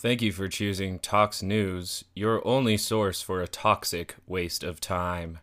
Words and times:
Thank 0.00 0.22
you 0.22 0.30
for 0.30 0.46
choosing 0.46 1.00
Tox 1.00 1.42
News, 1.42 2.04
your 2.14 2.40
only 2.46 2.76
source 2.76 3.20
for 3.20 3.42
a 3.42 3.48
toxic 3.48 4.14
waste 4.28 4.62
of 4.62 4.78
time. 4.78 5.40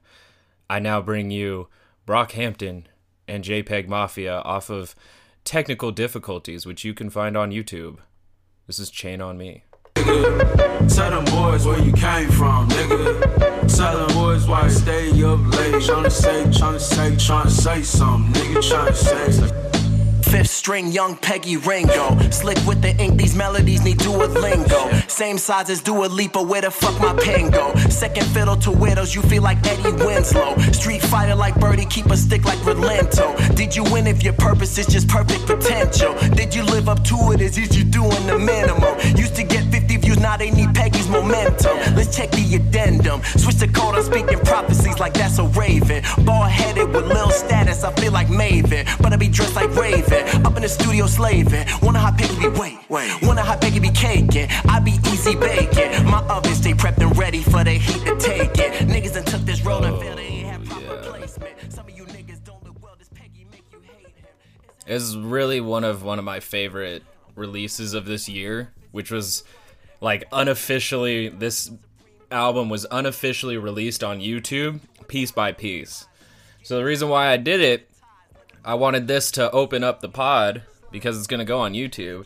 I 0.69 0.79
now 0.79 1.01
bring 1.01 1.29
you 1.29 1.67
Brockhampton 2.07 2.85
and 3.27 3.43
JPEG 3.43 3.89
Mafia 3.89 4.37
off 4.45 4.69
of 4.69 4.95
Technical 5.43 5.91
Difficulties, 5.91 6.65
which 6.65 6.85
you 6.85 6.93
can 6.93 7.09
find 7.09 7.35
on 7.35 7.51
YouTube. 7.51 7.97
This 8.65 8.79
is 8.79 8.89
Chain 8.89 9.19
on 9.19 9.37
Me. 9.37 9.65
Tell 9.95 11.11
them 11.11 11.25
boys 11.25 11.67
where 11.67 11.81
you 11.81 11.91
came 11.91 12.29
from, 12.29 12.69
nigga. 12.69 13.75
Tell 13.75 14.07
them 14.07 14.17
boys 14.17 14.47
why 14.47 14.61
I 14.61 14.67
stay 14.69 15.09
up 15.21 15.45
late. 15.47 15.83
Tryna 15.83 16.09
say, 16.09 16.45
tryna 16.45 16.79
say, 16.79 17.11
tryna 17.11 17.49
say 17.49 17.81
something, 17.81 18.41
nigga. 18.41 18.59
Tryna 18.59 18.95
say. 18.95 19.74
Fifth 20.35 20.51
string, 20.51 20.91
young 20.91 21.15
Peggy 21.15 21.55
Ringo. 21.55 22.19
Slick 22.29 22.57
with 22.67 22.81
the 22.81 22.93
ink, 22.97 23.17
these 23.17 23.37
melodies 23.37 23.85
need 23.85 23.99
Duolingo. 23.99 25.09
Same 25.09 25.37
size 25.37 25.69
as 25.69 25.79
Dua 25.79 26.07
Lipa, 26.07 26.43
where 26.43 26.59
the 26.59 26.69
fuck 26.69 26.99
my 26.99 27.13
pen 27.23 27.49
go? 27.51 27.73
Second 27.87 28.27
fiddle 28.27 28.57
to 28.57 28.69
widows, 28.69 29.15
you 29.15 29.21
feel 29.21 29.43
like 29.43 29.65
Eddie 29.65 29.93
Winslow. 30.03 30.57
Street 30.73 31.01
fighter 31.01 31.35
like 31.35 31.57
Birdie, 31.57 31.85
keep 31.85 32.07
a 32.07 32.17
stick 32.17 32.43
like 32.43 32.59
Relento. 32.59 33.55
Did 33.55 33.73
you 33.77 33.85
win 33.85 34.07
if 34.07 34.23
your 34.23 34.33
purpose 34.33 34.77
is 34.77 34.87
just 34.87 35.07
perfect 35.07 35.45
potential? 35.45 36.13
Did 36.35 36.53
you 36.53 36.63
live 36.63 36.89
up 36.89 37.01
to 37.05 37.15
it? 37.31 37.39
Is 37.39 37.57
you 37.57 37.85
doing 37.85 38.27
the 38.27 38.37
minimum? 38.37 38.93
Used 39.17 39.37
to 39.37 39.43
get 39.43 39.63
50 39.71 39.95
views, 39.95 40.19
now 40.19 40.35
they 40.35 40.51
need 40.51 40.75
Peggy's 40.75 41.07
momentum. 41.07 41.77
Let's 41.95 42.13
check 42.13 42.31
the 42.31 42.55
addendum. 42.55 43.23
Switch 43.23 43.55
the 43.55 43.69
code, 43.69 43.95
I'm 43.95 44.03
speaking 44.03 44.39
prophecies 44.39 44.99
like 44.99 45.13
that's 45.13 45.39
a 45.39 45.45
raven. 45.45 46.03
Ball 46.25 46.43
headed 46.43 46.89
with 46.89 47.07
lil 47.07 47.29
status, 47.29 47.85
I 47.85 47.93
feel 47.93 48.11
like 48.11 48.27
Maven. 48.27 48.85
But 49.01 49.13
I 49.13 49.15
be 49.15 49.29
dressed 49.29 49.55
like 49.55 49.73
Raven. 49.73 50.24
Up 50.45 50.55
in 50.55 50.61
the 50.61 50.69
studio 50.69 51.07
slaving. 51.07 51.67
Wanna 51.81 51.99
hot 51.99 52.17
Peggy 52.17 52.39
be 52.39 52.47
wait, 52.49 52.79
wait. 52.89 53.21
Wanna 53.21 53.41
hot 53.41 53.61
Peggy 53.61 53.79
be 53.79 53.89
caking. 53.91 54.47
I 54.69 54.79
be 54.79 54.91
easy 55.07 55.35
baking. 55.35 56.05
My 56.05 56.25
oven 56.27 56.53
stay 56.55 56.73
prepped 56.73 56.97
and 56.97 57.15
ready 57.17 57.41
for 57.41 57.63
the 57.63 57.71
heat 57.71 58.05
to 58.05 58.17
take 58.17 58.57
it. 58.57 58.87
Niggas 58.87 59.13
done 59.13 59.25
took 59.25 59.41
this 59.41 59.63
roll 59.63 59.83
and 59.83 59.99
feel 60.01 60.15
they 60.15 60.23
ain't 60.23 60.47
have 60.47 60.65
proper 60.65 61.01
oh, 61.03 61.09
placement. 61.11 61.73
Some 61.73 61.87
of 61.87 61.95
you 61.95 62.05
niggas 62.05 62.43
don't 62.43 62.63
look 62.63 62.81
well, 62.83 62.95
this 62.97 63.09
Peggy 63.13 63.47
make 63.51 63.65
you 63.71 63.79
hate 63.81 64.07
him. 64.07 64.25
Is 64.87 65.17
really 65.17 65.61
one 65.61 65.83
of 65.83 66.03
one 66.03 66.19
of 66.19 66.25
my 66.25 66.39
favorite 66.39 67.03
releases 67.35 67.93
of 67.93 68.05
this 68.05 68.29
year, 68.29 68.73
which 68.91 69.11
was 69.11 69.43
like 70.01 70.25
unofficially 70.31 71.29
this 71.29 71.71
album 72.31 72.69
was 72.69 72.85
unofficially 72.91 73.57
released 73.57 74.03
on 74.03 74.19
YouTube 74.19 74.79
piece 75.07 75.31
by 75.31 75.51
piece. 75.51 76.05
So 76.63 76.77
the 76.77 76.83
reason 76.83 77.09
why 77.09 77.31
I 77.31 77.37
did 77.37 77.61
it, 77.61 77.89
I 78.65 78.73
wanted 78.73 79.07
this 79.07 79.31
to 79.31 79.49
open 79.51 79.83
up 79.83 80.01
the 80.01 80.09
pod 80.09 80.63
because 80.91 81.17
it's 81.17 81.27
gonna 81.27 81.45
go 81.45 81.59
on 81.59 81.73
YouTube, 81.73 82.25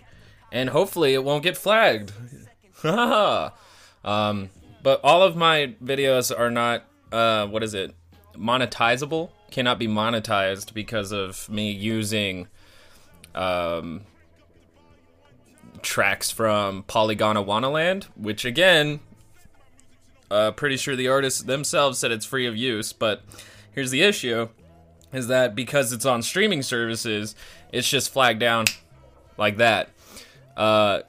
and 0.51 0.69
hopefully 0.69 1.13
it 1.13 1.23
won't 1.23 1.43
get 1.43 1.57
flagged. 1.57 2.13
um, 2.83 4.49
but 4.81 5.01
all 5.03 5.21
of 5.21 5.35
my 5.35 5.75
videos 5.83 6.37
are 6.37 6.49
not 6.49 6.85
uh, 7.11 7.45
what 7.47 7.61
is 7.61 7.73
it 7.73 7.93
monetizable 8.35 9.31
cannot 9.51 9.79
be 9.79 9.87
monetized 9.87 10.73
because 10.73 11.11
of 11.11 11.49
me 11.49 11.71
using 11.71 12.47
um, 13.35 14.01
tracks 15.81 16.31
from 16.31 16.83
Polygondwanaland, 16.83 18.05
which 18.15 18.45
again, 18.45 18.99
uh, 20.31 20.51
pretty 20.51 20.77
sure 20.77 20.95
the 20.95 21.07
artists 21.07 21.41
themselves 21.41 21.97
said 21.97 22.11
it's 22.11 22.25
free 22.25 22.45
of 22.45 22.55
use. 22.55 22.93
But 22.93 23.23
here's 23.73 23.91
the 23.91 24.03
issue: 24.03 24.49
is 25.13 25.27
that 25.27 25.55
because 25.55 25.91
it's 25.91 26.05
on 26.05 26.21
streaming 26.21 26.61
services, 26.61 27.35
it's 27.71 27.89
just 27.89 28.11
flagged 28.11 28.39
down 28.39 28.65
like 29.37 29.57
that. 29.57 29.89
Uh, 30.57 31.01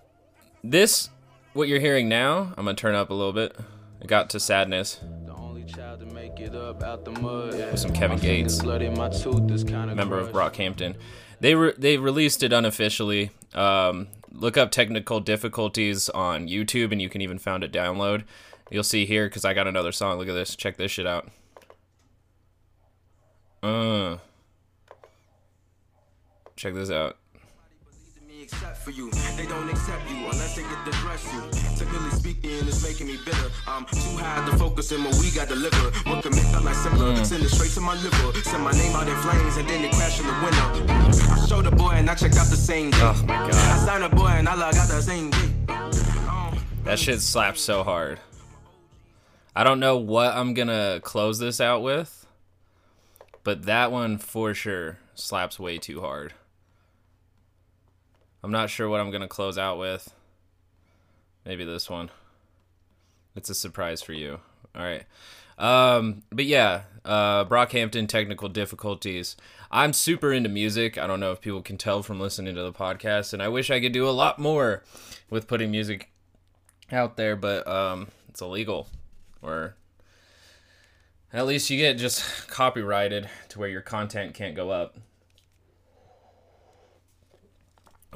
this, 0.62 1.10
what 1.52 1.68
you're 1.68 1.80
hearing 1.80 2.08
now, 2.08 2.52
I'm 2.56 2.64
gonna 2.64 2.74
turn 2.74 2.94
up 2.94 3.10
a 3.10 3.14
little 3.14 3.32
bit. 3.32 3.56
I 4.02 4.06
got 4.06 4.30
to 4.30 4.40
sadness 4.40 4.98
The 5.26 5.34
only 5.34 5.64
child 5.64 6.00
to 6.00 6.06
make 6.06 6.40
it 6.40 6.54
up 6.54 6.82
out 6.82 7.04
the 7.04 7.10
mud. 7.12 7.52
with 7.54 7.78
some 7.78 7.92
Kevin 7.92 8.18
Gates. 8.18 8.62
Blood 8.62 8.82
my 8.96 9.08
tooth 9.10 9.50
is 9.50 9.62
kind 9.64 9.90
of 9.90 9.96
member 9.96 10.18
of 10.18 10.30
Brockhampton. 10.30 10.94
They 11.40 11.54
re- 11.54 11.74
they 11.76 11.96
released 11.98 12.42
it 12.42 12.52
unofficially. 12.52 13.30
Um, 13.54 14.08
look 14.32 14.56
up 14.56 14.70
technical 14.70 15.20
difficulties 15.20 16.08
on 16.10 16.48
YouTube, 16.48 16.92
and 16.92 17.02
you 17.02 17.08
can 17.08 17.20
even 17.20 17.38
found 17.38 17.64
it 17.64 17.72
download. 17.72 18.24
You'll 18.70 18.84
see 18.84 19.04
here 19.04 19.26
because 19.26 19.44
I 19.44 19.52
got 19.52 19.66
another 19.66 19.90
song. 19.92 20.18
Look 20.18 20.28
at 20.28 20.34
this. 20.34 20.54
Check 20.54 20.76
this 20.76 20.92
shit 20.92 21.06
out. 21.06 21.28
Uh, 23.62 24.16
check 26.56 26.72
this 26.74 26.90
out. 26.90 27.16
except 28.40 28.78
for 28.78 28.90
you. 28.90 29.10
They 29.36 29.44
don't 29.46 29.68
accept 29.68 30.10
you 30.10 30.16
unless 30.16 30.56
they 30.56 30.62
get 30.62 30.84
to 30.86 30.92
dress 30.92 31.24
you. 31.32 31.40
Technically 31.76 32.10
speaking, 32.10 32.66
it's 32.66 32.82
making 32.82 33.06
me 33.06 33.18
bitter. 33.24 33.50
I'm 33.68 33.84
too 33.84 34.16
high 34.16 34.48
to 34.50 34.56
focus 34.56 34.92
in 34.92 35.04
what 35.04 35.14
we 35.20 35.30
got 35.30 35.48
deliver. 35.48 35.90
What 36.08 36.22
can 36.22 36.34
make 36.34 36.50
my 36.52 36.60
life 36.60 36.76
simpler? 36.76 37.22
Send 37.24 37.44
it 37.44 37.50
straight 37.50 37.72
to 37.72 37.80
my 37.82 37.94
liver. 38.02 38.32
Send 38.40 38.64
my 38.64 38.72
name 38.72 38.96
out 38.96 39.06
in 39.08 39.16
flames 39.16 39.56
and 39.58 39.68
then 39.68 39.84
it 39.84 39.92
crash 39.92 40.18
in 40.20 40.26
the 40.26 40.32
window. 40.42 40.94
I 41.34 41.46
show 41.46 41.60
the 41.60 41.70
boy 41.70 41.90
and 41.90 42.08
I 42.08 42.14
check 42.14 42.32
out 42.36 42.46
the 42.48 42.56
same 42.56 42.90
day. 42.90 42.98
Oh 43.02 43.22
my 43.26 43.34
god, 43.34 43.54
I 43.54 43.76
sign 43.84 44.02
a 44.02 44.08
boy 44.08 44.28
and 44.28 44.48
I 44.48 44.54
log 44.54 44.74
out 44.76 44.88
the 44.88 45.02
same 45.02 45.30
day. 45.30 45.52
That 46.84 46.98
shit 46.98 47.20
slaps 47.20 47.60
so 47.60 47.84
hard. 47.84 48.18
I 49.54 49.64
don't 49.64 49.80
know 49.80 49.98
what 49.98 50.34
I'm 50.34 50.54
gonna 50.54 51.00
close 51.02 51.38
this 51.38 51.60
out 51.60 51.82
with, 51.82 52.19
but 53.44 53.64
that 53.64 53.92
one 53.92 54.18
for 54.18 54.54
sure 54.54 54.98
slaps 55.14 55.58
way 55.58 55.78
too 55.78 56.00
hard. 56.00 56.34
I'm 58.42 58.50
not 58.52 58.70
sure 58.70 58.88
what 58.88 59.00
I'm 59.00 59.10
gonna 59.10 59.28
close 59.28 59.58
out 59.58 59.78
with. 59.78 60.14
Maybe 61.44 61.64
this 61.64 61.88
one. 61.90 62.10
It's 63.36 63.50
a 63.50 63.54
surprise 63.54 64.02
for 64.02 64.12
you. 64.12 64.40
All 64.74 64.82
right. 64.82 65.04
Um, 65.58 66.22
but 66.30 66.46
yeah, 66.46 66.82
uh, 67.04 67.44
Brockhampton 67.44 68.08
technical 68.08 68.48
difficulties. 68.48 69.36
I'm 69.70 69.92
super 69.92 70.32
into 70.32 70.48
music. 70.48 70.96
I 70.96 71.06
don't 71.06 71.20
know 71.20 71.32
if 71.32 71.40
people 71.40 71.62
can 71.62 71.76
tell 71.76 72.02
from 72.02 72.18
listening 72.18 72.54
to 72.54 72.62
the 72.62 72.72
podcast, 72.72 73.32
and 73.32 73.42
I 73.42 73.48
wish 73.48 73.70
I 73.70 73.80
could 73.80 73.92
do 73.92 74.08
a 74.08 74.10
lot 74.10 74.38
more 74.38 74.82
with 75.28 75.46
putting 75.46 75.70
music 75.70 76.10
out 76.90 77.16
there, 77.16 77.36
but 77.36 77.66
um, 77.68 78.08
it's 78.28 78.40
illegal. 78.40 78.88
Or 79.42 79.76
at 81.32 81.46
least 81.46 81.70
you 81.70 81.78
get 81.78 81.98
just 81.98 82.48
copyrighted 82.48 83.28
to 83.50 83.58
where 83.58 83.68
your 83.68 83.82
content 83.82 84.34
can't 84.34 84.56
go 84.56 84.70
up. 84.70 84.96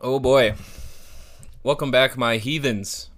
Oh 0.03 0.19
boy. 0.19 0.55
Welcome 1.63 1.91
back, 1.91 2.19
my 2.19 2.37
heathens, 2.37 3.09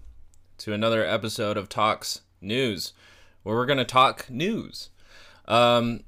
to 0.58 0.72
another 0.72 1.04
episode 1.04 1.56
of 1.56 1.68
Talks 1.68 2.20
News, 2.40 2.92
where 3.42 3.56
we're 3.56 3.66
going 3.66 3.78
to 3.78 3.84
talk 3.84 4.30
news. 4.30 4.90
Um, 5.48 6.04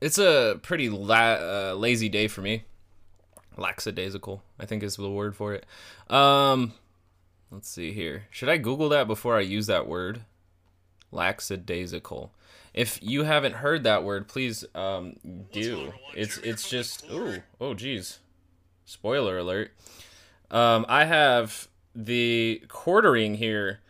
it's 0.00 0.16
a 0.16 0.58
pretty 0.62 0.88
la- 0.88 1.72
uh, 1.72 1.74
lazy 1.76 2.08
day 2.08 2.26
for 2.26 2.40
me. 2.40 2.64
Lackadaisical, 3.56 4.42
I 4.58 4.64
think 4.64 4.82
is 4.82 4.96
the 4.96 5.10
word 5.10 5.36
for 5.36 5.52
it. 5.52 5.66
Um, 6.08 6.72
let's 7.50 7.68
see 7.68 7.92
here. 7.92 8.24
Should 8.30 8.48
I 8.48 8.56
Google 8.56 8.88
that 8.90 9.06
before 9.06 9.36
I 9.36 9.40
use 9.40 9.66
that 9.66 9.86
word? 9.86 10.22
Lackadaisical. 11.12 12.32
If 12.72 13.02
you 13.02 13.24
haven't 13.24 13.56
heard 13.56 13.84
that 13.84 14.04
word, 14.04 14.28
please 14.28 14.64
um, 14.74 15.16
do. 15.52 15.92
It's 16.14 16.38
it's 16.38 16.68
just 16.68 17.04
ooh 17.10 17.42
oh 17.60 17.74
geez, 17.74 18.20
spoiler 18.84 19.38
alert. 19.38 19.72
Um, 20.50 20.86
I 20.88 21.04
have 21.04 21.68
the 21.94 22.62
quartering 22.68 23.34
here. 23.34 23.80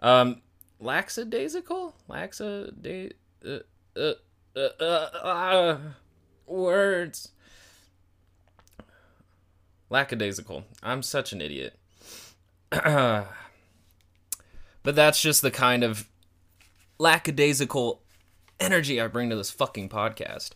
Um, 0.00 0.42
lackadaisical, 0.78 1.94
laxada, 2.08 3.12
uh, 3.44 3.58
uh, 3.96 4.12
uh, 4.56 4.60
uh, 4.80 5.08
uh, 5.24 5.78
words. 6.46 7.30
Lackadaisical. 9.90 10.64
I'm 10.82 11.02
such 11.02 11.32
an 11.32 11.40
idiot. 11.40 11.78
but 12.70 13.26
that's 14.84 15.20
just 15.20 15.42
the 15.42 15.50
kind 15.50 15.82
of 15.82 16.06
lackadaisical 16.98 18.02
energy 18.60 19.00
I 19.00 19.06
bring 19.06 19.30
to 19.30 19.36
this 19.36 19.50
fucking 19.50 19.88
podcast. 19.88 20.50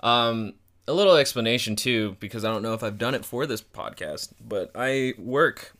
Um, 0.00 0.54
a 0.86 0.92
little 0.92 1.16
explanation 1.16 1.74
too, 1.76 2.16
because 2.20 2.44
I 2.44 2.52
don't 2.52 2.62
know 2.62 2.74
if 2.74 2.82
I've 2.82 2.98
done 2.98 3.14
it 3.14 3.24
for 3.24 3.46
this 3.46 3.62
podcast, 3.62 4.32
but 4.40 4.70
I 4.74 5.14
work 5.18 5.72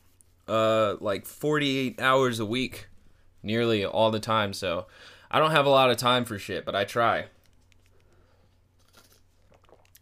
uh, 0.48 0.96
like 1.00 1.26
48 1.26 2.00
hours 2.00 2.40
a 2.40 2.46
week, 2.46 2.88
nearly 3.42 3.84
all 3.84 4.10
the 4.10 4.20
time. 4.20 4.52
So 4.52 4.86
I 5.30 5.38
don't 5.38 5.52
have 5.52 5.66
a 5.66 5.70
lot 5.70 5.90
of 5.90 5.96
time 5.96 6.24
for 6.24 6.38
shit, 6.38 6.64
but 6.64 6.74
I 6.74 6.84
try. 6.84 7.26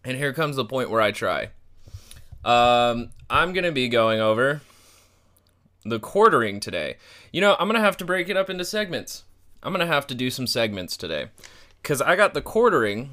And 0.05 0.17
here 0.17 0.33
comes 0.33 0.57
the 0.57 0.65
point 0.65 0.91
where 0.91 1.01
I 1.01 1.13
try. 1.13 1.51
Um, 2.45 3.11
I'm 3.31 3.55
gonna 3.55 3.73
be 3.73 3.89
going 3.89 4.21
over 4.21 4.61
the 5.85 5.99
quartering 5.99 6.61
today. 6.61 6.97
You 7.33 7.41
know, 7.41 7.57
I'm 7.59 7.69
gonna 7.69 7.81
have 7.81 7.97
to 7.99 8.05
break 8.05 8.29
it 8.29 8.37
up 8.37 8.51
into 8.51 8.67
segments. 8.67 9.25
I'm 9.65 9.73
gonna 9.73 9.87
have 9.87 10.07
to 10.09 10.15
do 10.15 10.31
some 10.31 10.47
segments 10.47 10.97
today, 10.97 11.29
cause 11.83 12.03
I 12.03 12.17
got 12.17 12.35
the 12.35 12.43
quartering 12.43 13.11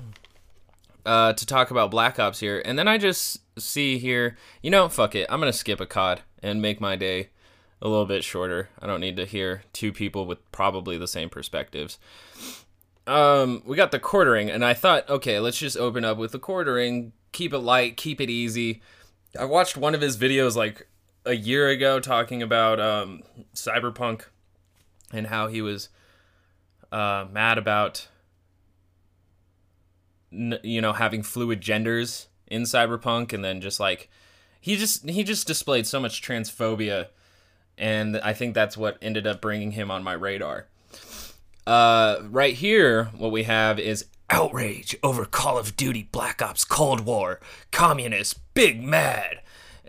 uh, 1.05 1.33
to 1.33 1.45
talk 1.45 1.71
about 1.71 1.91
Black 1.91 2.19
Ops 2.19 2.41
here, 2.41 2.61
and 2.65 2.77
then 2.77 2.87
I 2.87 2.97
just 2.97 3.39
see 3.57 3.97
here, 3.97 4.37
you 4.61 4.69
know, 4.69 4.89
fuck 4.89 5.15
it, 5.15 5.27
I'm 5.29 5.39
gonna 5.39 5.53
skip 5.53 5.79
a 5.79 5.85
COD 5.85 6.21
and 6.43 6.61
make 6.61 6.81
my 6.81 6.95
day 6.95 7.29
a 7.81 7.87
little 7.87 8.05
bit 8.05 8.23
shorter. 8.23 8.69
I 8.79 8.85
don't 8.85 8.99
need 8.99 9.15
to 9.17 9.25
hear 9.25 9.63
two 9.73 9.91
people 9.91 10.25
with 10.25 10.39
probably 10.51 10.97
the 10.97 11.07
same 11.07 11.29
perspectives. 11.29 11.97
Um, 13.07 13.63
we 13.65 13.75
got 13.75 13.91
the 13.91 13.99
quartering, 13.99 14.49
and 14.49 14.63
I 14.63 14.73
thought, 14.73 15.09
okay, 15.09 15.39
let's 15.39 15.57
just 15.57 15.77
open 15.77 16.05
up 16.05 16.17
with 16.17 16.33
the 16.33 16.39
quartering, 16.39 17.13
keep 17.31 17.53
it 17.53 17.59
light, 17.59 17.97
keep 17.97 18.21
it 18.21 18.29
easy. 18.29 18.81
I 19.39 19.45
watched 19.45 19.77
one 19.77 19.95
of 19.95 20.01
his 20.01 20.17
videos 20.17 20.55
like 20.55 20.87
a 21.25 21.33
year 21.33 21.69
ago 21.69 21.99
talking 21.99 22.41
about 22.43 22.79
um, 22.79 23.23
cyberpunk 23.55 24.23
and 25.11 25.27
how 25.27 25.47
he 25.47 25.61
was 25.61 25.89
uh, 26.91 27.25
mad 27.31 27.57
about 27.57 28.07
you 30.31 30.81
know 30.81 30.93
having 30.93 31.23
fluid 31.23 31.59
genders 31.59 32.27
in 32.47 32.63
cyberpunk 32.63 33.33
and 33.33 33.43
then 33.43 33.59
just 33.59 33.79
like 33.79 34.09
he 34.61 34.77
just 34.77 35.09
he 35.09 35.23
just 35.23 35.45
displayed 35.45 35.85
so 35.85 35.99
much 35.99 36.21
transphobia 36.21 37.07
and 37.77 38.17
i 38.19 38.31
think 38.31 38.53
that's 38.53 38.77
what 38.77 38.97
ended 39.01 39.27
up 39.27 39.41
bringing 39.41 39.71
him 39.71 39.91
on 39.91 40.01
my 40.01 40.13
radar 40.13 40.67
uh, 41.67 42.19
right 42.29 42.55
here 42.55 43.05
what 43.17 43.31
we 43.31 43.43
have 43.43 43.77
is 43.77 44.05
outrage 44.29 44.95
over 45.03 45.25
call 45.25 45.57
of 45.57 45.75
duty 45.75 46.07
black 46.13 46.41
ops 46.41 46.63
cold 46.63 47.01
war 47.01 47.41
communists 47.71 48.39
big 48.53 48.81
mad 48.81 49.41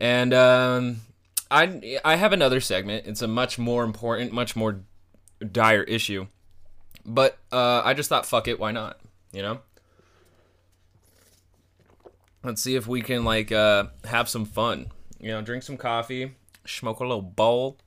and 0.02 0.34
um, 0.34 1.00
I 1.48 2.00
I 2.04 2.16
have 2.16 2.32
another 2.32 2.60
segment. 2.60 3.06
It's 3.06 3.22
a 3.22 3.28
much 3.28 3.58
more 3.58 3.84
important, 3.84 4.32
much 4.32 4.56
more 4.56 4.80
dire 5.40 5.84
issue. 5.84 6.26
But 7.04 7.38
uh, 7.50 7.82
I 7.84 7.94
just 7.94 8.08
thought, 8.08 8.26
fuck 8.26 8.48
it, 8.48 8.60
why 8.60 8.72
not? 8.72 9.00
You 9.32 9.42
know. 9.42 9.60
Let's 12.44 12.60
see 12.60 12.74
if 12.74 12.86
we 12.86 13.02
can 13.02 13.24
like 13.24 13.52
uh, 13.52 13.84
have 14.04 14.28
some 14.28 14.44
fun. 14.44 14.90
You 15.20 15.28
know, 15.28 15.42
drink 15.42 15.62
some 15.62 15.76
coffee, 15.76 16.34
smoke 16.66 16.98
a 17.00 17.04
little 17.04 17.22
bowl. 17.22 17.78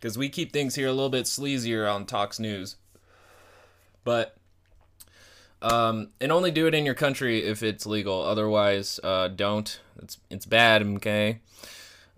Because 0.00 0.18
we 0.18 0.28
keep 0.28 0.52
things 0.52 0.74
here 0.74 0.88
a 0.88 0.92
little 0.92 1.10
bit 1.10 1.26
sleazier 1.26 1.92
on 1.92 2.06
Talks 2.06 2.40
News. 2.40 2.76
But 4.02 4.36
um, 5.60 6.08
and 6.20 6.32
only 6.32 6.50
do 6.50 6.66
it 6.66 6.74
in 6.74 6.84
your 6.84 6.94
country 6.94 7.44
if 7.44 7.62
it's 7.62 7.86
legal. 7.86 8.22
Otherwise, 8.22 8.98
uh, 9.04 9.28
don't. 9.28 9.78
It's 10.02 10.18
it's 10.28 10.46
bad. 10.46 10.82
Okay. 10.82 11.40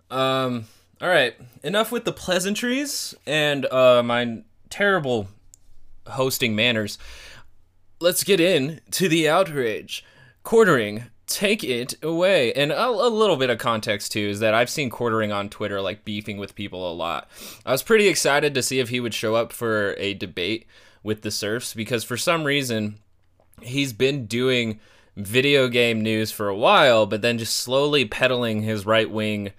Um. 0.09 0.65
All 1.01 1.09
right. 1.09 1.35
Enough 1.63 1.91
with 1.91 2.05
the 2.05 2.13
pleasantries 2.13 3.13
and 3.27 3.65
uh, 3.65 4.01
my 4.01 4.43
terrible 4.69 5.27
hosting 6.07 6.55
manners. 6.55 6.97
Let's 7.99 8.23
get 8.23 8.39
in 8.39 8.81
to 8.91 9.09
the 9.09 9.27
outrage. 9.27 10.05
Quartering, 10.43 11.05
take 11.27 11.63
it 11.63 11.95
away. 12.03 12.53
And 12.53 12.71
a, 12.71 12.87
a, 12.87 13.09
little 13.09 13.35
bit 13.35 13.49
of 13.49 13.57
context 13.57 14.11
too 14.11 14.27
is 14.27 14.39
that 14.39 14.53
I've 14.53 14.69
seen 14.69 14.89
Quartering 14.89 15.31
on 15.31 15.49
Twitter 15.49 15.81
like 15.81 16.05
beefing 16.05 16.37
with 16.37 16.55
people 16.55 16.91
a 16.91 16.93
lot. 16.93 17.29
I 17.65 17.71
was 17.71 17.83
pretty 17.83 18.07
excited 18.07 18.53
to 18.53 18.63
see 18.63 18.79
if 18.79 18.89
he 18.89 18.99
would 18.99 19.13
show 19.13 19.35
up 19.35 19.51
for 19.51 19.95
a 19.97 20.13
debate 20.13 20.67
with 21.03 21.21
the 21.21 21.31
Serfs 21.31 21.73
because 21.73 22.03
for 22.03 22.17
some 22.17 22.43
reason 22.43 22.99
he's 23.61 23.93
been 23.93 24.25
doing 24.25 24.79
video 25.15 25.67
game 25.67 26.01
news 26.01 26.31
for 26.31 26.49
a 26.49 26.57
while, 26.57 27.05
but 27.05 27.21
then 27.21 27.37
just 27.37 27.55
slowly 27.55 28.05
peddling 28.05 28.61
his 28.61 28.85
right 28.85 29.09
wing 29.09 29.51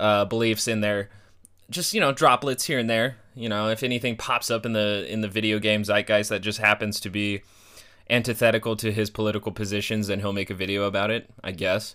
uh, 0.00 0.24
beliefs 0.24 0.66
in 0.66 0.80
there. 0.80 1.10
Just 1.68 1.94
you 1.94 2.00
know, 2.00 2.10
droplets 2.12 2.64
here 2.64 2.78
and 2.78 2.90
there. 2.90 3.16
You 3.34 3.48
know, 3.48 3.68
if 3.68 3.82
anything 3.82 4.16
pops 4.16 4.50
up 4.50 4.66
in 4.66 4.72
the 4.72 5.06
in 5.08 5.20
the 5.20 5.28
video 5.28 5.58
game 5.58 5.84
zeitgeist 5.84 6.30
that 6.30 6.40
just 6.40 6.58
happens 6.58 6.98
to 7.00 7.10
be 7.10 7.42
antithetical 8.08 8.74
to 8.76 8.90
his 8.90 9.10
political 9.10 9.52
positions, 9.52 10.08
then 10.08 10.18
he'll 10.18 10.32
make 10.32 10.50
a 10.50 10.54
video 10.54 10.84
about 10.84 11.10
it. 11.10 11.30
I 11.44 11.52
guess, 11.52 11.94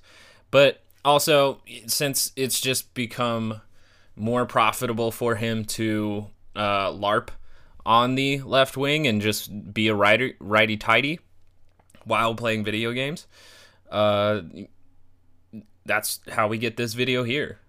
but 0.51 0.81
also 1.03 1.61
since 1.87 2.31
it's 2.35 2.61
just 2.61 2.93
become 2.93 3.61
more 4.15 4.45
profitable 4.45 5.11
for 5.11 5.35
him 5.35 5.65
to 5.65 6.27
uh, 6.55 6.89
LARP 6.89 7.29
on 7.85 8.15
the 8.15 8.41
left 8.41 8.77
wing 8.77 9.05
and 9.05 9.21
just 9.21 9.73
be 9.73 9.87
a 9.87 9.95
righty 9.95 10.35
righty 10.39 10.77
tighty 10.77 11.19
while 12.05 12.33
playing 12.33 12.63
video 12.63 12.93
games. 12.93 13.27
Uh, 13.91 14.41
that's 15.85 16.19
how 16.29 16.47
we 16.47 16.57
get 16.57 16.77
this 16.77 16.93
video 16.93 17.23
here. 17.23 17.59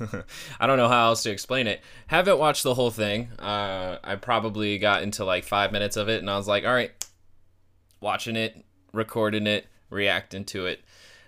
I 0.60 0.66
don't 0.66 0.78
know 0.78 0.88
how 0.88 1.06
else 1.06 1.22
to 1.24 1.30
explain 1.30 1.66
it. 1.66 1.80
Haven't 2.06 2.38
watched 2.38 2.62
the 2.62 2.74
whole 2.74 2.90
thing. 2.90 3.28
Uh, 3.38 3.98
I 4.02 4.16
probably 4.16 4.78
got 4.78 5.02
into 5.02 5.24
like 5.24 5.44
five 5.44 5.72
minutes 5.72 5.96
of 5.96 6.08
it, 6.08 6.20
and 6.20 6.30
I 6.30 6.36
was 6.36 6.48
like, 6.48 6.64
all 6.64 6.72
right, 6.72 6.92
watching 8.00 8.36
it, 8.36 8.64
recording 8.92 9.46
it, 9.46 9.66
reacting 9.90 10.44
to 10.46 10.66
it. 10.66 10.80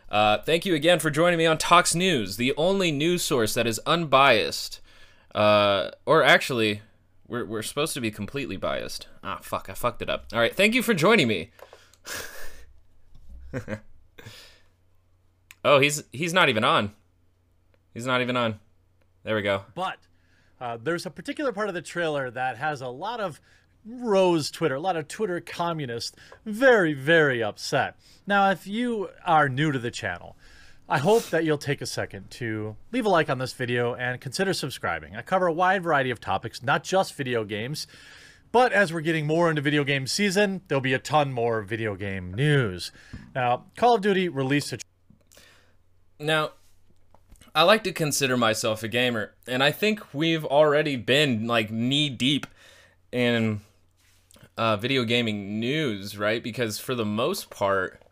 Uh, 0.08 0.38
thank 0.38 0.64
you 0.64 0.74
again 0.74 0.98
for 0.98 1.10
joining 1.10 1.38
me 1.38 1.46
on 1.46 1.58
Talks 1.58 1.94
News, 1.94 2.36
the 2.36 2.54
only 2.56 2.92
news 2.92 3.22
source 3.22 3.54
that 3.54 3.66
is 3.66 3.80
unbiased. 3.86 4.80
Uh, 5.34 5.90
or 6.06 6.22
actually, 6.22 6.82
we're, 7.26 7.44
we're 7.44 7.62
supposed 7.62 7.94
to 7.94 8.00
be 8.00 8.10
completely 8.10 8.56
biased. 8.56 9.08
Ah, 9.22 9.38
fuck, 9.42 9.68
I 9.68 9.74
fucked 9.74 10.02
it 10.02 10.08
up. 10.08 10.26
All 10.32 10.38
right, 10.38 10.54
thank 10.54 10.74
you 10.74 10.82
for 10.82 10.94
joining 10.94 11.28
me. 11.28 11.50
oh, 15.64 15.80
he's 15.80 16.04
he's 16.12 16.32
not 16.32 16.48
even 16.48 16.62
on. 16.64 16.92
He's 17.96 18.04
not 18.04 18.20
even 18.20 18.36
on. 18.36 18.60
There 19.22 19.34
we 19.34 19.40
go. 19.40 19.64
But 19.74 19.96
uh, 20.60 20.76
there's 20.76 21.06
a 21.06 21.10
particular 21.10 21.50
part 21.50 21.68
of 21.68 21.74
the 21.74 21.80
trailer 21.80 22.30
that 22.30 22.58
has 22.58 22.82
a 22.82 22.88
lot 22.88 23.20
of 23.20 23.40
Rose 23.86 24.50
Twitter, 24.50 24.74
a 24.74 24.80
lot 24.80 24.98
of 24.98 25.08
Twitter 25.08 25.40
communists, 25.40 26.14
very, 26.44 26.92
very 26.92 27.42
upset. 27.42 27.96
Now, 28.26 28.50
if 28.50 28.66
you 28.66 29.08
are 29.24 29.48
new 29.48 29.72
to 29.72 29.78
the 29.78 29.90
channel, 29.90 30.36
I 30.86 30.98
hope 30.98 31.30
that 31.30 31.46
you'll 31.46 31.56
take 31.56 31.80
a 31.80 31.86
second 31.86 32.30
to 32.32 32.76
leave 32.92 33.06
a 33.06 33.08
like 33.08 33.30
on 33.30 33.38
this 33.38 33.54
video 33.54 33.94
and 33.94 34.20
consider 34.20 34.52
subscribing. 34.52 35.16
I 35.16 35.22
cover 35.22 35.46
a 35.46 35.52
wide 35.52 35.82
variety 35.82 36.10
of 36.10 36.20
topics, 36.20 36.62
not 36.62 36.84
just 36.84 37.14
video 37.14 37.44
games. 37.44 37.86
But 38.52 38.74
as 38.74 38.92
we're 38.92 39.00
getting 39.00 39.26
more 39.26 39.48
into 39.48 39.62
video 39.62 39.84
game 39.84 40.06
season, 40.06 40.60
there'll 40.68 40.82
be 40.82 40.92
a 40.92 40.98
ton 40.98 41.32
more 41.32 41.62
video 41.62 41.94
game 41.94 42.34
news. 42.34 42.92
Now, 43.34 43.64
Call 43.74 43.94
of 43.94 44.02
Duty 44.02 44.28
released 44.28 44.74
a. 44.74 44.78
Now, 46.18 46.50
I 47.56 47.62
like 47.62 47.84
to 47.84 47.92
consider 47.92 48.36
myself 48.36 48.82
a 48.82 48.88
gamer, 48.88 49.32
and 49.46 49.64
I 49.64 49.70
think 49.70 50.12
we've 50.12 50.44
already 50.44 50.96
been 50.96 51.46
like 51.46 51.70
knee 51.70 52.10
deep 52.10 52.46
in 53.10 53.62
uh, 54.58 54.76
video 54.76 55.04
gaming 55.04 55.58
news, 55.58 56.18
right? 56.18 56.42
Because 56.42 56.78
for 56.78 56.94
the 56.94 57.06
most 57.06 57.48
part, 57.48 58.02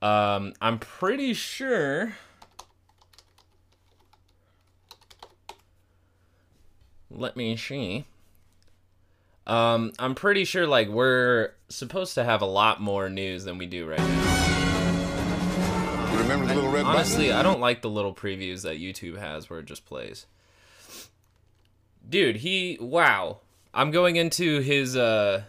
um, 0.00 0.52
I'm 0.60 0.78
pretty 0.78 1.34
sure. 1.34 2.14
Let 7.10 7.36
me 7.36 7.56
see. 7.56 8.04
Um, 9.48 9.90
I'm 9.98 10.14
pretty 10.14 10.44
sure 10.44 10.68
like 10.68 10.86
we're 10.86 11.54
supposed 11.68 12.14
to 12.14 12.22
have 12.22 12.40
a 12.40 12.46
lot 12.46 12.80
more 12.80 13.10
news 13.10 13.42
than 13.42 13.58
we 13.58 13.66
do 13.66 13.88
right 13.88 13.98
now. 13.98 14.49
Remember 16.20 16.46
the 16.46 16.54
little 16.54 16.70
red 16.70 16.84
Honestly, 16.84 17.28
button? 17.28 17.40
I 17.40 17.42
don't 17.42 17.60
like 17.60 17.82
the 17.82 17.90
little 17.90 18.14
previews 18.14 18.62
that 18.62 18.78
YouTube 18.78 19.18
has 19.18 19.48
where 19.48 19.58
it 19.60 19.66
just 19.66 19.86
plays. 19.86 20.26
Dude, 22.08 22.36
he 22.36 22.78
wow. 22.80 23.38
I'm 23.72 23.90
going 23.90 24.16
into 24.16 24.60
his 24.60 24.96
uh 24.96 25.42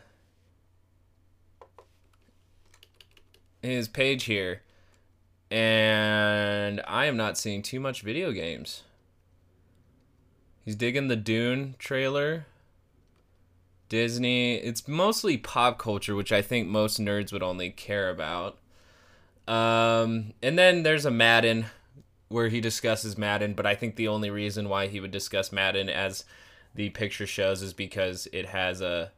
his 3.62 3.88
page 3.88 4.24
here 4.24 4.62
and 5.52 6.82
I 6.88 7.06
am 7.06 7.18
not 7.18 7.38
seeing 7.38 7.62
too 7.62 7.80
much 7.80 8.02
video 8.02 8.32
games. 8.32 8.84
He's 10.64 10.76
digging 10.76 11.10
the 11.10 11.16
Dune 11.16 11.76
trailer. 11.80 12.46
Disney. 13.90 14.56
It's 14.56 14.88
mostly 14.88 15.38
pop 15.38 15.78
culture, 15.78 16.16
which 16.16 16.32
I 16.32 16.42
think 16.42 16.70
most 16.70 16.98
nerds 17.00 17.34
would 17.34 17.44
only 17.44 17.72
care 17.72 18.10
about. 18.10 18.58
Um, 19.52 20.34
and 20.42 20.58
then 20.58 20.84
there's 20.84 21.06
a 21.06 21.12
Madden 21.12 21.66
where 22.30 22.48
he 22.48 22.62
discusses 22.62 23.18
Madden, 23.18 23.54
but 23.54 23.66
I 23.66 23.76
think 23.76 23.96
the 23.96 24.08
only 24.08 24.30
reason 24.30 24.70
why 24.70 24.88
he 24.88 25.00
would 25.00 25.12
discuss 25.12 25.52
Madden 25.52 25.90
as 25.90 26.24
the 26.74 26.90
picture 26.92 27.28
shows 27.28 27.62
is 27.62 27.74
because 27.74 28.28
it 28.32 28.46
has 28.48 28.80
a 28.82 29.12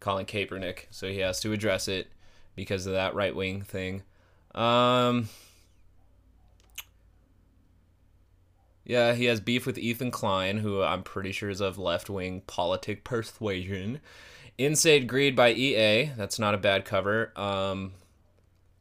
Colin 0.00 0.24
Kaepernick, 0.24 0.86
so 0.90 1.08
he 1.08 1.18
has 1.18 1.40
to 1.40 1.52
address 1.52 1.88
it 1.88 2.08
because 2.56 2.86
of 2.86 2.94
that 2.94 3.14
right 3.14 3.36
wing 3.36 3.62
thing. 3.62 4.02
Um, 4.54 5.28
Yeah, 8.84 9.14
he 9.14 9.24
has 9.26 9.40
beef 9.40 9.66
with 9.66 9.78
Ethan 9.78 10.10
Klein, 10.10 10.58
who 10.58 10.82
I'm 10.82 11.02
pretty 11.02 11.32
sure 11.32 11.48
is 11.48 11.60
of 11.60 11.78
left 11.78 12.10
wing 12.10 12.42
politic 12.46 13.02
persuasion. 13.04 14.00
Insane 14.58 15.06
Greed 15.06 15.34
by 15.34 15.52
EA. 15.52 16.10
That's 16.16 16.38
not 16.38 16.54
a 16.54 16.58
bad 16.58 16.84
cover. 16.84 17.32
Um, 17.34 17.92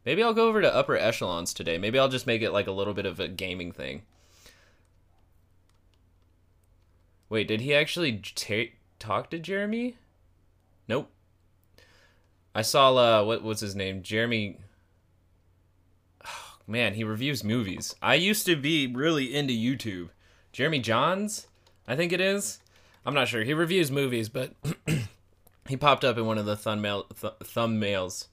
maybe 0.05 0.23
I'll 0.23 0.33
go 0.33 0.47
over 0.47 0.61
to 0.61 0.73
upper 0.73 0.97
echelons 0.97 1.53
today. 1.53 1.77
Maybe 1.77 1.99
I'll 1.99 2.09
just 2.09 2.27
make 2.27 2.41
it 2.41 2.51
like 2.51 2.67
a 2.67 2.71
little 2.71 2.93
bit 2.93 3.05
of 3.05 3.19
a 3.19 3.27
gaming 3.27 3.71
thing. 3.71 4.03
Wait, 7.29 7.47
did 7.47 7.61
he 7.61 7.73
actually 7.73 8.21
talk 8.99 9.29
to 9.31 9.39
Jeremy? 9.39 9.97
Nope. 10.87 11.09
I 12.53 12.61
saw 12.61 12.93
uh, 12.95 13.23
what 13.23 13.41
was 13.41 13.59
his 13.59 13.75
name? 13.75 14.03
Jeremy. 14.03 14.59
Oh, 16.25 16.55
man, 16.67 16.93
he 16.93 17.03
reviews 17.03 17.43
movies. 17.43 17.95
I 18.01 18.15
used 18.15 18.45
to 18.45 18.55
be 18.55 18.87
really 18.87 19.33
into 19.33 19.53
YouTube. 19.53 20.09
Jeremy 20.51 20.79
Jahns, 20.79 21.47
I 21.87 21.95
think 21.95 22.13
it 22.13 22.21
is. 22.21 22.59
I'm 23.05 23.15
not 23.15 23.27
sure. 23.27 23.43
He 23.43 23.53
reviews 23.53 23.91
movies, 23.91 24.29
but 24.29 24.53
he 25.67 25.75
popped 25.75 26.05
up 26.05 26.17
in 26.17 26.25
one 26.25 26.37
of 26.37 26.45
the 26.45 26.55
thumbnail 26.55 27.03
th- 27.19 27.33
thumbnails 27.43 28.27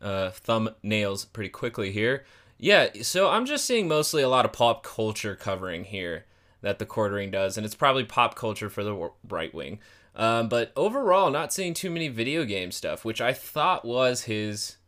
uh, 0.00 0.30
thumbnails 0.30 1.30
pretty 1.32 1.50
quickly 1.50 1.92
here. 1.92 2.24
Yeah, 2.58 2.88
so 3.02 3.28
I'm 3.28 3.46
just 3.46 3.66
seeing 3.66 3.86
mostly 3.86 4.22
a 4.22 4.28
lot 4.28 4.44
of 4.44 4.52
pop 4.52 4.82
culture 4.82 5.36
covering 5.36 5.84
here 5.84 6.24
that 6.62 6.78
the 6.78 6.86
quartering 6.86 7.30
does, 7.30 7.56
and 7.56 7.66
it's 7.66 7.74
probably 7.74 8.04
pop 8.04 8.34
culture 8.34 8.70
for 8.70 8.82
the 8.82 9.10
right 9.28 9.52
wing. 9.52 9.78
Um, 10.14 10.48
but 10.48 10.72
overall, 10.74 11.30
not 11.30 11.52
seeing 11.52 11.74
too 11.74 11.90
many 11.90 12.08
video 12.08 12.44
game 12.44 12.72
stuff, 12.72 13.04
which 13.04 13.20
I 13.20 13.32
thought 13.34 13.84
was 13.84 14.22
his 14.22 14.78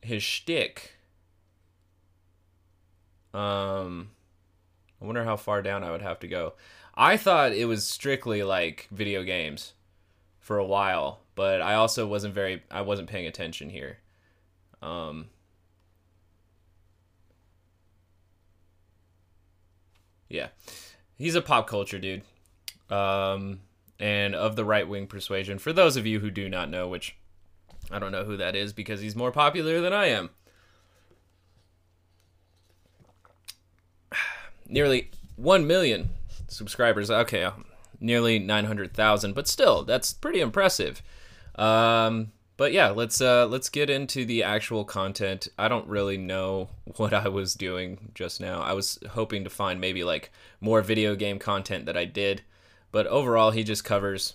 his 0.00 0.22
shtick. 0.22 0.94
Um, 3.34 4.10
I 5.00 5.04
wonder 5.04 5.24
how 5.24 5.36
far 5.36 5.60
down 5.60 5.84
I 5.84 5.90
would 5.90 6.02
have 6.02 6.18
to 6.20 6.28
go. 6.28 6.54
I 6.94 7.16
thought 7.16 7.52
it 7.52 7.66
was 7.66 7.86
strictly 7.86 8.42
like 8.42 8.88
video 8.90 9.22
games 9.22 9.74
for 10.40 10.56
a 10.56 10.64
while, 10.64 11.20
but 11.34 11.60
I 11.60 11.74
also 11.74 12.06
wasn't 12.06 12.34
very 12.34 12.62
I 12.70 12.80
wasn't 12.80 13.10
paying 13.10 13.26
attention 13.26 13.68
here. 13.68 13.98
Um 14.82 15.26
Yeah. 20.28 20.48
He's 21.16 21.34
a 21.34 21.42
pop 21.42 21.66
culture 21.66 21.98
dude. 21.98 22.22
Um 22.90 23.60
and 24.00 24.34
of 24.34 24.56
the 24.56 24.64
right 24.64 24.88
wing 24.88 25.06
persuasion. 25.06 25.58
For 25.58 25.72
those 25.72 25.96
of 25.96 26.06
you 26.06 26.20
who 26.20 26.30
do 26.30 26.48
not 26.48 26.70
know, 26.70 26.88
which 26.88 27.16
I 27.90 27.98
don't 27.98 28.12
know 28.12 28.24
who 28.24 28.36
that 28.36 28.54
is 28.54 28.72
because 28.72 29.00
he's 29.00 29.16
more 29.16 29.32
popular 29.32 29.80
than 29.80 29.92
I 29.92 30.06
am. 30.06 30.30
Nearly 34.68 35.10
1 35.36 35.66
million 35.66 36.10
subscribers. 36.48 37.10
Okay, 37.10 37.44
um, 37.44 37.64
nearly 38.00 38.38
900,000, 38.38 39.34
but 39.34 39.46
still, 39.46 39.84
that's 39.84 40.12
pretty 40.12 40.40
impressive. 40.40 41.02
Um, 41.54 42.32
but 42.58 42.72
yeah, 42.72 42.90
let's 42.90 43.20
uh, 43.20 43.46
let's 43.46 43.70
get 43.70 43.88
into 43.88 44.26
the 44.26 44.42
actual 44.42 44.84
content. 44.84 45.46
I 45.56 45.68
don't 45.68 45.86
really 45.86 46.18
know 46.18 46.68
what 46.96 47.14
I 47.14 47.28
was 47.28 47.54
doing 47.54 48.10
just 48.14 48.40
now. 48.40 48.60
I 48.60 48.74
was 48.74 48.98
hoping 49.10 49.44
to 49.44 49.50
find 49.50 49.80
maybe 49.80 50.04
like 50.04 50.30
more 50.60 50.82
video 50.82 51.14
game 51.14 51.38
content 51.38 51.86
that 51.86 51.96
I 51.96 52.04
did, 52.04 52.42
but 52.90 53.06
overall, 53.06 53.52
he 53.52 53.64
just 53.64 53.84
covers 53.84 54.34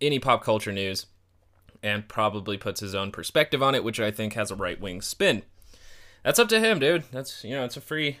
any 0.00 0.18
pop 0.18 0.44
culture 0.44 0.70
news 0.70 1.06
and 1.82 2.06
probably 2.08 2.58
puts 2.58 2.80
his 2.80 2.94
own 2.94 3.10
perspective 3.10 3.62
on 3.62 3.74
it, 3.74 3.82
which 3.82 3.98
I 3.98 4.10
think 4.10 4.34
has 4.34 4.50
a 4.50 4.56
right 4.56 4.80
wing 4.80 5.00
spin. 5.00 5.42
That's 6.22 6.38
up 6.38 6.48
to 6.50 6.60
him, 6.60 6.78
dude. 6.78 7.04
That's 7.10 7.42
you 7.42 7.54
know, 7.54 7.64
it's 7.64 7.78
a 7.78 7.80
free. 7.80 8.18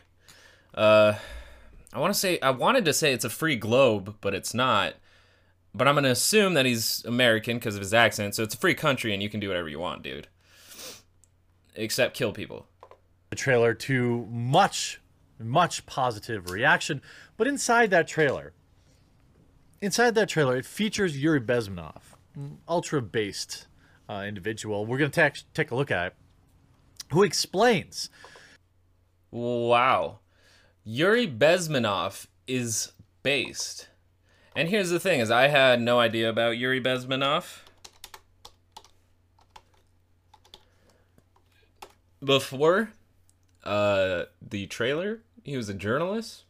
Uh, 0.74 1.14
I 1.92 1.98
want 1.98 2.14
to 2.14 2.18
say 2.18 2.40
I 2.40 2.50
wanted 2.50 2.86
to 2.86 2.94
say 2.94 3.12
it's 3.12 3.26
a 3.26 3.30
free 3.30 3.56
globe, 3.56 4.16
but 4.22 4.34
it's 4.34 4.54
not. 4.54 4.94
But 5.74 5.88
I'm 5.88 5.94
gonna 5.94 6.10
assume 6.10 6.54
that 6.54 6.66
he's 6.66 7.04
American 7.04 7.58
because 7.58 7.74
of 7.74 7.80
his 7.80 7.94
accent, 7.94 8.34
so 8.34 8.42
it's 8.42 8.54
a 8.54 8.58
free 8.58 8.74
country 8.74 9.14
and 9.14 9.22
you 9.22 9.30
can 9.30 9.40
do 9.40 9.48
whatever 9.48 9.68
you 9.68 9.78
want, 9.78 10.02
dude. 10.02 10.28
Except 11.74 12.14
kill 12.14 12.32
people. 12.32 12.66
The 13.30 13.36
trailer 13.36 13.72
to 13.72 14.26
much, 14.30 15.00
much 15.38 15.86
positive 15.86 16.50
reaction, 16.50 17.00
but 17.38 17.48
inside 17.48 17.90
that 17.90 18.06
trailer, 18.06 18.52
inside 19.80 20.14
that 20.14 20.28
trailer, 20.28 20.56
it 20.56 20.66
features 20.66 21.22
Yuri 21.22 21.40
Bezmenov, 21.40 22.02
ultra 22.68 23.00
based 23.00 23.66
uh, 24.08 24.24
individual. 24.26 24.84
We're 24.84 24.98
gonna 24.98 25.10
take 25.10 25.42
take 25.54 25.70
a 25.70 25.74
look 25.74 25.90
at 25.90 26.08
it, 26.08 26.14
who 27.12 27.22
explains. 27.22 28.10
Wow. 29.30 30.18
Yuri 30.84 31.26
Bezmenov 31.26 32.26
is 32.46 32.92
based. 33.22 33.88
And 34.54 34.68
here's 34.68 34.90
the 34.90 35.00
thing 35.00 35.20
is 35.20 35.30
I 35.30 35.48
had 35.48 35.80
no 35.80 35.98
idea 35.98 36.28
about 36.28 36.58
Yuri 36.58 36.80
Bezmenov. 36.80 37.60
Before 42.22 42.90
uh, 43.64 44.24
the 44.40 44.66
trailer, 44.66 45.20
he 45.42 45.56
was 45.56 45.68
a 45.68 45.74
journalist. 45.74 46.44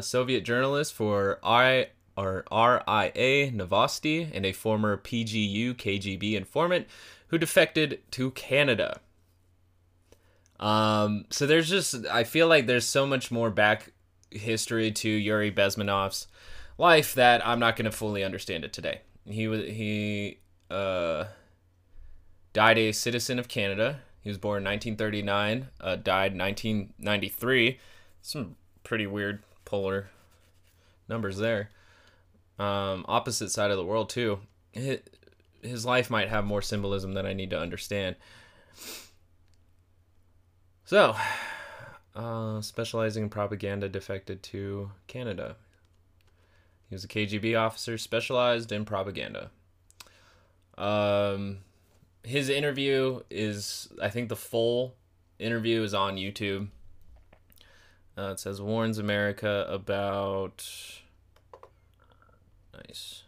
Soviet 0.00 0.42
journalist 0.42 0.94
for 0.94 1.38
I 1.42 1.88
or 2.16 2.44
RIA 2.50 3.52
Novosti 3.52 4.28
and 4.32 4.44
a 4.44 4.52
former 4.52 4.96
PGU 4.96 5.74
KGB 5.74 6.34
informant 6.34 6.86
who 7.28 7.38
defected 7.38 8.00
to 8.12 8.30
Canada. 8.32 9.00
Um, 10.58 11.26
so 11.30 11.46
there's 11.46 11.68
just 11.68 12.06
I 12.06 12.24
feel 12.24 12.48
like 12.48 12.66
there's 12.66 12.86
so 12.86 13.06
much 13.06 13.30
more 13.30 13.50
back 13.50 13.92
history 14.30 14.90
to 14.92 15.08
Yuri 15.08 15.50
Bezmenov's 15.50 16.26
life 16.76 17.14
that 17.14 17.46
I'm 17.46 17.58
not 17.58 17.76
going 17.76 17.84
to 17.86 17.96
fully 17.96 18.24
understand 18.24 18.64
it 18.64 18.72
today. 18.72 19.00
He 19.26 19.48
was 19.48 19.62
he 19.62 20.38
uh 20.70 21.24
died 22.52 22.78
a 22.78 22.92
citizen 22.92 23.38
of 23.38 23.48
Canada. 23.48 24.00
He 24.20 24.30
was 24.30 24.38
born 24.38 24.58
in 24.58 24.64
1939, 24.64 25.68
uh, 25.80 25.96
died 25.96 26.36
1993. 26.36 27.78
Some 28.20 28.56
pretty 28.82 29.06
weird 29.06 29.42
polar 29.64 30.10
numbers 31.08 31.38
there. 31.38 31.70
Um, 32.58 33.04
opposite 33.08 33.50
side 33.50 33.70
of 33.70 33.76
the 33.76 33.84
world 33.84 34.10
too. 34.10 34.40
His, 34.72 34.98
his 35.62 35.86
life 35.86 36.10
might 36.10 36.28
have 36.28 36.44
more 36.44 36.62
symbolism 36.62 37.12
than 37.12 37.26
I 37.26 37.32
need 37.32 37.50
to 37.50 37.60
understand. 37.60 38.16
So, 40.84 41.16
uh, 42.18 42.60
specializing 42.60 43.24
in 43.24 43.28
propaganda, 43.30 43.88
defected 43.88 44.42
to 44.42 44.90
Canada. 45.06 45.54
He 46.88 46.94
was 46.94 47.04
a 47.04 47.08
KGB 47.08 47.58
officer 47.58 47.96
specialized 47.96 48.72
in 48.72 48.84
propaganda. 48.84 49.50
Um, 50.76 51.58
his 52.24 52.48
interview 52.48 53.20
is, 53.30 53.88
I 54.02 54.08
think, 54.08 54.30
the 54.30 54.36
full 54.36 54.96
interview 55.38 55.82
is 55.82 55.94
on 55.94 56.16
YouTube. 56.16 56.68
Uh, 58.16 58.30
it 58.32 58.40
says 58.40 58.60
warns 58.60 58.98
America 58.98 59.64
about. 59.68 60.66
Nice. 62.74 63.22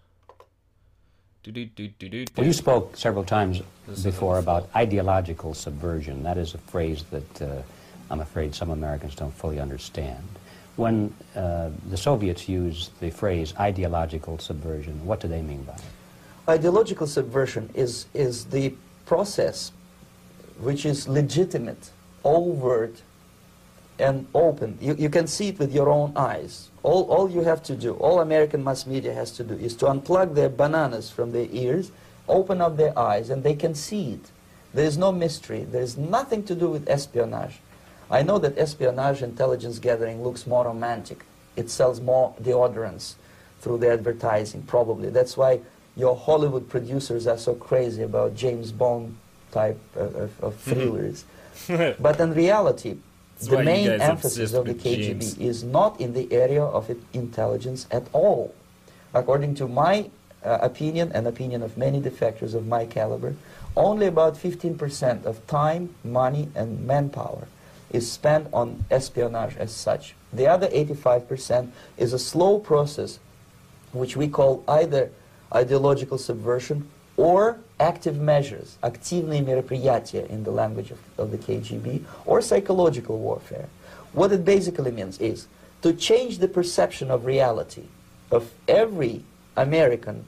Well, 2.37 2.47
you 2.47 2.53
spoke 2.53 2.97
several 2.97 3.25
times 3.25 3.63
before 4.03 4.39
about 4.39 4.69
ideological 4.75 5.55
subversion. 5.55 6.23
That 6.25 6.37
is 6.39 6.55
a 6.55 6.59
phrase 6.59 7.05
that 7.11 7.43
uh, 7.43 7.63
I'm 8.11 8.21
afraid 8.21 8.55
some 8.55 8.71
Americans 8.71 9.15
don't 9.15 9.33
fully 9.33 9.61
understand. 9.61 10.25
When 10.77 11.15
uh, 11.37 11.71
the 11.89 11.97
Soviets 11.97 12.49
used 12.49 12.99
the 13.01 13.11
phrase 13.11 13.55
ideological 13.59 14.39
subversion, 14.39 15.05
what 15.07 15.21
do 15.21 15.29
they 15.29 15.43
mean 15.43 15.63
by 15.63 15.75
it? 15.75 15.83
Ideological 16.49 17.07
subversion 17.07 17.71
is, 17.75 18.07
is 18.15 18.47
the 18.47 18.75
process 19.07 19.73
which 20.59 20.85
is 20.85 21.07
legitimate, 21.07 21.91
overt, 22.25 23.03
and 23.99 24.27
open. 24.35 24.79
You, 24.81 24.95
you 24.95 25.11
can 25.11 25.27
see 25.27 25.49
it 25.49 25.59
with 25.59 25.73
your 25.73 25.89
own 25.89 26.13
eyes. 26.17 26.71
All, 26.83 27.05
all 27.05 27.31
you 27.31 27.43
have 27.43 27.63
to 27.65 27.77
do, 27.77 27.93
all 27.95 28.21
American 28.21 28.65
mass 28.65 28.87
media 28.87 29.13
has 29.13 29.31
to 29.33 29.45
do, 29.45 29.55
is 29.55 29.77
to 29.77 29.87
unplug 29.87 30.35
their 30.35 30.49
bananas 30.49 31.11
from 31.11 31.33
their 31.33 31.47
ears, 31.51 31.93
open 32.29 32.61
up 32.61 32.77
their 32.77 32.99
eyes, 32.99 33.31
and 33.31 33.43
they 33.45 33.55
can 33.55 33.75
see 33.75 34.15
it. 34.15 34.31
There 34.73 34.87
is 34.87 34.97
no 34.97 35.13
mystery. 35.13 35.65
There 35.65 35.83
is 35.83 35.97
nothing 35.97 36.45
to 36.45 36.55
do 36.55 36.69
with 36.69 36.89
espionage. 36.89 37.61
I 38.11 38.23
know 38.23 38.39
that 38.39 38.59
espionage 38.59 39.23
intelligence 39.23 39.79
gathering 39.79 40.25
looks 40.25 40.47
more 40.47 40.65
romantic. 40.65 41.25
It 41.55 41.71
sells 41.71 42.01
more 42.01 42.35
deodorants 42.43 43.15
through 43.61 43.79
the 43.79 43.93
advertising, 43.93 44.63
probably. 44.63 45.11
That's 45.11 45.37
why 45.37 45.61
your 45.97 46.17
Hollywood 46.17 46.69
producers 46.69 47.27
are 47.29 47.39
so 47.39 47.55
crazy 47.55 48.03
about 48.03 48.35
James 48.35 48.73
Bond 48.73 49.17
type 49.53 49.79
of, 49.95 50.43
of, 50.43 50.55
mm-hmm. 50.55 50.71
thrillers. 50.71 51.25
but 52.01 52.19
in 52.19 52.35
reality, 52.35 52.97
that's 53.37 53.49
the 53.49 53.63
main 53.63 53.89
emphasis 53.89 54.55
of 54.55 54.67
the 54.67 54.75
KGB 54.75 55.39
is 55.39 55.63
not 55.63 56.01
in 56.01 56.13
the 56.13 56.33
area 56.33 56.65
of 56.65 56.91
intelligence 57.13 57.87
at 57.91 58.07
all. 58.13 58.55
According 59.15 59.55
to 59.57 59.69
my 59.69 60.11
uh, 60.45 60.59
opinion 60.63 61.13
and 61.13 61.27
opinion 61.27 61.63
of 61.63 61.77
many 61.77 62.01
defectors 62.01 62.55
of 62.55 62.67
my 62.67 62.87
caliber, 62.87 63.35
only 63.77 64.07
about 64.07 64.35
15% 64.35 65.25
of 65.25 65.47
time, 65.47 65.95
money, 66.03 66.49
and 66.55 66.87
manpower 66.87 67.47
is 67.92 68.12
spent 68.12 68.48
on 68.52 68.86
espionage 68.92 69.56
as 69.58 69.74
such. 69.74 70.16
The 70.34 70.48
other 70.48 70.68
85% 70.68 71.70
is 71.98 72.14
a 72.14 72.20
slow 72.20 72.60
process 72.60 73.20
which 73.94 74.18
we 74.18 74.28
call 74.28 74.64
either 74.68 75.12
ideological 75.54 76.18
subversion 76.18 76.90
or 77.18 77.58
active 77.80 78.20
measures, 78.20 78.78
активные 78.84 79.42
мероприятия 79.42 80.26
in 80.30 80.44
the 80.44 80.52
language 80.52 80.92
of, 80.92 81.00
of 81.18 81.32
the 81.32 81.38
KGB, 81.38 82.04
or 82.26 82.42
psychological 82.42 83.18
warfare. 83.18 83.68
What 84.12 84.32
it 84.32 84.44
basically 84.44 84.92
means 84.92 85.20
is 85.20 85.48
to 85.82 85.94
change 85.94 86.40
the 86.40 86.48
perception 86.48 87.10
of 87.12 87.26
reality 87.26 87.84
of 88.32 88.52
every 88.68 89.24
American 89.56 90.26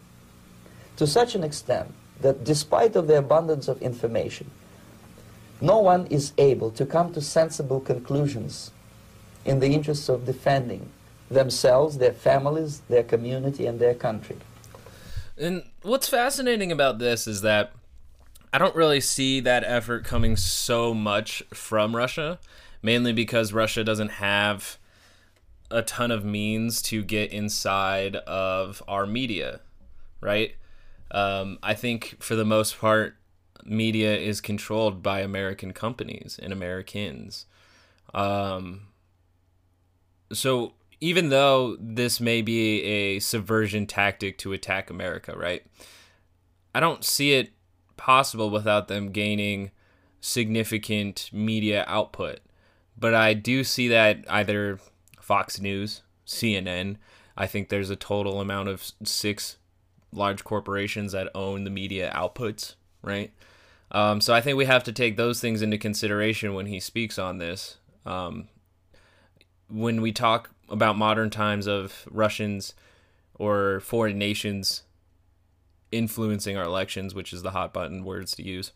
to 0.98 1.08
such 1.08 1.36
an 1.36 1.44
extent 1.44 1.94
that 2.22 2.44
despite 2.44 2.96
of 2.96 3.08
the 3.08 3.18
abundance 3.18 3.68
of 3.68 3.82
information, 3.82 4.50
no 5.63 5.79
one 5.79 6.07
is 6.09 6.33
able 6.39 6.73
to 6.73 6.85
come 6.85 7.13
to 7.13 7.21
sensible 7.21 7.79
conclusions 7.79 8.73
in 9.45 9.61
the 9.61 9.69
interests 9.69 10.09
of 10.09 10.27
defending 10.27 10.91
themselves, 11.31 11.99
their 11.99 12.13
families, 12.13 12.81
their 12.89 13.05
community, 13.05 13.65
and 13.67 13.79
their 13.79 13.95
country. 13.95 14.37
And 15.39 15.63
what's 15.83 16.09
fascinating 16.09 16.73
about 16.73 16.99
this 16.99 17.27
is 17.29 17.43
that 17.43 17.73
I 18.53 18.59
don't 18.59 18.75
really 18.75 19.01
see 19.01 19.41
that 19.41 19.63
effort 19.65 20.05
coming 20.05 20.37
so 20.37 20.93
much 20.93 21.43
from 21.55 21.97
Russia, 21.97 22.41
mainly 22.83 23.13
because 23.13 23.53
Russia 23.53 23.85
doesn't 23.85 24.11
have 24.11 24.79
a 25.71 25.81
ton 25.81 26.11
of 26.11 26.25
means 26.25 26.83
to 26.83 27.03
get 27.03 27.33
inside 27.33 28.17
of 28.17 28.83
our 28.89 29.07
media, 29.07 29.61
right? 30.21 30.57
Um, 31.13 31.59
I 31.63 31.75
think 31.75 32.17
for 32.21 32.35
the 32.35 32.45
most 32.45 32.79
part, 32.79 33.17
media 33.65 34.17
is 34.17 34.41
controlled 34.41 35.03
by 35.03 35.21
American 35.21 35.73
companies 35.73 36.39
and 36.43 36.53
Americans. 36.53 37.47
Um, 38.15 38.89
so 40.33 40.73
even 41.01 41.31
though 41.31 41.77
this 41.81 42.21
may 42.21 42.43
be 42.43 42.83
a 42.83 43.19
subversion 43.19 43.87
tactic 43.87 44.39
to 44.39 44.53
attack 44.53 44.91
America, 44.91 45.37
right? 45.37 45.65
I 46.75 46.81
don't 46.81 47.05
see 47.05 47.33
it 47.33 47.53
possible 47.97 48.51
without 48.51 48.89
them 48.89 49.11
gaining 49.11 49.71
significant 50.21 51.29
media 51.33 51.85
output. 51.89 52.41
But 52.97 53.15
I 53.15 53.35
do 53.35 53.65
see 53.65 53.89
that 53.89 54.25
either 54.29 54.79
Fox 55.21 55.61
News, 55.61 56.03
CNN, 56.27 56.97
I 57.37 57.47
think 57.47 57.69
there's 57.69 57.91
a 57.91 57.97
total 57.97 58.41
amount 58.41 58.69
of 58.69 58.93
six 59.03 59.57
large 60.13 60.45
corporations 60.45 61.13
that 61.13 61.31
own 61.35 61.65
the 61.65 61.71
media 61.71 62.13
outputs, 62.15 62.75
right? 63.03 63.33
Um, 63.93 64.23
so 64.23 64.33
I 64.33 64.41
think 64.41 64.57
we 64.57 64.65
have 64.65 64.85
to 64.85 64.93
take 64.93 65.17
those 65.17 65.41
things 65.41 65.61
into 65.61 65.77
consideration 65.77 66.55
when 66.55 66.67
he 66.67 66.81
speaks 66.81 67.19
on 67.19 67.39
this. 67.39 67.77
Um, 68.07 68.49
when 69.69 70.01
we 70.01 70.13
talk 70.13 70.51
about 70.69 70.97
modern 70.97 71.31
times 71.31 71.67
of 71.67 72.09
Russians 72.11 72.75
or 73.35 73.81
foreign 73.81 74.19
nations 74.19 74.83
influencing 75.91 76.57
our 76.57 76.65
elections, 76.65 77.15
which 77.15 77.33
is 77.33 77.43
the 77.43 77.51
hot 77.51 77.73
button 77.73 78.03
words 78.05 78.35
to 78.37 78.43
use. 78.43 78.73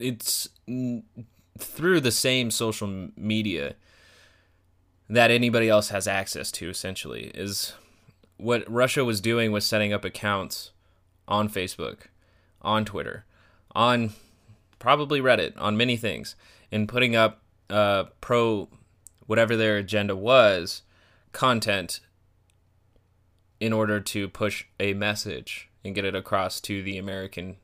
It's 0.00 0.48
through 1.58 2.00
the 2.00 2.12
same 2.12 2.50
social 2.50 3.10
media 3.16 3.76
that 5.08 5.30
anybody 5.30 5.68
else 5.68 5.88
has 5.88 6.06
access 6.06 6.52
to, 6.52 6.68
essentially, 6.68 7.30
is 7.34 7.74
what 8.38 8.70
Russia 8.70 9.04
was 9.04 9.20
doing 9.20 9.52
was 9.52 9.66
setting 9.66 9.92
up 9.92 10.04
accounts 10.04 10.70
on 11.26 11.48
Facebook, 11.48 12.06
on 12.62 12.84
Twitter, 12.84 13.24
on 13.72 14.12
probably 14.78 15.20
Reddit, 15.20 15.52
on 15.58 15.76
many 15.76 15.96
things, 15.96 16.34
and 16.72 16.88
putting 16.88 17.14
up 17.14 17.42
uh, 17.68 18.04
pro 18.20 18.68
whatever 19.26 19.56
their 19.56 19.76
agenda 19.76 20.16
was 20.16 20.82
content 21.32 22.00
in 23.60 23.72
order 23.72 24.00
to 24.00 24.28
push 24.28 24.64
a 24.80 24.94
message 24.94 25.68
and 25.84 25.94
get 25.94 26.04
it 26.04 26.14
across 26.14 26.60
to 26.60 26.82
the 26.82 26.96
American 26.96 27.56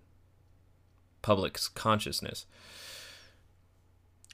public's 1.22 1.68
consciousness. 1.68 2.46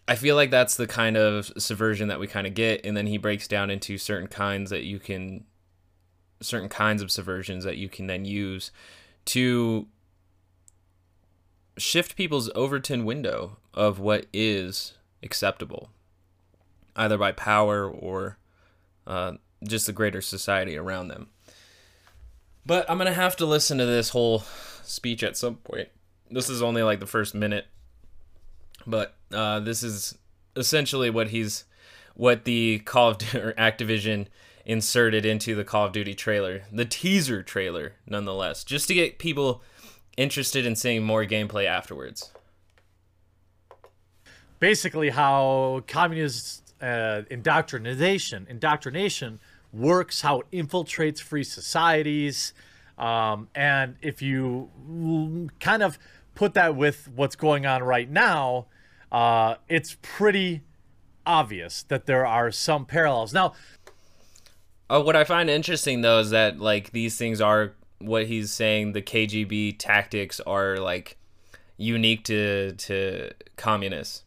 I 0.09 0.17
feel 0.17 0.35
like 0.35 0.51
that's 0.51 0.77
the 0.77 0.89
kind 0.89 1.17
of 1.17 1.53
subversion 1.57 2.09
that 2.09 2.19
we 2.19 2.27
kind 2.27 2.47
of 2.47 2.55
get, 2.55 2.85
and 2.85 2.97
then 2.97 3.07
he 3.07 3.17
breaks 3.17 3.47
down 3.47 3.71
into 3.71 3.97
certain 3.97 4.27
kinds 4.27 4.71
that 4.71 4.83
you 4.83 4.99
can, 4.99 5.45
certain 6.41 6.69
kinds 6.69 7.03
of 7.03 7.11
subversions 7.11 7.65
that 7.65 7.77
you 7.77 7.89
can 7.89 8.07
then 8.07 8.25
use 8.25 8.71
to 9.27 9.87
shift 11.77 12.17
people's 12.17 12.51
Overton 12.55 13.05
window 13.05 13.57
of 13.75 13.99
what 13.99 14.27
is 14.33 14.95
acceptable, 15.23 15.91
either 16.97 17.19
by 17.19 17.33
power 17.33 17.89
or 17.89 18.39
uh, 19.07 19.33
just 19.63 19.87
the 19.87 19.93
greater 19.93 20.21
society 20.21 20.77
around 20.77 21.09
them. 21.09 21.29
But 22.65 22.89
I'm 22.91 22.99
gonna 22.99 23.13
have 23.13 23.37
to 23.37 23.47
listen 23.47 23.79
to 23.79 23.87
this 23.87 24.11
whole 24.11 24.45
speech 24.83 25.23
at 25.23 25.37
some 25.37 25.57
point. 25.57 25.89
This 26.31 26.49
is 26.49 26.63
only 26.63 26.83
like 26.83 27.01
the 27.01 27.07
first 27.07 27.35
minute, 27.35 27.67
but 28.87 29.17
uh, 29.33 29.61
this 29.61 29.83
is 29.83 30.17
essentially 30.57 31.11
what 31.11 31.29
he's, 31.29 31.65
what 32.15 32.45
the 32.45 32.81
Call 32.81 33.09
of 33.11 33.19
Duty 33.19 33.39
or 33.39 33.53
Activision 33.55 34.27
inserted 34.65 35.25
into 35.25 35.55
the 35.55 35.65
Call 35.65 35.87
of 35.87 35.93
Duty 35.93 36.15
trailer, 36.15 36.63
the 36.73 36.85
teaser 36.85 37.43
trailer, 37.43 37.95
nonetheless, 38.07 38.65
just 38.65 38.89
to 38.89 38.95
get 38.95 39.19
people 39.19 39.63
interested 40.17 40.67
in 40.67 40.77
seeing 40.77 41.03
more 41.03 41.25
gameplay 41.25 41.67
afterwards. 41.67 42.33
Basically, 44.59 45.11
how 45.11 45.83
communist 45.87 46.75
uh, 46.83 47.23
indoctrination 47.31 48.47
indoctrination 48.49 49.41
works, 49.73 50.21
how 50.21 50.41
it 50.41 50.51
infiltrates 50.53 51.21
free 51.21 51.45
societies, 51.45 52.53
um, 52.99 53.49
and 53.55 53.97
if 54.03 54.21
you 54.21 55.49
kind 55.59 55.83
of 55.83 55.99
put 56.35 56.55
that 56.55 56.77
with 56.77 57.09
what's 57.15 57.37
going 57.37 57.65
on 57.65 57.83
right 57.83 58.11
now, 58.11 58.67
uh, 59.11 59.55
it's 59.69 59.97
pretty 60.03 60.63
obvious 61.27 61.83
that 61.85 62.07
there 62.07 62.27
are 62.27 62.51
some 62.51 62.85
parallels. 62.85 63.33
Now, 63.33 63.55
uh, 64.91 65.01
what 65.01 65.15
I 65.15 65.25
find 65.25 65.49
interesting 65.49 66.01
though 66.01 66.19
is 66.19 66.31
that 66.31 66.59
like 66.59 66.91
these 66.91 67.17
things 67.17 67.41
are 67.41 67.73
what 68.01 68.27
he's 68.27 68.51
saying. 68.51 68.93
The 68.93 69.03
KGB 69.03 69.77
tactics 69.79 70.41
are 70.41 70.79
like 70.79 71.17
unique 71.77 72.25
to 72.25 72.73
to 72.73 73.31
communists, 73.57 74.25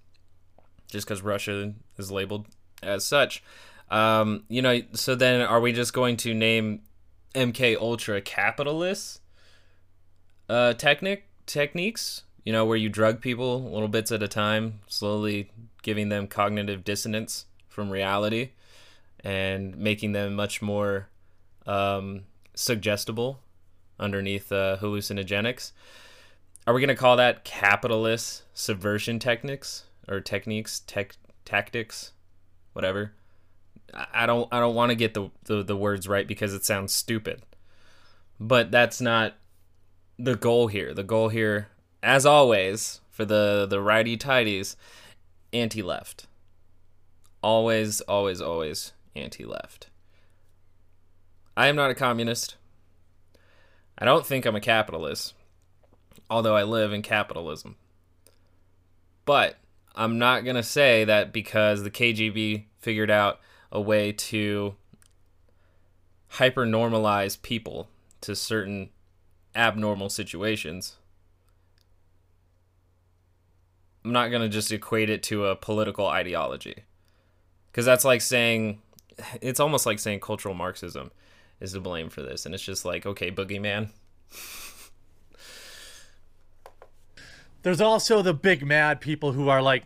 just 0.87 1.05
because 1.05 1.21
Russia 1.21 1.73
is 1.97 2.11
labeled 2.11 2.45
as 2.81 3.03
such. 3.03 3.43
Um, 3.91 4.45
you 4.47 4.61
know, 4.61 4.81
so 4.93 5.15
then 5.15 5.41
are 5.41 5.59
we 5.59 5.73
just 5.73 5.93
going 5.93 6.15
to 6.17 6.33
name 6.33 6.81
MK 7.35 7.77
Ultra 7.77 8.21
capitalists 8.21 9.19
uh 10.47 10.73
technic 10.73 11.27
techniques, 11.45 12.23
you 12.45 12.53
know, 12.53 12.65
where 12.65 12.77
you 12.77 12.87
drug 12.87 13.19
people 13.19 13.63
little 13.63 13.89
bits 13.89 14.13
at 14.13 14.23
a 14.23 14.29
time, 14.29 14.79
slowly 14.87 15.51
giving 15.81 16.07
them 16.07 16.25
cognitive 16.25 16.85
dissonance 16.85 17.47
from 17.67 17.89
reality 17.89 18.51
and 19.23 19.77
making 19.77 20.11
them 20.11 20.35
much 20.35 20.61
more 20.61 21.07
um, 21.65 22.23
suggestible 22.53 23.39
underneath 23.99 24.51
uh, 24.51 24.77
hallucinogenics. 24.77 25.71
Are 26.67 26.73
we 26.73 26.81
going 26.81 26.89
to 26.89 26.95
call 26.95 27.17
that 27.17 27.43
capitalist 27.43 28.43
subversion 28.53 29.19
techniques 29.19 29.83
or 30.07 30.19
techniques, 30.19 30.81
tech 30.81 31.15
tactics, 31.45 32.11
whatever? 32.73 33.13
I 34.13 34.25
don't 34.25 34.47
I 34.51 34.59
don't 34.59 34.75
want 34.75 34.89
to 34.89 34.95
get 34.95 35.13
the, 35.13 35.29
the 35.43 35.63
the 35.63 35.75
words 35.75 36.07
right 36.07 36.27
because 36.27 36.53
it 36.53 36.65
sounds 36.65 36.93
stupid. 36.93 37.43
But 38.39 38.71
that's 38.71 38.99
not 38.99 39.35
the 40.17 40.35
goal 40.35 40.67
here. 40.67 40.93
The 40.93 41.03
goal 41.03 41.29
here, 41.29 41.67
as 42.01 42.25
always, 42.25 43.01
for 43.11 43.23
the 43.25 43.67
the 43.69 43.81
righty 43.81 44.17
tighties, 44.17 44.75
anti-left. 45.51 46.27
Always, 47.43 47.99
always, 48.01 48.41
always 48.41 48.93
anti-left. 49.15 49.89
I 51.55 51.67
am 51.67 51.75
not 51.75 51.91
a 51.91 51.95
communist. 51.95 52.55
I 53.97 54.05
don't 54.05 54.25
think 54.25 54.45
I'm 54.45 54.55
a 54.55 54.61
capitalist, 54.61 55.33
although 56.29 56.55
I 56.55 56.63
live 56.63 56.91
in 56.91 57.01
capitalism. 57.01 57.75
But 59.25 59.57
I'm 59.95 60.17
not 60.17 60.43
going 60.43 60.55
to 60.55 60.63
say 60.63 61.03
that 61.05 61.31
because 61.31 61.83
the 61.83 61.91
KGB 61.91 62.65
figured 62.79 63.11
out 63.11 63.39
a 63.71 63.79
way 63.79 64.11
to 64.11 64.75
hyper 66.29 66.65
normalize 66.65 67.39
people 67.41 67.87
to 68.21 68.35
certain 68.35 68.89
abnormal 69.55 70.09
situations. 70.09 70.97
I'm 74.03 74.11
not 74.11 74.29
going 74.29 74.41
to 74.41 74.49
just 74.49 74.71
equate 74.71 75.09
it 75.09 75.23
to 75.23 75.45
a 75.45 75.55
political 75.55 76.07
ideology. 76.07 76.83
Because 77.71 77.85
that's 77.85 78.03
like 78.03 78.21
saying, 78.21 78.81
it's 79.41 79.59
almost 79.59 79.85
like 79.85 79.99
saying 79.99 80.19
cultural 80.19 80.55
Marxism 80.55 81.11
is 81.59 81.73
to 81.73 81.79
blame 81.79 82.09
for 82.09 82.21
this. 82.21 82.45
And 82.45 82.53
it's 82.53 82.63
just 82.63 82.85
like, 82.85 83.05
okay, 83.05 83.31
boogeyman. 83.31 83.89
there's 87.63 87.81
also 87.81 88.21
the 88.21 88.33
big 88.33 88.65
mad 88.65 89.01
people 89.01 89.31
who 89.31 89.49
are 89.49 89.61
like, 89.61 89.83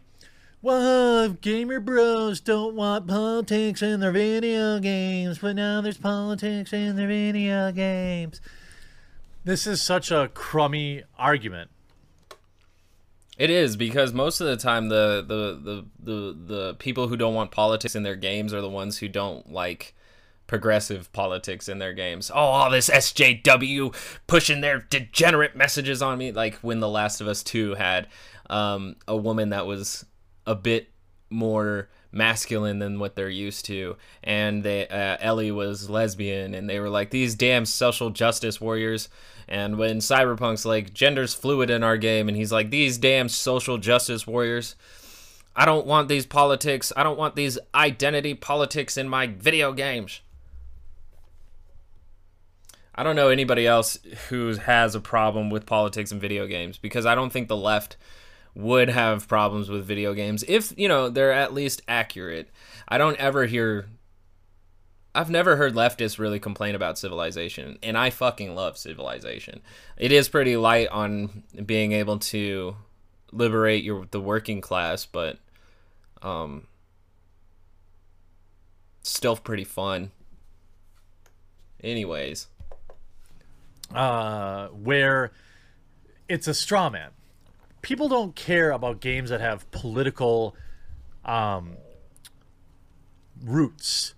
well, 0.62 1.30
gamer 1.30 1.80
bros 1.80 2.40
don't 2.40 2.76
want 2.76 3.08
politics 3.08 3.82
in 3.84 4.00
their 4.00 4.12
video 4.12 4.80
games, 4.80 5.38
but 5.38 5.56
now 5.56 5.82
there's 5.82 6.00
politics 6.00 6.74
in 6.74 6.96
their 6.96 7.08
video 7.08 7.72
games. 7.72 8.42
This 9.44 9.68
is 9.68 9.82
such 9.82 10.12
a 10.12 10.30
crummy 10.34 11.04
argument. 11.18 11.70
It 13.38 13.52
is 13.52 13.78
because 13.78 14.14
most 14.14 14.42
of 14.42 14.48
the 14.48 14.58
time 14.58 14.90
the, 14.90 15.24
the 15.26 15.60
the 15.62 15.86
the 16.04 16.38
the 16.56 16.74
people 16.76 17.08
who 17.08 17.16
don't 17.16 17.36
want 17.36 17.52
politics 17.52 17.96
in 17.96 18.04
their 18.04 18.16
games 18.16 18.54
are 18.54 18.62
the 18.62 18.70
ones 18.70 18.98
who 18.98 19.08
don't 19.08 19.52
like 19.52 19.94
progressive 20.48 21.12
politics 21.14 21.70
in 21.70 21.78
their 21.78 21.94
games. 21.94 22.32
Oh, 22.34 22.38
all 22.38 22.72
this 22.72 22.90
SJW 22.90 23.94
pushing 24.26 24.62
their 24.62 24.80
degenerate 24.80 25.56
messages 25.56 26.02
on 26.02 26.18
me. 26.18 26.32
Like 26.32 26.56
when 26.56 26.80
The 26.80 26.90
Last 26.90 27.22
of 27.22 27.28
Us 27.28 27.44
2 27.44 27.76
had 27.76 28.08
um, 28.50 28.96
a 29.08 29.16
woman 29.16 29.50
that 29.50 29.68
was 29.68 30.06
a 30.48 30.56
bit 30.56 30.90
more 31.30 31.90
masculine 32.12 32.80
than 32.80 33.00
what 33.00 33.16
they're 33.16 33.30
used 33.30 33.66
to. 33.66 33.96
And 34.24 34.64
they 34.64 34.88
uh, 34.88 35.18
Ellie 35.20 35.52
was 35.52 35.90
lesbian 35.90 36.54
and 36.54 36.70
they 36.70 36.80
were 36.80 36.90
like 36.90 37.10
these 37.10 37.36
damn 37.36 37.66
social 37.66 38.10
justice 38.10 38.60
warriors. 38.62 39.10
And 39.48 39.78
when 39.78 40.00
Cyberpunk's 40.00 40.66
like 40.66 40.94
gender's 40.94 41.34
fluid 41.34 41.70
in 41.70 41.84
our 41.84 41.98
game 41.98 42.28
and 42.28 42.38
he's 42.38 42.52
like 42.52 42.70
these 42.70 42.98
damn 42.98 43.30
social 43.30 43.78
justice 43.78 44.28
warriors 44.28 44.76
I 45.56 45.66
don't 45.66 45.88
want 45.88 46.08
these 46.08 46.26
politics 46.26 46.94
I 46.96 47.04
don't 47.04 47.18
want 47.18 47.36
these 47.36 47.58
identity 47.74 48.34
politics 48.34 48.98
in 48.98 49.10
my 49.10 49.28
video 49.28 49.74
games. 49.74 50.22
I 52.94 53.04
don't 53.04 53.16
know 53.16 53.30
anybody 53.30 53.68
else 53.68 54.00
who 54.30 54.56
has 54.56 54.96
a 54.96 55.00
problem 55.00 55.52
with 55.52 55.68
politics 55.68 56.12
in 56.12 56.20
video 56.20 56.48
games 56.48 56.80
because 56.80 57.06
I 57.06 57.14
don't 57.14 57.32
think 57.32 57.48
the 57.48 57.56
left 57.56 57.96
would 58.58 58.90
have 58.90 59.28
problems 59.28 59.70
with 59.70 59.86
video 59.86 60.16
games 60.16 60.44
if, 60.48 60.74
you 60.78 60.88
know, 60.88 61.10
they're 61.10 61.32
at 61.32 61.54
least 61.54 61.82
accurate. 61.88 62.50
I 62.88 62.98
don't 62.98 63.18
ever 63.18 63.46
hear 63.46 63.88
I've 65.14 65.30
never 65.30 65.56
heard 65.56 65.74
leftists 65.74 66.20
really 66.20 66.40
complain 66.40 66.76
about 66.76 67.00
civilization, 67.00 67.80
and 67.82 67.98
I 67.98 68.12
fucking 68.12 68.54
love 68.54 68.78
civilization. 68.78 69.62
It 69.96 70.12
is 70.12 70.30
pretty 70.30 70.58
light 70.58 70.90
on 70.90 71.44
being 71.66 71.92
able 71.92 72.20
to 72.20 72.76
liberate 73.32 73.84
your 73.84 74.06
the 74.12 74.22
working 74.22 74.62
class, 74.62 75.06
but 75.06 75.38
um 76.22 76.68
still 79.04 79.36
pretty 79.36 79.64
fun. 79.64 80.12
Anyways, 81.84 82.48
uh, 83.94 84.68
where 84.68 85.32
it's 86.28 86.48
a 86.48 86.54
straw 86.54 86.90
man. 86.90 87.12
People 87.88 88.10
don't 88.10 88.36
care 88.36 88.72
about 88.72 89.00
games 89.00 89.30
that 89.30 89.40
have 89.40 89.72
political 89.72 90.58
um, 91.24 91.78
roots. 93.42 94.14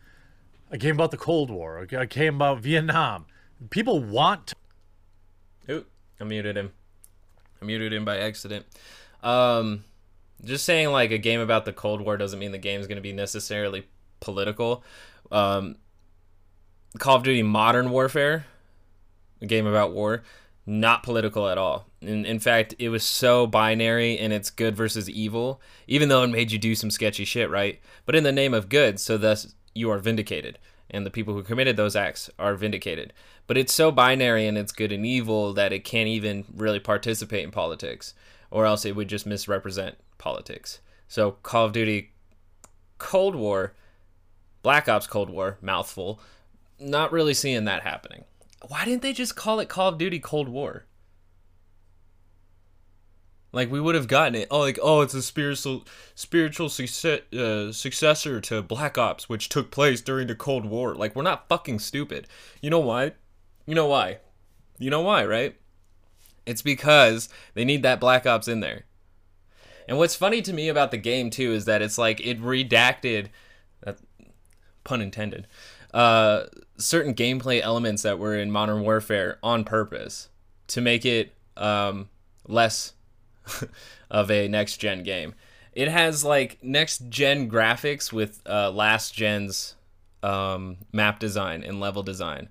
A 0.71 0.77
game 0.79 0.95
about 0.95 1.11
the 1.11 1.17
Cold 1.17 1.51
War, 1.51 1.77
a 1.77 2.07
game 2.07 2.33
about 2.33 2.61
Vietnam. 2.61 3.27
People 3.69 3.99
want 3.99 4.47
to. 4.47 4.55
Ooh, 5.71 5.85
I 6.19 6.23
muted 6.23 6.57
him. 6.57 6.71
I 7.61 7.65
muted 7.65 7.93
him 7.93 8.05
by 8.05 8.17
accident. 8.17 8.65
Um, 9.21 9.83
just 10.43 10.65
saying, 10.65 10.89
like, 10.89 11.11
a 11.11 11.19
game 11.19 11.39
about 11.39 11.65
the 11.65 11.73
Cold 11.73 12.01
War 12.01 12.17
doesn't 12.17 12.39
mean 12.39 12.51
the 12.51 12.57
game's 12.57 12.87
going 12.87 12.95
to 12.95 13.03
be 13.03 13.13
necessarily 13.13 13.85
political. 14.19 14.83
Um, 15.31 15.75
Call 16.97 17.17
of 17.17 17.23
Duty 17.23 17.43
Modern 17.43 17.91
Warfare 17.91 18.47
a 19.41 19.45
game 19.45 19.67
about 19.67 19.93
war, 19.93 20.23
not 20.69 21.01
political 21.01 21.49
at 21.49 21.57
all. 21.57 21.87
In, 21.99 22.25
in 22.25 22.39
fact, 22.39 22.75
it 22.77 22.89
was 22.89 23.03
so 23.03 23.47
binary 23.47 24.17
in 24.17 24.31
its 24.31 24.51
good 24.51 24.75
versus 24.75 25.09
evil, 25.09 25.59
even 25.87 26.09
though 26.09 26.23
it 26.23 26.27
made 26.27 26.51
you 26.51 26.59
do 26.59 26.75
some 26.75 26.91
sketchy 26.91 27.25
shit, 27.25 27.49
right? 27.49 27.81
But 28.05 28.15
in 28.15 28.23
the 28.23 28.31
name 28.31 28.53
of 28.53 28.69
good, 28.69 28.99
so 28.99 29.17
thus 29.17 29.55
you 29.73 29.89
are 29.89 29.97
vindicated, 29.97 30.59
and 30.91 31.05
the 31.05 31.11
people 31.11 31.33
who 31.33 31.41
committed 31.41 31.75
those 31.75 31.95
acts 31.95 32.29
are 32.37 32.53
vindicated. 32.53 33.13
But 33.47 33.57
it's 33.57 33.73
so 33.73 33.91
binary 33.91 34.45
in 34.45 34.57
its 34.57 34.71
good 34.71 34.91
and 34.91 35.05
evil 35.05 35.53
that 35.53 35.73
it 35.73 35.83
can't 35.83 36.07
even 36.07 36.45
really 36.55 36.79
participate 36.79 37.43
in 37.43 37.49
politics, 37.49 38.13
or 38.51 38.67
else 38.67 38.85
it 38.85 38.95
would 38.95 39.09
just 39.09 39.25
misrepresent 39.25 39.97
politics. 40.19 40.81
So 41.07 41.31
Call 41.41 41.65
of 41.65 41.71
Duty 41.71 42.11
Cold 42.99 43.33
War, 43.33 43.73
Black 44.61 44.87
Ops 44.87 45.07
Cold 45.07 45.31
War, 45.31 45.57
mouthful, 45.61 46.19
not 46.79 47.11
really 47.11 47.33
seeing 47.33 47.65
that 47.65 47.81
happening 47.81 48.25
why 48.67 48.85
didn't 48.85 49.01
they 49.01 49.13
just 49.13 49.35
call 49.35 49.59
it 49.59 49.69
Call 49.69 49.89
of 49.89 49.97
Duty 49.97 50.19
Cold 50.19 50.49
War? 50.49 50.85
Like 53.51 53.71
we 53.71 53.81
would 53.81 53.95
have 53.95 54.07
gotten 54.07 54.35
it. 54.35 54.47
Oh, 54.51 54.59
like 54.59 54.77
oh, 54.81 55.01
it's 55.01 55.13
a 55.13 55.23
spiritual 55.23 55.85
spiritual 56.13 56.69
success, 56.69 57.21
uh, 57.33 57.71
successor 57.71 58.39
to 58.41 58.61
Black 58.61 58.97
Ops, 58.97 59.27
which 59.27 59.49
took 59.49 59.71
place 59.71 60.01
during 60.01 60.27
the 60.27 60.35
Cold 60.35 60.65
War. 60.65 60.93
Like 60.93 61.15
we're 61.15 61.23
not 61.23 61.49
fucking 61.49 61.79
stupid. 61.79 62.27
You 62.61 62.69
know 62.69 62.79
why? 62.79 63.13
You 63.65 63.75
know 63.75 63.87
why? 63.87 64.19
You 64.77 64.89
know 64.89 65.01
why, 65.01 65.25
right? 65.25 65.55
It's 66.45 66.61
because 66.61 67.29
they 67.55 67.65
need 67.65 67.83
that 67.83 67.99
Black 67.99 68.25
Ops 68.27 68.47
in 68.47 68.59
there. 68.59 68.85
And 69.87 69.97
what's 69.97 70.15
funny 70.15 70.43
to 70.43 70.53
me 70.53 70.69
about 70.69 70.91
the 70.91 70.97
game 70.97 71.31
too 71.31 71.51
is 71.51 71.65
that 71.65 71.81
it's 71.81 71.97
like 71.97 72.19
it 72.19 72.39
redacted, 72.39 73.29
uh, 73.85 73.93
pun 74.83 75.01
intended, 75.01 75.47
uh, 75.91 76.43
certain 76.79 77.13
gameplay 77.13 77.61
elements 77.61 78.01
that 78.03 78.17
were 78.17 78.35
in 78.35 78.51
Modern 78.51 78.81
Warfare 78.81 79.37
on 79.43 79.63
purpose 79.63 80.29
to 80.67 80.81
make 80.81 81.05
it 81.05 81.33
um, 81.57 82.09
less 82.47 82.93
of 84.09 84.31
a 84.31 84.47
next 84.47 84.77
gen 84.77 85.03
game. 85.03 85.35
It 85.73 85.87
has 85.87 86.23
like 86.23 86.57
next 86.63 87.09
gen 87.09 87.49
graphics 87.49 88.11
with 88.11 88.41
uh, 88.47 88.71
last 88.71 89.13
gen's 89.13 89.75
um, 90.23 90.77
map 90.91 91.19
design 91.19 91.63
and 91.63 91.79
level 91.79 92.03
design 92.03 92.49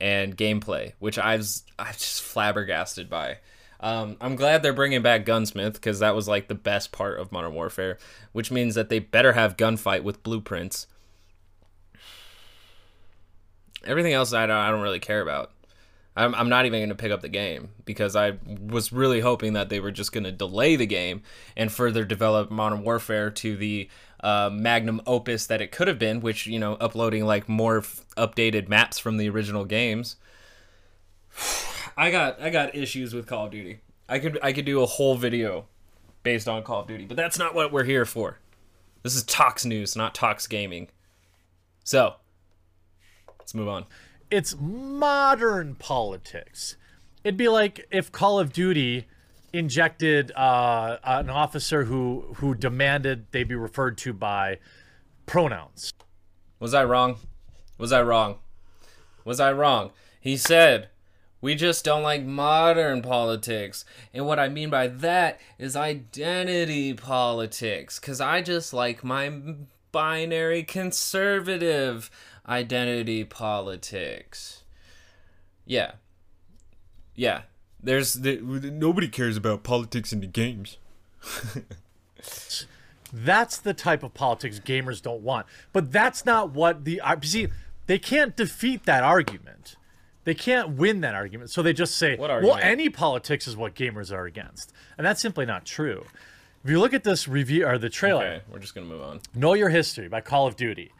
and 0.00 0.36
gameplay, 0.36 0.92
which 0.98 1.18
I've 1.18 1.46
I've 1.78 1.98
just 1.98 2.22
flabbergasted 2.22 3.08
by. 3.08 3.38
Um, 3.82 4.18
I'm 4.20 4.36
glad 4.36 4.62
they're 4.62 4.74
bringing 4.74 5.00
back 5.00 5.24
Gunsmith 5.24 5.74
because 5.74 6.00
that 6.00 6.14
was 6.14 6.28
like 6.28 6.48
the 6.48 6.54
best 6.54 6.92
part 6.92 7.18
of 7.18 7.32
Modern 7.32 7.54
Warfare, 7.54 7.96
which 8.32 8.50
means 8.50 8.74
that 8.74 8.90
they 8.90 8.98
better 8.98 9.32
have 9.32 9.56
gunfight 9.56 10.02
with 10.02 10.22
blueprints 10.22 10.86
Everything 13.84 14.12
else 14.12 14.32
I 14.32 14.46
don't, 14.46 14.56
I 14.56 14.70
don't 14.70 14.82
really 14.82 15.00
care 15.00 15.20
about. 15.20 15.52
I'm, 16.16 16.34
I'm 16.34 16.48
not 16.48 16.66
even 16.66 16.80
going 16.80 16.88
to 16.90 16.94
pick 16.94 17.12
up 17.12 17.22
the 17.22 17.28
game 17.28 17.70
because 17.84 18.16
I 18.16 18.38
was 18.44 18.92
really 18.92 19.20
hoping 19.20 19.52
that 19.54 19.68
they 19.68 19.80
were 19.80 19.92
just 19.92 20.12
going 20.12 20.24
to 20.24 20.32
delay 20.32 20.76
the 20.76 20.86
game 20.86 21.22
and 21.56 21.70
further 21.70 22.04
develop 22.04 22.50
Modern 22.50 22.82
Warfare 22.82 23.30
to 23.30 23.56
the 23.56 23.88
uh, 24.22 24.50
magnum 24.52 25.00
opus 25.06 25.46
that 25.46 25.62
it 25.62 25.72
could 25.72 25.88
have 25.88 25.98
been, 25.98 26.20
which, 26.20 26.46
you 26.46 26.58
know, 26.58 26.74
uploading 26.74 27.24
like 27.24 27.48
more 27.48 27.78
f- 27.78 28.04
updated 28.16 28.68
maps 28.68 28.98
from 28.98 29.16
the 29.16 29.30
original 29.30 29.64
games. 29.64 30.16
I 31.96 32.10
got 32.10 32.40
I 32.40 32.50
got 32.50 32.74
issues 32.74 33.14
with 33.14 33.26
Call 33.26 33.46
of 33.46 33.52
Duty. 33.52 33.80
I 34.08 34.18
could 34.18 34.38
I 34.42 34.52
could 34.52 34.64
do 34.64 34.82
a 34.82 34.86
whole 34.86 35.16
video 35.16 35.66
based 36.22 36.48
on 36.48 36.62
Call 36.62 36.80
of 36.80 36.86
Duty, 36.86 37.04
but 37.04 37.16
that's 37.16 37.38
not 37.38 37.54
what 37.54 37.72
we're 37.72 37.84
here 37.84 38.04
for. 38.04 38.38
This 39.02 39.14
is 39.14 39.22
Tox 39.24 39.64
News, 39.64 39.96
not 39.96 40.14
Tox 40.14 40.46
Gaming. 40.46 40.88
So, 41.84 42.16
Let's 43.50 43.56
move 43.56 43.68
on. 43.68 43.86
It's 44.30 44.54
modern 44.60 45.74
politics. 45.74 46.76
It'd 47.24 47.36
be 47.36 47.48
like 47.48 47.84
if 47.90 48.12
Call 48.12 48.38
of 48.38 48.52
Duty 48.52 49.08
injected 49.52 50.30
uh, 50.36 50.98
an 51.02 51.28
officer 51.28 51.82
who 51.82 52.34
who 52.36 52.54
demanded 52.54 53.26
they 53.32 53.42
be 53.42 53.56
referred 53.56 53.98
to 53.98 54.12
by 54.12 54.60
pronouns. 55.26 55.92
Was 56.60 56.74
I 56.74 56.84
wrong? 56.84 57.16
Was 57.76 57.90
I 57.90 58.02
wrong? 58.02 58.38
Was 59.24 59.40
I 59.40 59.50
wrong? 59.50 59.90
He 60.20 60.36
said, 60.36 60.90
"We 61.40 61.56
just 61.56 61.84
don't 61.84 62.04
like 62.04 62.22
modern 62.22 63.02
politics." 63.02 63.84
And 64.14 64.26
what 64.26 64.38
I 64.38 64.48
mean 64.48 64.70
by 64.70 64.86
that 64.86 65.40
is 65.58 65.74
identity 65.74 66.94
politics 66.94 67.98
cuz 67.98 68.20
I 68.20 68.42
just 68.42 68.72
like 68.72 69.02
my 69.02 69.56
binary 69.90 70.62
conservative 70.62 72.12
identity 72.50 73.24
politics. 73.24 74.64
Yeah. 75.64 75.92
Yeah. 77.14 77.42
There's 77.82 78.14
the, 78.14 78.36
nobody 78.42 79.08
cares 79.08 79.36
about 79.36 79.62
politics 79.62 80.12
in 80.12 80.20
the 80.20 80.26
games. 80.26 80.76
that's 83.12 83.58
the 83.58 83.74
type 83.74 84.02
of 84.02 84.14
politics 84.14 84.60
gamers 84.60 85.00
don't 85.00 85.22
want. 85.22 85.46
But 85.72 85.92
that's 85.92 86.26
not 86.26 86.50
what 86.50 86.84
the 86.84 87.00
uh, 87.00 87.16
see 87.22 87.48
they 87.86 87.98
can't 87.98 88.36
defeat 88.36 88.84
that 88.84 89.02
argument. 89.02 89.76
They 90.24 90.34
can't 90.34 90.70
win 90.70 91.00
that 91.00 91.14
argument. 91.14 91.50
So 91.50 91.62
they 91.62 91.72
just 91.72 91.96
say, 91.96 92.16
"Well, 92.16 92.58
any 92.60 92.90
politics 92.90 93.48
is 93.48 93.56
what 93.56 93.74
gamers 93.74 94.12
are 94.12 94.26
against." 94.26 94.72
And 94.98 95.06
that's 95.06 95.20
simply 95.20 95.46
not 95.46 95.64
true. 95.64 96.04
If 96.62 96.70
you 96.70 96.78
look 96.78 96.92
at 96.92 97.04
this 97.04 97.26
review 97.26 97.66
or 97.66 97.78
the 97.78 97.88
trailer, 97.88 98.24
okay, 98.24 98.42
we're 98.52 98.58
just 98.58 98.74
going 98.74 98.86
to 98.86 98.92
move 98.92 99.02
on. 99.02 99.20
Know 99.34 99.54
Your 99.54 99.70
History 99.70 100.08
by 100.08 100.20
Call 100.20 100.46
of 100.46 100.56
Duty. 100.56 100.92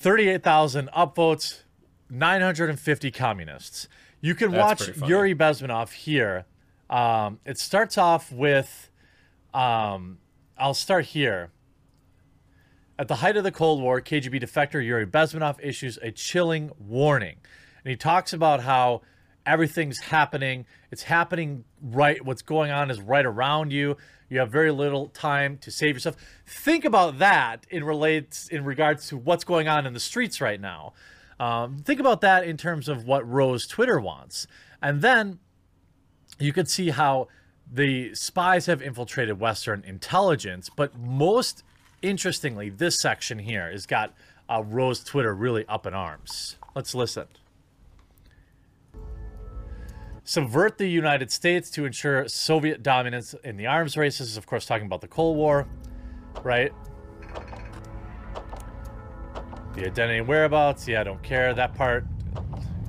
38,000 0.00 0.88
upvotes, 0.96 1.60
950 2.08 3.10
communists. 3.10 3.86
You 4.22 4.34
can 4.34 4.50
That's 4.50 4.88
watch 4.88 4.96
Yuri 5.08 5.34
Bezmenov 5.34 5.92
here. 5.92 6.46
Um, 6.88 7.38
it 7.44 7.58
starts 7.58 7.98
off 7.98 8.32
with, 8.32 8.90
um, 9.52 10.18
I'll 10.56 10.74
start 10.74 11.06
here. 11.06 11.50
At 12.98 13.08
the 13.08 13.16
height 13.16 13.36
of 13.36 13.44
the 13.44 13.52
Cold 13.52 13.82
War, 13.82 14.00
KGB 14.00 14.42
defector 14.42 14.84
Yuri 14.84 15.06
Bezmenov 15.06 15.56
issues 15.62 15.98
a 16.02 16.10
chilling 16.10 16.70
warning. 16.78 17.36
And 17.84 17.90
he 17.90 17.96
talks 17.96 18.32
about 18.32 18.62
how 18.62 19.02
everything's 19.44 20.00
happening. 20.00 20.64
It's 20.90 21.02
happening 21.02 21.64
right. 21.82 22.24
What's 22.24 22.42
going 22.42 22.70
on 22.70 22.90
is 22.90 23.00
right 23.00 23.24
around 23.24 23.70
you. 23.72 23.98
You 24.30 24.38
have 24.38 24.50
very 24.50 24.70
little 24.70 25.08
time 25.08 25.58
to 25.58 25.70
save 25.70 25.96
yourself. 25.96 26.16
Think 26.46 26.84
about 26.84 27.18
that 27.18 27.66
in 27.68 27.84
relates 27.84 28.48
in 28.48 28.64
regards 28.64 29.08
to 29.08 29.16
what's 29.16 29.44
going 29.44 29.68
on 29.68 29.86
in 29.86 29.92
the 29.92 30.00
streets 30.00 30.40
right 30.40 30.60
now. 30.60 30.94
Um, 31.40 31.78
think 31.78 32.00
about 32.00 32.20
that 32.20 32.44
in 32.44 32.56
terms 32.56 32.88
of 32.88 33.04
what 33.04 33.28
Rose 33.28 33.66
Twitter 33.66 33.98
wants. 33.98 34.46
And 34.80 35.02
then 35.02 35.40
you 36.38 36.52
could 36.52 36.70
see 36.70 36.90
how 36.90 37.28
the 37.70 38.14
spies 38.14 38.66
have 38.66 38.80
infiltrated 38.80 39.40
Western 39.40 39.82
intelligence. 39.84 40.70
But 40.74 40.96
most 40.96 41.64
interestingly, 42.00 42.70
this 42.70 43.00
section 43.00 43.40
here 43.40 43.70
has 43.70 43.84
got 43.84 44.14
uh, 44.48 44.62
Rose 44.64 45.02
Twitter 45.02 45.34
really 45.34 45.66
up 45.66 45.86
in 45.86 45.94
arms. 45.94 46.56
Let's 46.74 46.94
listen. 46.94 47.26
Subvert 50.24 50.78
the 50.78 50.86
United 50.86 51.30
States 51.32 51.70
to 51.72 51.84
ensure 51.84 52.28
Soviet 52.28 52.82
dominance 52.82 53.34
in 53.44 53.56
the 53.56 53.66
arms 53.66 53.96
race. 53.96 54.18
This 54.18 54.28
is, 54.28 54.36
of 54.36 54.46
course, 54.46 54.66
talking 54.66 54.86
about 54.86 55.00
the 55.00 55.08
Cold 55.08 55.36
War, 55.36 55.66
right? 56.42 56.72
The 59.74 59.86
identity 59.86 60.18
and 60.18 60.28
whereabouts. 60.28 60.86
Yeah, 60.86 61.00
I 61.00 61.04
don't 61.04 61.22
care. 61.22 61.54
That 61.54 61.74
part. 61.74 62.04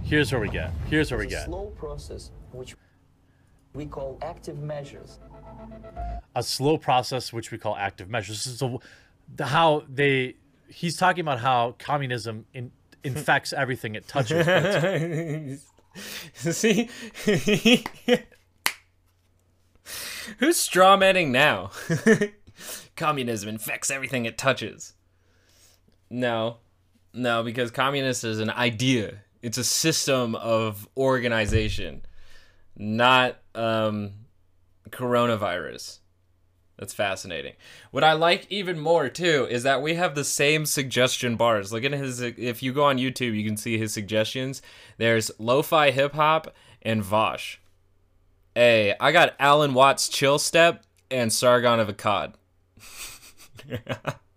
Here's 0.04 0.32
where 0.32 0.42
we 0.42 0.50
get. 0.50 0.72
Here's 0.90 1.10
where 1.12 1.20
we 1.20 1.26
It's 1.26 1.34
a 1.36 1.38
get. 1.38 1.46
slow 1.46 1.68
process 1.78 2.32
which 2.52 2.76
we 3.74 3.86
call 3.86 4.18
active 4.22 4.60
measures. 4.60 5.20
a 6.36 6.44
slow 6.44 6.78
process 6.78 7.32
which 7.32 7.52
we 7.52 7.58
call 7.58 7.76
active 7.78 8.10
measures. 8.10 8.44
This 8.44 8.54
is 8.56 8.62
a, 8.62 8.78
the, 9.36 9.46
how 9.46 9.84
they 9.88 10.36
he's 10.68 10.98
talking 10.98 11.22
about 11.22 11.40
how 11.40 11.76
communism 11.80 12.46
in, 12.54 12.72
infects 13.04 13.54
everything 13.54 13.96
it 13.96 14.08
touches. 14.08 14.46
See? 16.34 16.90
Who's 20.38 20.58
strawmanning 20.58 21.30
now? 21.30 21.72
Communism 22.96 23.50
infects 23.50 23.90
everything 23.90 24.26
it 24.26 24.38
touches. 24.38 24.94
No. 26.10 26.58
No, 27.14 27.44
because 27.44 27.72
communist 27.72 28.24
is 28.24 28.40
an 28.40 28.50
idea. 28.50 29.20
It's 29.42 29.58
a 29.58 29.64
system 29.64 30.36
of 30.36 30.88
organization, 30.96 32.04
not 32.78 33.38
um, 33.56 34.12
coronavirus. 34.90 36.00
That's 36.82 36.96
fascinating. 36.96 37.54
What 37.92 38.04
I 38.04 38.14
like 38.14 38.48
even 38.50 38.80
more 38.80 39.08
too 39.08 39.46
is 39.52 39.62
that 39.62 39.84
we 39.84 39.94
have 39.94 40.16
the 40.16 40.24
same 40.24 40.66
suggestion 40.66 41.36
bars. 41.36 41.72
Look 41.72 41.84
at 41.84 41.92
his. 41.92 42.22
If 42.22 42.64
you 42.64 42.74
go 42.74 42.86
on 42.86 42.98
YouTube, 42.98 43.38
you 43.38 43.46
can 43.46 43.56
see 43.56 43.78
his 43.78 43.94
suggestions. 43.94 44.64
There's 44.98 45.30
lo-fi 45.38 45.92
hip 45.92 46.14
hop 46.14 46.56
and 46.82 47.04
Vaush. 47.04 47.58
Hey, 48.56 48.96
I 49.00 49.12
got 49.12 49.36
Alan 49.40 49.76
Watts 49.76 50.10
Chill 50.10 50.40
Step 50.40 50.84
and 51.12 51.32
Sargon 51.32 51.80
of 51.80 51.88
Akkad. 51.88 52.34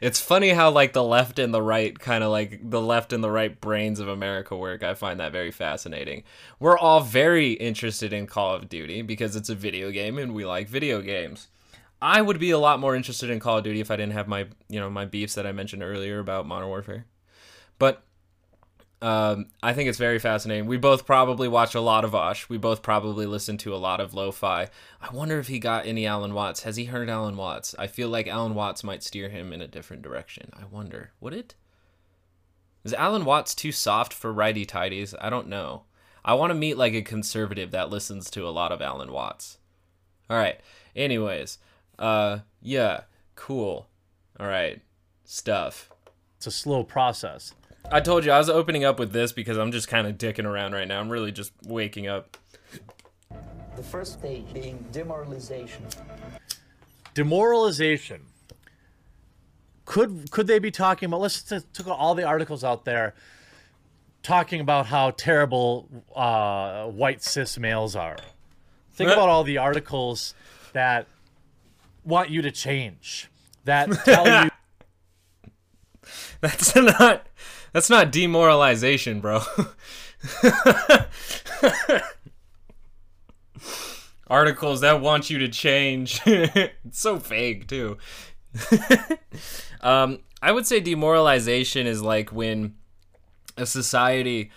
it's 0.00 0.20
funny 0.20 0.50
how 0.50 0.70
like 0.70 0.92
the 0.92 1.02
left 1.02 1.38
and 1.38 1.52
the 1.52 1.62
right 1.62 1.98
kind 1.98 2.22
of 2.22 2.30
like 2.30 2.70
the 2.70 2.80
left 2.80 3.12
and 3.12 3.22
the 3.22 3.30
right 3.30 3.60
brains 3.60 4.00
of 4.00 4.08
America 4.08 4.56
work. 4.56 4.82
I 4.82 4.94
find 4.94 5.20
that 5.20 5.32
very 5.32 5.50
fascinating. 5.50 6.24
We're 6.58 6.78
all 6.78 7.00
very 7.00 7.52
interested 7.52 8.12
in 8.12 8.26
Call 8.26 8.54
of 8.54 8.68
Duty 8.68 9.02
because 9.02 9.36
it's 9.36 9.48
a 9.48 9.54
video 9.54 9.90
game 9.90 10.18
and 10.18 10.34
we 10.34 10.44
like 10.44 10.68
video 10.68 11.00
games. 11.00 11.48
I 12.00 12.22
would 12.22 12.38
be 12.38 12.50
a 12.50 12.58
lot 12.58 12.78
more 12.78 12.94
interested 12.94 13.28
in 13.28 13.40
Call 13.40 13.58
of 13.58 13.64
Duty 13.64 13.80
if 13.80 13.90
I 13.90 13.96
didn't 13.96 14.12
have 14.12 14.28
my, 14.28 14.46
you 14.68 14.78
know, 14.78 14.88
my 14.88 15.04
beefs 15.04 15.34
that 15.34 15.46
I 15.46 15.52
mentioned 15.52 15.82
earlier 15.82 16.20
about 16.20 16.46
Modern 16.46 16.68
Warfare. 16.68 17.06
But 17.78 18.02
um, 19.00 19.46
I 19.62 19.72
think 19.74 19.88
it's 19.88 19.98
very 19.98 20.18
fascinating. 20.18 20.66
We 20.66 20.76
both 20.76 21.06
probably 21.06 21.48
watch 21.48 21.74
a 21.74 21.80
lot 21.80 22.04
of 22.04 22.12
Vaush. 22.12 22.48
We 22.48 22.58
both 22.58 22.82
probably 22.82 23.26
listen 23.26 23.56
to 23.58 23.74
a 23.74 23.76
lot 23.76 24.00
of 24.00 24.14
lo-fi. 24.14 24.68
I 25.00 25.12
wonder 25.12 25.38
if 25.38 25.48
he 25.48 25.58
got 25.58 25.86
any 25.86 26.06
Alan 26.06 26.34
Watts. 26.34 26.64
Has 26.64 26.76
he 26.76 26.86
heard 26.86 27.08
Alan 27.08 27.36
Watts? 27.36 27.74
I 27.78 27.86
feel 27.86 28.08
like 28.08 28.26
Alan 28.26 28.54
Watts 28.54 28.82
might 28.82 29.02
steer 29.02 29.28
him 29.28 29.52
in 29.52 29.62
a 29.62 29.68
different 29.68 30.02
direction. 30.02 30.50
I 30.54 30.64
wonder. 30.64 31.12
Would 31.20 31.34
it? 31.34 31.54
Is 32.84 32.94
Alan 32.94 33.24
Watts 33.24 33.54
too 33.54 33.72
soft 33.72 34.12
for 34.12 34.32
righty 34.32 34.66
tighties? 34.66 35.14
I 35.20 35.30
don't 35.30 35.48
know. 35.48 35.84
I 36.24 36.34
want 36.34 36.50
to 36.50 36.54
meet 36.54 36.76
like 36.76 36.94
a 36.94 37.02
conservative 37.02 37.70
that 37.70 37.90
listens 37.90 38.30
to 38.30 38.46
a 38.46 38.50
lot 38.50 38.72
of 38.72 38.82
Alan 38.82 39.12
Watts. 39.12 39.58
All 40.28 40.36
right. 40.36 40.60
Anyways, 40.96 41.58
uh, 41.98 42.40
yeah, 42.60 43.02
cool. 43.36 43.88
All 44.40 44.46
right, 44.46 44.80
stuff. 45.24 45.90
it's 46.36 46.46
a 46.46 46.50
slow 46.50 46.84
process. 46.84 47.54
I 47.90 48.00
told 48.00 48.24
you 48.24 48.32
I 48.32 48.38
was 48.38 48.50
opening 48.50 48.84
up 48.84 48.98
with 48.98 49.12
this 49.12 49.32
because 49.32 49.56
I'm 49.56 49.72
just 49.72 49.88
kind 49.88 50.06
of 50.06 50.18
dicking 50.18 50.44
around 50.44 50.72
right 50.72 50.86
now. 50.86 51.00
I'm 51.00 51.08
really 51.08 51.32
just 51.32 51.52
waking 51.64 52.06
up. 52.06 52.36
The 53.76 53.82
first 53.82 54.14
stage 54.14 54.44
being 54.52 54.84
demoralization. 54.92 55.86
Demoralization. 57.14 58.22
Could 59.84 60.30
could 60.30 60.46
they 60.46 60.58
be 60.58 60.70
talking 60.70 61.06
about? 61.06 61.20
Let's 61.20 61.42
t- 61.42 61.60
took 61.72 61.88
all 61.88 62.14
the 62.14 62.24
articles 62.24 62.62
out 62.62 62.84
there 62.84 63.14
talking 64.22 64.60
about 64.60 64.86
how 64.86 65.12
terrible 65.12 65.88
uh, 66.14 66.84
white 66.86 67.22
cis 67.22 67.58
males 67.58 67.96
are. 67.96 68.18
Think 68.92 69.10
about 69.10 69.28
all 69.28 69.44
the 69.44 69.58
articles 69.58 70.34
that 70.72 71.06
want 72.04 72.28
you 72.28 72.42
to 72.42 72.50
change. 72.50 73.30
That 73.64 73.90
tell 74.04 74.44
you 74.44 74.50
That's 76.40 76.74
not 76.74 77.26
that's 77.72 77.90
not 77.90 78.12
demoralization, 78.12 79.20
bro. 79.20 79.42
Articles 84.28 84.80
that 84.82 85.00
want 85.00 85.30
you 85.30 85.38
to 85.38 85.48
change. 85.48 86.20
it's 86.26 87.00
so 87.00 87.16
vague 87.16 87.66
too. 87.66 87.96
um, 89.80 90.18
I 90.42 90.52
would 90.52 90.66
say 90.66 90.80
demoralization 90.80 91.86
is 91.86 92.02
like 92.02 92.30
when 92.32 92.74
a 93.56 93.66
society 93.66 94.50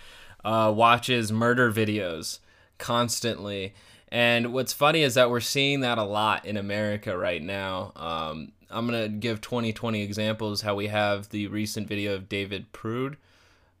uh, 0.44 0.72
watches 0.74 1.32
murder 1.32 1.72
videos 1.72 2.38
constantly. 2.78 3.74
And 4.08 4.52
what's 4.52 4.72
funny 4.72 5.02
is 5.02 5.14
that 5.14 5.30
we're 5.30 5.40
seeing 5.40 5.80
that 5.80 5.98
a 5.98 6.04
lot 6.04 6.44
in 6.44 6.56
America 6.56 7.16
right 7.16 7.42
now. 7.42 7.92
Um, 7.96 8.52
I'm 8.72 8.88
to 8.88 9.08
give 9.08 9.40
2020 9.40 10.02
examples 10.02 10.62
how 10.62 10.74
we 10.74 10.86
have 10.86 11.28
the 11.28 11.46
recent 11.48 11.86
video 11.88 12.14
of 12.14 12.28
David 12.28 12.72
Prude, 12.72 13.18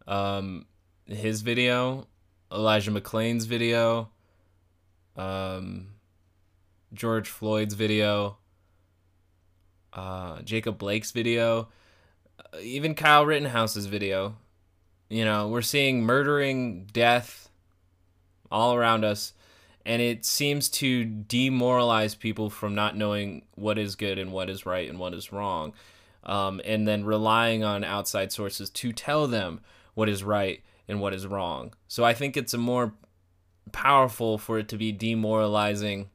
um, 0.06 0.66
his 1.06 1.40
video, 1.40 2.06
Elijah 2.52 2.90
McClain's 2.90 3.46
video, 3.46 4.10
um, 5.16 5.88
George 6.92 7.28
Floyd's 7.28 7.74
video, 7.74 8.36
uh, 9.94 10.42
Jacob 10.42 10.78
Blake's 10.78 11.10
video, 11.10 11.68
uh, 12.38 12.58
even 12.60 12.94
Kyle 12.94 13.24
Rittenhouse's 13.24 13.86
video. 13.86 14.36
You 15.08 15.24
know, 15.24 15.48
we're 15.48 15.62
seeing 15.62 16.02
murdering, 16.02 16.84
death 16.92 17.48
all 18.50 18.74
around 18.74 19.04
us, 19.04 19.32
and 19.84 20.00
it 20.02 20.24
seems 20.24 20.68
to 20.68 21.04
demoralize 21.04 22.14
people 22.14 22.50
from 22.50 22.74
not 22.74 22.96
knowing 22.96 23.42
what 23.54 23.78
is 23.78 23.96
good 23.96 24.18
and 24.18 24.32
what 24.32 24.48
is 24.48 24.66
right 24.66 24.88
and 24.88 24.98
what 24.98 25.14
is 25.14 25.32
wrong, 25.32 25.72
um, 26.24 26.60
and 26.64 26.86
then 26.86 27.04
relying 27.04 27.64
on 27.64 27.84
outside 27.84 28.32
sources 28.32 28.70
to 28.70 28.92
tell 28.92 29.26
them 29.26 29.60
what 29.94 30.08
is 30.08 30.22
right 30.22 30.62
and 30.88 31.00
what 31.00 31.14
is 31.14 31.26
wrong. 31.26 31.72
So 31.88 32.04
I 32.04 32.14
think 32.14 32.36
it's 32.36 32.54
a 32.54 32.58
more 32.58 32.94
powerful 33.72 34.38
for 34.38 34.58
it 34.58 34.68
to 34.68 34.76
be 34.76 34.92
demoralizing 34.92 36.10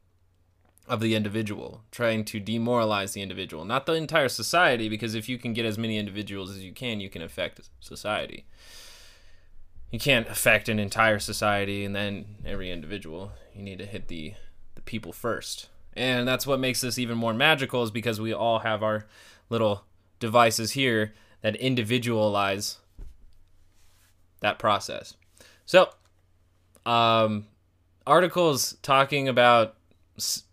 of 0.86 1.00
the 1.00 1.14
individual, 1.14 1.82
trying 1.90 2.24
to 2.24 2.40
demoralize 2.40 3.12
the 3.12 3.20
individual, 3.20 3.64
not 3.64 3.86
the 3.86 3.92
entire 3.92 4.28
society, 4.28 4.88
because 4.88 5.14
if 5.14 5.28
you 5.28 5.38
can 5.38 5.52
get 5.52 5.66
as 5.66 5.76
many 5.76 5.98
individuals 5.98 6.50
as 6.50 6.64
you 6.64 6.72
can, 6.72 7.00
you 7.00 7.10
can 7.10 7.22
affect 7.22 7.60
society. 7.80 8.46
You 9.90 9.98
can't 9.98 10.28
affect 10.28 10.68
an 10.68 10.78
entire 10.78 11.18
society 11.18 11.84
and 11.84 11.94
then 11.94 12.36
every 12.44 12.70
individual. 12.70 13.32
You 13.58 13.64
need 13.64 13.78
to 13.78 13.86
hit 13.86 14.06
the 14.06 14.34
the 14.76 14.82
people 14.82 15.12
first. 15.12 15.68
And 15.94 16.28
that's 16.28 16.46
what 16.46 16.60
makes 16.60 16.80
this 16.80 16.96
even 16.96 17.18
more 17.18 17.34
magical 17.34 17.82
is 17.82 17.90
because 17.90 18.20
we 18.20 18.32
all 18.32 18.60
have 18.60 18.84
our 18.84 19.06
little 19.50 19.84
devices 20.20 20.72
here 20.72 21.12
that 21.42 21.56
individualize 21.56 22.78
that 24.40 24.60
process. 24.60 25.14
So, 25.66 25.88
um, 26.86 27.46
articles 28.06 28.76
talking 28.82 29.26
about 29.28 29.74
s- 30.16 30.44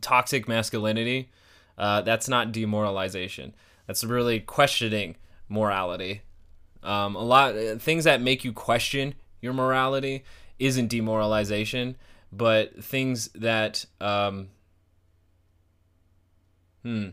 toxic 0.00 0.46
masculinity, 0.46 1.28
uh, 1.76 2.02
that's 2.02 2.28
not 2.28 2.52
demoralization. 2.52 3.52
That's 3.88 4.04
really 4.04 4.38
questioning 4.38 5.16
morality. 5.48 6.22
Um, 6.84 7.16
a 7.16 7.24
lot 7.24 7.54
things 7.80 8.04
that 8.04 8.20
make 8.20 8.44
you 8.44 8.52
question 8.52 9.14
your 9.40 9.52
morality 9.52 10.22
isn't 10.60 10.86
demoralization, 10.86 11.96
but 12.32 12.82
things 12.82 13.28
that 13.34 13.84
um, 14.00 14.48
hmm. 16.82 17.08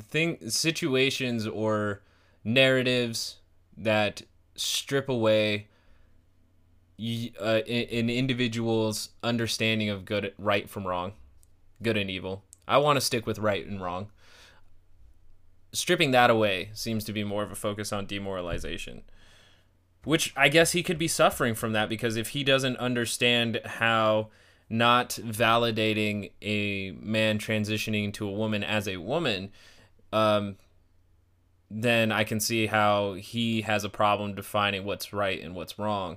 Thing 0.00 0.48
situations 0.48 1.46
or 1.46 2.00
narratives 2.42 3.36
that 3.76 4.22
strip 4.54 5.08
away 5.08 5.68
uh, 6.98 7.60
an 7.68 8.08
individual's 8.08 9.10
understanding 9.22 9.90
of 9.90 10.06
good 10.06 10.32
right 10.38 10.68
from 10.70 10.86
wrong 10.86 11.12
good 11.82 11.96
and 11.96 12.10
evil. 12.10 12.44
I 12.66 12.78
want 12.78 12.96
to 12.96 13.00
stick 13.00 13.26
with 13.26 13.38
right 13.38 13.66
and 13.66 13.80
wrong. 13.80 14.08
Stripping 15.72 16.10
that 16.12 16.30
away 16.30 16.70
seems 16.72 17.04
to 17.04 17.12
be 17.12 17.24
more 17.24 17.42
of 17.42 17.52
a 17.52 17.54
focus 17.54 17.92
on 17.92 18.06
demoralization. 18.06 19.02
Which 20.08 20.32
I 20.34 20.48
guess 20.48 20.72
he 20.72 20.82
could 20.82 20.96
be 20.96 21.06
suffering 21.06 21.54
from 21.54 21.74
that 21.74 21.90
because 21.90 22.16
if 22.16 22.28
he 22.28 22.42
doesn't 22.42 22.78
understand 22.78 23.60
how 23.62 24.30
not 24.70 25.18
validating 25.22 26.30
a 26.40 26.92
man 26.92 27.38
transitioning 27.38 28.04
into 28.04 28.26
a 28.26 28.32
woman 28.32 28.64
as 28.64 28.88
a 28.88 28.96
woman, 28.96 29.52
um, 30.10 30.56
then 31.70 32.10
I 32.10 32.24
can 32.24 32.40
see 32.40 32.68
how 32.68 33.16
he 33.16 33.60
has 33.60 33.84
a 33.84 33.90
problem 33.90 34.34
defining 34.34 34.86
what's 34.86 35.12
right 35.12 35.42
and 35.42 35.54
what's 35.54 35.78
wrong. 35.78 36.16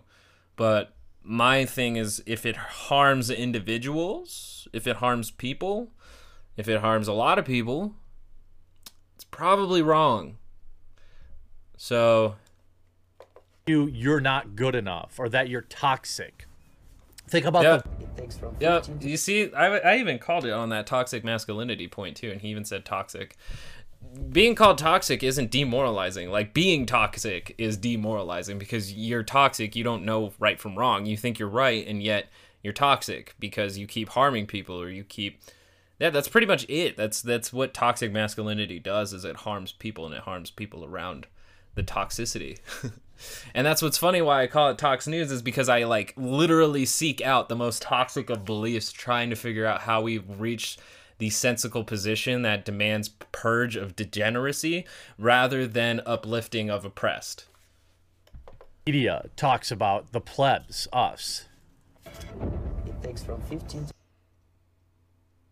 But 0.55 0.95
my 1.21 1.65
thing 1.65 1.97
is 1.97 2.23
if 2.25 2.45
it 2.45 2.55
harms 2.55 3.29
individuals, 3.29 4.69
if 4.71 4.87
it 4.87 4.95
harms 4.95 5.31
people, 5.31 5.91
if 6.55 6.69
it 6.69 6.79
harms 6.79 7.09
a 7.09 7.13
lot 7.13 7.37
of 7.37 7.43
people, 7.43 7.95
it's 9.15 9.25
probably 9.25 9.81
wrong. 9.81 10.37
So 11.75 12.35
You 13.67 13.87
you're 13.87 14.19
not 14.21 14.55
good 14.55 14.75
enough 14.75 15.19
or 15.19 15.29
that 15.29 15.49
you're 15.49 15.61
toxic. 15.61 16.47
Think 17.27 17.45
about 17.45 17.63
Yeah. 17.63 17.77
the 17.77 18.03
It 18.03 18.17
takes 18.17 18.37
from 18.37 18.55
Yeah, 18.59 18.81
you 18.99 19.17
see, 19.17 19.53
I, 19.53 19.77
I 19.77 19.97
even 19.99 20.19
called 20.19 20.45
it 20.45 20.51
on 20.51 20.69
that 20.69 20.85
toxic 20.87 21.23
masculinity 21.23 21.87
point 21.87 22.17
too, 22.17 22.31
and 22.31 22.41
he 22.41 22.49
even 22.49 22.65
said 22.65 22.83
toxic. 22.83 23.37
Being 24.31 24.55
called 24.55 24.79
toxic 24.79 25.23
isn't 25.23 25.51
demoralizing. 25.51 26.31
Like 26.31 26.53
being 26.53 26.85
toxic 26.85 27.53
is 27.57 27.77
demoralizing 27.77 28.57
because 28.57 28.91
you're 28.91 29.23
toxic. 29.23 29.75
You 29.75 29.83
don't 29.83 30.03
know 30.03 30.33
right 30.39 30.59
from 30.59 30.77
wrong. 30.77 31.05
You 31.05 31.15
think 31.15 31.37
you're 31.39 31.47
right, 31.47 31.87
and 31.87 32.01
yet 32.01 32.27
you're 32.63 32.73
toxic 32.73 33.35
because 33.39 33.77
you 33.77 33.87
keep 33.87 34.09
harming 34.09 34.47
people 34.47 34.81
or 34.81 34.89
you 34.89 35.03
keep. 35.03 35.39
Yeah, 35.99 36.09
that's 36.09 36.27
pretty 36.27 36.47
much 36.47 36.67
it. 36.67 36.97
That's 36.97 37.21
that's 37.21 37.53
what 37.53 37.73
toxic 37.75 38.11
masculinity 38.11 38.79
does. 38.79 39.13
Is 39.13 39.23
it 39.23 39.37
harms 39.37 39.71
people 39.71 40.05
and 40.07 40.15
it 40.15 40.21
harms 40.21 40.49
people 40.49 40.83
around 40.83 41.27
the 41.75 41.83
toxicity. 41.83 42.59
and 43.53 43.65
that's 43.65 43.81
what's 43.81 43.97
funny 43.97 44.21
why 44.21 44.43
I 44.43 44.47
call 44.47 44.69
it 44.69 44.77
Tox 44.77 45.07
News 45.07 45.31
is 45.31 45.41
because 45.41 45.69
I 45.69 45.83
like 45.83 46.13
literally 46.17 46.85
seek 46.85 47.21
out 47.21 47.49
the 47.49 47.55
most 47.55 47.81
toxic 47.81 48.29
of 48.29 48.45
beliefs 48.45 48.91
trying 48.91 49.29
to 49.29 49.35
figure 49.35 49.65
out 49.65 49.81
how 49.81 50.01
we've 50.01 50.39
reached 50.39 50.79
the 51.17 51.29
sensical 51.29 51.83
position 51.83 52.41
that 52.41 52.65
demands 52.65 53.09
purge 53.31 53.75
of 53.75 53.95
degeneracy 53.95 54.85
rather 55.19 55.67
than 55.67 56.01
uplifting 56.05 56.69
of 56.69 56.83
oppressed. 56.83 57.45
media 58.87 59.29
talks 59.35 59.69
about 59.71 60.13
the 60.13 60.19
plebs, 60.21 60.87
us. 60.91 61.45
it 62.87 63.03
takes 63.03 63.21
from 63.23 63.39
15 63.41 63.85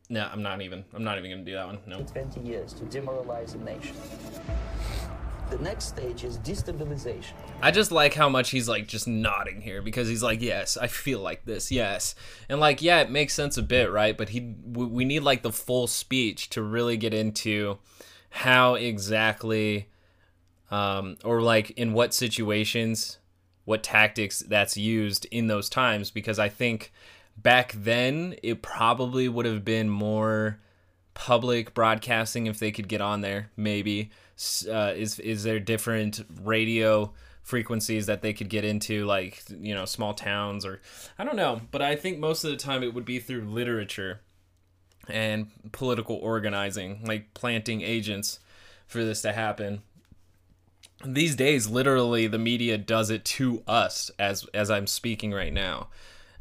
No, 0.10 0.28
I'm 0.32 0.42
not 0.42 0.62
even 0.64 0.84
I'm 0.94 1.04
not 1.04 1.20
even 1.20 1.30
gonna 1.30 1.44
do 1.44 1.54
that 1.54 1.68
one. 1.68 1.78
No. 1.86 2.00
to 2.00 2.04
20 2.04 2.40
years 2.42 2.74
to 2.74 2.84
demoralize 2.86 3.54
a 3.54 3.60
nation. 3.60 3.96
The 5.50 5.58
next 5.58 5.86
stage 5.86 6.24
is 6.24 6.38
destabilization. 6.40 7.34
I 7.62 7.72
just 7.72 7.92
like 7.92 8.14
how 8.14 8.30
much 8.30 8.52
he's 8.52 8.70
like 8.70 8.88
just 8.88 9.08
nodding 9.08 9.62
here 9.62 9.82
because 9.82 10.08
he's 10.08 10.22
like, 10.22 10.42
yes, 10.42 10.78
I 10.78 10.86
feel 10.86 11.20
like 11.20 11.46
this, 11.46 11.72
yes, 11.72 12.14
and 12.48 12.60
like, 12.60 12.84
yeah, 12.84 13.00
it 13.00 13.10
makes 13.10 13.34
sense 13.34 13.58
a 13.58 13.64
bit, 13.64 13.92
right? 13.92 14.16
But 14.16 14.30
he, 14.30 14.42
we 14.64 15.06
need 15.06 15.22
like 15.22 15.42
the 15.42 15.52
full 15.52 15.88
speech 15.88 16.50
to 16.52 16.62
really 16.62 16.98
get 16.98 17.16
into 17.16 17.80
how 18.30 18.76
exactly, 18.76 19.90
um, 20.70 21.18
or 21.24 21.42
like 21.42 21.72
in 21.72 21.94
what 21.94 22.14
situations, 22.14 23.18
what 23.66 23.82
tactics 23.82 24.40
that's 24.40 24.78
used 24.78 25.26
in 25.32 25.48
those 25.48 25.68
times, 25.68 26.12
because 26.12 26.38
I 26.38 26.50
think 26.50 26.94
back 27.36 27.74
then 27.76 28.36
it 28.44 28.62
probably 28.62 29.28
would 29.28 29.48
have 29.48 29.66
been 29.66 29.90
more 29.90 30.60
public 31.16 31.74
broadcasting 31.74 32.46
if 32.46 32.60
they 32.60 32.72
could 32.72 32.88
get 32.88 33.02
on 33.02 33.22
there 33.22 33.50
maybe 33.58 34.10
uh, 34.70 34.94
is 34.96 35.20
is 35.20 35.44
there 35.44 35.60
different 35.60 36.26
radio 36.44 37.12
frequencies 37.44 38.06
that 38.06 38.22
they 38.22 38.32
could 38.32 38.50
get 38.50 38.64
into 38.64 39.06
like 39.06 39.44
you 39.60 39.74
know 39.74 39.86
small 39.86 40.14
towns 40.14 40.66
or 40.66 40.80
i 41.18 41.24
don't 41.24 41.36
know 41.36 41.60
but 41.72 41.82
i 41.82 41.96
think 41.96 42.20
most 42.20 42.44
of 42.44 42.52
the 42.52 42.58
time 42.58 42.84
it 42.84 42.94
would 42.94 43.06
be 43.06 43.18
through 43.20 43.42
literature 43.42 44.22
and 45.10 45.48
political 45.72 46.16
organizing 46.18 47.04
like 47.06 47.34
planting 47.34 47.82
agents 47.82 48.40
for 48.90 49.04
this 49.04 49.22
to 49.22 49.32
happen. 49.32 49.82
These 51.06 51.36
days 51.36 51.70
literally 51.70 52.28
the 52.28 52.40
media 52.40 52.78
does 52.78 53.10
it 53.10 53.24
to 53.26 53.64
us 53.68 54.12
as 54.20 54.46
as 54.54 54.70
i'm 54.70 54.88
speaking 54.88 55.32
right 55.32 55.54
now. 55.54 55.88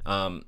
Um, 0.05 0.47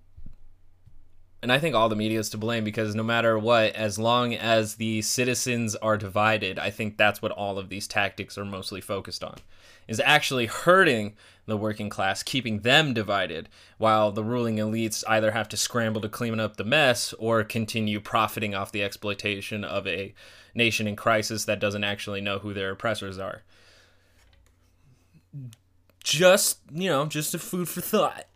and 1.42 1.50
I 1.50 1.58
think 1.58 1.74
all 1.74 1.88
the 1.88 1.96
media 1.96 2.18
is 2.18 2.28
to 2.30 2.38
blame 2.38 2.64
because 2.64 2.94
no 2.94 3.02
matter 3.02 3.38
what, 3.38 3.74
as 3.74 3.98
long 3.98 4.34
as 4.34 4.74
the 4.74 5.00
citizens 5.00 5.74
are 5.76 5.96
divided, 5.96 6.58
I 6.58 6.70
think 6.70 6.96
that's 6.96 7.22
what 7.22 7.32
all 7.32 7.58
of 7.58 7.70
these 7.70 7.88
tactics 7.88 8.36
are 8.36 8.44
mostly 8.44 8.80
focused 8.80 9.24
on. 9.24 9.38
Is 9.88 10.00
actually 10.04 10.46
hurting 10.46 11.14
the 11.46 11.56
working 11.56 11.88
class, 11.88 12.22
keeping 12.22 12.60
them 12.60 12.92
divided, 12.94 13.48
while 13.78 14.12
the 14.12 14.22
ruling 14.22 14.56
elites 14.56 15.02
either 15.08 15.32
have 15.32 15.48
to 15.48 15.56
scramble 15.56 16.00
to 16.02 16.08
clean 16.08 16.38
up 16.38 16.56
the 16.56 16.64
mess 16.64 17.14
or 17.14 17.42
continue 17.42 18.00
profiting 18.00 18.54
off 18.54 18.70
the 18.70 18.84
exploitation 18.84 19.64
of 19.64 19.86
a 19.86 20.14
nation 20.54 20.86
in 20.86 20.94
crisis 20.94 21.46
that 21.46 21.58
doesn't 21.58 21.84
actually 21.84 22.20
know 22.20 22.38
who 22.38 22.52
their 22.52 22.70
oppressors 22.70 23.18
are. 23.18 23.42
Just, 26.04 26.60
you 26.72 26.88
know, 26.88 27.06
just 27.06 27.34
a 27.34 27.38
food 27.38 27.68
for 27.68 27.80
thought. 27.80 28.26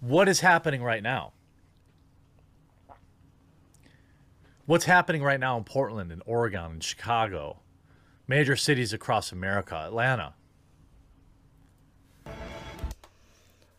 What 0.00 0.28
is 0.28 0.40
happening 0.40 0.82
right 0.82 1.02
now? 1.02 1.32
What's 4.68 4.84
happening 4.84 5.22
right 5.22 5.40
now 5.40 5.56
in 5.56 5.64
Portland 5.64 6.12
and 6.12 6.20
Oregon 6.26 6.72
and 6.72 6.84
Chicago, 6.84 7.60
major 8.26 8.54
cities 8.54 8.92
across 8.92 9.32
America, 9.32 9.74
Atlanta? 9.74 10.34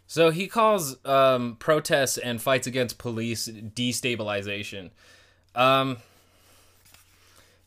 So 0.07 0.31
he 0.31 0.47
calls 0.47 0.97
um, 1.05 1.57
protests 1.59 2.17
and 2.17 2.41
fights 2.41 2.65
against 2.65 2.97
police 2.97 3.47
destabilization. 3.47 4.89
Um, 5.53 5.97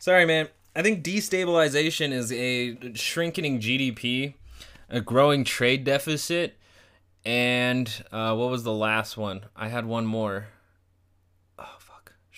sorry, 0.00 0.26
man. 0.26 0.48
I 0.74 0.82
think 0.82 1.04
destabilization 1.04 2.10
is 2.10 2.32
a 2.32 2.92
shrinking 2.94 3.60
GDP, 3.60 4.34
a 4.90 5.00
growing 5.00 5.44
trade 5.44 5.84
deficit, 5.84 6.56
and 7.24 7.88
uh, 8.10 8.34
what 8.34 8.50
was 8.50 8.64
the 8.64 8.74
last 8.74 9.16
one? 9.16 9.44
I 9.54 9.68
had 9.68 9.86
one 9.86 10.06
more. 10.06 10.48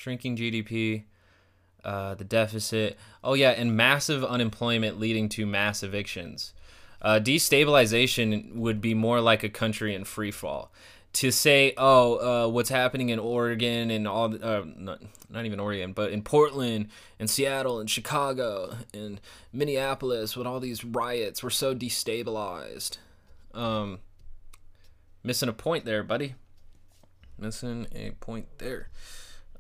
Shrinking 0.05 0.37
GDP, 0.37 1.05
uh, 1.83 2.15
the 2.15 2.25
deficit. 2.25 2.99
Oh 3.23 3.33
yeah, 3.33 3.53
and 3.53 3.75
massive 3.75 4.23
unemployment 4.23 5.01
leading 5.01 5.31
to 5.31 5.47
mass 5.47 5.83
evictions. 5.83 6.53
Uh, 7.01 7.21
destabilization 7.21 8.55
would 8.55 8.83
be 8.83 8.93
more 8.93 9.23
like 9.23 9.43
a 9.43 9.49
country 9.49 9.95
in 9.95 10.05
free 10.05 10.31
fall. 10.31 10.71
To 11.15 11.31
say, 11.31 11.73
oh, 11.79 12.17
uh, 12.17 12.51
what's 12.51 12.69
happening 12.69 13.09
in 13.09 13.19
Oregon 13.19 13.91
and 13.91 14.07
all, 14.07 14.35
uh, 14.45 14.65
not, 14.77 15.01
not 15.31 15.47
even 15.47 15.59
Oregon, 15.59 15.95
but 15.95 16.11
in 16.11 16.21
Portland 16.21 16.89
and 17.19 17.31
Seattle 17.31 17.81
and 17.81 17.89
Chicago 17.89 18.77
and 18.93 19.23
Minneapolis 19.55 20.37
with 20.37 20.47
all 20.47 20.61
these 20.61 20.85
riots, 20.85 21.43
we're 21.43 21.49
so 21.49 21.75
destabilized. 21.75 22.99
Um, 23.55 24.01
missing 25.23 25.49
a 25.49 25.55
point 25.55 25.87
there, 25.87 26.03
buddy. 26.03 26.35
Missing 27.39 27.87
a 27.95 28.11
point 28.21 28.59
there. 28.59 28.89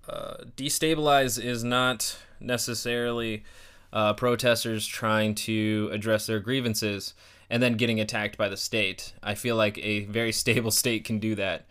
Uh, 0.08 0.44
destabilize 0.56 1.42
is 1.42 1.64
not 1.64 2.18
necessarily 2.40 3.44
uh, 3.92 4.12
protesters 4.12 4.86
trying 4.86 5.34
to 5.34 5.88
address 5.92 6.26
their 6.26 6.40
grievances 6.40 7.14
and 7.48 7.62
then 7.62 7.74
getting 7.74 8.00
attacked 8.00 8.36
by 8.36 8.48
the 8.48 8.56
state. 8.56 9.14
I 9.22 9.34
feel 9.34 9.56
like 9.56 9.78
a 9.78 10.04
very 10.06 10.32
stable 10.42 10.70
state 10.70 11.04
can 11.04 11.18
do 11.18 11.34
that. 11.36 11.66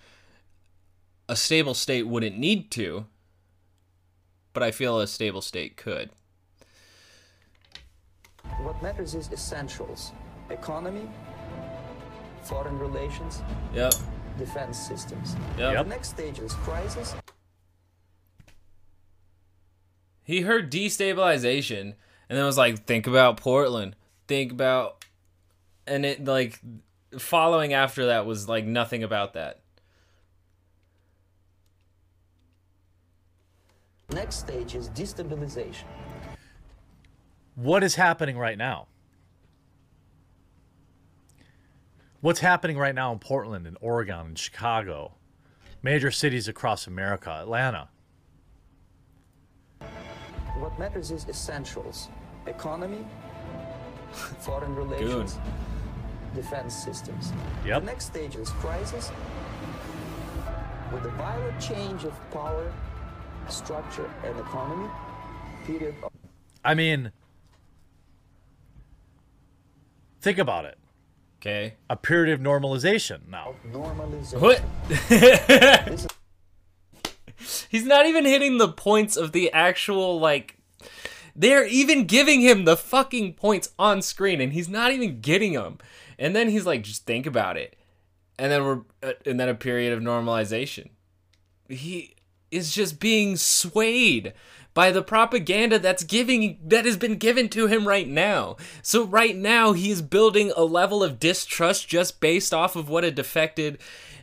A 1.29 1.35
stable 1.35 1.73
state 1.73 2.07
wouldn't 2.07 2.37
need 2.37 2.71
to, 2.71 3.05
but 4.53 4.63
I 4.63 4.71
feel 4.71 4.99
a 4.99 5.07
stable 5.07 5.41
state 5.41 5.77
could. 5.77 6.09
What 8.61 8.81
matters 8.81 9.15
is 9.15 9.31
essentials 9.31 10.11
economy, 10.49 11.09
foreign 12.43 12.77
relations, 12.77 13.41
Yep. 13.73 13.93
defense 14.37 14.77
systems. 14.77 15.35
Yep. 15.57 15.85
The 15.85 15.89
next 15.89 16.09
stage 16.09 16.39
is 16.39 16.53
crisis 16.53 17.15
He 20.23 20.41
heard 20.41 20.71
destabilization 20.71 21.95
and 22.29 22.37
then 22.37 22.45
was 22.45 22.57
like, 22.57 22.85
think 22.85 23.07
about 23.07 23.37
Portland. 23.37 23.95
Think 24.27 24.51
about. 24.51 25.05
And 25.85 26.05
it, 26.05 26.23
like, 26.23 26.59
following 27.17 27.73
after 27.73 28.05
that 28.07 28.25
was 28.25 28.47
like 28.47 28.65
nothing 28.65 29.03
about 29.03 29.33
that. 29.33 29.59
Next 34.09 34.37
stage 34.37 34.75
is 34.75 34.89
destabilization. 34.89 35.85
What 37.55 37.83
is 37.83 37.95
happening 37.95 38.37
right 38.37 38.57
now? 38.57 38.87
What's 42.21 42.39
happening 42.39 42.77
right 42.77 42.95
now 42.95 43.11
in 43.11 43.19
Portland 43.19 43.67
and 43.67 43.77
Oregon 43.81 44.27
and 44.27 44.39
Chicago, 44.39 45.15
major 45.81 46.09
cities 46.09 46.47
across 46.47 46.87
America, 46.87 47.31
Atlanta? 47.31 47.89
What 50.73 50.79
what 50.79 50.89
matters 50.89 51.11
is 51.11 51.27
essentials 51.29 52.09
economy, 52.47 53.05
foreign 54.39 54.75
relations, 54.75 55.37
defense 56.33 56.73
systems. 56.73 57.31
Yep. 57.63 57.81
The 57.81 57.85
next 57.85 58.05
stage 58.05 58.35
is 58.35 58.49
crisis 58.49 59.11
with 60.91 61.05
a 61.05 61.09
violent 61.09 61.61
change 61.61 62.05
of 62.05 62.13
power, 62.31 62.73
structure, 63.49 64.09
and 64.25 64.39
economy. 64.39 64.89
Period 65.63 65.93
of 66.03 66.11
I 66.65 66.73
mean, 66.73 67.11
think 70.21 70.39
about 70.39 70.65
it. 70.65 70.79
Okay. 71.39 71.75
A 71.87 71.95
period 71.95 72.33
of 72.33 72.39
normalization 72.39 73.27
now. 73.29 73.53
normalization. 73.71 74.41
What? 74.41 74.59
He's 77.69 77.85
not 77.85 78.07
even 78.07 78.25
hitting 78.25 78.57
the 78.57 78.69
points 78.69 79.15
of 79.15 79.33
the 79.33 79.51
actual 79.51 80.19
like 80.19 80.57
they're 81.35 81.65
even 81.65 82.05
giving 82.05 82.41
him 82.41 82.65
the 82.65 82.77
fucking 82.77 83.33
points 83.33 83.69
on 83.79 84.01
screen 84.01 84.39
and 84.41 84.53
he's 84.53 84.69
not 84.69 84.91
even 84.91 85.19
getting 85.21 85.53
them. 85.53 85.77
And 86.19 86.35
then 86.35 86.49
he's 86.49 86.65
like 86.65 86.83
just 86.83 87.05
think 87.05 87.25
about 87.25 87.57
it. 87.57 87.75
And 88.37 88.51
then 88.51 88.63
we're 88.63 88.81
uh, 89.01 89.13
and 89.25 89.39
then 89.39 89.49
a 89.49 89.55
period 89.55 89.93
of 89.93 89.99
normalization. 89.99 90.89
He 91.69 92.15
is 92.51 92.73
just 92.73 92.99
being 92.99 93.35
swayed 93.35 94.33
by 94.73 94.91
the 94.91 95.03
propaganda 95.03 95.79
that's 95.79 96.03
giving 96.03 96.59
that 96.63 96.85
has 96.85 96.97
been 96.97 97.17
given 97.17 97.49
to 97.49 97.67
him 97.67 97.87
right 97.87 98.07
now. 98.07 98.57
So 98.81 99.03
right 99.03 99.35
now 99.35 99.73
he 99.73 99.91
is 99.91 100.01
building 100.01 100.51
a 100.55 100.63
level 100.63 101.03
of 101.03 101.19
distrust 101.19 101.87
just 101.87 102.19
based 102.19 102.53
off 102.53 102.75
of 102.75 102.89
what 102.89 103.03
a 103.03 103.11
defected 103.11 103.79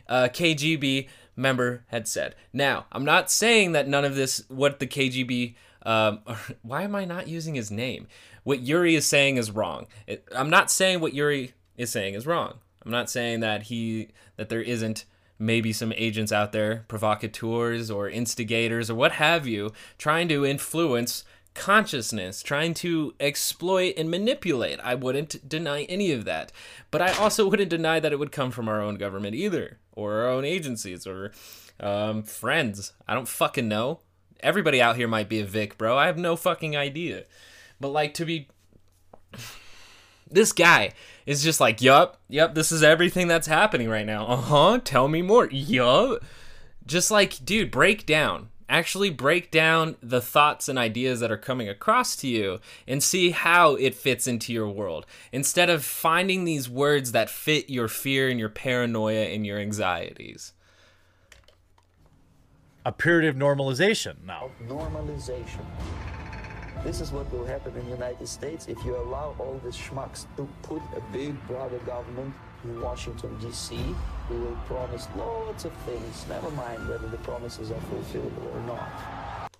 uh, 0.07 0.29
KGB 0.31 1.07
member 1.35 1.83
had 1.87 2.07
said. 2.07 2.35
Now 2.53 2.85
I'm 2.91 3.05
not 3.05 3.31
saying 3.31 3.73
that 3.73 3.87
none 3.87 4.05
of 4.05 4.15
this 4.15 4.43
what 4.49 4.79
the 4.79 4.87
KGB 4.87 5.55
um, 5.83 6.21
why 6.61 6.83
am 6.83 6.95
I 6.95 7.05
not 7.05 7.27
using 7.27 7.55
his 7.55 7.71
name? 7.71 8.07
What 8.43 8.61
Yuri 8.61 8.95
is 8.95 9.05
saying 9.05 9.37
is 9.37 9.51
wrong. 9.51 9.87
It, 10.07 10.27
I'm 10.35 10.49
not 10.49 10.71
saying 10.71 10.99
what 10.99 11.13
Yuri 11.13 11.53
is 11.77 11.91
saying 11.91 12.15
is 12.15 12.27
wrong. 12.27 12.59
I'm 12.83 12.91
not 12.91 13.09
saying 13.09 13.41
that 13.41 13.63
he 13.63 14.09
that 14.37 14.49
there 14.49 14.61
isn't 14.61 15.05
maybe 15.37 15.73
some 15.73 15.93
agents 15.95 16.31
out 16.31 16.51
there, 16.51 16.85
provocateurs 16.87 17.89
or 17.89 18.07
instigators 18.09 18.89
or 18.89 18.95
what 18.95 19.13
have 19.13 19.47
you, 19.47 19.71
trying 19.97 20.27
to 20.29 20.45
influence 20.45 21.23
consciousness, 21.53 22.41
trying 22.41 22.73
to 22.75 23.13
exploit 23.19 23.93
and 23.97 24.09
manipulate. 24.09 24.79
I 24.81 24.95
wouldn't 24.95 25.47
deny 25.47 25.83
any 25.83 26.11
of 26.11 26.25
that. 26.25 26.51
But 26.91 27.01
I 27.01 27.11
also 27.13 27.47
wouldn't 27.47 27.69
deny 27.69 27.99
that 27.99 28.13
it 28.13 28.19
would 28.19 28.31
come 28.31 28.51
from 28.51 28.69
our 28.69 28.81
own 28.81 28.95
government 28.95 29.35
either, 29.35 29.79
or 29.93 30.21
our 30.21 30.29
own 30.29 30.45
agencies, 30.45 31.05
or 31.05 31.31
um, 31.79 32.23
friends. 32.23 32.93
I 33.07 33.13
don't 33.13 33.27
fucking 33.27 33.67
know. 33.67 33.99
Everybody 34.43 34.81
out 34.81 34.95
here 34.95 35.07
might 35.07 35.29
be 35.29 35.39
a 35.39 35.45
Vic, 35.45 35.77
bro. 35.77 35.97
I 35.97 36.07
have 36.07 36.17
no 36.17 36.35
fucking 36.35 36.75
idea. 36.75 37.23
But 37.79 37.89
like 37.89 38.13
to 38.15 38.25
be 38.25 38.47
this 40.29 40.53
guy 40.53 40.93
is 41.25 41.43
just 41.43 41.59
like, 41.59 41.81
yup, 41.81 42.19
yup, 42.29 42.55
this 42.55 42.71
is 42.71 42.83
everything 42.83 43.27
that's 43.27 43.47
happening 43.47 43.89
right 43.89 44.05
now. 44.05 44.25
Uh 44.27 44.35
huh. 44.37 44.79
Tell 44.83 45.07
me 45.07 45.21
more. 45.21 45.49
Yup. 45.51 46.23
Just 46.85 47.11
like, 47.11 47.43
dude, 47.43 47.71
break 47.71 48.05
down. 48.05 48.49
Actually, 48.69 49.09
break 49.09 49.51
down 49.51 49.97
the 50.01 50.21
thoughts 50.21 50.69
and 50.69 50.79
ideas 50.79 51.19
that 51.19 51.29
are 51.29 51.37
coming 51.37 51.67
across 51.67 52.15
to 52.15 52.27
you 52.27 52.59
and 52.87 53.03
see 53.03 53.31
how 53.31 53.75
it 53.75 53.93
fits 53.93 54.27
into 54.27 54.53
your 54.53 54.69
world. 54.69 55.05
Instead 55.33 55.69
of 55.69 55.83
finding 55.83 56.45
these 56.45 56.69
words 56.69 57.11
that 57.11 57.29
fit 57.29 57.69
your 57.69 57.89
fear 57.89 58.29
and 58.29 58.39
your 58.39 58.47
paranoia 58.47 59.25
and 59.25 59.45
your 59.45 59.59
anxieties. 59.59 60.53
A 62.83 62.91
period 62.91 63.29
of 63.29 63.35
normalization 63.35 64.15
now. 64.25 64.49
normalization. 64.67 65.63
This 66.83 66.99
is 66.99 67.11
what 67.11 67.31
will 67.31 67.45
happen 67.45 67.75
in 67.77 67.85
the 67.85 67.91
United 67.91 68.27
States 68.27 68.67
if 68.67 68.83
you 68.83 68.95
allow 68.97 69.35
all 69.37 69.61
these 69.63 69.77
schmucks 69.77 70.25
to 70.35 70.49
put 70.63 70.81
a 70.97 71.01
big 71.13 71.35
brother 71.47 71.77
government 71.79 72.33
in 72.63 72.81
Washington, 72.81 73.37
D.C., 73.39 73.75
who 74.27 74.39
will 74.39 74.57
promise 74.65 75.07
lots 75.15 75.65
of 75.65 75.73
things, 75.85 76.25
never 76.27 76.49
mind 76.51 76.87
whether 76.87 77.07
the 77.07 77.17
promises 77.17 77.69
are 77.69 77.79
fulfillable 77.81 78.55
or 78.55 78.61
not. 78.61 79.51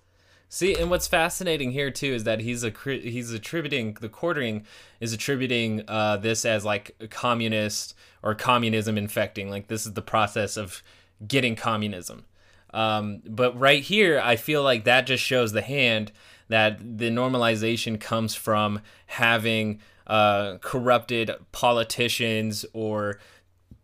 See, 0.48 0.74
and 0.74 0.90
what's 0.90 1.06
fascinating 1.06 1.70
here 1.70 1.92
too 1.92 2.12
is 2.12 2.24
that 2.24 2.40
he's 2.40 2.64
a 2.64 2.70
he's 2.70 3.32
attributing 3.32 3.96
the 4.00 4.08
quartering 4.08 4.66
is 5.00 5.12
attributing 5.12 5.84
uh, 5.88 6.16
this 6.18 6.44
as 6.44 6.64
like 6.64 6.94
a 7.00 7.06
communist 7.06 7.94
or 8.22 8.34
communism 8.34 8.98
infecting. 8.98 9.48
Like 9.48 9.68
this 9.68 9.86
is 9.86 9.92
the 9.94 10.02
process 10.02 10.56
of 10.56 10.82
getting 11.26 11.54
communism. 11.56 12.24
Um, 12.72 13.22
but 13.26 13.58
right 13.58 13.82
here, 13.82 14.20
I 14.22 14.36
feel 14.36 14.62
like 14.62 14.84
that 14.84 15.06
just 15.06 15.22
shows 15.22 15.52
the 15.52 15.62
hand 15.62 16.12
that 16.48 16.98
the 16.98 17.10
normalization 17.10 18.00
comes 18.00 18.34
from 18.34 18.80
having 19.06 19.80
uh, 20.06 20.58
corrupted 20.60 21.30
politicians 21.52 22.66
or 22.72 23.18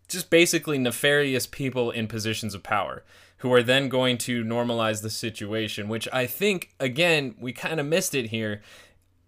just 0.09 0.31
basically 0.31 0.79
nefarious 0.79 1.47
people 1.47 1.91
in 1.91 2.07
positions 2.09 2.55
of 2.55 2.63
power 2.63 3.05
who 3.39 3.53
are 3.53 3.63
then 3.63 3.89
going 3.89 4.19
to 4.19 4.45
normalize 4.45 5.03
the 5.03 5.11
situation, 5.11 5.89
which 5.89 6.09
I 6.13 6.27
think, 6.27 6.75
again, 6.81 7.37
we 7.41 7.53
kind 7.53 7.79
of 7.79 7.87
missed 7.87 8.15
it 8.15 8.27
here. 8.27 8.63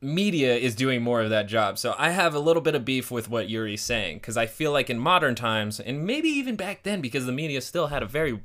Media 0.00 0.56
is 0.56 0.74
doing 0.74 1.00
more 1.00 1.20
of 1.20 1.30
that 1.30 1.46
job. 1.46 1.78
So 1.78 1.94
I 1.96 2.10
have 2.10 2.34
a 2.34 2.40
little 2.40 2.62
bit 2.62 2.74
of 2.74 2.84
beef 2.84 3.10
with 3.10 3.28
what 3.28 3.48
Yuri's 3.48 3.82
saying 3.82 4.16
because 4.16 4.36
I 4.36 4.46
feel 4.46 4.72
like 4.72 4.90
in 4.90 4.98
modern 4.98 5.34
times, 5.34 5.78
and 5.78 6.04
maybe 6.04 6.28
even 6.28 6.56
back 6.56 6.82
then, 6.82 7.00
because 7.00 7.26
the 7.26 7.32
media 7.32 7.60
still 7.60 7.88
had 7.88 8.02
a 8.02 8.06
very 8.06 8.40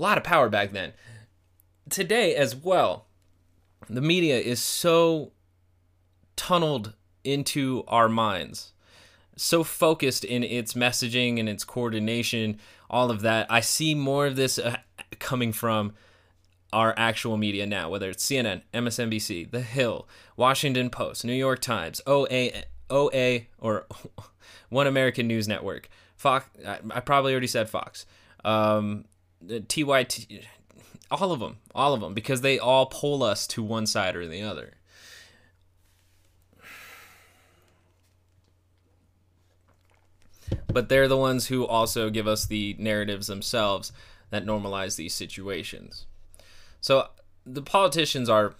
lot 0.00 0.18
of 0.18 0.24
power 0.24 0.48
back 0.48 0.72
then. 0.72 0.92
Today 1.88 2.34
as 2.34 2.54
well, 2.54 3.06
the 3.88 4.00
media 4.00 4.38
is 4.38 4.60
so 4.60 5.32
tunneled 6.36 6.94
into 7.24 7.84
our 7.88 8.08
minds, 8.08 8.72
so 9.36 9.64
focused 9.64 10.24
in 10.24 10.42
its 10.42 10.74
messaging 10.74 11.38
and 11.38 11.48
its 11.48 11.64
coordination, 11.64 12.58
all 12.88 13.10
of 13.10 13.20
that. 13.22 13.46
I 13.50 13.60
see 13.60 13.94
more 13.94 14.26
of 14.26 14.36
this 14.36 14.58
uh, 14.58 14.76
coming 15.18 15.52
from 15.52 15.92
our 16.72 16.94
actual 16.96 17.36
media 17.36 17.66
now, 17.66 17.90
whether 17.90 18.08
it's 18.08 18.24
CNN, 18.24 18.62
MSNBC, 18.72 19.50
The 19.50 19.60
Hill, 19.60 20.08
Washington 20.36 20.88
Post, 20.90 21.24
New 21.24 21.34
York 21.34 21.60
Times, 21.60 22.00
OA, 22.06 22.50
OA 22.88 23.40
or 23.58 23.86
One 24.70 24.86
American 24.86 25.26
News 25.26 25.46
Network, 25.46 25.88
Fox. 26.16 26.48
I, 26.66 26.78
I 26.90 27.00
probably 27.00 27.32
already 27.32 27.46
said 27.46 27.68
Fox. 27.68 28.06
Um, 28.44 29.04
the 29.44 29.60
TYT, 29.60 30.44
all 31.10 31.32
of 31.32 31.40
them, 31.40 31.58
all 31.74 31.94
of 31.94 32.00
them, 32.00 32.14
because 32.14 32.40
they 32.40 32.58
all 32.58 32.86
pull 32.86 33.22
us 33.22 33.46
to 33.48 33.62
one 33.62 33.86
side 33.86 34.16
or 34.16 34.26
the 34.26 34.42
other. 34.42 34.74
But 40.72 40.88
they're 40.88 41.08
the 41.08 41.16
ones 41.18 41.46
who 41.46 41.66
also 41.66 42.10
give 42.10 42.26
us 42.26 42.46
the 42.46 42.76
narratives 42.78 43.26
themselves 43.26 43.92
that 44.30 44.46
normalize 44.46 44.96
these 44.96 45.14
situations. 45.14 46.06
So 46.80 47.08
the 47.44 47.62
politicians 47.62 48.28
are 48.28 48.54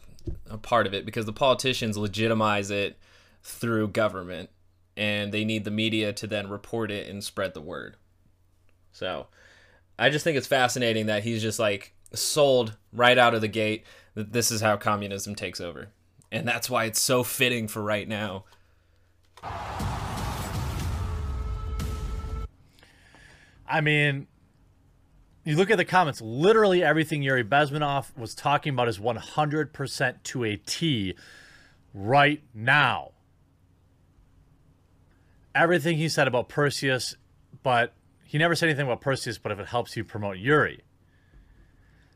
a 0.49 0.59
part 0.59 0.87
of 0.87 0.95
it 0.95 1.05
because 1.07 1.27
the 1.27 1.33
politicians 1.33 1.97
legitimize 1.97 2.71
it 2.71 2.99
through 3.43 3.89
government 3.89 4.51
and 4.97 5.33
they 5.33 5.45
need 5.45 5.65
the 5.65 5.71
media 5.71 6.13
to 6.13 6.27
then 6.27 6.49
report 6.49 6.91
it 6.91 7.09
and 7.09 7.25
spread 7.25 7.55
the 7.55 7.61
word. 7.61 7.97
So 8.93 9.27
I 9.99 10.11
just 10.11 10.25
think 10.25 10.37
it's 10.37 10.47
fascinating 10.47 11.07
that 11.07 11.23
he's 11.23 11.43
just 11.43 11.59
like 11.59 11.95
sold 12.15 12.77
right 12.93 13.17
out 13.19 13.35
of 13.35 13.41
the 13.41 13.49
gate 13.49 13.85
that 14.15 14.33
this 14.33 14.51
is 14.51 14.61
how 14.61 14.77
communism 14.77 15.35
takes 15.35 15.61
over. 15.61 15.89
And 16.31 16.47
that's 16.47 16.71
why 16.71 16.85
it's 16.85 17.01
so 17.01 17.23
fitting 17.23 17.69
for 17.69 17.83
right 17.83 18.09
now. 18.09 18.45
I 23.67 23.81
mean, 23.81 24.27
you 25.45 25.57
look 25.57 25.71
at 25.71 25.77
the 25.77 25.85
comments, 25.85 26.21
literally 26.21 26.83
everything 26.83 27.23
Yuri 27.23 27.45
Bezmenov 27.45 28.17
was 28.17 28.35
talking 28.35 28.75
about 28.75 28.89
is 28.89 28.99
100% 28.99 30.23
to 30.23 30.45
a 30.45 30.57
T 30.57 31.15
right 31.93 32.43
now. 32.55 33.13
Everything 35.55 35.97
he 35.97 36.09
said 36.09 36.29
about 36.29 36.49
Perseus, 36.49 37.17
but 37.63 37.93
he 38.33 38.39
never 38.39 38.55
said 38.55 38.71
anything 38.71 38.87
about 38.87 39.03
Perseus, 39.03 39.37
but 39.37 39.53
if 39.53 39.59
it 39.59 39.67
helps 39.67 39.95
you 39.95 40.05
promote 40.05 40.39
Yuri. 40.39 40.81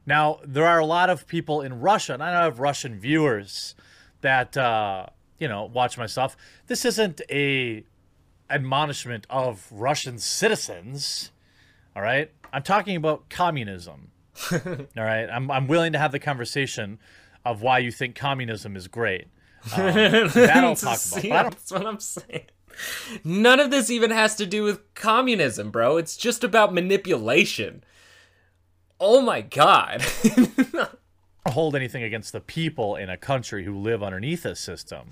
Now, 0.06 0.38
there 0.42 0.64
are 0.64 0.78
a 0.78 0.86
lot 0.86 1.10
of 1.10 1.26
people 1.26 1.60
in 1.60 1.82
Russia, 1.82 2.14
and 2.14 2.22
I 2.22 2.32
know 2.32 2.38
I 2.38 2.44
have 2.44 2.58
Russian 2.58 2.98
viewers 2.98 3.74
that, 4.22 4.56
uh, 4.56 5.08
you 5.38 5.46
know, 5.46 5.66
watch 5.66 5.98
my 5.98 6.06
stuff. 6.06 6.34
This 6.68 6.86
isn't 6.86 7.20
a 7.30 7.84
admonishment 8.48 9.26
of 9.28 9.68
Russian 9.70 10.18
citizens. 10.18 11.32
All 11.94 12.00
right. 12.00 12.30
I'm 12.50 12.62
talking 12.62 12.96
about 12.96 13.28
communism. 13.28 14.10
all 14.52 14.58
right. 14.96 15.26
I'm, 15.26 15.50
I'm 15.50 15.66
willing 15.66 15.92
to 15.92 15.98
have 15.98 16.12
the 16.12 16.18
conversation 16.18 16.98
of 17.44 17.60
why 17.60 17.80
you 17.80 17.92
think 17.92 18.14
communism 18.14 18.74
is 18.74 18.88
great. 18.88 19.26
Um, 19.76 19.92
that 19.92 20.56
I'll 20.64 20.76
talk 20.76 20.82
about. 20.82 20.98
See, 20.98 21.28
But 21.28 21.36
I 21.36 21.42
don't, 21.42 21.52
that's 21.52 21.72
what 21.72 21.86
I'm 21.86 22.00
saying. 22.00 22.46
None 23.24 23.60
of 23.60 23.70
this 23.70 23.90
even 23.90 24.10
has 24.10 24.34
to 24.36 24.46
do 24.46 24.62
with 24.62 24.94
communism, 24.94 25.70
bro. 25.70 25.96
It's 25.96 26.16
just 26.16 26.44
about 26.44 26.74
manipulation. 26.74 27.84
Oh 29.00 29.20
my 29.20 29.40
god. 29.42 30.02
hold 31.46 31.76
anything 31.76 32.02
against 32.02 32.32
the 32.32 32.40
people 32.40 32.96
in 32.96 33.08
a 33.08 33.16
country 33.16 33.64
who 33.64 33.78
live 33.78 34.02
underneath 34.02 34.44
a 34.44 34.56
system. 34.56 35.10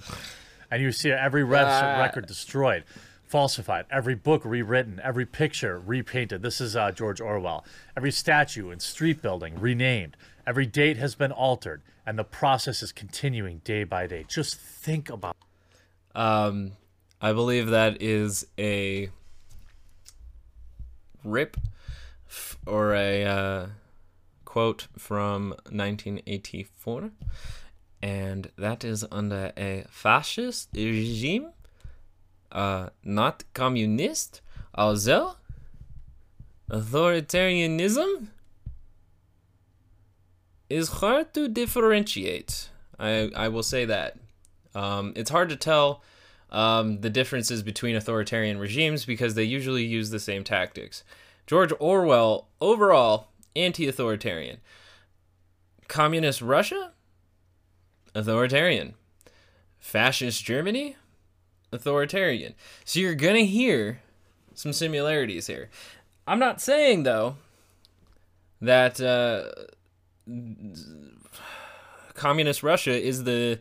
And 0.70 0.82
you 0.82 0.90
see 0.92 1.10
every 1.10 1.42
Ah. 1.44 2.00
record 2.00 2.26
destroyed, 2.26 2.84
falsified, 3.24 3.86
every 3.90 4.14
book 4.16 4.42
rewritten, 4.44 5.00
every 5.04 5.26
picture 5.26 5.78
repainted. 5.78 6.42
This 6.42 6.60
is 6.60 6.74
uh, 6.74 6.90
George 6.90 7.20
Orwell. 7.20 7.64
Every 7.96 8.10
statue 8.10 8.70
and 8.70 8.82
street 8.82 9.22
building 9.22 9.58
renamed. 9.60 10.16
Every 10.46 10.66
date 10.66 10.96
has 10.96 11.14
been 11.14 11.32
altered, 11.32 11.82
and 12.04 12.18
the 12.18 12.24
process 12.24 12.82
is 12.82 12.92
continuing 12.92 13.58
day 13.64 13.84
by 13.84 14.06
day. 14.06 14.24
Just 14.28 14.56
think 14.56 15.08
about 15.10 15.36
Um, 16.14 16.72
I 17.24 17.32
believe 17.32 17.68
that 17.70 18.02
is 18.02 18.46
a 18.58 19.08
rip 21.24 21.56
f- 22.28 22.58
or 22.66 22.92
a 22.94 23.24
uh, 23.24 23.66
quote 24.44 24.88
from 24.98 25.54
1984, 25.70 27.12
and 28.02 28.50
that 28.58 28.84
is 28.84 29.06
under 29.10 29.52
a 29.56 29.86
fascist 29.88 30.68
regime, 30.74 31.52
uh, 32.52 32.90
not 33.02 33.44
communist, 33.54 34.42
although 34.74 35.36
authoritarianism 36.70 38.26
is 40.68 40.88
hard 41.00 41.32
to 41.32 41.48
differentiate. 41.48 42.68
I 42.98 43.30
I 43.34 43.48
will 43.48 43.62
say 43.62 43.86
that. 43.86 44.18
Um, 44.74 45.14
it's 45.16 45.30
hard 45.30 45.48
to 45.48 45.56
tell 45.56 46.02
um, 46.54 47.00
the 47.00 47.10
differences 47.10 47.64
between 47.64 47.96
authoritarian 47.96 48.58
regimes 48.58 49.04
because 49.04 49.34
they 49.34 49.42
usually 49.42 49.84
use 49.84 50.10
the 50.10 50.20
same 50.20 50.44
tactics. 50.44 51.02
George 51.48 51.72
Orwell, 51.80 52.46
overall, 52.60 53.28
anti 53.56 53.88
authoritarian. 53.88 54.58
Communist 55.88 56.40
Russia? 56.40 56.92
Authoritarian. 58.14 58.94
Fascist 59.80 60.44
Germany? 60.44 60.96
Authoritarian. 61.72 62.54
So 62.84 63.00
you're 63.00 63.16
going 63.16 63.34
to 63.34 63.46
hear 63.46 64.00
some 64.54 64.72
similarities 64.72 65.48
here. 65.48 65.70
I'm 66.26 66.38
not 66.38 66.60
saying, 66.60 67.02
though, 67.02 67.36
that 68.60 69.00
uh, 69.00 69.50
communist 72.14 72.62
Russia 72.62 72.92
is 72.92 73.24
the 73.24 73.58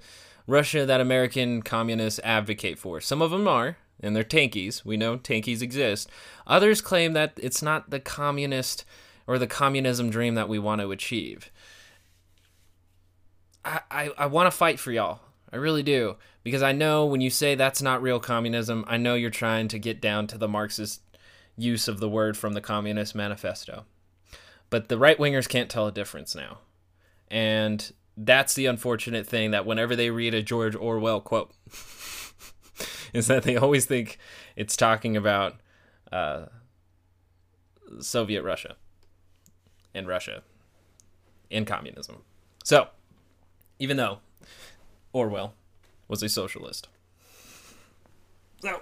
Russia 0.48 0.86
that 0.86 1.02
American 1.02 1.62
communists 1.62 2.20
advocate 2.24 2.78
for. 2.78 3.00
Some 3.00 3.22
of 3.22 3.32
them 3.32 3.48
are, 3.48 3.78
and 4.00 4.16
they're 4.16 4.24
tankies. 4.24 4.84
We 4.84 4.98
know 4.98 5.18
tankies 5.18 5.62
exist. 5.62 6.10
Others 6.46 6.82
claim 6.82 7.14
that 7.14 7.34
it's 7.41 7.62
not 7.62 7.89
the 7.89 8.00
communist 8.00 8.86
or 9.26 9.39
the 9.39 9.48
communism 9.48 10.10
dream 10.10 10.36
that 10.36 10.50
we 10.50 10.60
want 10.60 10.82
to 10.82 10.91
achieve. 10.91 11.50
I, 13.64 13.80
I, 13.89 14.12
I 14.18 14.26
want 14.26 14.48
to 14.48 14.52
fight 14.52 14.80
for 14.80 14.91
y'all. 14.91 15.22
I 15.52 15.58
really 15.58 15.84
do. 15.84 16.18
Because 16.44 16.62
I 16.62 16.74
know 16.74 17.06
when 17.06 17.22
you 17.22 17.30
say 17.30 17.56
that's 17.56 17.82
not 17.82 18.02
real 18.02 18.20
communism, 18.20 18.84
I 18.88 18.98
know 18.98 19.16
you're 19.16 19.30
trying 19.30 19.70
to 19.70 19.80
get 19.80 20.02
down 20.02 20.28
to 20.28 20.38
the 20.38 20.48
Marxist 20.48 21.02
use 21.56 21.88
of 21.88 22.00
the 22.00 22.10
word 22.10 22.36
from 22.36 22.54
the 22.54 22.62
Communist 22.62 23.16
Manifesto. 23.16 23.86
But 24.70 24.89
the 24.89 24.98
right 24.98 25.18
wingers 25.18 25.48
can't 25.48 25.70
tell 25.70 25.88
a 25.88 25.91
difference 25.91 26.36
now. 26.36 26.58
And 27.30 27.94
that's 28.16 28.53
the 28.53 28.66
unfortunate 28.66 29.26
thing 29.28 29.51
that 29.51 29.66
whenever 29.66 29.95
they 29.95 30.09
read 30.09 30.34
a 30.34 30.41
George 30.41 30.76
Orwell 30.76 31.22
quote, 31.22 31.51
is 33.14 33.28
that 33.28 33.43
they 33.43 33.55
always 33.55 33.86
think 33.86 34.18
it's 34.55 34.78
talking 34.78 35.18
about 35.18 35.55
uh, 36.11 36.45
Soviet 37.99 38.43
Russia 38.43 38.76
and 39.93 40.07
Russia 40.07 40.43
and 41.51 41.66
communism. 41.68 42.24
So, 42.64 42.88
even 43.80 43.97
though 43.97 44.20
Orwell 45.11 45.53
was 46.07 46.24
a 46.24 46.30
socialist. 46.30 46.88
So, 48.61 48.82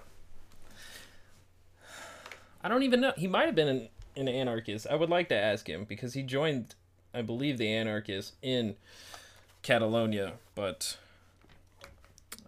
I 2.63 2.69
don't 2.69 2.83
even 2.83 3.01
know. 3.01 3.13
He 3.17 3.27
might 3.27 3.45
have 3.45 3.55
been 3.55 3.67
an, 3.67 3.89
an 4.15 4.27
anarchist. 4.27 4.87
I 4.89 4.95
would 4.95 5.09
like 5.09 5.29
to 5.29 5.35
ask 5.35 5.67
him 5.67 5.85
because 5.85 6.13
he 6.13 6.21
joined, 6.21 6.75
I 7.13 7.21
believe, 7.21 7.57
the 7.57 7.69
anarchists 7.69 8.33
in 8.41 8.75
Catalonia, 9.61 10.33
but 10.55 10.97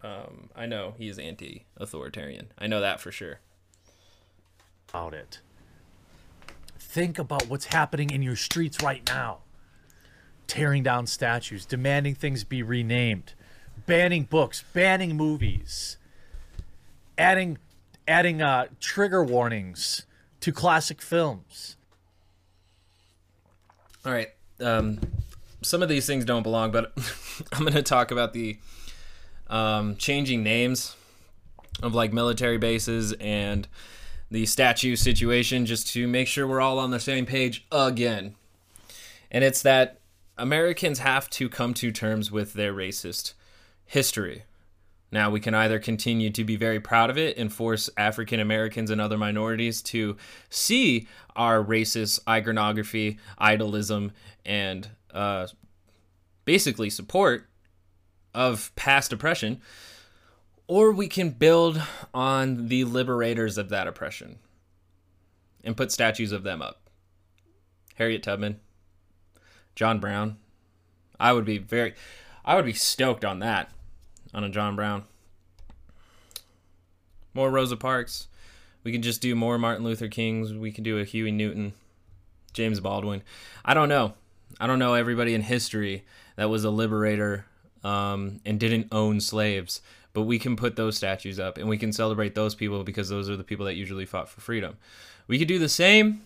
um, 0.04 0.50
I 0.56 0.66
know 0.66 0.96
he's 0.98 1.18
anti 1.18 1.66
authoritarian. 1.78 2.48
I 2.58 2.68
know 2.68 2.82
that 2.82 3.00
for 3.00 3.12
sure. 3.12 3.40
about 4.90 5.14
it. 5.14 5.40
Think 6.78 7.18
about 7.18 7.48
what's 7.48 7.66
happening 7.66 8.10
in 8.10 8.22
your 8.22 8.36
streets 8.36 8.84
right 8.84 9.02
now. 9.08 9.40
Tearing 10.46 10.84
down 10.84 11.08
statues, 11.08 11.66
demanding 11.66 12.14
things 12.16 12.44
be 12.44 12.62
renamed, 12.62 13.34
banning 13.88 14.24
books, 14.24 14.64
banning 14.74 15.16
movies, 15.16 15.98
adding 17.18 17.58
adding 18.08 18.42
uh, 18.42 18.68
trigger 18.80 19.24
warnings 19.24 20.06
to 20.42 20.52
classic 20.52 21.02
films. 21.02 21.78
All 24.06 24.12
right. 24.12 24.30
Um, 24.60 25.00
some 25.64 25.82
of 25.82 25.90
these 25.90 26.06
things 26.06 26.26
don't 26.26 26.44
belong, 26.44 26.72
but 26.72 26.94
I'm 27.54 27.62
going 27.62 27.74
to 27.74 27.82
talk 27.84 28.12
about 28.12 28.34
the 28.34 28.58
um, 29.48 29.96
changing 29.98 30.44
names 30.44 30.96
of 31.82 31.94
like 31.94 32.14
military 32.14 32.58
bases 32.58 33.14
and 33.14 33.68
the 34.30 34.46
statue 34.46 34.96
situation 34.96 35.66
just 35.66 35.88
to 35.90 36.08
make 36.08 36.28
sure 36.28 36.48
we're 36.48 36.62
all 36.62 36.80
on 36.80 36.92
the 36.92 37.00
same 37.00 37.26
page 37.26 37.66
again. 37.72 38.36
And 39.32 39.44
it's 39.44 39.62
that 39.64 40.00
Americans 40.38 41.00
have 41.00 41.30
to 41.32 41.50
come 41.50 41.74
to 41.76 41.92
terms 41.92 42.32
with 42.32 42.54
their 42.54 42.74
racist 42.74 43.34
history. 43.86 44.44
Now, 45.12 45.30
we 45.30 45.40
can 45.40 45.54
either 45.54 45.78
continue 45.78 46.32
to 46.32 46.44
be 46.44 46.56
very 46.56 46.80
proud 46.80 47.12
of 47.12 47.20
it 47.20 47.38
and 47.38 47.54
force 47.54 47.88
African 47.96 48.40
Americans 48.40 48.90
and 48.90 49.00
other 49.00 49.18
minorities 49.18 49.84
to 49.84 50.18
see 50.50 51.08
our 51.36 51.64
racist 51.64 52.20
iconography, 52.28 53.20
idolism, 53.40 54.10
and 54.44 54.90
uh, 55.14 55.48
basically 56.46 56.90
support 56.90 57.48
of 58.34 58.74
past 58.76 59.14
oppression, 59.14 59.62
or 60.68 60.92
we 60.92 61.08
can 61.08 61.30
build 61.30 61.82
on 62.14 62.68
the 62.68 62.84
liberators 62.84 63.58
of 63.58 63.70
that 63.70 63.88
oppression 63.88 64.40
and 65.64 65.78
put 65.78 65.92
statues 65.92 66.32
of 66.32 66.44
them 66.44 66.62
up. 66.62 66.90
Harriet 67.96 68.24
Tubman, 68.24 68.60
John 69.76 70.00
Brown. 70.00 70.38
I 71.20 71.32
would 71.32 71.46
be 71.46 71.58
very, 71.58 71.94
I 72.44 72.56
would 72.56 72.66
be 72.66 72.74
stoked 72.74 73.24
on 73.24 73.40
that, 73.40 73.70
on 74.34 74.44
a 74.44 74.50
John 74.50 74.76
Brown. 74.76 75.04
More 77.34 77.50
Rosa 77.50 77.78
Parks. 77.78 78.28
We 78.84 78.92
can 78.92 79.02
just 79.02 79.22
do 79.22 79.36
more 79.36 79.58
Martin 79.58 79.86
Luther 79.86 80.08
Kings. 80.08 80.54
We 80.54 80.72
can 80.72 80.84
do 80.84 81.00
a 81.00 81.06
Huey 81.06 81.32
Newton, 81.32 81.74
James 82.52 82.80
Baldwin. 82.80 83.24
I 83.64 83.74
don't 83.74 83.90
know. 83.90 84.14
I 84.60 84.68
don't 84.68 84.80
know 84.80 84.94
everybody 84.94 85.34
in 85.34 85.42
history 85.42 86.06
that 86.36 86.50
was 86.50 86.64
a 86.64 86.70
liberator 86.70 87.46
um, 87.84 88.40
and 88.46 88.60
didn't 88.60 88.88
own 88.92 89.20
slaves, 89.20 89.82
but 90.14 90.24
we 90.24 90.40
can 90.40 90.56
put 90.56 90.76
those 90.76 90.96
statues 90.96 91.40
up 91.40 91.58
and 91.58 91.68
we 91.68 91.78
can 91.78 91.92
celebrate 91.92 92.36
those 92.36 92.56
people 92.56 92.84
because 92.84 93.10
those 93.10 93.30
are 93.30 93.38
the 93.38 93.44
people 93.44 93.66
that 93.66 93.76
usually 93.76 94.06
fought 94.06 94.30
for 94.30 94.42
freedom. 94.42 94.78
We 95.28 95.40
could 95.40 95.48
do 95.48 95.60
the 95.60 95.70
same 95.70 96.22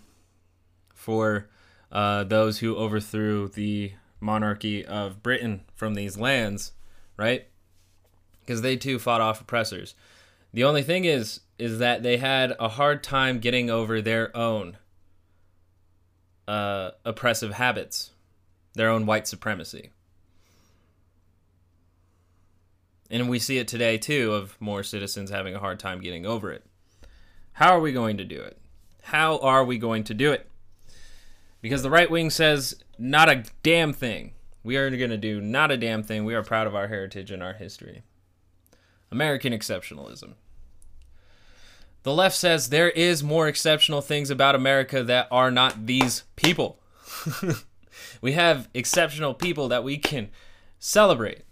for 0.94 1.48
uh, 1.92 2.24
those 2.26 2.60
who 2.60 2.76
overthrew 2.76 3.50
the 3.50 3.94
monarchy 4.20 4.86
of 4.86 5.24
Britain 5.24 5.62
from 5.76 5.94
these 5.94 6.18
lands, 6.18 6.74
right? 7.16 7.48
Because 8.42 8.62
they 8.62 8.76
too 8.76 9.00
fought 9.00 9.22
off 9.22 9.42
oppressors. 9.42 9.96
The 10.54 10.64
only 10.64 10.84
thing 10.84 11.06
is, 11.06 11.42
is 11.60 11.80
that 11.80 12.04
they 12.04 12.18
had 12.18 12.56
a 12.60 12.70
hard 12.70 13.04
time 13.04 13.40
getting 13.40 13.70
over 13.70 14.02
their 14.02 14.36
own 14.36 14.78
uh, 16.48 16.92
oppressive 17.04 17.54
habits, 17.54 18.12
their 18.78 18.90
own 18.90 19.06
white 19.06 19.28
supremacy. 19.28 19.90
And 23.10 23.30
we 23.30 23.40
see 23.40 23.58
it 23.58 23.68
today 23.68 23.98
too 23.98 24.34
of 24.34 24.60
more 24.60 24.84
citizens 24.84 25.30
having 25.30 25.56
a 25.56 25.60
hard 25.60 25.80
time 25.80 26.02
getting 26.02 26.26
over 26.26 26.52
it. 26.52 26.66
How 27.54 27.74
are 27.74 27.80
we 27.80 27.92
going 27.92 28.18
to 28.18 28.26
do 28.26 28.42
it? 28.42 28.60
How 29.04 29.38
are 29.40 29.64
we 29.64 29.78
going 29.78 30.04
to 30.06 30.14
do 30.14 30.32
it? 30.32 30.50
Because 31.62 31.82
the 31.84 31.90
right 31.90 32.12
wing 32.12 32.30
says 32.30 32.76
not 32.98 33.30
a 33.30 33.44
damn 33.64 33.94
thing. 33.94 34.34
We 34.64 34.76
are 34.76 34.90
going 34.90 35.10
to 35.10 35.18
do 35.18 35.40
not 35.40 35.72
a 35.72 35.78
damn 35.78 36.04
thing. 36.04 36.26
We 36.26 36.36
are 36.36 36.44
proud 36.44 36.68
of 36.68 36.76
our 36.76 36.88
heritage 36.88 37.32
and 37.32 37.42
our 37.42 37.54
history. 37.54 38.04
American 39.12 39.54
exceptionalism. 39.54 40.34
The 42.04 42.14
left 42.14 42.36
says 42.36 42.70
there 42.70 42.90
is 42.90 43.24
more 43.24 43.48
exceptional 43.48 44.02
things 44.02 44.30
about 44.30 44.56
America 44.56 45.04
that 45.04 45.28
are 45.32 45.52
not 45.52 45.88
these 45.88 46.24
people. 46.36 46.80
we 48.22 48.34
have 48.34 48.70
exceptional 48.74 49.34
people 49.34 49.68
that 49.70 49.84
we 49.84 49.98
can 49.98 50.30
celebrate. 50.80 51.44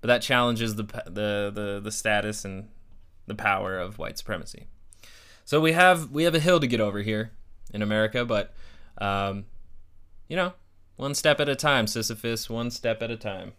But 0.00 0.08
that 0.08 0.22
challenges 0.22 0.74
the 0.74 0.84
the 1.06 1.50
the, 1.54 1.80
the 1.82 1.92
status 1.92 2.44
and 2.44 2.68
the 3.26 3.34
power 3.34 3.78
of 3.78 3.98
white 3.98 4.18
supremacy. 4.18 4.66
So 5.44 5.60
we 5.60 5.72
have 5.72 6.10
we 6.10 6.24
have 6.24 6.34
a 6.34 6.40
hill 6.40 6.60
to 6.60 6.66
get 6.66 6.80
over 6.80 7.00
here 7.00 7.32
in 7.72 7.82
America, 7.82 8.24
but 8.24 8.54
um, 8.98 9.46
you 10.28 10.36
know, 10.36 10.52
One 10.96 11.14
step 11.14 11.40
at 11.40 11.48
a 11.48 11.56
time, 11.56 11.86
Sisyphus. 11.86 12.48
One 12.48 12.70
step 12.70 13.02
at 13.02 13.10
a 13.10 13.16
time. 13.16 13.52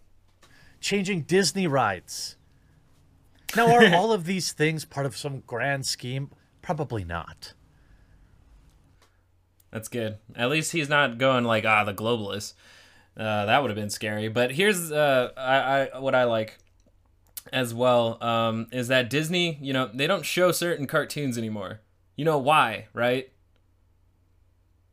Changing 0.80 1.22
Disney 1.22 1.68
rides. 1.68 2.38
Now, 3.56 3.74
are 3.74 3.94
all 3.96 4.12
of 4.14 4.26
these 4.26 4.52
things 4.54 4.86
part 4.86 5.06
of 5.06 5.18
some 5.18 5.44
grand 5.46 5.86
scheme? 5.86 6.30
Probably 6.62 7.04
not. 7.04 7.54
That's 9.76 9.90
good. 9.90 10.20
At 10.38 10.50
least 10.50 10.72
he's 10.72 10.88
not 10.88 11.18
going 11.18 11.44
like 11.44 11.66
ah 11.66 11.84
the 11.84 11.94
globalists. 11.94 12.54
Uh, 13.18 13.46
that 13.46 13.62
would 13.62 13.70
have 13.70 13.76
been 13.76 13.90
scary. 13.90 14.30
But 14.30 14.52
here's 14.52 14.90
uh, 14.90 15.34
I, 15.36 15.98
I 15.98 16.00
what 16.00 16.16
I 16.16 16.24
like 16.24 16.58
as 17.52 17.74
well 17.74 18.24
um, 18.24 18.68
is 18.72 18.88
that 18.88 19.10
Disney, 19.10 19.58
you 19.62 19.74
know, 19.74 19.90
they 19.94 20.08
don't 20.08 20.26
show 20.26 20.54
certain 20.54 20.88
cartoons 20.88 21.38
anymore. 21.38 21.82
You 22.16 22.24
know 22.24 22.38
why, 22.38 22.88
right? 22.94 23.30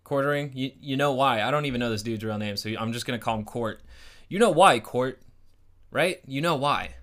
Quartering, 0.02 0.50
you 0.52 0.72
you 0.80 0.96
know 0.96 1.12
why? 1.12 1.42
I 1.42 1.52
don't 1.52 1.66
even 1.66 1.78
know 1.78 1.88
this 1.88 2.02
dude's 2.02 2.24
real 2.24 2.36
name, 2.36 2.56
so 2.56 2.68
I'm 2.76 2.92
just 2.92 3.06
gonna 3.06 3.20
call 3.20 3.36
him 3.36 3.44
Court. 3.44 3.82
You 4.28 4.40
know 4.40 4.50
why, 4.50 4.80
Court? 4.80 5.22
Right? 5.92 6.20
You 6.26 6.40
know 6.40 6.56
why? 6.56 6.96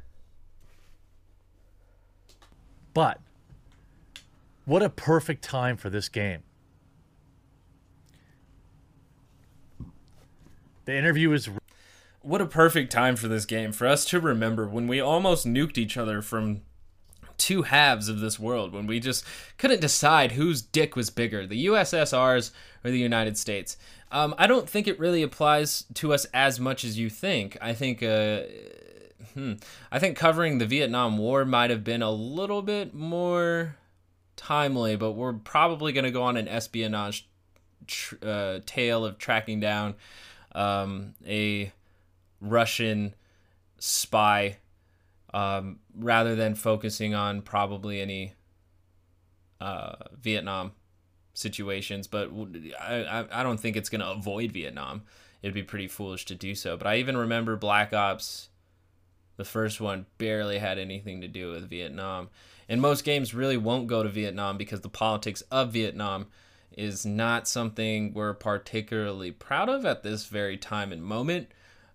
But 2.94 3.22
what 4.66 4.84
a 4.84 4.90
perfect 4.90 5.46
time 5.46 5.78
for 5.78 5.90
this 5.90 6.10
game. 6.10 6.44
The 10.90 10.98
interview 10.98 11.32
is 11.34 11.48
What 12.24 12.42
a 12.42 12.48
perfect 12.48 12.92
time 12.92 13.16
for 13.16 13.28
this 13.28 13.46
game 13.46 13.72
for 13.74 13.86
us 13.86 14.06
to 14.06 14.20
remember 14.20 14.68
when 14.68 14.88
we 14.88 15.00
almost 15.00 15.46
nuked 15.46 15.78
each 15.78 15.98
other 15.98 16.24
from 16.24 16.62
two 17.38 17.62
halves 17.62 18.10
of 18.10 18.22
this 18.22 18.40
world 18.40 18.74
when 18.74 18.88
we 18.88 19.00
just 19.00 19.24
couldn't 19.60 19.82
decide 19.82 20.32
whose 20.32 20.64
dick 20.64 20.96
was 20.96 21.12
bigger, 21.12 21.46
the 21.46 21.68
USSR's 21.68 22.52
or 22.84 22.90
the 22.90 22.98
United 22.98 23.38
States. 23.38 23.78
Um, 24.12 24.34
I 24.40 24.48
don't 24.48 24.68
think 24.68 24.88
it 24.88 24.98
really 24.98 25.22
applies 25.22 25.84
to 25.94 26.12
us 26.12 26.26
as 26.34 26.60
much 26.60 26.84
as 26.84 26.98
you 26.98 27.08
think. 27.08 27.56
I 27.62 27.74
think, 27.74 28.02
uh, 28.02 28.42
hmm, 29.36 29.54
I 29.92 30.00
think 30.00 30.18
covering 30.18 30.58
the 30.58 30.66
Vietnam 30.66 31.20
War 31.20 31.46
might 31.46 31.70
have 31.70 31.84
been 31.84 32.02
a 32.02 32.10
little 32.10 32.64
bit 32.64 32.96
more 32.96 33.76
timely, 34.36 34.96
but 34.96 35.12
we're 35.12 35.34
probably 35.34 35.94
going 35.94 36.06
to 36.06 36.10
go 36.10 36.24
on 36.24 36.36
an 36.36 36.48
espionage 36.48 37.30
tr- 37.86 38.16
uh, 38.24 38.60
tale 38.66 39.06
of 39.06 39.20
tracking 39.20 39.60
down 39.60 39.94
um, 40.54 41.14
a 41.26 41.72
Russian 42.42 43.16
spy 43.78 44.58
um, 45.34 45.80
rather 45.96 46.36
than 46.36 46.56
focusing 46.56 47.14
on 47.14 47.42
probably 47.42 48.02
any 48.02 48.34
uh, 49.62 49.96
Vietnam 50.20 50.72
situations. 51.34 52.08
But 52.08 52.32
I, 52.80 53.26
I 53.32 53.44
don't 53.44 53.60
think 53.60 53.76
it's 53.76 53.90
going 53.90 54.02
to 54.02 54.10
avoid 54.10 54.52
Vietnam. 54.52 55.04
It'd 55.42 55.54
be 55.54 55.64
pretty 55.64 55.88
foolish 55.88 56.26
to 56.26 56.36
do 56.36 56.56
so. 56.56 56.78
But 56.78 56.88
I 56.88 56.98
even 56.98 57.16
remember 57.16 57.56
Black 57.56 57.94
Ops, 57.94 58.50
the 59.38 59.46
first 59.46 59.80
one, 59.80 60.06
barely 60.18 60.60
had 60.60 60.78
anything 60.78 61.22
to 61.22 61.28
do 61.28 61.52
with 61.52 61.70
Vietnam. 61.70 62.30
And 62.68 62.82
most 62.82 63.04
games 63.04 63.34
really 63.34 63.58
won't 63.58 63.88
go 63.88 64.04
to 64.04 64.10
Vietnam 64.10 64.58
because 64.58 64.82
the 64.82 64.90
politics 64.90 65.42
of 65.50 65.72
Vietnam 65.72 66.28
is 66.78 67.06
not 67.06 67.48
something 67.48 68.14
we're 68.14 68.34
particularly 68.34 69.32
proud 69.32 69.70
of 69.70 69.86
at 69.86 70.04
this 70.04 70.26
very 70.26 70.58
time 70.58 70.92
and 70.92 71.04
moment. 71.04 71.50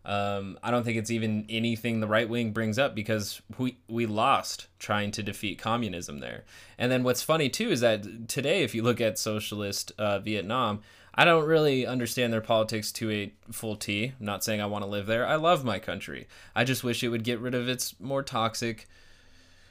Um, 0.04 0.58
I 0.62 0.70
don't 0.70 0.84
think 0.84 0.98
it's 0.98 1.10
even 1.10 1.46
anything 1.48 2.00
the 2.00 2.06
right 2.06 2.28
wing 2.28 2.52
brings 2.52 2.78
up 2.78 2.94
because 2.94 3.40
we 3.56 3.78
we 3.88 4.04
lost 4.04 4.66
trying 4.78 5.10
to 5.12 5.22
defeat 5.22 5.58
communism 5.58 6.18
there. 6.18 6.44
And 6.76 6.92
then 6.92 7.04
what's 7.04 7.22
funny 7.22 7.48
too 7.48 7.70
is 7.70 7.80
that 7.80 8.28
today, 8.28 8.62
if 8.62 8.74
you 8.74 8.82
look 8.82 9.00
at 9.00 9.18
socialist 9.18 9.92
uh, 9.96 10.18
Vietnam, 10.18 10.82
I 11.14 11.24
don't 11.24 11.46
really 11.46 11.86
understand 11.86 12.32
their 12.32 12.42
politics 12.42 12.92
to 12.92 13.10
a 13.10 13.32
full 13.50 13.76
T. 13.76 14.12
I'm 14.18 14.26
not 14.26 14.44
saying 14.44 14.60
I 14.60 14.66
want 14.66 14.84
to 14.84 14.90
live 14.90 15.06
there. 15.06 15.26
I 15.26 15.36
love 15.36 15.64
my 15.64 15.78
country. 15.78 16.26
I 16.54 16.64
just 16.64 16.84
wish 16.84 17.02
it 17.02 17.08
would 17.08 17.24
get 17.24 17.40
rid 17.40 17.54
of 17.54 17.68
its 17.68 17.98
more 17.98 18.22
toxic 18.22 18.86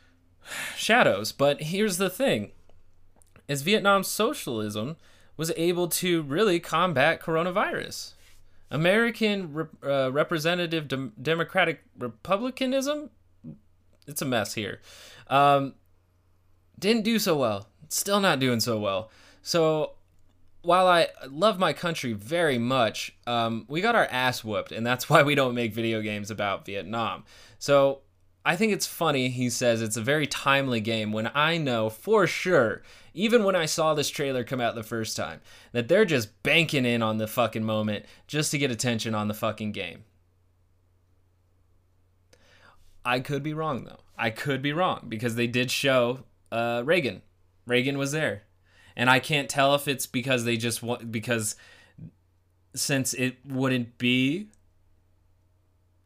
shadows. 0.76 1.32
But 1.32 1.62
here's 1.62 1.97
the 1.97 2.10
thing: 2.10 2.54
is 3.54 3.62
Vietnam 3.62 4.04
socialism 4.04 4.97
was 5.38 5.51
able 5.56 5.88
to 5.88 6.24
really 6.24 6.60
combat 6.60 7.22
coronavirus. 7.22 8.14
American 8.70 9.54
rep- 9.54 9.84
uh, 9.84 10.12
representative 10.12 10.88
de- 10.88 11.12
democratic 11.22 11.84
republicanism, 11.97 13.12
it's 14.08 14.22
a 14.22 14.26
mess 14.26 14.56
here. 14.56 14.82
Um, 15.28 15.76
didn't 16.78 17.04
do 17.04 17.20
so 17.20 17.38
well. 17.38 17.68
Still 17.89 18.20
not 18.20 18.39
doing 18.39 18.60
so 18.60 18.80
well. 18.80 19.12
So 19.43 19.91
while 20.64 20.88
I 20.88 21.10
love 21.30 21.60
my 21.60 21.74
country 21.74 22.14
very 22.14 22.58
much, 22.58 23.16
um, 23.28 23.66
we 23.68 23.80
got 23.82 23.95
our 23.95 24.06
ass 24.06 24.43
whooped, 24.43 24.72
and 24.72 24.86
that's 24.86 25.10
why 25.10 25.22
we 25.22 25.36
don't 25.36 25.54
make 25.54 25.74
video 25.74 26.01
games 26.01 26.32
about 26.32 26.66
Vietnam. 26.66 27.24
So 27.60 27.99
I 28.45 28.56
think 28.56 28.74
it's 28.74 28.88
funny 28.88 29.30
he 29.30 29.49
says 29.49 29.82
it's 29.82 29.97
a 29.97 30.01
very 30.01 30.28
timely 30.28 30.82
game 30.82 31.12
when 31.14 31.32
I 31.34 31.58
know 31.58 31.89
for 31.89 32.28
sure 32.28 32.82
even 33.14 33.43
when 33.43 33.55
I 33.55 33.66
saw 33.66 33.93
this 33.93 34.09
trailer 34.09 34.43
come 34.43 34.59
out 34.59 34.76
the 34.76 34.84
first 34.84 35.16
time, 35.16 35.41
that 35.72 35.88
they're 35.88 36.05
just 36.05 36.41
banking 36.43 36.86
in 36.86 37.01
on 37.01 37.18
the 37.18 37.28
fucking 37.28 37.64
moment 37.64 38.05
just 38.28 38.51
to 38.51 38.57
get 38.57 38.72
attention 38.72 39.14
on 39.14 39.28
the 39.28 39.34
fucking 39.34 39.72
game. 39.72 40.03
I 43.05 43.20
could 43.20 43.43
be 43.43 43.53
wrong 43.53 43.84
though. 43.84 43.99
I 44.18 44.30
could 44.30 44.61
be 44.61 44.74
wrong 44.74 45.05
because 45.09 45.36
they 45.36 45.47
did 45.47 45.72
show 45.72 46.24
uh, 46.51 46.84
Reagan. 46.86 47.22
Reagan 47.66 47.97
was 47.97 48.11
there, 48.11 48.43
and 48.95 49.09
I 49.09 49.20
can't 49.20 49.49
tell 49.49 49.76
if 49.76 49.88
it's 49.88 50.05
because 50.05 50.45
they 50.45 50.57
just 50.57 50.82
want 50.84 51.11
because 51.11 51.55
since 52.76 53.14
it 53.14 53.38
wouldn't 53.45 53.97
be 53.97 54.47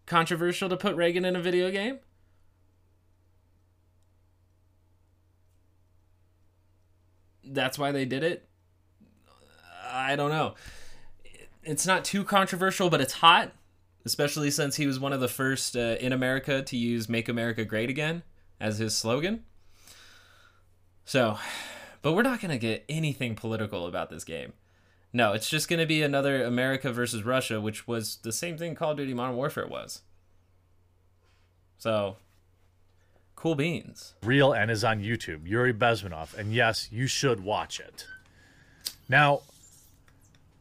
controversial 0.06 0.70
to 0.70 0.78
put 0.78 0.96
Reagan 0.96 1.26
in 1.26 1.36
a 1.36 1.42
video 1.42 1.70
game. 1.72 2.00
That's 7.50 7.80
why 7.80 7.92
they 7.92 8.06
did 8.06 8.24
it. 8.24 8.48
I 9.90 10.16
don't 10.16 10.30
know. 10.30 10.56
It's 11.64 11.86
not 11.86 12.06
too 12.06 12.24
controversial, 12.24 12.90
but 12.90 13.02
it's 13.02 13.14
hot, 13.14 13.52
especially 14.06 14.52
since 14.52 14.76
he 14.76 14.88
was 14.88 15.00
one 15.00 15.14
of 15.14 15.20
the 15.20 15.28
first 15.28 15.76
uh, 15.76 15.98
in 16.00 16.14
America 16.14 16.62
to 16.62 16.78
use 16.78 17.10
"Make 17.10 17.28
America 17.30 17.66
Great 17.66 17.90
Again" 17.90 18.24
as 18.60 18.80
his 18.80 18.96
slogan. 18.96 19.44
So, 21.06 21.38
but 22.02 22.14
we're 22.14 22.22
not 22.24 22.42
going 22.42 22.52
to 22.52 22.58
get 22.58 22.86
anything 22.90 23.36
political 23.36 23.86
about 23.88 24.10
this 24.10 24.24
game. 24.24 24.54
No, 25.14 25.34
it's 25.34 25.50
just 25.50 25.70
going 25.70 25.80
to 25.80 25.86
be 25.86 26.04
another 26.04 26.44
America 26.44 26.92
versus 26.92 27.24
Russia, 27.24 27.62
which 27.62 27.88
was 27.88 28.18
the 28.18 28.34
same 28.34 28.58
thing 28.58 28.76
Call 28.76 28.92
of 28.92 28.98
Duty 28.98 29.14
Modern 29.14 29.36
Warfare 29.36 29.68
was. 29.68 30.02
So, 31.78 32.18
Cool 33.38 33.54
beans. 33.54 34.16
Real 34.24 34.52
and 34.52 34.72
is 34.72 34.84
on 34.84 35.00
YouTube. 35.00 35.48
Yuri 35.48 35.72
Bezmenov. 35.72 36.36
And 36.36 36.52
yes, 36.52 36.90
you 36.92 37.06
should 37.06 37.44
watch 37.44 37.80
it. 37.80 38.08
Now, 39.08 39.42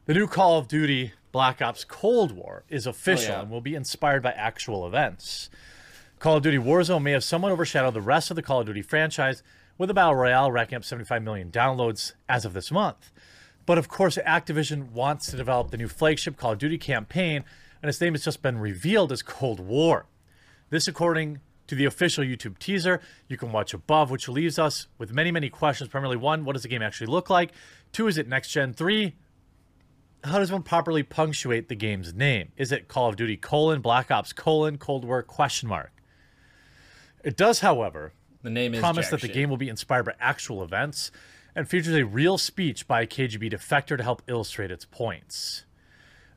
the 0.05 0.13
new 0.13 0.27
Call 0.27 0.59
of 0.59 0.69
Duty 0.69 1.15
Black 1.33 1.63
Ops 1.63 1.85
Cold 1.85 2.33
War 2.33 2.65
is 2.69 2.87
oh, 2.87 2.91
official 2.91 3.33
oh, 3.33 3.37
yeah. 3.37 3.41
and 3.41 3.51
will 3.51 3.63
be 3.63 3.75
inspired 3.75 4.23
by 4.23 4.33
actual 4.33 4.87
events. 4.87 5.49
Call 6.19 6.37
of 6.37 6.43
Duty 6.43 6.59
Warzone 6.59 7.03
may 7.03 7.13
have 7.13 7.25
somewhat 7.25 7.51
overshadowed 7.51 7.95
the 7.95 8.03
rest 8.03 8.31
of 8.31 8.37
the 8.37 8.43
Call 8.43 8.61
of 8.61 8.67
Duty 8.67 8.83
franchise, 8.83 9.43
with 9.79 9.89
the 9.89 9.95
Battle 9.95 10.15
Royale 10.15 10.53
racking 10.53 10.77
up 10.77 10.85
75 10.85 11.23
million 11.23 11.51
downloads 11.51 12.13
as 12.29 12.45
of 12.45 12.53
this 12.53 12.71
month. 12.71 13.11
But 13.65 13.79
of 13.79 13.89
course, 13.89 14.19
Activision 14.19 14.91
wants 14.93 15.31
to 15.31 15.37
develop 15.37 15.71
the 15.71 15.79
new 15.79 15.89
flagship 15.89 16.37
Call 16.37 16.53
of 16.53 16.59
Duty 16.59 16.77
campaign, 16.77 17.43
and 17.83 17.89
its 17.89 18.03
name 18.03 18.13
has 18.13 18.25
just 18.25 18.43
been 18.43 18.59
revealed 18.59 19.13
as 19.13 19.23
Cold 19.23 19.61
War. 19.61 20.05
This, 20.69 20.87
according 20.87 21.41
to 21.67 21.75
the 21.75 21.85
official 21.85 22.25
YouTube 22.25 22.59
teaser. 22.59 23.01
You 23.29 23.37
can 23.37 23.53
watch 23.53 23.75
above, 23.75 24.11
which 24.11 24.29
leaves 24.29 24.59
us 24.59 24.87
with 24.99 25.13
many, 25.13 25.31
many 25.31 25.49
questions. 25.49 25.89
Primarily, 25.89 26.17
one, 26.17 26.45
what 26.45 26.55
does 26.55 26.63
the 26.63 26.69
game 26.69 26.83
actually 26.83 27.09
look 27.09 27.31
like? 27.31 27.53
Two, 27.93 28.09
is 28.09 28.19
it 28.19 28.29
next 28.29 28.51
gen? 28.51 28.73
Three, 28.73 29.15
how 30.25 30.39
does 30.39 30.53
one 30.53 30.63
properly 30.63 31.03
punctuate 31.03 31.69
the 31.69 31.75
game's 31.75 32.15
name? 32.15 32.53
Is 32.57 32.73
it 32.73 32.89
Call 32.89 33.09
of 33.09 33.17
Duty 33.17 33.37
colon 33.37 33.81
Black 33.81 34.11
Ops 34.11 34.33
colon 34.33 34.79
Cold 34.79 35.05
War 35.05 35.23
question 35.23 35.69
mark? 35.69 35.93
It 37.25 37.37
does, 37.37 37.61
however, 37.61 38.13
the 38.43 38.51
name 38.51 38.75
is 38.75 38.81
promise 38.81 39.09
that 39.11 39.21
the 39.21 39.29
game 39.29 39.51
will 39.51 39.57
be 39.57 39.69
inspired 39.69 40.05
by 40.05 40.15
actual 40.21 40.63
events 40.63 41.11
and 41.55 41.69
features 41.69 41.95
a 41.95 42.05
real 42.05 42.39
speech 42.39 42.87
by 42.87 43.03
a 43.03 43.07
KGB 43.07 43.53
defector 43.53 43.97
to 43.97 44.03
help 44.03 44.23
illustrate 44.29 44.71
its 44.71 44.85
points. 44.85 45.65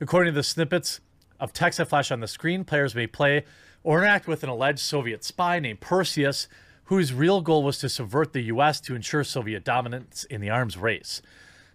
According 0.02 0.34
to 0.34 0.36
the 0.36 0.44
snippets 0.44 1.02
of 1.40 1.54
text 1.54 1.78
that 1.78 1.90
flash 1.90 2.10
on 2.10 2.22
the 2.22 2.28
screen, 2.28 2.64
players 2.64 2.96
may 2.96 3.06
play 3.06 3.44
or 3.84 4.00
interact 4.00 4.28
with 4.28 4.44
an 4.44 4.50
alleged 4.50 4.80
Soviet 4.80 5.24
spy 5.24 5.60
named 5.60 5.80
Perseus, 5.80 6.48
whose 6.86 7.14
real 7.14 7.42
goal 7.42 7.64
was 7.64 7.78
to 7.80 7.90
subvert 7.90 8.34
the 8.34 8.42
U.S. 8.44 8.82
to 8.82 8.96
ensure 8.96 9.24
Soviet 9.24 9.64
dominance 9.64 10.24
in 10.26 10.42
the 10.42 10.50
arms 10.50 10.78
race. 10.78 11.22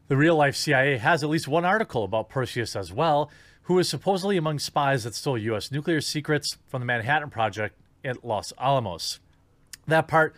The 0.08 0.16
real 0.16 0.36
life 0.36 0.56
CIA 0.56 0.98
has 0.98 1.22
at 1.22 1.30
least 1.30 1.48
one 1.48 1.64
article 1.64 2.04
about 2.04 2.28
Perseus 2.28 2.76
as 2.76 2.92
well, 2.92 3.30
who 3.62 3.78
is 3.78 3.88
supposedly 3.88 4.36
among 4.36 4.58
spies 4.58 5.04
that 5.04 5.14
stole 5.14 5.38
U.S. 5.38 5.70
nuclear 5.70 6.00
secrets 6.00 6.58
from 6.66 6.80
the 6.80 6.86
Manhattan 6.86 7.30
Project 7.30 7.76
at 8.04 8.24
Los 8.24 8.52
Alamos. 8.58 9.20
That 9.86 10.08
part 10.08 10.34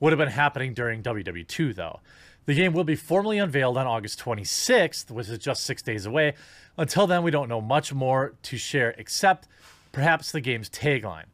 would 0.00 0.12
have 0.12 0.18
been 0.18 0.28
happening 0.28 0.74
during 0.74 1.02
WW2, 1.02 1.74
though. 1.74 2.00
The 2.44 2.54
game 2.54 2.72
will 2.72 2.84
be 2.84 2.94
formally 2.94 3.38
unveiled 3.38 3.76
on 3.76 3.86
August 3.86 4.20
26th, 4.20 5.10
which 5.10 5.28
is 5.28 5.38
just 5.38 5.64
six 5.64 5.82
days 5.82 6.06
away. 6.06 6.34
Until 6.76 7.06
then, 7.06 7.22
we 7.22 7.30
don't 7.30 7.48
know 7.48 7.60
much 7.60 7.92
more 7.92 8.34
to 8.42 8.56
share 8.56 8.94
except 8.98 9.48
perhaps 9.96 10.30
the 10.30 10.42
game's 10.42 10.68
tagline 10.68 11.24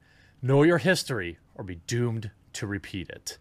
Know 0.41 0.63
your 0.63 0.79
history 0.79 1.39
or 1.57 1.65
be 1.65 1.81
doomed 1.89 2.31
to 2.53 2.65
repeat 2.65 3.09
it. 3.11 3.37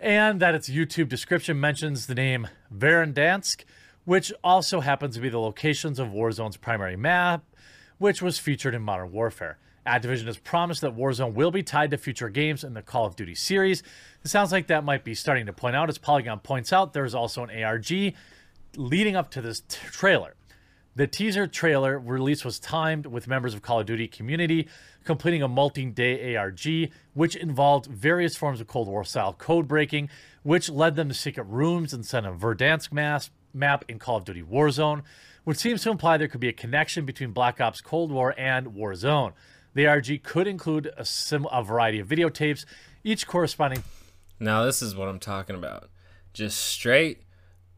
And 0.00 0.40
that 0.40 0.56
its 0.56 0.68
YouTube 0.68 1.08
description 1.08 1.60
mentions 1.60 2.08
the 2.08 2.16
name 2.16 2.48
Verdansk, 2.76 3.62
which 4.04 4.32
also 4.42 4.80
happens 4.80 5.14
to 5.14 5.20
be 5.20 5.28
the 5.28 5.38
locations 5.38 6.00
of 6.00 6.08
Warzone's 6.08 6.56
primary 6.56 6.96
map, 6.96 7.44
which 7.98 8.22
was 8.22 8.40
featured 8.40 8.74
in 8.74 8.82
Modern 8.82 9.12
Warfare. 9.12 9.58
Activision 9.86 10.26
has 10.26 10.38
promised 10.38 10.80
that 10.80 10.96
Warzone 10.96 11.34
will 11.34 11.52
be 11.52 11.62
tied 11.62 11.92
to 11.92 11.96
future 11.96 12.28
games 12.28 12.64
in 12.64 12.74
the 12.74 12.82
Call 12.82 13.06
of 13.06 13.14
Duty 13.14 13.36
series. 13.36 13.84
It 14.24 14.28
sounds 14.30 14.50
like 14.50 14.66
that 14.66 14.82
might 14.82 15.04
be 15.04 15.14
starting 15.14 15.46
to 15.46 15.52
point 15.52 15.76
out. 15.76 15.88
As 15.88 15.98
Polygon 15.98 16.40
points 16.40 16.72
out, 16.72 16.92
there's 16.92 17.14
also 17.14 17.44
an 17.44 17.62
ARG 17.62 18.14
leading 18.76 19.14
up 19.14 19.30
to 19.30 19.40
this 19.40 19.60
t- 19.60 19.78
trailer. 19.92 20.34
The 20.96 21.06
teaser 21.06 21.46
trailer 21.46 21.98
release 21.98 22.44
was 22.44 22.58
timed 22.58 23.06
with 23.06 23.28
members 23.28 23.54
of 23.54 23.62
Call 23.62 23.80
of 23.80 23.86
Duty 23.86 24.08
community 24.08 24.68
completing 25.04 25.40
a 25.40 25.48
multi-day 25.48 26.34
ARG, 26.34 26.90
which 27.14 27.36
involved 27.36 27.86
various 27.86 28.36
forms 28.36 28.60
of 28.60 28.66
Cold 28.66 28.88
War 28.88 29.04
style 29.04 29.32
code 29.32 29.68
breaking, 29.68 30.10
which 30.42 30.68
led 30.68 30.96
them 30.96 31.08
to 31.08 31.14
secret 31.14 31.44
rooms 31.44 31.94
inside 31.94 32.24
a 32.24 32.32
Verdansk 32.32 32.92
mass 32.92 33.30
map 33.54 33.84
in 33.88 34.00
Call 34.00 34.16
of 34.16 34.24
Duty 34.24 34.42
Warzone, 34.42 35.02
which 35.44 35.58
seems 35.58 35.82
to 35.82 35.90
imply 35.90 36.16
there 36.16 36.28
could 36.28 36.40
be 36.40 36.48
a 36.48 36.52
connection 36.52 37.06
between 37.06 37.30
Black 37.30 37.60
Ops 37.60 37.80
Cold 37.80 38.10
War 38.10 38.34
and 38.36 38.68
Warzone. 38.68 39.32
The 39.74 39.86
ARG 39.86 40.24
could 40.24 40.48
include 40.48 40.90
a, 40.96 41.04
sim- 41.04 41.46
a 41.52 41.62
variety 41.62 42.00
of 42.00 42.08
videotapes, 42.08 42.64
each 43.04 43.28
corresponding 43.28 43.84
Now 44.40 44.64
this 44.64 44.82
is 44.82 44.96
what 44.96 45.08
I'm 45.08 45.20
talking 45.20 45.54
about. 45.54 45.88
Just 46.32 46.58
straight, 46.58 47.22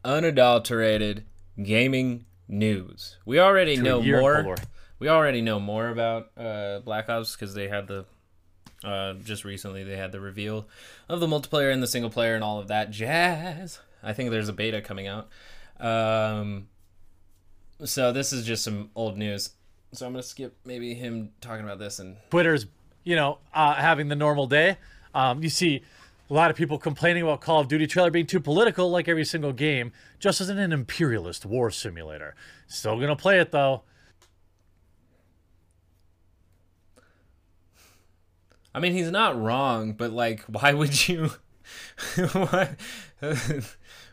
unadulterated 0.02 1.26
gaming 1.62 2.24
news. 2.52 3.16
We 3.24 3.40
already 3.40 3.76
To 3.76 3.82
know 3.82 4.00
year 4.00 4.18
in 4.18 4.22
Cold 4.22 4.44
more. 4.44 4.56
We 4.98 5.08
already 5.08 5.40
know 5.40 5.58
more 5.58 5.88
about 5.88 6.30
uh, 6.36 6.80
Black 6.80 7.08
Ops 7.08 7.34
because 7.34 7.54
they 7.54 7.66
had 7.66 7.88
the 7.88 8.04
uh, 8.84 9.14
just 9.14 9.44
recently 9.44 9.84
they 9.84 9.96
had 9.96 10.12
the 10.12 10.20
reveal 10.20 10.68
of 11.08 11.20
the 11.20 11.26
multiplayer 11.26 11.72
and 11.72 11.82
the 11.82 11.86
single 11.86 12.10
player 12.10 12.34
and 12.34 12.44
all 12.44 12.58
of 12.58 12.68
that 12.68 12.90
jazz. 12.90 13.80
I 14.02 14.12
think 14.12 14.30
there's 14.30 14.48
a 14.48 14.52
beta 14.52 14.80
coming 14.80 15.06
out. 15.06 15.28
Um, 15.80 16.68
so 17.84 18.12
this 18.12 18.32
is 18.32 18.44
just 18.44 18.62
some 18.64 18.90
old 18.94 19.16
news. 19.16 19.50
So 19.92 20.06
I'm 20.06 20.12
gonna 20.12 20.22
skip 20.22 20.56
maybe 20.64 20.94
him 20.94 21.30
talking 21.40 21.64
about 21.64 21.78
this 21.78 21.98
and 21.98 22.16
Twitter's, 22.30 22.66
you 23.04 23.16
know, 23.16 23.38
uh, 23.54 23.74
having 23.74 24.08
the 24.08 24.16
normal 24.16 24.46
day. 24.46 24.78
Um, 25.14 25.42
you 25.42 25.48
see 25.48 25.82
a 26.32 26.34
lot 26.34 26.50
of 26.50 26.56
people 26.56 26.78
complaining 26.78 27.22
about 27.22 27.42
Call 27.42 27.60
of 27.60 27.68
Duty 27.68 27.86
trailer 27.86 28.10
being 28.10 28.24
too 28.24 28.40
political, 28.40 28.90
like 28.90 29.06
every 29.06 29.24
single 29.24 29.52
game, 29.52 29.92
just 30.18 30.40
as 30.40 30.48
an 30.48 30.72
imperialist 30.72 31.44
war 31.44 31.70
simulator. 31.70 32.34
Still 32.66 32.98
gonna 32.98 33.14
play 33.14 33.38
it 33.38 33.50
though. 33.50 33.82
I 38.74 38.80
mean, 38.80 38.94
he's 38.94 39.10
not 39.10 39.38
wrong, 39.38 39.92
but 39.92 40.10
like, 40.10 40.40
why 40.46 40.72
would 40.72 41.06
you? 41.06 41.32
why, 42.32 42.76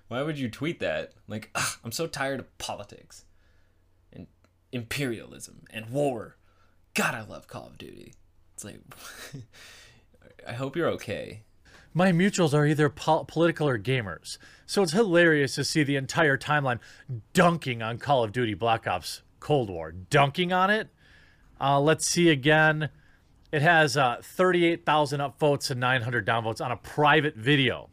why 0.09 0.21
would 0.21 0.37
you 0.37 0.49
tweet 0.49 0.81
that? 0.81 1.13
Like, 1.29 1.49
"Ugh, 1.55 1.77
I'm 1.85 1.93
so 1.93 2.05
tired 2.05 2.41
of 2.41 2.57
politics 2.57 3.23
and 4.11 4.27
imperialism 4.73 5.63
and 5.71 5.89
war. 5.89 6.35
God, 6.95 7.15
I 7.15 7.21
love 7.21 7.47
Call 7.47 7.67
of 7.67 7.77
Duty. 7.77 8.13
It's 8.55 8.65
like, 8.65 8.81
I 10.45 10.51
hope 10.51 10.75
you're 10.75 10.89
okay. 10.89 11.43
My 11.99 12.13
mutuals 12.13 12.53
are 12.53 12.65
either 12.65 12.87
pol- 12.87 13.25
political 13.25 13.67
or 13.67 13.77
gamers, 13.77 14.37
so 14.65 14.83
it's 14.83 14.93
hilarious 14.93 15.55
to 15.55 15.65
see 15.65 15.83
the 15.83 15.97
entire 15.97 16.37
timeline 16.37 16.79
dunking 17.33 17.81
on 17.81 17.97
Call 17.97 18.23
of 18.23 18.31
Duty 18.31 18.53
Black 18.53 18.87
Ops 18.87 19.21
Cold 19.41 19.69
War. 19.69 19.91
Dunking 19.91 20.53
on 20.53 20.69
it. 20.69 20.87
Uh, 21.59 21.77
let's 21.77 22.07
see 22.07 22.29
again. 22.29 22.87
It 23.51 23.61
has 23.61 23.97
uh, 23.97 24.21
38,000 24.23 25.19
upvotes 25.19 25.71
and 25.71 25.81
900 25.81 26.25
downvotes 26.25 26.63
on 26.63 26.71
a 26.71 26.77
private 26.77 27.35
video. 27.35 27.89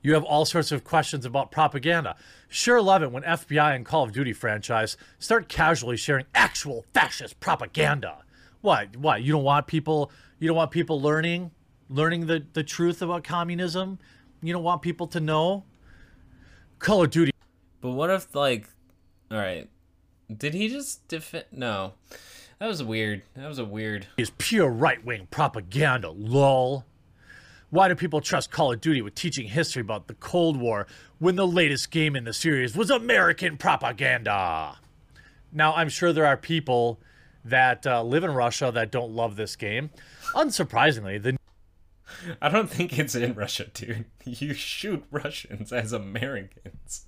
You 0.00 0.14
have 0.14 0.22
all 0.22 0.44
sorts 0.44 0.70
of 0.70 0.84
questions 0.84 1.26
about 1.26 1.50
propaganda. 1.50 2.14
Sure 2.48 2.80
love 2.80 3.02
it 3.02 3.10
when 3.10 3.24
FBI 3.24 3.74
and 3.74 3.84
Call 3.84 4.04
of 4.04 4.12
Duty 4.12 4.32
franchise 4.32 4.96
start 5.18 5.48
casually 5.48 5.96
sharing 5.96 6.26
actual 6.36 6.84
fascist 6.94 7.40
propaganda. 7.40 8.23
What? 8.64 8.96
What? 8.96 9.22
You 9.22 9.30
don't 9.30 9.44
want 9.44 9.66
people 9.66 10.10
you 10.38 10.48
don't 10.48 10.56
want 10.56 10.70
people 10.70 10.98
learning 10.98 11.50
learning 11.90 12.24
the, 12.24 12.46
the 12.54 12.64
truth 12.64 13.02
about 13.02 13.22
communism? 13.22 13.98
You 14.40 14.54
don't 14.54 14.62
want 14.62 14.80
people 14.80 15.06
to 15.08 15.20
know? 15.20 15.64
Call 16.78 17.04
of 17.04 17.10
Duty 17.10 17.30
But 17.82 17.90
what 17.90 18.08
if, 18.08 18.34
like, 18.34 18.70
all 19.30 19.36
right, 19.36 19.68
did 20.34 20.54
he 20.54 20.70
just 20.70 21.06
defend? 21.08 21.44
No, 21.52 21.92
that 22.58 22.66
was 22.66 22.82
weird. 22.82 23.20
That 23.34 23.48
was 23.48 23.58
a 23.58 23.66
weird. 23.66 24.06
is 24.16 24.30
pure 24.38 24.70
right 24.70 25.04
wing 25.04 25.28
propaganda, 25.30 26.08
lol. 26.08 26.86
Why 27.68 27.88
do 27.88 27.94
people 27.94 28.22
trust 28.22 28.50
Call 28.50 28.72
of 28.72 28.80
Duty 28.80 29.02
with 29.02 29.14
teaching 29.14 29.48
history 29.48 29.82
about 29.82 30.06
the 30.06 30.14
Cold 30.14 30.56
War 30.56 30.86
when 31.18 31.36
the 31.36 31.46
latest 31.46 31.90
game 31.90 32.16
in 32.16 32.24
the 32.24 32.32
series 32.32 32.74
was 32.74 32.90
American 32.90 33.58
propaganda? 33.58 34.78
Now, 35.52 35.74
I'm 35.74 35.90
sure 35.90 36.14
there 36.14 36.24
are 36.24 36.38
people 36.38 36.98
that 37.44 37.86
uh, 37.86 38.02
live 38.02 38.24
in 38.24 38.32
Russia 38.32 38.70
that 38.72 38.90
don't 38.90 39.12
love 39.12 39.36
this 39.36 39.56
game. 39.56 39.90
Unsurprisingly, 40.34 41.22
the 41.22 41.36
I 42.40 42.48
don't 42.48 42.70
think 42.70 42.98
it's 42.98 43.14
in 43.14 43.34
Russia, 43.34 43.66
dude. 43.72 44.06
You 44.24 44.54
shoot 44.54 45.04
Russians 45.10 45.72
as 45.72 45.92
Americans. 45.92 47.06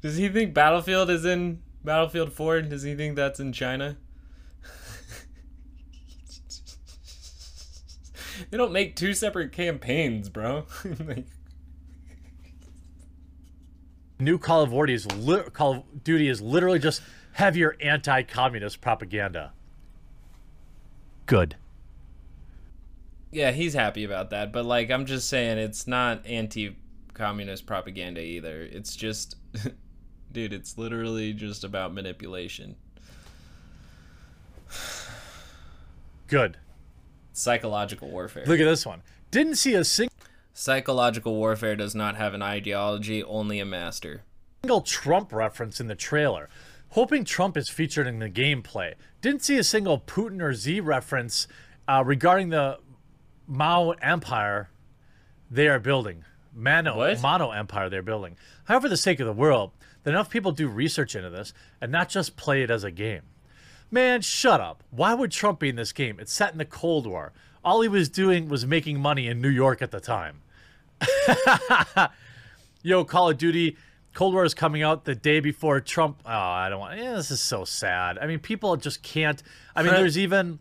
Does 0.00 0.16
he 0.16 0.28
think 0.28 0.54
Battlefield 0.54 1.10
is 1.10 1.24
in 1.24 1.62
Battlefield 1.84 2.32
4? 2.32 2.62
Does 2.62 2.82
he 2.82 2.94
think 2.94 3.16
that's 3.16 3.40
in 3.40 3.52
China? 3.52 3.96
they 8.50 8.56
don't 8.56 8.72
make 8.72 8.96
two 8.96 9.12
separate 9.12 9.52
campaigns, 9.52 10.28
bro. 10.28 10.66
like, 11.04 11.26
new 14.20 14.38
Call 14.38 14.62
of 14.62 14.70
Duty 14.70 14.94
is 14.94 15.10
li- 15.12 15.42
Call 15.52 15.72
of 15.72 16.04
Duty 16.04 16.28
is 16.28 16.40
literally 16.40 16.78
just 16.78 17.02
heavier 17.32 17.76
anti-communist 17.80 18.80
propaganda. 18.80 19.52
Good. 21.26 21.56
yeah, 23.30 23.52
he's 23.52 23.74
happy 23.74 24.02
about 24.04 24.30
that, 24.30 24.52
but 24.52 24.64
like 24.64 24.90
I'm 24.90 25.06
just 25.06 25.28
saying 25.28 25.58
it's 25.58 25.86
not 25.86 26.26
anti-communist 26.26 27.66
propaganda 27.66 28.20
either. 28.20 28.62
It's 28.62 28.96
just 28.96 29.36
dude, 30.32 30.52
it's 30.52 30.76
literally 30.76 31.32
just 31.32 31.62
about 31.64 31.94
manipulation. 31.94 32.74
Good. 36.26 36.56
Psychological 37.32 38.10
warfare. 38.10 38.44
Look 38.46 38.60
at 38.60 38.64
this 38.64 38.84
one. 38.86 39.02
Didn't 39.30 39.56
see 39.56 39.74
a 39.74 39.84
single 39.84 40.09
Psychological 40.52 41.34
warfare 41.36 41.76
does 41.76 41.94
not 41.94 42.16
have 42.16 42.34
an 42.34 42.42
ideology, 42.42 43.22
only 43.22 43.60
a 43.60 43.64
master. 43.64 44.22
single 44.62 44.80
Trump 44.82 45.32
reference 45.32 45.80
in 45.80 45.86
the 45.86 45.94
trailer. 45.94 46.48
Hoping 46.90 47.24
Trump 47.24 47.56
is 47.56 47.68
featured 47.68 48.06
in 48.06 48.18
the 48.18 48.28
gameplay. 48.28 48.94
Didn't 49.22 49.42
see 49.42 49.56
a 49.58 49.64
single 49.64 49.98
Putin 50.00 50.42
or 50.42 50.52
Z 50.54 50.80
reference 50.80 51.46
uh, 51.88 52.02
regarding 52.04 52.48
the 52.50 52.78
Mao 53.46 53.90
Empire 54.02 54.70
they 55.50 55.66
are 55.68 55.78
building. 55.80 56.24
Mano, 56.54 56.96
What? 56.96 57.22
Mono 57.22 57.50
Empire 57.52 57.88
they're 57.88 58.02
building. 58.02 58.36
However, 58.64 58.82
for 58.84 58.88
the 58.88 58.96
sake 58.96 59.20
of 59.20 59.26
the 59.26 59.32
world, 59.32 59.70
that 60.02 60.10
enough 60.10 60.30
people 60.30 60.52
do 60.52 60.68
research 60.68 61.14
into 61.14 61.30
this 61.30 61.52
and 61.80 61.90
not 61.92 62.08
just 62.08 62.36
play 62.36 62.62
it 62.62 62.70
as 62.70 62.84
a 62.84 62.90
game. 62.90 63.22
Man, 63.90 64.20
shut 64.20 64.60
up. 64.60 64.82
Why 64.90 65.14
would 65.14 65.30
Trump 65.30 65.60
be 65.60 65.68
in 65.68 65.76
this 65.76 65.92
game? 65.92 66.18
It's 66.20 66.32
set 66.32 66.52
in 66.52 66.58
the 66.58 66.64
Cold 66.64 67.06
War. 67.06 67.32
All 67.64 67.80
he 67.82 67.88
was 67.88 68.08
doing 68.08 68.48
was 68.48 68.66
making 68.66 69.00
money 69.00 69.26
in 69.26 69.40
New 69.40 69.48
York 69.48 69.82
at 69.82 69.90
the 69.90 70.00
time. 70.00 70.40
Yo, 72.82 73.04
Call 73.04 73.30
of 73.30 73.38
Duty 73.38 73.76
Cold 74.14 74.34
War 74.34 74.44
is 74.44 74.54
coming 74.54 74.82
out 74.82 75.04
the 75.04 75.14
day 75.14 75.40
before 75.40 75.80
Trump. 75.80 76.20
Oh, 76.26 76.30
I 76.30 76.68
don't 76.68 76.80
want. 76.80 76.98
Yeah, 76.98 77.14
this 77.14 77.30
is 77.30 77.40
so 77.40 77.64
sad. 77.64 78.18
I 78.18 78.26
mean, 78.26 78.40
people 78.40 78.76
just 78.76 79.02
can't. 79.02 79.42
I 79.74 79.82
mean, 79.82 79.92
there's 79.92 80.18
even. 80.18 80.58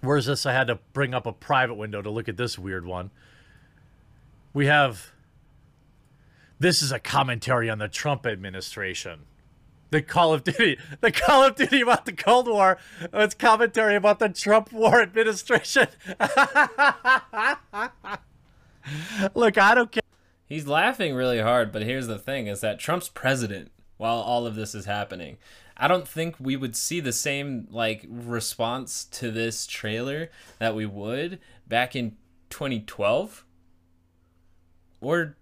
Where's 0.00 0.26
this? 0.26 0.46
I 0.46 0.52
had 0.52 0.66
to 0.68 0.78
bring 0.92 1.14
up 1.14 1.26
a 1.26 1.32
private 1.32 1.74
window 1.74 2.02
to 2.02 2.10
look 2.10 2.28
at 2.28 2.36
this 2.36 2.58
weird 2.58 2.86
one. 2.86 3.10
We 4.54 4.66
have. 4.66 5.12
This 6.58 6.80
is 6.80 6.90
a 6.90 6.98
commentary 6.98 7.68
on 7.68 7.78
the 7.78 7.88
Trump 7.88 8.26
administration. 8.26 9.20
The 9.92 10.00
Call 10.00 10.32
of 10.32 10.42
Duty, 10.42 10.78
the 11.02 11.12
Call 11.12 11.44
of 11.44 11.54
Duty 11.54 11.82
about 11.82 12.06
the 12.06 12.14
Cold 12.14 12.48
War. 12.48 12.78
It's 13.12 13.34
commentary 13.34 13.94
about 13.94 14.20
the 14.20 14.30
Trump 14.30 14.72
war 14.72 15.02
administration. 15.02 15.86
Look, 19.34 19.58
I 19.58 19.74
don't 19.74 19.92
care. 19.92 20.02
He's 20.46 20.66
laughing 20.66 21.14
really 21.14 21.40
hard, 21.40 21.72
but 21.72 21.82
here's 21.82 22.06
the 22.06 22.18
thing 22.18 22.46
is 22.46 22.62
that 22.62 22.78
Trump's 22.78 23.10
president. 23.10 23.70
while 23.98 24.16
all 24.16 24.46
of 24.46 24.54
this 24.54 24.74
is 24.74 24.86
happening. 24.86 25.36
I 25.76 25.88
don't 25.88 26.08
think 26.08 26.36
we 26.40 26.56
would 26.56 26.74
see 26.74 26.98
the 26.98 27.12
same 27.12 27.68
like 27.70 28.06
response 28.08 29.04
to 29.04 29.30
this 29.30 29.66
trailer 29.66 30.30
that 30.58 30.74
we 30.74 30.86
would 30.86 31.38
back 31.68 31.94
in 31.94 32.16
2012 32.48 33.44
or 35.02 35.36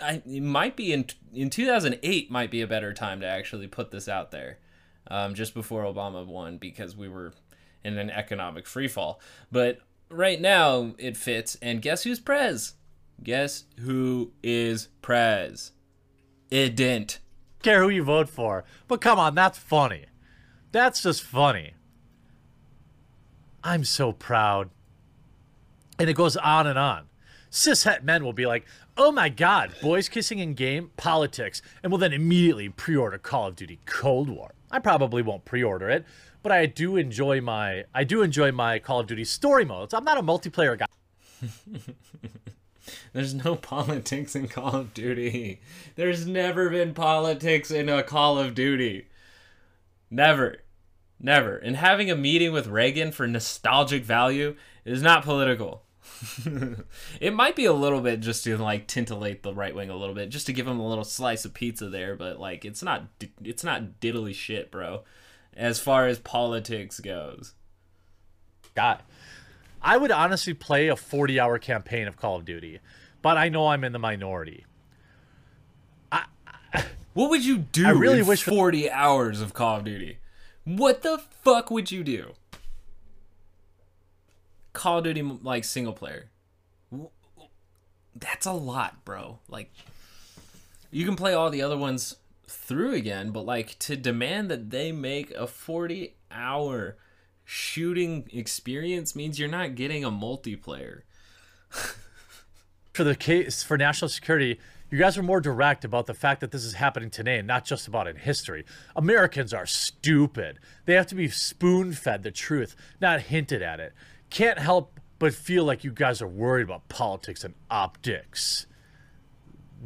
I, 0.00 0.22
it 0.26 0.42
might 0.42 0.76
be 0.76 0.92
in 0.92 1.06
in 1.32 1.50
2008 1.50 2.30
might 2.30 2.50
be 2.50 2.60
a 2.60 2.66
better 2.66 2.92
time 2.92 3.20
to 3.20 3.26
actually 3.26 3.66
put 3.66 3.90
this 3.90 4.08
out 4.08 4.30
there 4.30 4.58
um, 5.08 5.34
just 5.34 5.54
before 5.54 5.84
Obama 5.84 6.26
won 6.26 6.58
because 6.58 6.96
we 6.96 7.08
were 7.08 7.32
in 7.84 7.98
an 7.98 8.10
economic 8.10 8.64
freefall 8.64 9.16
but 9.52 9.78
right 10.08 10.40
now 10.40 10.94
it 10.98 11.16
fits 11.16 11.56
and 11.62 11.82
guess 11.82 12.02
who's 12.02 12.18
prez 12.18 12.74
guess 13.22 13.64
who 13.80 14.32
is 14.42 14.88
prez 15.02 15.72
it 16.50 16.76
didn't 16.76 17.20
care 17.62 17.82
who 17.82 17.88
you 17.88 18.04
vote 18.04 18.28
for. 18.28 18.64
But 18.88 19.00
come 19.00 19.18
on, 19.18 19.34
that's 19.34 19.58
funny. 19.58 20.06
That's 20.72 21.02
just 21.02 21.22
funny. 21.22 21.74
I'm 23.64 23.84
so 23.84 24.12
proud. 24.12 24.70
And 25.98 26.08
it 26.08 26.14
goes 26.14 26.36
on 26.36 26.66
and 26.66 26.78
on. 26.78 27.06
Cishet 27.50 28.02
men 28.02 28.24
will 28.24 28.32
be 28.32 28.46
like, 28.46 28.66
oh 28.96 29.12
my 29.12 29.28
god, 29.28 29.72
boys 29.82 30.08
kissing 30.08 30.38
in 30.38 30.54
game, 30.54 30.90
politics, 30.96 31.62
and 31.82 31.90
will 31.90 31.98
then 31.98 32.12
immediately 32.12 32.68
pre 32.68 32.96
order 32.96 33.18
Call 33.18 33.48
of 33.48 33.56
Duty 33.56 33.80
Cold 33.86 34.28
War. 34.28 34.54
I 34.70 34.78
probably 34.78 35.22
won't 35.22 35.44
pre 35.44 35.62
order 35.62 35.88
it, 35.88 36.04
but 36.42 36.52
I 36.52 36.66
do 36.66 36.96
enjoy 36.96 37.40
my 37.40 37.84
I 37.94 38.04
do 38.04 38.22
enjoy 38.22 38.52
my 38.52 38.78
Call 38.78 39.00
of 39.00 39.06
Duty 39.06 39.24
story 39.24 39.64
modes. 39.64 39.94
I'm 39.94 40.04
not 40.04 40.18
a 40.18 40.22
multiplayer 40.22 40.78
guy. 40.78 40.86
There's 43.12 43.34
no 43.34 43.56
politics 43.56 44.36
in 44.36 44.48
Call 44.48 44.74
of 44.74 44.94
Duty. 44.94 45.60
There's 45.96 46.26
never 46.26 46.70
been 46.70 46.94
politics 46.94 47.70
in 47.70 47.88
a 47.88 48.02
Call 48.02 48.38
of 48.38 48.54
Duty. 48.54 49.08
Never. 50.10 50.58
Never. 51.18 51.56
And 51.56 51.76
having 51.76 52.10
a 52.10 52.16
meeting 52.16 52.52
with 52.52 52.66
Reagan 52.66 53.10
for 53.10 53.26
nostalgic 53.26 54.04
value 54.04 54.56
is 54.84 55.02
not 55.02 55.24
political. 55.24 55.82
it 57.20 57.32
might 57.32 57.56
be 57.56 57.64
a 57.64 57.72
little 57.72 58.00
bit 58.00 58.20
just 58.20 58.44
to 58.44 58.56
like 58.56 58.86
tintillate 58.86 59.42
the 59.42 59.54
right 59.54 59.74
wing 59.74 59.90
a 59.90 59.96
little 59.96 60.14
bit, 60.14 60.28
just 60.28 60.46
to 60.46 60.52
give 60.52 60.66
him 60.66 60.78
a 60.78 60.86
little 60.86 61.04
slice 61.04 61.44
of 61.44 61.54
pizza 61.54 61.88
there, 61.88 62.16
but 62.16 62.38
like 62.40 62.64
it's 62.64 62.82
not 62.82 63.04
it's 63.42 63.64
not 63.64 64.00
diddly 64.00 64.34
shit, 64.34 64.70
bro. 64.70 65.02
As 65.54 65.78
far 65.78 66.06
as 66.06 66.18
politics 66.18 67.00
goes. 67.00 67.54
God. 68.74 69.02
I 69.82 69.96
would 69.96 70.10
honestly 70.10 70.54
play 70.54 70.88
a 70.88 70.96
40 70.96 71.38
hour 71.38 71.58
campaign 71.58 72.08
of 72.08 72.16
Call 72.16 72.36
of 72.36 72.44
Duty, 72.44 72.80
but 73.22 73.36
I 73.36 73.48
know 73.48 73.68
I'm 73.68 73.84
in 73.84 73.92
the 73.92 73.98
minority. 73.98 74.64
I, 76.10 76.24
I 76.74 76.84
what 77.14 77.30
would 77.30 77.44
you 77.44 77.58
do 77.58 77.86
I 77.86 77.90
really 77.90 78.22
wish 78.22 78.42
40 78.42 78.90
hours 78.90 79.40
of 79.40 79.54
Call 79.54 79.78
of 79.78 79.84
Duty? 79.84 80.18
What 80.64 81.02
the 81.02 81.18
fuck 81.42 81.70
would 81.70 81.90
you 81.90 82.02
do? 82.02 82.32
Call 84.76 84.98
of 84.98 85.04
Duty 85.04 85.22
like 85.22 85.64
single 85.64 85.94
player. 85.94 86.26
That's 88.14 88.44
a 88.44 88.52
lot, 88.52 89.04
bro. 89.06 89.38
Like 89.48 89.72
you 90.90 91.06
can 91.06 91.16
play 91.16 91.32
all 91.32 91.48
the 91.48 91.62
other 91.62 91.78
ones 91.78 92.16
through 92.46 92.92
again, 92.92 93.30
but 93.30 93.46
like 93.46 93.78
to 93.80 93.96
demand 93.96 94.50
that 94.50 94.70
they 94.70 94.92
make 94.92 95.30
a 95.30 95.46
40 95.46 96.14
hour 96.30 96.96
shooting 97.42 98.28
experience 98.30 99.16
means 99.16 99.38
you're 99.38 99.48
not 99.48 99.76
getting 99.76 100.04
a 100.04 100.10
multiplayer. 100.10 101.00
for 102.92 103.02
the 103.02 103.16
case 103.16 103.62
for 103.62 103.78
national 103.78 104.10
security, 104.10 104.60
you 104.90 104.98
guys 104.98 105.16
are 105.16 105.22
more 105.22 105.40
direct 105.40 105.86
about 105.86 106.04
the 106.04 106.14
fact 106.14 106.42
that 106.42 106.50
this 106.50 106.64
is 106.64 106.74
happening 106.74 107.08
today 107.08 107.38
and 107.38 107.48
not 107.48 107.64
just 107.64 107.88
about 107.88 108.06
in 108.06 108.16
history. 108.16 108.66
Americans 108.94 109.54
are 109.54 109.66
stupid. 109.66 110.58
They 110.84 110.94
have 110.94 111.06
to 111.08 111.14
be 111.14 111.28
spoon 111.28 111.94
fed 111.94 112.22
the 112.22 112.30
truth, 112.30 112.76
not 113.00 113.22
hinted 113.22 113.62
at 113.62 113.80
it. 113.80 113.94
Can't 114.30 114.58
help 114.58 115.00
but 115.18 115.34
feel 115.34 115.64
like 115.64 115.84
you 115.84 115.92
guys 115.92 116.20
are 116.20 116.28
worried 116.28 116.64
about 116.64 116.88
politics 116.88 117.44
and 117.44 117.54
optics. 117.70 118.66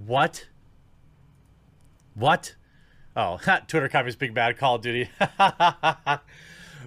What? 0.07 0.49
What? 2.15 2.57
Oh, 3.17 3.39
Twitter 3.69 3.89
copies 3.89 4.17
Big 4.17 4.35
Bad 4.35 4.59
Call 4.59 4.77
of 4.77 4.83
Duty. 4.83 5.11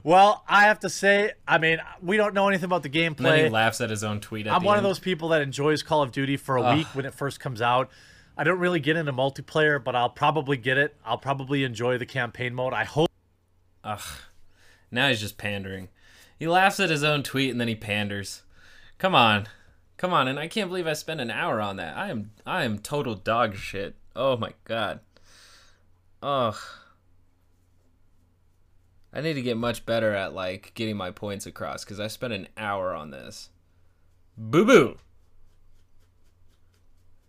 Well, 0.04 0.44
I 0.50 0.64
have 0.64 0.80
to 0.80 0.90
say, 0.90 1.32
I 1.48 1.60
mean, 1.60 1.80
we 2.02 2.18
don't 2.18 2.34
know 2.34 2.50
anything 2.50 2.66
about 2.66 2.84
the 2.84 2.90
gameplay. 2.90 3.32
And 3.38 3.42
he 3.44 3.50
laughs 3.50 3.80
at 3.80 3.90
his 3.90 4.04
own 4.04 4.20
tweet. 4.20 4.48
I'm 4.48 4.64
one 4.64 4.78
end. 4.78 4.86
of 4.86 4.90
those 4.90 5.00
people 5.00 5.30
that 5.30 5.42
enjoys 5.42 5.82
Call 5.82 6.02
of 6.02 6.12
Duty 6.12 6.36
for 6.36 6.58
a 6.58 6.62
Ugh. 6.62 6.78
week 6.78 6.88
when 6.88 7.06
it 7.06 7.14
first 7.14 7.40
comes 7.40 7.62
out. 7.62 7.90
I 8.38 8.44
don't 8.44 8.60
really 8.60 8.80
get 8.82 8.98
into 8.98 9.14
multiplayer, 9.14 9.82
but 9.82 9.96
I'll 9.96 10.10
probably 10.10 10.58
get 10.58 10.78
it. 10.78 10.96
I'll 11.06 11.18
probably 11.20 11.64
enjoy 11.64 11.98
the 11.98 12.06
campaign 12.06 12.54
mode. 12.54 12.74
I 12.74 12.84
hope. 12.84 13.10
Ugh. 13.84 14.02
Now 14.92 15.08
he's 15.08 15.22
just 15.22 15.38
pandering. 15.38 15.90
He 16.44 16.50
laughs 16.50 16.82
at 16.82 16.90
his 16.90 17.06
own 17.06 17.24
tweet 17.24 17.52
and 17.52 17.62
then 17.62 17.70
he 17.70 17.76
panders. 17.76 18.44
Come 18.98 19.16
on. 19.16 19.48
Come 19.96 20.12
on, 20.12 20.28
and 20.28 20.38
I 20.38 20.50
can't 20.50 20.68
believe 20.68 20.86
I 20.86 20.92
spent 20.92 21.22
an 21.22 21.32
hour 21.32 21.62
on 21.62 21.78
that. 21.78 21.96
I 21.96 22.10
am 22.10 22.32
I 22.46 22.66
am 22.66 22.80
total 22.80 23.16
dog 23.16 23.56
shit. 23.56 23.96
Oh 24.14 24.36
my 24.36 24.52
god. 24.66 25.00
Ugh. 26.22 26.58
I 29.14 29.22
need 29.22 29.36
to 29.36 29.42
get 29.42 29.56
much 29.56 29.86
better 29.86 30.14
at 30.14 30.34
like 30.34 30.74
getting 30.74 30.98
my 30.98 31.12
points 31.12 31.46
across 31.46 31.86
because 31.86 32.02
I 32.02 32.08
spent 32.08 32.34
an 32.34 32.50
hour 32.58 32.94
on 32.94 33.12
this. 33.12 33.50
Boo 34.38 34.66
boo. 34.66 34.98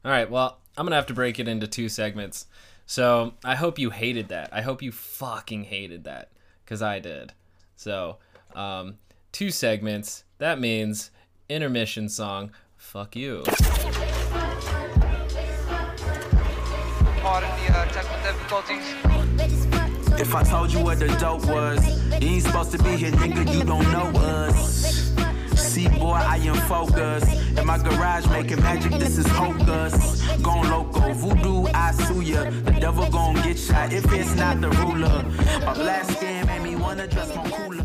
All 0.04 0.10
right, 0.10 0.28
well, 0.28 0.58
I'm 0.76 0.86
gonna 0.86 0.96
have 0.96 1.06
to 1.06 1.14
break 1.14 1.38
it 1.38 1.46
into 1.46 1.68
two 1.68 1.88
segments. 1.88 2.46
So 2.84 3.34
I 3.44 3.54
hope 3.54 3.78
you 3.78 3.90
hated 3.90 4.30
that. 4.30 4.48
I 4.52 4.62
hope 4.62 4.82
you 4.82 4.90
fucking 4.90 5.62
hated 5.62 6.02
that 6.02 6.32
because 6.64 6.82
I 6.82 6.98
did. 6.98 7.32
So 7.76 8.18
um, 8.56 8.98
two 9.34 9.50
segments. 9.50 10.22
That 10.38 10.60
means 10.60 11.10
intermission 11.48 12.08
song. 12.08 12.52
Fuck 12.76 13.16
you. 13.16 13.42
Pardon 17.20 17.50
the 17.58 17.72
uh, 17.72 17.84
technical 17.86 18.22
difficulties. 18.22 20.20
If 20.20 20.36
I 20.36 20.44
told 20.44 20.72
you 20.72 20.78
what 20.78 21.00
the 21.00 21.08
dope 21.18 21.44
was, 21.46 21.84
you 22.22 22.28
ain't 22.28 22.44
supposed 22.44 22.70
to 22.72 22.78
be 22.78 22.90
here, 22.90 23.10
nigga, 23.10 23.52
you 23.52 23.64
don't 23.64 23.90
know 23.90 24.06
us. 24.20 25.12
See, 25.56 25.88
boy, 25.88 26.12
I 26.12 26.36
am 26.36 26.54
focused. 26.68 27.58
In 27.58 27.66
my 27.66 27.78
garage 27.78 28.28
making 28.28 28.60
magic, 28.62 28.92
this 28.92 29.18
is 29.18 29.26
hocus. 29.26 30.22
Gone 30.42 30.70
loco, 30.70 31.12
voodoo, 31.12 31.66
I 31.74 31.90
sue 31.90 32.20
ya. 32.20 32.44
The 32.44 32.76
devil 32.78 33.10
gon' 33.10 33.34
get 33.42 33.58
shot 33.58 33.92
if 33.92 34.04
it's 34.12 34.36
not 34.36 34.60
the 34.60 34.70
ruler. 34.70 35.24
My 35.66 35.74
black 35.74 36.04
skin 36.08 36.46
made 36.46 36.62
me 36.62 36.76
wanna 36.76 37.08
dress 37.08 37.34
more 37.34 37.46
cooler. 37.46 37.84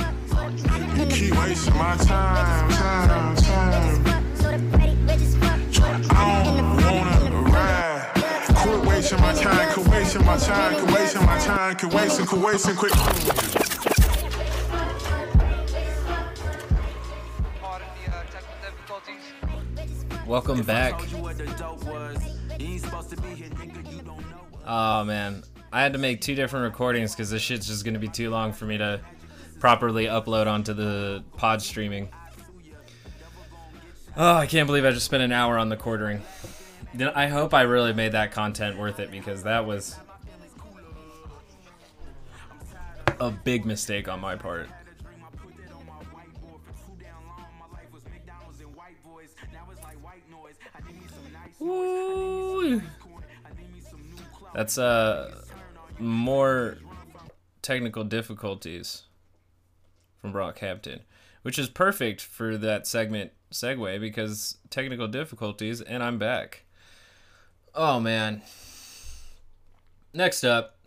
You 0.31 1.05
keep 1.07 1.37
wasting 1.37 1.75
my 1.77 1.97
time, 1.97 2.69
time, 2.71 3.35
time. 3.35 4.05
I 6.09 6.43
don't 6.45 6.75
wanna 6.85 7.41
ride. 7.51 8.11
Quit 8.55 8.85
wasting 8.85 9.19
my 9.19 9.33
time, 9.33 9.73
quit 9.73 9.87
wasting 9.87 10.25
my 10.25 10.37
time, 10.37 10.73
quit 10.75 10.93
wasting 10.93 11.25
my 11.25 11.37
time, 11.39 11.75
quit 11.75 11.93
wasting, 11.93 12.25
quit 12.25 12.41
wasting, 12.41 12.75
quit. 12.75 12.93
Welcome 20.25 20.61
back. 20.61 21.01
Oh 24.65 25.03
man, 25.03 25.43
I 25.73 25.81
had 25.81 25.91
to 25.91 25.99
make 25.99 26.21
two 26.21 26.35
different 26.35 26.63
recordings 26.63 27.13
because 27.13 27.29
this 27.31 27.41
shit's 27.41 27.67
just 27.67 27.83
gonna 27.83 27.99
be 27.99 28.07
too 28.07 28.29
long 28.29 28.53
for 28.53 28.65
me 28.65 28.77
to 28.77 29.01
properly 29.61 30.05
upload 30.05 30.47
onto 30.47 30.73
the 30.73 31.23
pod 31.37 31.61
streaming. 31.61 32.09
Oh, 34.17 34.33
I 34.33 34.47
can't 34.47 34.65
believe 34.65 34.83
I 34.83 34.91
just 34.91 35.05
spent 35.05 35.21
an 35.21 35.31
hour 35.31 35.57
on 35.57 35.69
the 35.69 35.77
quartering. 35.77 36.23
I 37.15 37.27
hope 37.27 37.53
I 37.53 37.61
really 37.61 37.93
made 37.93 38.13
that 38.13 38.31
content 38.31 38.77
worth 38.77 38.99
it 38.99 39.11
because 39.11 39.43
that 39.43 39.67
was 39.67 39.95
a 43.19 43.29
big 43.29 43.65
mistake 43.65 44.09
on 44.09 44.19
my 44.19 44.35
part. 44.35 44.67
Ooh. 51.61 52.81
That's 54.55 54.79
uh 54.79 55.43
more 55.99 56.79
technical 57.61 58.03
difficulties 58.03 59.03
from 60.21 60.33
Brockhampton, 60.33 60.99
which 61.41 61.57
is 61.57 61.67
perfect 61.67 62.21
for 62.21 62.57
that 62.57 62.85
segment 62.85 63.31
segue 63.51 63.99
because 63.99 64.57
technical 64.69 65.07
difficulties, 65.07 65.81
and 65.81 66.03
I'm 66.03 66.17
back. 66.17 66.63
Oh 67.73 67.99
man. 67.99 68.41
Next 70.13 70.43
up, 70.43 70.77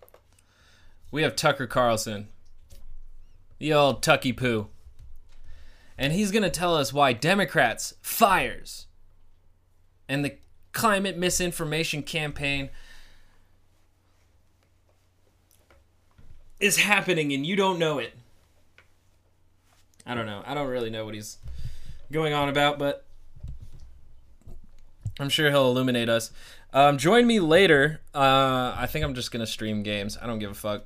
we 1.11 1.23
have 1.23 1.35
Tucker 1.35 1.67
Carlson, 1.67 2.29
the 3.59 3.73
old 3.73 4.03
Tucky 4.03 4.33
Poo. 4.33 4.69
And 5.97 6.13
he's 6.13 6.31
to 6.43 6.51
tell 6.51 6.77
us 6.77 6.93
why 6.93 7.13
Democrats 7.13 7.95
fires 8.03 8.87
and 10.09 10.25
the 10.25 10.37
climate 10.73 11.17
misinformation 11.17 12.03
campaign 12.03 12.69
is 16.59 16.79
happening 16.79 17.33
and 17.33 17.47
you 17.47 17.57
don't 17.57 17.79
know 17.79 17.99
it. 17.99 18.15
I 20.07 20.15
don't 20.15 20.27
know. 20.27 20.43
I 20.47 20.55
don't 20.55 20.69
really 20.69 20.91
know 20.91 21.05
what 21.05 21.15
he's 21.15 21.39
going 22.13 22.33
on 22.33 22.49
about, 22.49 22.79
but 22.79 23.05
I'm 25.19 25.29
sure 25.29 25.51
he'll 25.51 25.69
illuminate 25.69 26.09
us. 26.09 26.31
Um, 26.73 26.99
join 26.99 27.27
me 27.27 27.41
later. 27.41 28.01
Uh, 28.15 28.75
I 28.77 28.87
think 28.87 29.05
I'm 29.05 29.15
just 29.15 29.31
gonna 29.31 29.47
stream 29.47 29.83
games. 29.83 30.19
I 30.21 30.27
don't 30.27 30.39
give 30.39 30.51
a 30.51 30.55
fuck. 30.55 30.85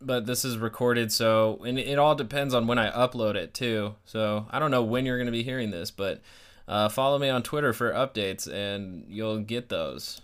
But 0.00 0.26
this 0.26 0.44
is 0.44 0.58
recorded, 0.58 1.12
so 1.12 1.62
and 1.64 1.78
it 1.78 1.98
all 1.98 2.14
depends 2.14 2.54
on 2.54 2.66
when 2.66 2.78
I 2.78 2.90
upload 2.90 3.36
it 3.36 3.54
too. 3.54 3.94
So 4.04 4.46
I 4.50 4.58
don't 4.58 4.70
know 4.70 4.82
when 4.82 5.06
you're 5.06 5.18
gonna 5.18 5.30
be 5.30 5.42
hearing 5.42 5.70
this, 5.70 5.90
but 5.90 6.20
uh, 6.68 6.88
follow 6.88 7.18
me 7.18 7.28
on 7.28 7.42
Twitter 7.42 7.72
for 7.72 7.92
updates, 7.92 8.52
and 8.52 9.04
you'll 9.08 9.40
get 9.40 9.68
those. 9.68 10.20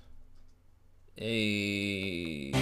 Hey. 1.17 2.53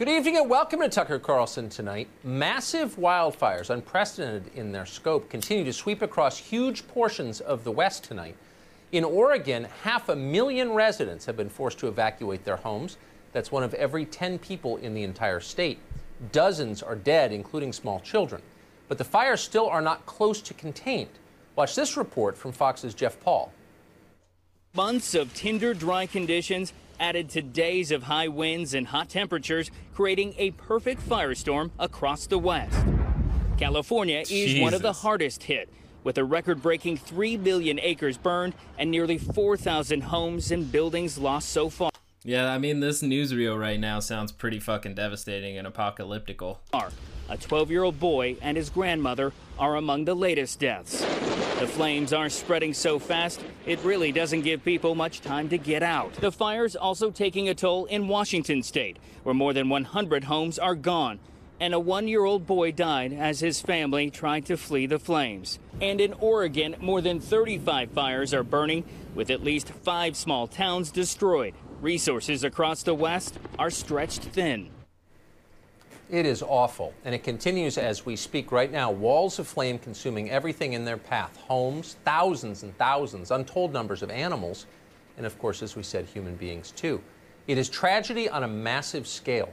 Good 0.00 0.08
evening 0.08 0.38
and 0.38 0.48
welcome 0.48 0.80
to 0.80 0.88
Tucker 0.88 1.18
Carlson 1.18 1.68
tonight. 1.68 2.08
Massive 2.24 2.96
wildfires, 2.96 3.68
unprecedented 3.68 4.50
in 4.54 4.72
their 4.72 4.86
scope, 4.86 5.28
continue 5.28 5.62
to 5.64 5.74
sweep 5.74 6.00
across 6.00 6.38
huge 6.38 6.88
portions 6.88 7.38
of 7.42 7.64
the 7.64 7.70
West 7.70 8.04
tonight. 8.04 8.34
In 8.92 9.04
Oregon, 9.04 9.66
half 9.82 10.08
a 10.08 10.16
million 10.16 10.72
residents 10.72 11.26
have 11.26 11.36
been 11.36 11.50
forced 11.50 11.78
to 11.80 11.88
evacuate 11.88 12.46
their 12.46 12.56
homes. 12.56 12.96
That's 13.32 13.52
one 13.52 13.62
of 13.62 13.74
every 13.74 14.06
10 14.06 14.38
people 14.38 14.78
in 14.78 14.94
the 14.94 15.02
entire 15.02 15.38
state. 15.38 15.78
Dozens 16.32 16.82
are 16.82 16.96
dead, 16.96 17.30
including 17.30 17.70
small 17.70 18.00
children. 18.00 18.40
But 18.88 18.96
the 18.96 19.04
fires 19.04 19.42
still 19.42 19.68
are 19.68 19.82
not 19.82 20.06
close 20.06 20.40
to 20.40 20.54
contained. 20.54 21.10
Watch 21.56 21.74
this 21.74 21.98
report 21.98 22.38
from 22.38 22.52
Fox's 22.52 22.94
Jeff 22.94 23.20
Paul. 23.20 23.52
Months 24.72 25.14
of 25.14 25.34
tinder 25.34 25.74
dry 25.74 26.06
conditions 26.06 26.72
added 27.00 27.28
to 27.30 27.42
days 27.42 27.90
of 27.90 28.04
high 28.04 28.28
winds 28.28 28.74
and 28.74 28.86
hot 28.86 29.08
temperatures, 29.08 29.70
creating 29.94 30.34
a 30.38 30.52
perfect 30.52 31.00
firestorm 31.00 31.70
across 31.78 32.26
the 32.26 32.38
West. 32.38 32.86
California 33.58 34.22
is 34.30 34.60
one 34.60 34.74
of 34.74 34.82
the 34.82 34.92
hardest 34.92 35.42
hit, 35.44 35.68
with 36.04 36.16
a 36.18 36.24
record 36.24 36.62
breaking 36.62 36.96
3 36.96 37.36
million 37.38 37.80
acres 37.80 38.16
burned 38.16 38.54
and 38.78 38.90
nearly 38.90 39.18
4,000 39.18 40.02
homes 40.02 40.52
and 40.52 40.70
buildings 40.70 41.18
lost 41.18 41.48
so 41.48 41.68
far. 41.68 41.90
Yeah, 42.22 42.52
I 42.52 42.58
mean 42.58 42.80
this 42.80 43.02
newsreel 43.02 43.58
right 43.58 43.80
now 43.80 43.98
sounds 43.98 44.30
pretty 44.30 44.60
fucking 44.60 44.94
devastating 44.94 45.56
and 45.56 45.66
apocalyptical. 45.66 46.58
A 47.30 47.36
12 47.36 47.70
year 47.70 47.84
old 47.84 48.00
boy 48.00 48.36
and 48.42 48.56
his 48.56 48.70
grandmother 48.70 49.32
are 49.56 49.76
among 49.76 50.04
the 50.04 50.16
latest 50.16 50.58
deaths. 50.58 51.00
The 51.60 51.68
flames 51.68 52.12
are 52.12 52.28
spreading 52.28 52.74
so 52.74 52.98
fast, 52.98 53.40
it 53.66 53.78
really 53.84 54.10
doesn't 54.10 54.40
give 54.40 54.64
people 54.64 54.96
much 54.96 55.20
time 55.20 55.48
to 55.50 55.56
get 55.58 55.84
out. 55.84 56.12
The 56.14 56.32
fire's 56.32 56.74
also 56.74 57.12
taking 57.12 57.48
a 57.48 57.54
toll 57.54 57.84
in 57.84 58.08
Washington 58.08 58.64
state, 58.64 58.96
where 59.22 59.34
more 59.34 59.52
than 59.52 59.68
100 59.68 60.24
homes 60.24 60.58
are 60.58 60.74
gone. 60.74 61.20
And 61.60 61.72
a 61.72 61.78
one 61.78 62.08
year 62.08 62.24
old 62.24 62.48
boy 62.48 62.72
died 62.72 63.12
as 63.12 63.38
his 63.38 63.60
family 63.60 64.10
tried 64.10 64.46
to 64.46 64.56
flee 64.56 64.86
the 64.86 64.98
flames. 64.98 65.60
And 65.80 66.00
in 66.00 66.14
Oregon, 66.14 66.74
more 66.80 67.00
than 67.00 67.20
35 67.20 67.92
fires 67.92 68.34
are 68.34 68.42
burning, 68.42 68.84
with 69.14 69.30
at 69.30 69.44
least 69.44 69.68
five 69.68 70.16
small 70.16 70.48
towns 70.48 70.90
destroyed. 70.90 71.54
Resources 71.80 72.42
across 72.42 72.82
the 72.82 72.94
West 72.94 73.38
are 73.56 73.70
stretched 73.70 74.22
thin. 74.22 74.70
It 76.10 76.26
is 76.26 76.42
awful, 76.42 76.92
and 77.04 77.14
it 77.14 77.22
continues 77.22 77.78
as 77.78 78.04
we 78.04 78.16
speak 78.16 78.50
right 78.50 78.72
now. 78.72 78.90
Walls 78.90 79.38
of 79.38 79.46
flame 79.46 79.78
consuming 79.78 80.28
everything 80.28 80.72
in 80.72 80.84
their 80.84 80.96
path 80.96 81.36
homes, 81.36 81.98
thousands 82.04 82.64
and 82.64 82.76
thousands, 82.78 83.30
untold 83.30 83.72
numbers 83.72 84.02
of 84.02 84.10
animals, 84.10 84.66
and 85.16 85.24
of 85.24 85.38
course, 85.38 85.62
as 85.62 85.76
we 85.76 85.84
said, 85.84 86.06
human 86.06 86.34
beings 86.34 86.72
too. 86.72 87.00
It 87.46 87.58
is 87.58 87.68
tragedy 87.68 88.28
on 88.28 88.42
a 88.42 88.48
massive 88.48 89.06
scale. 89.06 89.52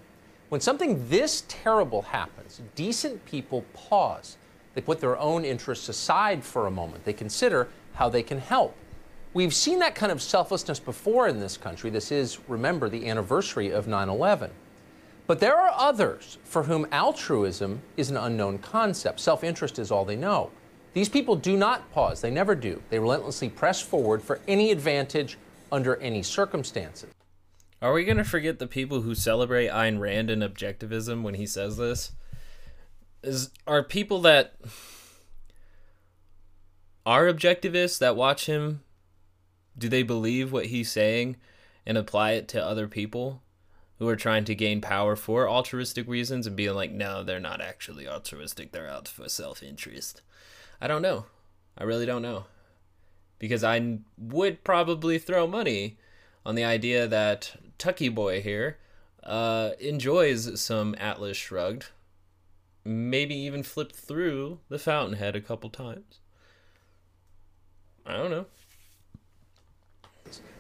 When 0.50 0.60
something 0.60 1.08
this 1.10 1.44
terrible 1.48 2.02
happens, 2.02 2.60
decent 2.74 3.24
people 3.26 3.64
pause. 3.74 4.38
They 4.74 4.82
put 4.82 5.00
their 5.00 5.18
own 5.20 5.46
interests 5.46 5.90
aside 5.90 6.44
for 6.44 6.66
a 6.66 6.72
moment. 6.72 7.06
They 7.06 7.14
consider 7.14 7.68
how 7.94 8.10
they 8.10 8.24
can 8.24 8.40
help. 8.40 8.76
We've 9.36 9.54
seen 9.54 9.78
that 9.80 9.94
kind 9.94 10.12
of 10.12 10.24
selflessness 10.24 10.80
before 10.80 11.28
in 11.28 11.40
this 11.40 11.56
country. 11.56 11.92
This 11.92 12.12
is, 12.12 12.40
remember, 12.48 12.90
the 12.90 13.08
anniversary 13.08 13.70
of 13.70 13.88
9 13.88 14.10
11. 14.10 14.50
But 15.28 15.42
there 15.42 15.58
are 15.58 15.74
others 15.76 16.38
for 16.46 16.64
whom 16.64 16.88
altruism 16.92 17.82
is 17.98 18.10
an 18.10 18.16
unknown 18.18 18.60
concept. 18.60 19.20
Self 19.20 19.44
interest 19.44 19.78
is 19.78 19.92
all 19.92 20.06
they 20.06 20.16
know. 20.16 20.52
These 20.94 21.10
people 21.10 21.36
do 21.36 21.58
not 21.58 21.92
pause, 21.92 22.22
they 22.22 22.32
never 22.32 22.56
do. 22.56 22.82
They 22.90 22.98
relentlessly 22.98 23.50
press 23.50 23.82
forward 23.82 24.24
for 24.24 24.40
any 24.48 24.72
advantage 24.72 25.38
under 25.72 25.98
any 25.98 26.24
circumstances. 26.24 27.14
Are 27.82 27.94
we 27.94 28.06
gonna 28.06 28.24
forget 28.24 28.58
the 28.58 28.68
people 28.68 29.02
who 29.02 29.14
celebrate 29.14 29.68
Ayn 29.68 30.00
Rand 30.00 30.32
and 30.32 30.42
objectivism 30.42 31.22
when 31.22 31.36
he 31.36 31.46
says 31.46 31.78
this? 31.78 32.14
Is 33.22 33.52
are 33.68 33.84
people 33.84 34.22
that 34.22 34.56
are 37.06 37.32
objectivists 37.32 38.00
that 38.00 38.16
watch 38.16 38.46
him? 38.46 38.82
Do 39.78 39.90
they 39.90 40.04
believe 40.04 40.52
what 40.52 40.68
he's 40.68 40.90
saying 40.90 41.36
and 41.86 41.98
apply 41.98 42.32
it 42.32 42.48
to 42.50 42.66
other 42.66 42.88
people 42.88 43.44
who 44.00 44.08
are 44.08 44.16
trying 44.16 44.46
to 44.46 44.56
gain 44.56 44.82
power 44.82 45.16
for 45.16 45.50
altruistic 45.50 46.08
reasons 46.08 46.48
and 46.48 46.56
being 46.56 46.76
like, 46.76 46.92
no, 46.92 47.24
they're 47.24 47.40
not 47.40 47.62
actually 47.62 48.08
altruistic; 48.08 48.72
they're 48.72 48.90
out 48.90 49.08
for 49.08 49.28
self-interest? 49.28 50.22
I 50.80 50.88
don't 50.88 51.02
know. 51.02 51.26
I 51.78 51.84
really 51.84 52.06
don't 52.06 52.22
know 52.22 52.46
because 53.40 53.64
I 53.64 54.00
would 54.18 54.64
probably 54.64 55.20
throw 55.20 55.48
money 55.48 55.98
on 56.46 56.56
the 56.56 56.64
idea 56.64 57.08
that 57.08 57.56
Tucky 57.78 58.10
Boy 58.10 58.42
here 58.42 58.78
uh, 59.24 59.72
enjoys 59.80 60.60
some 60.60 60.96
Atlas 60.98 61.38
Shrugged. 61.38 61.88
Maybe 62.84 63.36
even 63.36 63.64
flipped 63.64 63.96
through 63.96 64.60
the 64.70 64.80
Fountainhead 64.80 65.36
a 65.36 65.42
couple 65.42 65.70
times. 65.70 66.20
I 68.06 68.16
don't 68.16 68.32
know. 68.32 68.46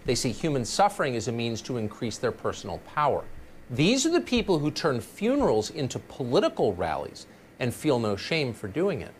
They 0.07 0.15
see 0.15 0.31
human 0.31 0.63
suffering 0.63 1.17
as 1.17 1.27
a 1.27 1.33
means 1.33 1.61
to 1.63 1.75
increase 1.75 2.17
their 2.17 2.31
personal 2.31 2.77
power. 2.79 3.25
These 3.69 4.05
are 4.05 4.11
the 4.11 4.21
people 4.21 4.57
who 4.57 4.71
turn 4.71 5.01
funerals 5.01 5.69
into 5.69 5.99
political 5.99 6.73
rallies 6.73 7.27
and 7.59 7.73
feel 7.73 7.99
no 7.99 8.15
shame 8.15 8.53
for 8.53 8.69
doing 8.69 9.01
it. 9.01 9.13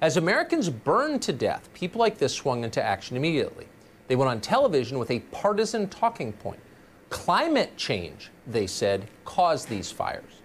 As 0.00 0.16
Americans 0.16 0.68
burned 0.68 1.22
to 1.22 1.32
death, 1.32 1.72
people 1.74 2.00
like 2.00 2.18
this 2.18 2.34
swung 2.34 2.64
into 2.64 2.82
action 2.82 3.16
immediately. 3.16 3.68
They 4.08 4.16
went 4.16 4.28
on 4.28 4.40
television 4.40 4.98
with 4.98 5.12
a 5.12 5.20
partisan 5.30 5.88
talking 5.88 6.32
point. 6.32 6.60
Climate 7.08 7.76
change, 7.76 8.32
they 8.48 8.66
said, 8.66 9.06
caused 9.24 9.68
these 9.68 9.92
fires. 9.92 10.42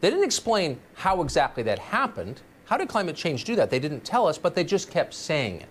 They 0.00 0.08
didn't 0.08 0.24
explain 0.24 0.80
how 0.94 1.20
exactly 1.20 1.62
that 1.64 1.78
happened. 1.78 2.40
How 2.64 2.78
did 2.78 2.88
climate 2.88 3.14
change 3.16 3.44
do 3.44 3.56
that? 3.56 3.68
They 3.68 3.78
didn't 3.78 4.06
tell 4.06 4.26
us, 4.26 4.38
but 4.38 4.54
they 4.54 4.64
just 4.64 4.90
kept 4.90 5.12
saying 5.12 5.60
it. 5.60 5.68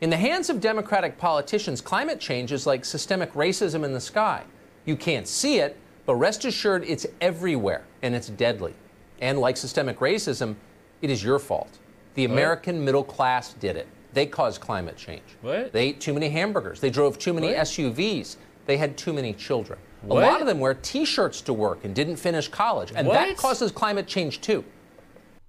In 0.00 0.10
the 0.10 0.16
hands 0.16 0.48
of 0.48 0.60
Democratic 0.60 1.18
politicians, 1.18 1.80
climate 1.80 2.20
change 2.20 2.52
is 2.52 2.66
like 2.66 2.84
systemic 2.84 3.32
racism 3.32 3.84
in 3.84 3.92
the 3.92 4.00
sky. 4.00 4.44
You 4.84 4.96
can't 4.96 5.26
see 5.26 5.58
it, 5.58 5.76
but 6.06 6.14
rest 6.14 6.44
assured 6.44 6.84
it's 6.84 7.06
everywhere 7.20 7.84
and 8.02 8.14
it's 8.14 8.28
deadly. 8.28 8.74
And 9.20 9.38
like 9.40 9.56
systemic 9.56 9.98
racism, 9.98 10.54
it 11.02 11.10
is 11.10 11.22
your 11.24 11.38
fault. 11.40 11.78
The 12.14 12.24
American 12.24 12.84
middle 12.84 13.02
class 13.04 13.54
did 13.54 13.76
it. 13.76 13.88
They 14.12 14.26
caused 14.26 14.60
climate 14.60 14.96
change. 14.96 15.22
What? 15.42 15.72
They 15.72 15.88
ate 15.88 16.00
too 16.00 16.14
many 16.14 16.28
hamburgers. 16.28 16.80
They 16.80 16.90
drove 16.90 17.18
too 17.18 17.32
many 17.34 17.48
What? 17.48 17.56
SUVs. 17.58 18.36
They 18.66 18.76
had 18.76 18.96
too 18.96 19.12
many 19.12 19.32
children. 19.32 19.78
What? 20.02 20.22
A 20.22 20.26
lot 20.26 20.40
of 20.40 20.46
them 20.46 20.60
wear 20.60 20.74
t 20.74 21.04
shirts 21.04 21.40
to 21.42 21.52
work 21.52 21.84
and 21.84 21.94
didn't 21.94 22.16
finish 22.16 22.48
college. 22.48 22.92
And 22.94 23.08
that 23.08 23.36
causes 23.36 23.72
climate 23.72 24.06
change 24.06 24.40
too. 24.40 24.64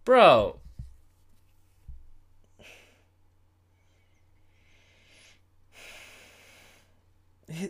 Bro. 0.05 0.55
He- 2.57 2.65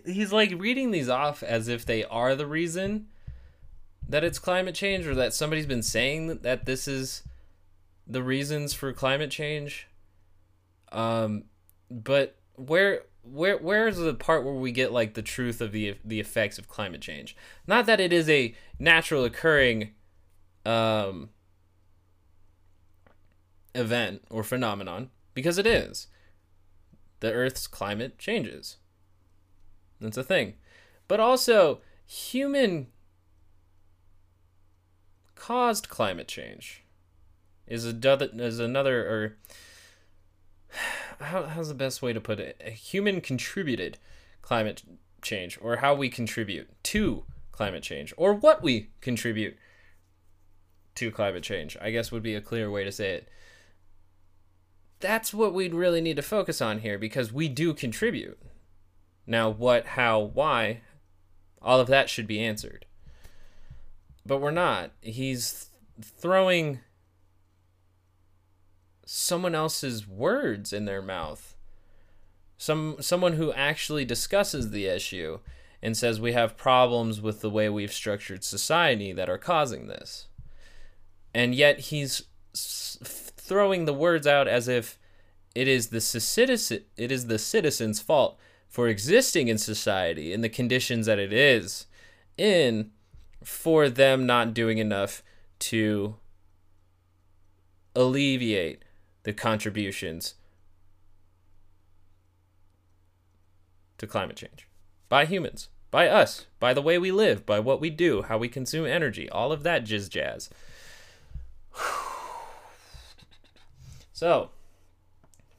He's 0.05 0.33
like 0.33 0.53
reading 0.57 0.91
these 0.91 1.09
off 1.09 1.41
as 1.43 1.67
if 1.67 1.85
they 1.85 2.03
are 2.05 2.35
the 2.35 2.47
reason 2.47 3.07
that 4.07 4.23
it's 4.23 4.39
climate 4.39 4.75
change 4.75 5.05
or 5.05 5.15
that 5.15 5.33
somebody's 5.33 5.65
been 5.67 5.83
saying 5.83 6.39
that, 6.39 6.65
this 6.65 6.87
is 6.87 7.23
the 8.07 8.23
reasons 8.23 8.73
for 8.73 8.91
climate 8.91 9.31
change. 9.31 9.87
Um 10.91 11.43
but 11.91 12.37
where 12.55 13.03
where 13.21 13.57
where's 13.57 13.97
the 13.97 14.13
part 14.13 14.43
where 14.43 14.53
we 14.53 14.71
get 14.71 14.91
like 14.91 15.13
the 15.13 15.21
truth 15.21 15.61
of 15.61 15.71
the 15.71 15.95
the 16.03 16.19
effects 16.19 16.57
of 16.57 16.67
climate 16.67 17.01
change? 17.01 17.35
Not 17.67 17.85
that 17.85 17.99
it 17.99 18.11
is 18.11 18.27
a 18.29 18.55
natural 18.79 19.23
occurring 19.23 19.91
um 20.65 21.29
event 23.75 24.23
or 24.29 24.43
phenomenon 24.43 25.11
because 25.35 25.57
it 25.57 25.67
is. 25.67 26.07
The 27.19 27.31
earth's 27.31 27.67
climate 27.67 28.17
changes. 28.17 28.77
That's 29.99 30.17
a 30.17 30.23
thing. 30.23 30.55
But 31.07 31.19
also 31.19 31.81
human 32.05 32.87
caused 35.35 35.89
climate 35.89 36.27
change 36.27 36.83
is 37.67 37.85
a 37.85 38.29
is 38.43 38.59
another 38.59 39.01
or 39.01 39.37
how, 41.19 41.43
how's 41.43 41.67
the 41.69 41.73
best 41.73 42.01
way 42.01 42.13
to 42.13 42.21
put 42.21 42.39
it? 42.39 42.61
A 42.65 42.71
human 42.71 43.21
contributed 43.21 43.97
climate 44.41 44.83
change, 45.21 45.57
or 45.61 45.77
how 45.77 45.93
we 45.93 46.09
contribute 46.09 46.69
to 46.83 47.23
climate 47.51 47.83
change, 47.83 48.13
or 48.17 48.33
what 48.33 48.63
we 48.63 48.89
contribute 49.01 49.57
to 50.95 51.11
climate 51.11 51.43
change, 51.43 51.77
I 51.81 51.91
guess 51.91 52.11
would 52.11 52.23
be 52.23 52.35
a 52.35 52.41
clear 52.41 52.69
way 52.69 52.83
to 52.83 52.91
say 52.91 53.11
it. 53.11 53.29
That's 54.99 55.33
what 55.33 55.53
we'd 55.53 55.73
really 55.73 56.01
need 56.01 56.17
to 56.17 56.21
focus 56.21 56.61
on 56.61 56.79
here 56.79 56.97
because 56.97 57.31
we 57.31 57.47
do 57.47 57.73
contribute. 57.73 58.39
Now, 59.29 59.51
what, 59.51 59.85
how, 59.85 60.19
why, 60.19 60.81
all 61.61 61.79
of 61.79 61.87
that 61.87 62.09
should 62.09 62.25
be 62.25 62.43
answered. 62.43 62.87
But 64.25 64.39
we're 64.39 64.49
not. 64.49 64.89
He's 65.01 65.69
throwing 66.01 66.79
someone 69.05 69.53
else's 69.53 70.07
words 70.07 70.73
in 70.73 70.85
their 70.85 71.01
mouth. 71.03 71.55
Some 72.57 72.97
someone 73.01 73.33
who 73.33 73.53
actually 73.53 74.03
discusses 74.03 74.71
the 74.71 74.87
issue 74.87 75.39
and 75.81 75.95
says 75.95 76.19
we 76.19 76.33
have 76.33 76.57
problems 76.57 77.21
with 77.21 77.41
the 77.41 77.51
way 77.51 77.69
we've 77.69 77.93
structured 77.93 78.43
society 78.43 79.13
that 79.13 79.29
are 79.29 79.37
causing 79.37 79.87
this. 79.87 80.27
And 81.35 81.53
yet 81.53 81.79
he's 81.79 82.23
throwing 82.55 83.85
the 83.85 83.93
words 83.93 84.25
out 84.25 84.47
as 84.47 84.67
if 84.67 84.97
it 85.53 85.67
is 85.67 85.87
the 85.87 86.01
citizen 86.01 86.83
it 86.97 87.11
is 87.11 87.27
the 87.27 87.39
citizens' 87.39 88.01
fault 88.01 88.39
for 88.69 88.87
existing 88.87 89.47
in 89.47 89.57
society 89.57 90.31
in 90.31 90.41
the 90.41 90.49
conditions 90.49 91.07
that 91.07 91.19
it 91.19 91.33
is 91.33 91.87
in 92.37 92.91
for 93.43 93.89
them 93.89 94.25
not 94.25 94.53
doing 94.53 94.77
enough 94.77 95.23
to 95.57 96.15
alleviate 97.95 98.83
the 99.23 99.33
contributions 99.33 100.35
to 103.97 104.07
climate 104.07 104.37
change 104.37 104.67
by 105.09 105.25
humans, 105.25 105.69
by 105.91 106.07
us, 106.07 106.45
by 106.59 106.73
the 106.73 106.81
way 106.81 106.97
we 106.97 107.11
live, 107.11 107.45
by 107.45 107.59
what 107.59 107.81
we 107.81 107.89
do, 107.89 108.21
how 108.21 108.37
we 108.37 108.47
consume 108.47 108.85
energy, 108.85 109.29
all 109.29 109.51
of 109.51 109.63
that 109.63 109.83
jizz 109.83 110.09
jazz. 110.09 110.49
so, 114.13 114.51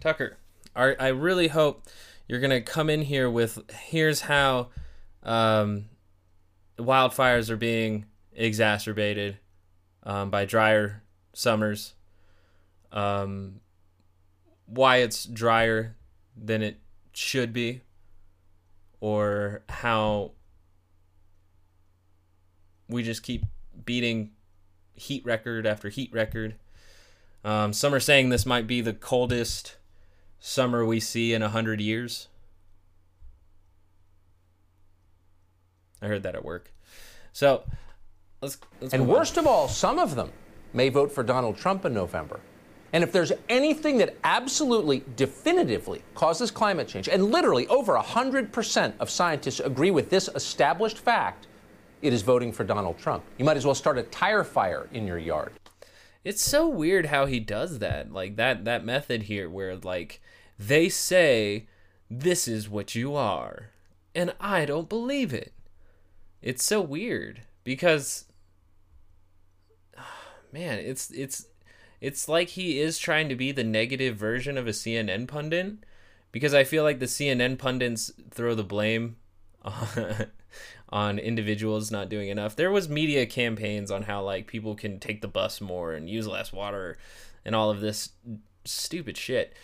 Tucker, 0.01 0.39
I 0.77 1.09
really 1.09 1.49
hope 1.49 1.87
you're 2.31 2.39
going 2.39 2.51
to 2.51 2.61
come 2.61 2.89
in 2.89 3.03
here 3.03 3.29
with 3.29 3.59
here's 3.89 4.21
how 4.21 4.69
um, 5.25 5.87
wildfires 6.79 7.51
are 7.51 7.57
being 7.57 8.05
exacerbated 8.33 9.39
um, 10.05 10.31
by 10.31 10.45
drier 10.45 11.03
summers 11.33 11.95
um, 12.93 13.59
why 14.67 14.99
it's 14.99 15.25
drier 15.25 15.97
than 16.37 16.63
it 16.63 16.79
should 17.13 17.53
be, 17.53 17.81
or 19.01 19.65
how 19.69 20.31
we 22.89 23.03
just 23.03 23.25
keep 23.25 23.45
beating 23.85 24.31
heat 24.95 25.25
record 25.25 25.67
after 25.67 25.89
heat 25.89 26.13
record. 26.13 26.55
Um, 27.45 27.73
some 27.73 27.93
are 27.93 27.99
saying 27.99 28.29
this 28.29 28.47
might 28.47 28.69
be 28.69 28.81
the 28.81 28.93
coldest 28.93 29.77
summer 30.41 30.85
we 30.85 30.99
see 30.99 31.33
in 31.33 31.43
a 31.43 31.51
hundred 31.51 31.81
years. 31.81 32.29
I 36.03 36.07
heard 36.07 36.23
that 36.23 36.35
at 36.35 36.45
work. 36.45 36.73
So 37.33 37.63
let's. 38.41 38.59
let's 38.81 38.95
and 38.95 39.07
worst 39.07 39.39
on. 39.39 39.45
of 39.45 39.49
all, 39.49 39.69
some 39.69 39.99
of 39.99 40.17
them 40.17 40.33
may 40.73 40.89
vote 40.89 41.13
for 41.13 41.23
Donald 41.23 41.57
Trump 41.57 41.85
in 41.85 41.95
November. 41.95 42.41
And 42.93 43.05
if 43.05 43.13
there's 43.13 43.33
anything 43.49 43.99
that 43.99 44.17
absolutely 44.25 45.05
definitively 45.15 46.03
causes 46.15 46.51
climate 46.51 46.89
change, 46.89 47.09
and 47.09 47.31
literally 47.31 47.69
over 47.69 47.95
100% 47.95 48.93
of 48.99 49.09
scientists 49.09 49.61
agree 49.61 49.93
with 49.93 50.11
this 50.11 50.29
established 50.35 50.99
fact, 50.99 51.47
it 52.03 52.13
is 52.13 52.23
voting 52.23 52.53
for 52.53 52.65
Donald 52.65 52.99
Trump. 52.99 53.23
You 53.39 53.45
might 53.45 53.57
as 53.57 53.65
well 53.65 53.77
start 53.77 53.99
a 53.99 54.03
tire 54.03 54.43
fire 54.43 54.89
in 54.93 55.07
your 55.07 55.19
yard. 55.19 55.53
It's 56.25 56.45
so 56.45 56.69
weird 56.69 57.07
how 57.07 57.27
he 57.27 57.41
does 57.41 57.79
that. 57.79 58.13
Like 58.13 58.37
that 58.37 58.65
that 58.65 58.85
method 58.85 59.25
here 59.25 59.49
where 59.49 59.77
like 59.77 60.21
they 60.61 60.89
say 60.89 61.67
this 62.11 62.47
is 62.47 62.69
what 62.69 62.95
you 62.95 63.15
are 63.15 63.71
and 64.15 64.35
I 64.41 64.65
don't 64.65 64.89
believe 64.89 65.33
it. 65.33 65.53
It's 66.43 66.65
so 66.65 66.81
weird 66.81 67.43
because 67.65 68.27
man, 70.53 70.79
it's 70.79 71.11
it's 71.11 71.47
it's 72.01 72.29
like 72.29 72.49
he 72.51 72.79
is 72.79 72.99
trying 72.99 73.29
to 73.29 73.37
be 73.37 73.53
the 73.53 73.65
negative 73.65 74.17
version 74.17 74.57
of 74.57 74.67
a 74.67 74.71
CNN 74.71 75.29
pundit 75.29 75.79
because 76.33 76.55
I 76.55 76.65
feel 76.65 76.83
like 76.83 76.99
the 76.99 77.07
CNN 77.07 77.59
pundits 77.59 78.13
throw 78.31 78.55
the 78.55 78.65
blame 78.65 79.17
on, 79.63 80.27
on 80.89 81.19
individuals 81.19 81.91
not 81.91 82.09
doing 82.09 82.29
enough. 82.29 82.57
There 82.57 82.71
was 82.71 82.89
media 82.89 83.27
campaigns 83.27 83.91
on 83.91 84.03
how 84.03 84.23
like 84.23 84.47
people 84.47 84.75
can 84.75 84.99
take 84.99 85.21
the 85.21 85.29
bus 85.29 85.61
more 85.61 85.93
and 85.93 86.09
use 86.09 86.27
less 86.27 86.53
water 86.53 86.99
and 87.45 87.55
all 87.55 87.71
of 87.71 87.81
this 87.81 88.11
stupid 88.65 89.17
shit. 89.17 89.55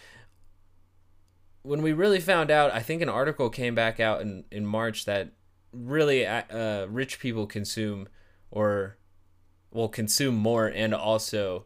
When 1.67 1.83
we 1.83 1.93
really 1.93 2.21
found 2.21 2.53
out, 2.53 2.73
I 2.73 2.79
think 2.79 3.03
an 3.03 3.09
article 3.09 3.51
came 3.51 3.75
back 3.75 3.99
out 3.99 4.21
in, 4.21 4.45
in 4.53 4.65
March 4.65 5.05
that 5.05 5.33
really 5.73 6.25
uh, 6.25 6.87
rich 6.87 7.19
people 7.19 7.45
consume 7.49 8.09
or 8.53 8.99
will 9.73 9.89
consume 9.89 10.37
more 10.37 10.69
and 10.69 10.95
also 10.95 11.65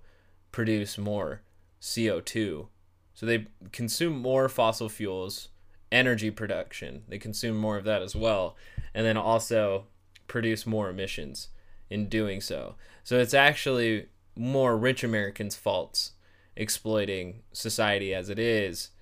produce 0.53 0.97
more 0.97 1.43
CO2. 1.83 2.69
So 3.13 3.27
they 3.27 3.47
consume 3.73 4.17
more 4.17 4.49
fossil 4.49 4.89
fuels, 4.89 5.49
energy 5.93 6.31
production. 6.31 7.03
They 7.07 7.19
consume 7.19 7.59
more 7.59 7.77
of 7.77 7.85
that 7.85 8.01
as 8.01 8.17
well. 8.17 8.57
And 8.95 9.05
then 9.05 9.19
also 9.19 9.85
produce 10.27 10.67
more 10.67 10.89
emissions 10.89 11.49
in 11.91 12.09
doing 12.09 12.41
so. 12.41 12.77
So 13.05 13.19
it's 13.19 13.35
actually 13.35 14.07
more 14.35 14.79
rich 14.79 15.05
Americans' 15.05 15.57
faults 15.57 16.13
exploiting 16.57 17.43
society 17.53 18.15
as 18.15 18.31
it 18.31 18.39
is 18.39 18.93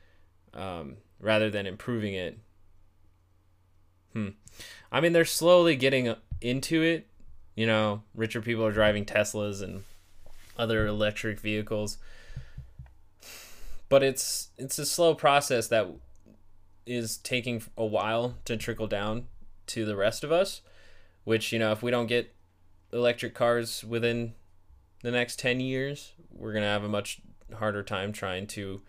um, 0.54 0.96
rather 1.20 1.50
than 1.50 1.66
improving 1.66 2.14
it. 2.14 2.38
Hmm. 4.12 4.28
I 4.90 5.00
mean, 5.00 5.12
they're 5.12 5.24
slowly 5.24 5.76
getting 5.76 6.14
into 6.40 6.82
it. 6.82 7.06
You 7.54 7.66
know, 7.66 8.02
richer 8.14 8.40
people 8.40 8.64
are 8.64 8.72
driving 8.72 9.04
Teslas 9.04 9.62
and 9.62 9.82
other 10.56 10.86
electric 10.86 11.40
vehicles. 11.40 11.98
But 13.88 14.02
it's 14.02 14.50
it's 14.58 14.78
a 14.78 14.86
slow 14.86 15.14
process 15.14 15.68
that 15.68 15.88
is 16.86 17.18
taking 17.18 17.62
a 17.76 17.84
while 17.84 18.34
to 18.44 18.56
trickle 18.56 18.86
down 18.86 19.26
to 19.68 19.84
the 19.84 19.96
rest 19.96 20.24
of 20.24 20.32
us, 20.32 20.62
which 21.24 21.52
you 21.52 21.58
know, 21.58 21.72
if 21.72 21.82
we 21.82 21.90
don't 21.90 22.06
get 22.06 22.34
electric 22.92 23.34
cars 23.34 23.84
within 23.84 24.34
the 25.02 25.10
next 25.10 25.38
10 25.38 25.60
years, 25.60 26.12
we're 26.30 26.52
going 26.52 26.62
to 26.62 26.68
have 26.68 26.84
a 26.84 26.88
much 26.88 27.20
harder 27.56 27.82
time 27.82 28.12
trying 28.12 28.46
to 28.46 28.82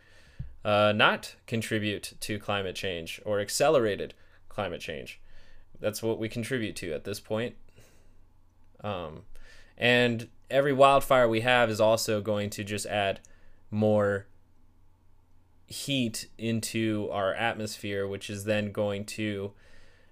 uh, 0.64 0.94
not 0.95 1.36
contribute 1.48 2.14
to 2.19 2.40
climate 2.40 2.76
change 2.76 3.22
or 3.26 3.40
accelerated 3.40 4.14
climate 4.49 4.81
change. 4.81 5.19
That's 5.80 6.03
what 6.03 6.19
we 6.19 6.27
contribute 6.27 6.76
to 6.77 6.94
at 6.94 7.06
this 7.06 7.19
point. 7.19 7.56
Um, 8.84 9.23
and 9.77 10.27
every 10.49 10.73
wildfire 10.73 11.27
we 11.27 11.41
have 11.41 11.69
is 11.69 11.80
also 11.80 12.22
going 12.22 12.49
to 12.52 12.64
just 12.64 12.86
add 12.86 13.19
more 13.72 14.26
heat 15.68 16.27
into 16.38 17.10
our 17.11 17.34
atmosphere, 17.34 18.07
which 18.07 18.30
is 18.30 18.44
then 18.44 18.72
going 18.72 19.06
to 19.06 19.53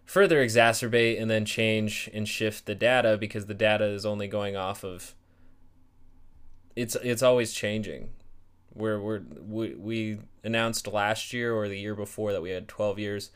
further 0.06 0.44
exacerbate 0.44 1.22
and 1.22 1.30
then 1.30 1.44
change 1.44 2.10
and 2.14 2.28
shift 2.28 2.66
the 2.66 2.76
data 2.76 3.18
because 3.18 3.48
the 3.48 3.54
data 3.54 3.84
is 3.84 4.06
only 4.06 4.28
going 4.28 4.56
off 4.56 4.84
of 4.84 5.14
it's 6.76 6.96
it's 6.98 7.24
always 7.24 7.54
changing. 7.54 8.10
Where 8.74 9.00
we're, 9.00 9.22
we 9.48 9.74
we 9.76 10.20
announced 10.44 10.88
last 10.88 11.34
year 11.34 11.54
or 11.54 11.68
the 11.68 11.80
year 11.80 11.96
before 11.96 12.32
that 12.32 12.42
we 12.42 12.52
had 12.52 12.68
12 12.68 13.00
years. 13.00 13.32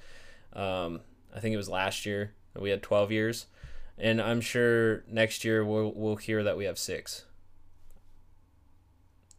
Um, 0.53 1.01
I 1.35 1.39
think 1.39 1.53
it 1.53 1.57
was 1.57 1.69
last 1.69 2.05
year 2.05 2.33
that 2.53 2.61
we 2.61 2.69
had 2.69 2.83
12 2.83 3.11
years 3.11 3.45
and 4.01 4.19
I'm 4.19 4.41
sure 4.41 5.03
next 5.07 5.45
year 5.45 5.63
we'll 5.63 5.93
we'll 5.95 6.15
hear 6.15 6.43
that 6.43 6.57
we 6.57 6.65
have 6.65 6.79
six. 6.79 7.25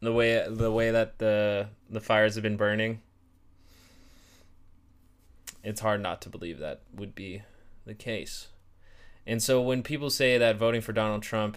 The 0.00 0.12
way 0.12 0.46
the 0.48 0.72
way 0.72 0.90
that 0.92 1.18
the 1.18 1.68
the 1.90 2.00
fires 2.00 2.36
have 2.36 2.42
been 2.42 2.56
burning. 2.56 3.00
it's 5.64 5.80
hard 5.80 6.00
not 6.00 6.20
to 6.22 6.28
believe 6.28 6.58
that 6.58 6.80
would 6.94 7.14
be 7.14 7.42
the 7.84 7.94
case. 7.94 8.48
And 9.26 9.42
so 9.42 9.60
when 9.62 9.82
people 9.82 10.10
say 10.10 10.38
that 10.38 10.56
voting 10.56 10.80
for 10.80 10.92
Donald 10.92 11.22
Trump 11.22 11.56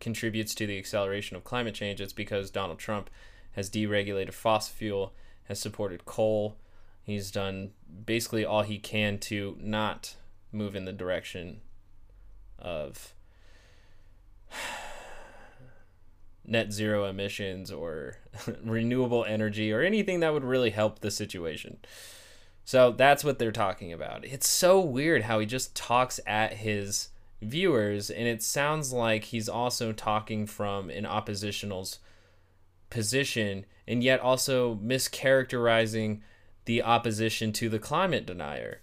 contributes 0.00 0.54
to 0.54 0.66
the 0.66 0.78
acceleration 0.78 1.36
of 1.36 1.44
climate 1.44 1.74
change, 1.74 2.00
it's 2.00 2.12
because 2.12 2.50
Donald 2.50 2.78
Trump 2.78 3.10
has 3.52 3.70
deregulated 3.70 4.32
fossil 4.32 4.74
fuel, 4.74 5.12
has 5.44 5.60
supported 5.60 6.04
coal. 6.04 6.56
He's 7.02 7.30
done 7.30 7.70
basically 8.04 8.44
all 8.44 8.62
he 8.62 8.78
can 8.78 9.18
to 9.18 9.56
not 9.60 10.14
move 10.52 10.76
in 10.76 10.84
the 10.84 10.92
direction 10.92 11.60
of 12.58 13.14
net 16.44 16.72
zero 16.72 17.04
emissions 17.04 17.70
or 17.70 18.18
renewable 18.64 19.24
energy 19.24 19.72
or 19.72 19.80
anything 19.80 20.20
that 20.20 20.32
would 20.32 20.44
really 20.44 20.70
help 20.70 21.00
the 21.00 21.10
situation. 21.10 21.78
So 22.64 22.92
that's 22.92 23.24
what 23.24 23.38
they're 23.38 23.50
talking 23.50 23.92
about. 23.94 24.26
It's 24.26 24.48
so 24.48 24.78
weird 24.78 25.22
how 25.22 25.38
he 25.38 25.46
just 25.46 25.74
talks 25.74 26.20
at 26.26 26.54
his 26.54 27.08
viewers 27.40 28.10
and 28.10 28.26
it 28.26 28.42
sounds 28.42 28.92
like 28.92 29.24
he's 29.24 29.48
also 29.48 29.92
talking 29.92 30.46
from 30.46 30.90
an 30.90 31.04
oppositional's 31.04 31.98
position 32.90 33.64
and 33.86 34.02
yet 34.02 34.20
also 34.20 34.76
mischaracterizing 34.76 36.20
the 36.64 36.82
opposition 36.82 37.52
to 37.52 37.68
the 37.68 37.78
climate 37.78 38.26
denier. 38.26 38.82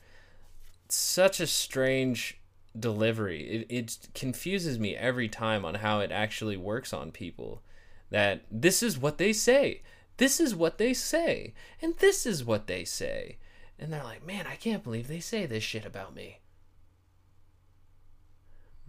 Such 0.89 1.39
a 1.39 1.47
strange 1.47 2.39
delivery. 2.77 3.41
It, 3.41 3.67
it 3.69 4.07
confuses 4.13 4.79
me 4.79 4.95
every 4.95 5.29
time 5.29 5.65
on 5.65 5.75
how 5.75 5.99
it 5.99 6.11
actually 6.11 6.57
works 6.57 6.93
on 6.93 7.11
people. 7.11 7.61
That 8.09 8.43
this 8.51 8.81
is 8.81 8.97
what 8.97 9.17
they 9.17 9.33
say, 9.33 9.81
this 10.17 10.39
is 10.39 10.55
what 10.55 10.77
they 10.77 10.93
say, 10.93 11.53
and 11.81 11.97
this 11.97 12.25
is 12.25 12.43
what 12.43 12.67
they 12.67 12.85
say. 12.85 13.37
And 13.77 13.91
they're 13.91 14.03
like, 14.03 14.25
man, 14.25 14.45
I 14.47 14.55
can't 14.55 14.83
believe 14.83 15.07
they 15.07 15.19
say 15.19 15.45
this 15.45 15.63
shit 15.63 15.85
about 15.85 16.15
me. 16.15 16.39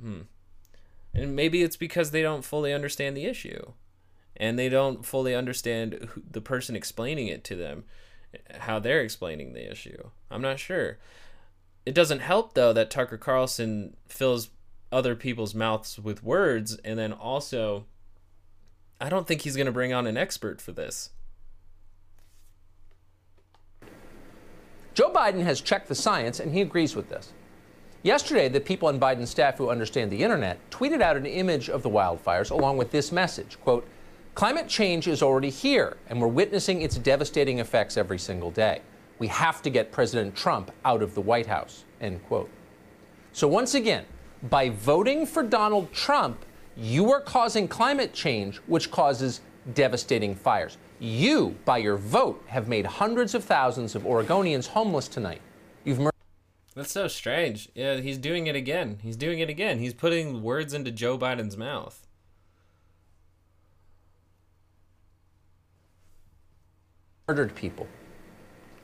Hmm. 0.00 0.22
And 1.14 1.34
maybe 1.34 1.62
it's 1.62 1.76
because 1.76 2.10
they 2.10 2.22
don't 2.22 2.44
fully 2.44 2.72
understand 2.72 3.16
the 3.16 3.24
issue. 3.24 3.72
And 4.36 4.58
they 4.58 4.68
don't 4.68 5.04
fully 5.04 5.34
understand 5.34 6.08
who, 6.10 6.22
the 6.30 6.42
person 6.42 6.76
explaining 6.76 7.28
it 7.28 7.42
to 7.44 7.56
them, 7.56 7.84
how 8.58 8.78
they're 8.78 9.00
explaining 9.00 9.52
the 9.54 9.70
issue. 9.70 10.10
I'm 10.30 10.42
not 10.42 10.58
sure. 10.58 10.98
It 11.86 11.94
doesn't 11.94 12.20
help, 12.20 12.52
though, 12.54 12.72
that 12.74 12.90
Tucker 12.90 13.16
Carlson 13.16 13.96
fills 14.06 14.50
other 14.92 15.14
people's 15.14 15.54
mouths 15.54 15.98
with 15.98 16.22
words. 16.22 16.76
And 16.84 16.98
then 16.98 17.12
also, 17.12 17.86
I 19.00 19.08
don't 19.08 19.26
think 19.26 19.42
he's 19.42 19.56
going 19.56 19.66
to 19.66 19.72
bring 19.72 19.94
on 19.94 20.06
an 20.06 20.18
expert 20.18 20.60
for 20.60 20.72
this. 20.72 21.10
Joe 24.92 25.10
Biden 25.12 25.42
has 25.42 25.60
checked 25.60 25.88
the 25.88 25.94
science, 25.94 26.40
and 26.40 26.52
he 26.52 26.60
agrees 26.60 26.96
with 26.96 27.08
this. 27.08 27.32
Yesterday, 28.06 28.48
the 28.48 28.60
people 28.60 28.86
on 28.86 29.00
Biden's 29.00 29.30
staff 29.30 29.58
who 29.58 29.68
understand 29.68 30.12
the 30.12 30.22
internet 30.22 30.60
tweeted 30.70 31.00
out 31.00 31.16
an 31.16 31.26
image 31.26 31.68
of 31.68 31.82
the 31.82 31.90
wildfires 31.90 32.52
along 32.52 32.76
with 32.76 32.92
this 32.92 33.10
message, 33.10 33.58
quote, 33.62 33.84
Climate 34.36 34.68
change 34.68 35.08
is 35.08 35.24
already 35.24 35.50
here, 35.50 35.96
and 36.08 36.20
we're 36.20 36.28
witnessing 36.28 36.82
its 36.82 36.98
devastating 36.98 37.58
effects 37.58 37.96
every 37.96 38.20
single 38.20 38.52
day. 38.52 38.80
We 39.18 39.26
have 39.26 39.60
to 39.62 39.70
get 39.70 39.90
President 39.90 40.36
Trump 40.36 40.70
out 40.84 41.02
of 41.02 41.16
the 41.16 41.20
White 41.20 41.46
House, 41.46 41.82
end 42.00 42.24
quote. 42.28 42.48
So 43.32 43.48
once 43.48 43.74
again, 43.74 44.04
by 44.50 44.68
voting 44.68 45.26
for 45.26 45.42
Donald 45.42 45.92
Trump, 45.92 46.44
you 46.76 47.10
are 47.10 47.20
causing 47.20 47.66
climate 47.66 48.12
change, 48.12 48.58
which 48.68 48.92
causes 48.92 49.40
devastating 49.74 50.36
fires. 50.36 50.78
You, 51.00 51.56
by 51.64 51.78
your 51.78 51.96
vote, 51.96 52.40
have 52.46 52.68
made 52.68 52.86
hundreds 52.86 53.34
of 53.34 53.42
thousands 53.42 53.96
of 53.96 54.04
Oregonians 54.04 54.68
homeless 54.68 55.08
tonight. 55.08 55.40
You've 55.82 56.08
That's 56.76 56.92
so 56.92 57.08
strange. 57.08 57.70
Yeah, 57.74 57.96
he's 57.96 58.18
doing 58.18 58.46
it 58.46 58.54
again. 58.54 58.98
He's 59.02 59.16
doing 59.16 59.40
it 59.40 59.48
again. 59.48 59.78
He's 59.80 59.94
putting 59.94 60.42
words 60.42 60.74
into 60.74 60.92
Joe 60.92 61.18
Biden's 61.18 61.56
mouth. 61.56 62.06
murdered 67.28 67.56
people. 67.56 67.88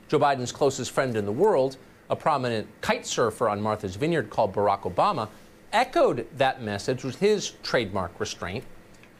Joe 0.09 0.19
Biden's 0.19 0.51
closest 0.51 0.91
friend 0.91 1.15
in 1.15 1.23
the 1.23 1.31
world, 1.31 1.77
a 2.09 2.15
prominent 2.15 2.67
kite 2.81 3.05
surfer 3.05 3.47
on 3.47 3.61
Martha's 3.61 3.95
Vineyard 3.95 4.29
called 4.29 4.53
Barack 4.53 4.81
Obama, 4.81 5.29
echoed 5.71 6.27
that 6.35 6.61
message 6.61 7.05
with 7.05 7.19
his 7.19 7.51
trademark 7.63 8.19
restraint. 8.19 8.65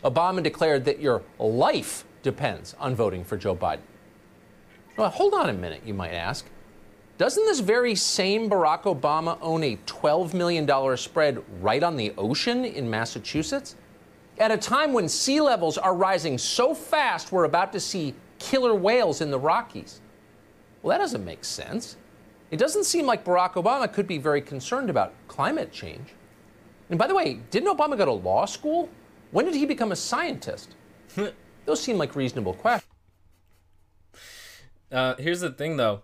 Obama 0.04 0.44
declared 0.44 0.84
that 0.84 1.00
your 1.00 1.24
life 1.40 2.04
depends 2.22 2.76
on 2.80 2.96
voting 2.96 3.24
for 3.24 3.38
Joe 3.38 3.56
Biden. 3.56 3.80
Well, 4.98 5.10
hold 5.10 5.34
on 5.34 5.50
a 5.50 5.54
minute, 5.54 5.84
you 5.86 5.94
might 5.94 6.12
ask. 6.12 6.46
Doesn't 7.24 7.46
this 7.46 7.62
very 7.62 7.96
same 7.96 8.50
Barack 8.50 8.82
Obama 8.82 9.38
own 9.40 9.64
a 9.64 9.78
$12 9.86 10.34
million 10.34 10.98
spread 10.98 11.42
right 11.62 11.82
on 11.82 11.96
the 11.96 12.14
ocean 12.18 12.66
in 12.66 12.90
Massachusetts? 12.90 13.78
At 14.40 14.52
a 14.52 14.58
time 14.58 14.92
when 14.92 15.08
sea 15.08 15.40
levels 15.40 15.78
are 15.78 15.96
rising 15.96 16.38
so 16.38 16.76
fast, 16.76 17.32
we're 17.32 17.46
about 17.46 17.72
to 17.72 17.80
see 17.80 18.14
killer 18.40 18.76
whales 18.76 19.22
in 19.22 19.32
the 19.32 19.40
Rockies. 19.40 20.02
Well, 20.82 20.90
that 20.90 21.02
doesn't 21.02 21.24
make 21.24 21.46
sense. 21.46 21.96
It 22.52 22.58
doesn't 22.58 22.84
seem 22.84 23.06
like 23.06 23.24
Barack 23.24 23.54
Obama 23.54 23.90
could 23.90 24.06
be 24.06 24.18
very 24.18 24.42
concerned 24.42 24.90
about 24.90 25.14
climate 25.30 25.72
change. 25.72 26.10
And 26.90 27.00
by 27.00 27.08
the 27.08 27.16
way, 27.16 27.40
didn't 27.52 27.74
Obama 27.74 27.98
go 27.98 28.04
to 28.04 28.12
law 28.12 28.44
school? 28.44 28.90
When 29.32 29.46
did 29.46 29.56
he 29.56 29.66
become 29.66 29.94
a 29.94 29.96
scientist? 29.96 30.76
Those 31.66 31.82
seem 31.82 31.98
like 31.98 32.18
reasonable 32.18 32.56
questions. 32.56 32.92
Uh, 34.92 35.16
here's 35.16 35.40
the 35.40 35.52
thing, 35.52 35.78
though. 35.78 36.02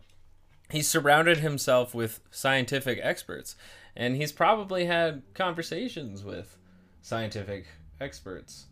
He's 0.69 0.87
surrounded 0.87 1.39
himself 1.39 1.95
with 1.95 2.19
scientific 2.29 2.99
experts, 3.01 3.55
and 3.95 4.15
he's 4.15 4.31
probably 4.31 4.85
had 4.85 5.23
conversations 5.33 6.23
with 6.23 6.57
scientific 7.01 7.65
experts. 7.99 8.67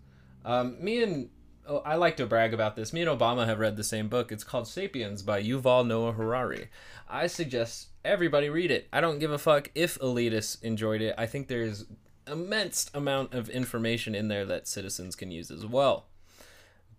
Um, 0.45 0.77
me 0.79 1.01
and 1.01 1.29
oh, 1.67 1.79
I 1.79 1.95
like 1.95 2.17
to 2.17 2.27
brag 2.27 2.53
about 2.53 2.75
this. 2.75 2.93
Me 2.93 3.01
and 3.01 3.09
Obama 3.09 3.47
have 3.47 3.59
read 3.59 3.77
the 3.77 3.83
same 3.83 4.09
book. 4.09 4.31
It's 4.31 4.43
called 4.43 4.67
*Sapiens* 4.67 5.23
by 5.23 5.41
Yuval 5.41 5.87
Noah 5.87 6.11
Harari. 6.11 6.69
I 7.09 7.25
suggest 7.25 7.87
everybody 8.05 8.49
read 8.49 8.69
it. 8.69 8.87
I 8.93 9.01
don't 9.01 9.19
give 9.19 9.31
a 9.31 9.39
fuck 9.39 9.71
if 9.73 9.97
elitists 9.99 10.61
enjoyed 10.63 11.01
it. 11.01 11.15
I 11.17 11.25
think 11.25 11.47
there's 11.47 11.85
immense 12.27 12.91
amount 12.93 13.33
of 13.33 13.49
information 13.49 14.13
in 14.13 14.27
there 14.27 14.45
that 14.45 14.67
citizens 14.67 15.15
can 15.15 15.31
use 15.31 15.49
as 15.49 15.65
well. 15.65 16.05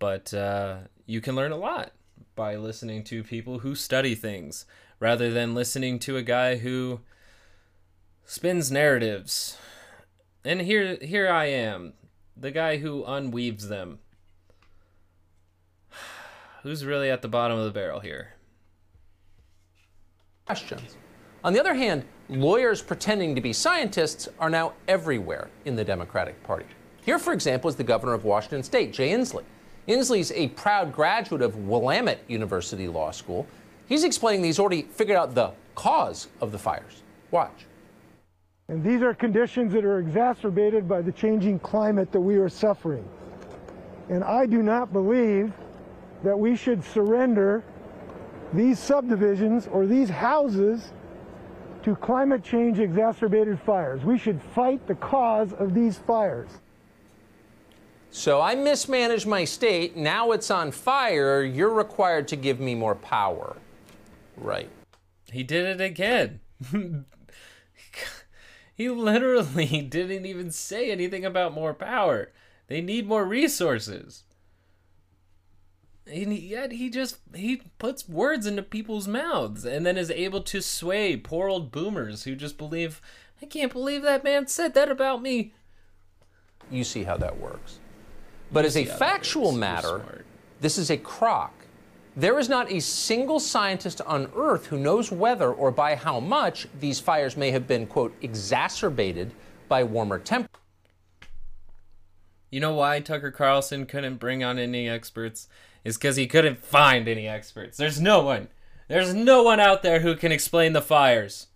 But 0.01 0.35
uh, 0.35 0.79
you 1.07 1.21
can 1.21 1.37
learn 1.37 1.53
a 1.53 1.57
lot 1.57 1.93
by 2.39 2.55
listening 2.55 3.03
to 3.03 3.25
people 3.25 3.59
who 3.59 3.75
study 3.75 4.15
things 4.15 4.65
rather 5.01 5.29
than 5.29 5.57
listening 5.57 5.99
to 5.99 6.17
a 6.17 6.23
guy 6.23 6.55
who 6.55 7.01
spins 8.25 8.71
narratives. 8.71 9.59
And 10.45 10.61
here 10.61 10.99
here 11.03 11.29
I 11.29 11.47
am, 11.47 11.95
the 12.37 12.53
guy 12.53 12.77
who 12.77 13.05
unweaves 13.05 13.69
them. 13.69 13.99
Who's 16.63 16.85
really 16.85 17.11
at 17.11 17.23
the 17.23 17.29
bottom 17.29 17.59
of 17.59 17.65
the 17.65 17.73
barrel 17.73 18.01
here? 18.01 18.35
Questions. 20.47 20.97
On 21.43 21.53
the 21.53 21.61
other 21.61 21.75
hand, 21.75 22.05
lawyers 22.29 22.83
pretending 22.83 23.35
to 23.35 23.41
be 23.41 23.53
scientists 23.53 24.29
are 24.39 24.51
now 24.51 24.75
everywhere 24.87 25.51
in 25.65 25.75
the 25.75 25.85
Democratic 25.85 26.41
Party. 26.45 26.67
Here, 27.01 27.19
for 27.19 27.33
example, 27.33 27.69
is 27.69 27.77
the 27.77 27.85
governor 27.85 28.13
of 28.13 28.25
Washington 28.25 28.63
State, 28.63 28.93
Jay 28.93 29.11
Inslee. 29.11 29.45
Inslee's 29.89 30.31
a 30.33 30.49
proud 30.49 30.93
graduate 30.93 31.41
of 31.41 31.57
Willamette 31.57 32.21
University 32.29 32.87
Law 32.89 33.11
School. 33.11 33.47
He's 33.89 34.05
explaining 34.05 34.43
that 34.43 34.49
he's 34.49 34.59
already 34.59 34.83
figured 34.83 35.17
out 35.17 35.35
the 35.35 35.53
cause 35.75 36.29
of 36.43 36.53
the 36.53 36.59
fires. 36.59 37.03
Watch. 37.31 37.65
And 38.69 38.85
these 38.85 39.01
are 39.01 39.15
conditions 39.15 39.73
that 39.73 39.87
are 39.87 39.99
exacerbated 39.99 40.87
by 40.87 41.01
the 41.01 41.11
changing 41.11 41.59
climate 41.61 42.13
that 42.13 42.21
we 42.21 42.37
are 42.37 42.51
suffering. 42.51 43.09
And 44.11 44.23
I 44.23 44.45
do 44.45 44.63
not 44.63 44.93
believe 44.93 45.53
that 46.23 46.39
we 46.39 46.55
should 46.55 46.85
surrender 46.85 47.65
these 48.53 48.79
subdivisions 48.79 49.69
or 49.69 49.87
these 49.87 50.11
houses 50.11 50.93
to 51.83 51.97
climate 51.97 52.45
change 52.45 52.79
exacerbated 52.79 53.59
fires. 53.59 54.05
We 54.05 54.19
should 54.19 54.43
fight 54.43 54.87
the 54.87 54.97
cause 54.97 55.55
of 55.55 55.73
these 55.73 55.97
fires. 55.97 56.51
So 58.11 58.41
I 58.41 58.55
mismanaged 58.55 59.27
my 59.27 59.45
state. 59.45 59.97
Now 59.97 60.33
it's 60.33 60.51
on 60.51 60.73
fire. 60.73 61.43
You're 61.43 61.73
required 61.73 62.29
to 62.29 62.37
give 62.37 62.59
me 62.59 62.75
more 62.75 62.95
power. 62.95 63.57
Right. 64.37 64.71
He 65.31 65.43
did 65.43 65.67
it 65.67 65.85
again. 65.85 66.41
he 68.75 68.89
literally 68.89 69.83
didn't 69.89 70.27
even 70.27 70.51
say 70.51 70.91
anything 70.91 71.25
about 71.25 71.55
more 71.55 71.75
power. 71.75 72.33
They 72.69 72.81
need 72.81 73.07
more 73.07 73.25
resources. 73.25 74.25
And 76.07 76.33
yet 76.33 76.73
he 76.73 76.89
just 76.89 77.19
he 77.35 77.63
puts 77.79 78.09
words 78.09 78.47
into 78.47 78.63
people's 78.63 79.07
mouths 79.07 79.67
and 79.67 79.85
then 79.85 79.99
is 79.99 80.11
able 80.11 80.41
to 80.43 80.63
sway 80.63 81.17
poor 81.17 81.49
old 81.49 81.71
boomers 81.71 82.25
who 82.25 82.35
just 82.35 82.57
believe 82.57 83.03
I 83.43 83.47
can't 83.47 83.73
believe 83.73 84.03
that 84.03 84.25
man 84.25 84.47
said 84.47 84.73
that 84.73 84.91
about 84.91 85.21
me. 85.21 85.53
You 86.71 86.83
see 86.85 87.05
how 87.05 87.19
that 87.19 87.39
works. 87.39 87.79
But 88.51 88.65
as 88.65 88.77
a 88.77 88.85
factual 88.85 89.53
matter, 89.53 90.25
this 90.61 90.79
is 90.79 90.91
a 90.91 90.97
crock. 90.97 91.55
There 92.17 92.39
is 92.39 92.49
not 92.49 92.73
a 92.73 92.81
single 92.81 93.39
scientist 93.39 94.01
on 94.01 94.33
Earth 94.35 94.67
who 94.67 94.79
knows 94.79 95.13
whether 95.13 95.53
or 95.53 95.71
by 95.71 95.95
how 95.95 96.19
much 96.19 96.67
these 96.81 96.99
fires 96.99 97.37
may 97.37 97.51
have 97.53 97.69
been, 97.69 97.87
quote, 97.87 98.15
exacerbated 98.21 99.33
by 99.69 99.85
warmer 99.85 100.19
temperatures. 100.19 100.57
You 102.51 102.61
know 102.61 102.75
why 102.75 103.01
Tucker 103.01 103.31
Carlson 103.31 103.87
couldn't 103.87 104.17
bring 104.17 104.43
on 104.43 104.59
any 104.59 104.89
experts? 104.89 105.49
Is 105.85 105.97
because 105.97 106.17
he 106.17 106.27
couldn't 106.27 106.59
find 106.59 107.07
any 107.07 107.29
experts. 107.29 107.77
There's 107.77 108.01
no 108.01 108.23
one. 108.23 108.49
There's 108.89 109.15
no 109.15 109.43
one 109.43 109.61
out 109.61 109.83
there 109.83 110.01
who 110.01 110.17
can 110.17 110.33
explain 110.33 110.73
the 110.73 110.83
fires. 110.83 111.49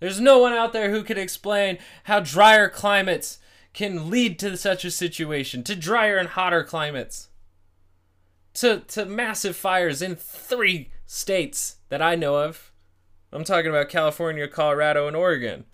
There's 0.00 0.20
no 0.20 0.38
one 0.38 0.52
out 0.52 0.72
there 0.72 0.90
who 0.90 1.02
can 1.02 1.18
explain 1.18 1.78
how 2.04 2.20
drier 2.20 2.68
climates 2.68 3.38
can 3.72 4.10
lead 4.10 4.38
to 4.38 4.56
such 4.56 4.84
a 4.84 4.90
situation, 4.90 5.62
to 5.64 5.74
drier 5.74 6.18
and 6.18 6.30
hotter 6.30 6.62
climates, 6.62 7.28
to, 8.54 8.80
to 8.88 9.06
massive 9.06 9.56
fires 9.56 10.02
in 10.02 10.14
three 10.14 10.90
states 11.06 11.76
that 11.88 12.02
I 12.02 12.14
know 12.14 12.36
of. 12.36 12.72
I'm 13.32 13.44
talking 13.44 13.70
about 13.70 13.88
California, 13.88 14.46
Colorado, 14.46 15.06
and 15.06 15.16
Oregon. 15.16 15.64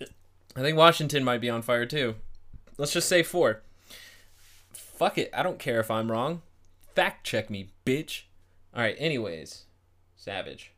I 0.00 0.60
think 0.60 0.76
Washington 0.76 1.24
might 1.24 1.40
be 1.40 1.50
on 1.50 1.62
fire 1.62 1.86
too. 1.86 2.16
Let's 2.78 2.92
just 2.92 3.08
say 3.08 3.22
four. 3.22 3.62
Fuck 4.72 5.18
it. 5.18 5.30
I 5.34 5.42
don't 5.42 5.58
care 5.58 5.80
if 5.80 5.90
I'm 5.90 6.12
wrong. 6.12 6.42
Fact 6.94 7.24
check 7.24 7.50
me, 7.50 7.70
bitch. 7.84 8.22
All 8.74 8.82
right, 8.82 8.96
anyways. 8.98 9.64
Savage. 10.14 10.72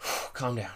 Calm 0.32 0.56
down. 0.56 0.70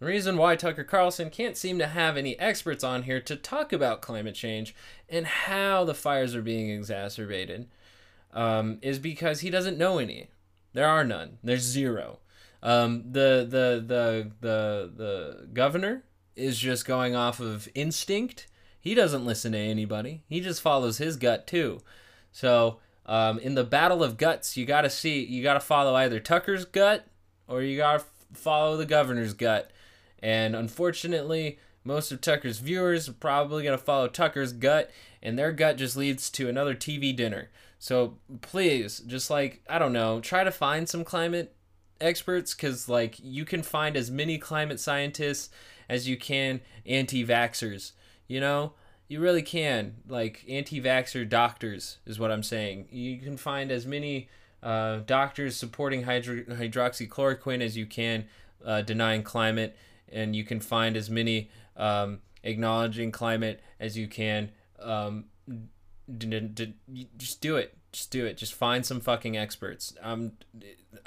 The 0.00 0.06
reason 0.06 0.36
why 0.36 0.54
Tucker 0.54 0.84
Carlson 0.84 1.28
can't 1.28 1.56
seem 1.56 1.78
to 1.78 1.86
have 1.86 2.16
any 2.16 2.38
experts 2.38 2.84
on 2.84 3.02
here 3.02 3.20
to 3.20 3.34
talk 3.34 3.72
about 3.72 4.00
climate 4.00 4.36
change 4.36 4.74
and 5.08 5.26
how 5.26 5.84
the 5.84 5.94
fires 5.94 6.34
are 6.36 6.42
being 6.42 6.70
exacerbated 6.70 7.68
um, 8.32 8.78
is 8.80 8.98
because 8.98 9.40
he 9.40 9.50
doesn't 9.50 9.78
know 9.78 9.98
any. 9.98 10.28
There 10.72 10.86
are 10.86 11.02
none. 11.02 11.38
There's 11.42 11.62
zero. 11.62 12.18
Um, 12.62 13.04
the 13.10 13.46
the 13.48 13.82
the 13.84 14.30
the 14.40 14.92
the 14.96 15.48
governor 15.52 16.04
is 16.36 16.58
just 16.58 16.86
going 16.86 17.16
off 17.16 17.40
of 17.40 17.68
instinct. 17.74 18.46
He 18.80 18.94
doesn't 18.94 19.26
listen 19.26 19.52
to 19.52 19.58
anybody. 19.58 20.22
He 20.28 20.40
just 20.40 20.62
follows 20.62 20.98
his 20.98 21.16
gut 21.16 21.46
too. 21.46 21.80
So 22.30 22.78
um, 23.06 23.38
in 23.38 23.54
the 23.54 23.64
battle 23.64 24.04
of 24.04 24.16
guts, 24.16 24.56
you 24.56 24.66
got 24.66 24.82
to 24.82 24.90
see 24.90 25.24
you 25.24 25.42
got 25.42 25.54
to 25.54 25.60
follow 25.60 25.94
either 25.94 26.20
Tucker's 26.20 26.64
gut 26.64 27.06
or 27.48 27.62
you 27.62 27.76
got 27.76 28.00
to 28.00 28.04
follow 28.38 28.76
the 28.76 28.86
governor's 28.86 29.34
gut. 29.34 29.70
And 30.22 30.56
unfortunately, 30.56 31.58
most 31.84 32.12
of 32.12 32.20
Tucker's 32.20 32.58
viewers 32.58 33.08
are 33.08 33.14
probably 33.14 33.62
going 33.62 33.78
to 33.78 33.82
follow 33.82 34.08
Tucker's 34.08 34.52
gut, 34.52 34.90
and 35.22 35.38
their 35.38 35.52
gut 35.52 35.76
just 35.76 35.96
leads 35.96 36.28
to 36.30 36.48
another 36.48 36.74
TV 36.74 37.14
dinner. 37.14 37.50
So 37.78 38.18
please, 38.40 39.00
just 39.00 39.30
like, 39.30 39.62
I 39.68 39.78
don't 39.78 39.92
know, 39.92 40.20
try 40.20 40.44
to 40.44 40.50
find 40.50 40.88
some 40.88 41.04
climate 41.04 41.54
experts 42.00 42.54
because, 42.54 42.88
like, 42.88 43.16
you 43.22 43.44
can 43.44 43.62
find 43.62 43.96
as 43.96 44.10
many 44.10 44.38
climate 44.38 44.80
scientists 44.80 45.50
as 45.88 46.08
you 46.08 46.16
can 46.16 46.60
anti 46.84 47.24
vaxxers. 47.24 47.92
You 48.26 48.40
know? 48.40 48.72
You 49.06 49.20
really 49.20 49.42
can. 49.42 49.96
Like, 50.08 50.44
anti 50.48 50.80
vaxxer 50.80 51.28
doctors 51.28 51.98
is 52.04 52.18
what 52.18 52.30
I'm 52.30 52.42
saying. 52.42 52.88
You 52.90 53.18
can 53.18 53.36
find 53.36 53.70
as 53.70 53.86
many 53.86 54.28
uh, 54.62 54.98
doctors 55.06 55.56
supporting 55.56 56.02
hydro- 56.02 56.42
hydroxychloroquine 56.42 57.62
as 57.62 57.76
you 57.76 57.86
can 57.86 58.26
uh, 58.64 58.82
denying 58.82 59.22
climate 59.22 59.76
and 60.12 60.34
you 60.34 60.44
can 60.44 60.60
find 60.60 60.96
as 60.96 61.08
many 61.08 61.50
um, 61.76 62.20
acknowledging 62.42 63.12
climate 63.12 63.60
as 63.80 63.96
you 63.96 64.08
can. 64.08 64.50
Um, 64.80 65.26
d- 65.48 66.40
d- 66.40 66.74
d- 66.92 67.08
just 67.16 67.40
do 67.40 67.56
it. 67.56 67.77
Just 67.92 68.10
do 68.10 68.26
it. 68.26 68.36
Just 68.36 68.52
find 68.52 68.84
some 68.84 69.00
fucking 69.00 69.36
experts. 69.36 69.94
Um, 70.02 70.32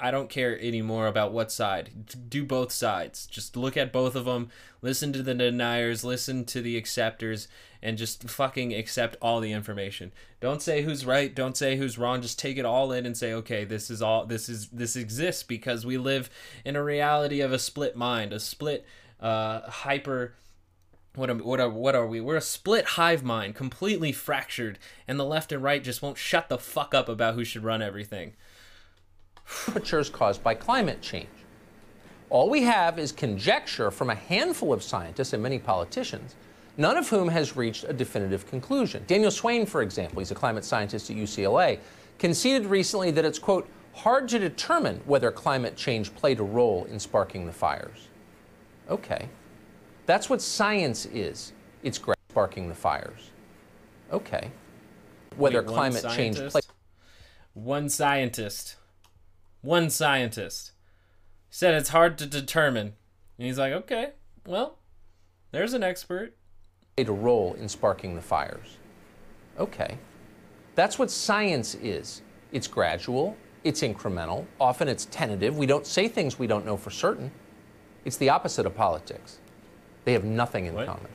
I 0.00 0.10
don't 0.10 0.28
care 0.28 0.60
anymore 0.60 1.06
about 1.06 1.32
what 1.32 1.52
side. 1.52 1.90
Do 2.28 2.44
both 2.44 2.72
sides. 2.72 3.26
Just 3.26 3.56
look 3.56 3.76
at 3.76 3.92
both 3.92 4.16
of 4.16 4.24
them. 4.24 4.50
Listen 4.80 5.12
to 5.12 5.22
the 5.22 5.34
deniers. 5.34 6.02
Listen 6.02 6.44
to 6.46 6.60
the 6.60 6.76
acceptors, 6.76 7.46
and 7.80 7.96
just 7.96 8.28
fucking 8.28 8.74
accept 8.74 9.16
all 9.22 9.40
the 9.40 9.52
information. 9.52 10.12
Don't 10.40 10.60
say 10.60 10.82
who's 10.82 11.06
right. 11.06 11.32
Don't 11.32 11.56
say 11.56 11.76
who's 11.76 11.98
wrong. 11.98 12.20
Just 12.20 12.38
take 12.38 12.58
it 12.58 12.64
all 12.64 12.90
in 12.90 13.06
and 13.06 13.16
say, 13.16 13.32
okay, 13.32 13.64
this 13.64 13.88
is 13.88 14.02
all. 14.02 14.26
This 14.26 14.48
is 14.48 14.68
this 14.68 14.96
exists 14.96 15.44
because 15.44 15.86
we 15.86 15.98
live 15.98 16.30
in 16.64 16.74
a 16.74 16.82
reality 16.82 17.40
of 17.40 17.52
a 17.52 17.58
split 17.58 17.94
mind, 17.94 18.32
a 18.32 18.40
split, 18.40 18.84
uh, 19.20 19.60
hyper 19.70 20.34
what 21.14 21.28
are, 21.28 21.34
what 21.34 21.60
are 21.60 21.68
what 21.68 21.94
are 21.94 22.06
we? 22.06 22.20
We're 22.20 22.36
a 22.36 22.40
split 22.40 22.84
hive 22.84 23.22
mind, 23.22 23.54
completely 23.54 24.12
fractured, 24.12 24.78
and 25.06 25.20
the 25.20 25.24
left 25.24 25.52
and 25.52 25.62
right 25.62 25.82
just 25.82 26.00
won't 26.00 26.16
shut 26.16 26.48
the 26.48 26.58
fuck 26.58 26.94
up 26.94 27.08
about 27.08 27.34
who 27.34 27.44
should 27.44 27.64
run 27.64 27.82
everything. 27.82 28.32
Temperatures 29.64 30.08
caused 30.08 30.42
by 30.42 30.54
climate 30.54 31.02
change. 31.02 31.28
All 32.30 32.48
we 32.48 32.62
have 32.62 32.98
is 32.98 33.12
conjecture 33.12 33.90
from 33.90 34.08
a 34.08 34.14
handful 34.14 34.72
of 34.72 34.82
scientists 34.82 35.34
and 35.34 35.42
many 35.42 35.58
politicians, 35.58 36.34
none 36.78 36.96
of 36.96 37.10
whom 37.10 37.28
has 37.28 37.56
reached 37.56 37.84
a 37.84 37.92
definitive 37.92 38.46
conclusion. 38.46 39.04
Daniel 39.06 39.30
Swain, 39.30 39.66
for 39.66 39.82
example, 39.82 40.20
he's 40.20 40.30
a 40.30 40.34
climate 40.34 40.64
scientist 40.64 41.10
at 41.10 41.16
UCLA, 41.16 41.78
conceded 42.18 42.66
recently 42.66 43.10
that 43.10 43.26
it's 43.26 43.38
quote 43.38 43.68
hard 43.92 44.28
to 44.30 44.38
determine 44.38 45.02
whether 45.04 45.30
climate 45.30 45.76
change 45.76 46.14
played 46.14 46.40
a 46.40 46.42
role 46.42 46.86
in 46.86 46.98
sparking 46.98 47.44
the 47.44 47.52
fires. 47.52 48.08
Okay. 48.88 49.28
That's 50.12 50.28
what 50.28 50.42
science 50.42 51.06
is. 51.06 51.54
It's 51.82 51.98
sparking 52.28 52.68
the 52.68 52.74
fires. 52.74 53.30
Okay. 54.12 54.50
Whether 55.36 55.62
Wait, 55.62 55.68
climate 55.68 56.04
change 56.14 56.36
plays. 56.36 56.68
One 57.54 57.88
scientist. 57.88 58.76
One 59.62 59.88
scientist 59.88 60.72
said 61.48 61.72
it's 61.72 61.88
hard 61.88 62.18
to 62.18 62.26
determine. 62.26 62.92
And 63.38 63.46
he's 63.46 63.58
like, 63.58 63.72
okay, 63.72 64.10
well, 64.46 64.80
there's 65.50 65.72
an 65.72 65.82
expert. 65.82 66.36
Played 66.98 67.08
a 67.08 67.12
role 67.12 67.54
in 67.54 67.66
sparking 67.66 68.14
the 68.14 68.20
fires. 68.20 68.76
Okay. 69.58 69.96
That's 70.74 70.98
what 70.98 71.10
science 71.10 71.74
is. 71.76 72.20
It's 72.52 72.66
gradual, 72.66 73.34
it's 73.64 73.80
incremental, 73.80 74.44
often 74.60 74.88
it's 74.88 75.06
tentative. 75.06 75.56
We 75.56 75.64
don't 75.64 75.86
say 75.86 76.06
things 76.06 76.38
we 76.38 76.46
don't 76.46 76.66
know 76.66 76.76
for 76.76 76.90
certain. 76.90 77.32
It's 78.04 78.18
the 78.18 78.28
opposite 78.28 78.66
of 78.66 78.74
politics. 78.74 79.38
They 80.04 80.12
have 80.12 80.24
nothing 80.24 80.66
in 80.66 80.74
common. 80.74 81.08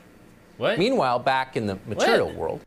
What? 0.56 0.78
Meanwhile, 0.78 1.20
back 1.20 1.56
in 1.56 1.66
the 1.66 1.78
material 1.86 2.28
What? 2.28 2.36
world, 2.36 2.60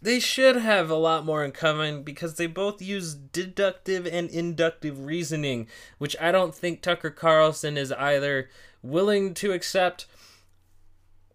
They 0.00 0.18
should 0.18 0.56
have 0.56 0.90
a 0.90 0.96
lot 0.96 1.24
more 1.24 1.44
in 1.44 1.52
common 1.52 2.02
because 2.02 2.34
they 2.34 2.46
both 2.46 2.82
use 2.82 3.14
deductive 3.14 4.06
and 4.06 4.28
inductive 4.30 5.04
reasoning, 5.04 5.68
which 5.98 6.16
I 6.20 6.32
don't 6.32 6.54
think 6.54 6.82
Tucker 6.82 7.10
Carlson 7.10 7.76
is 7.76 7.92
either 7.92 8.48
willing 8.82 9.32
to 9.34 9.52
accept 9.52 10.06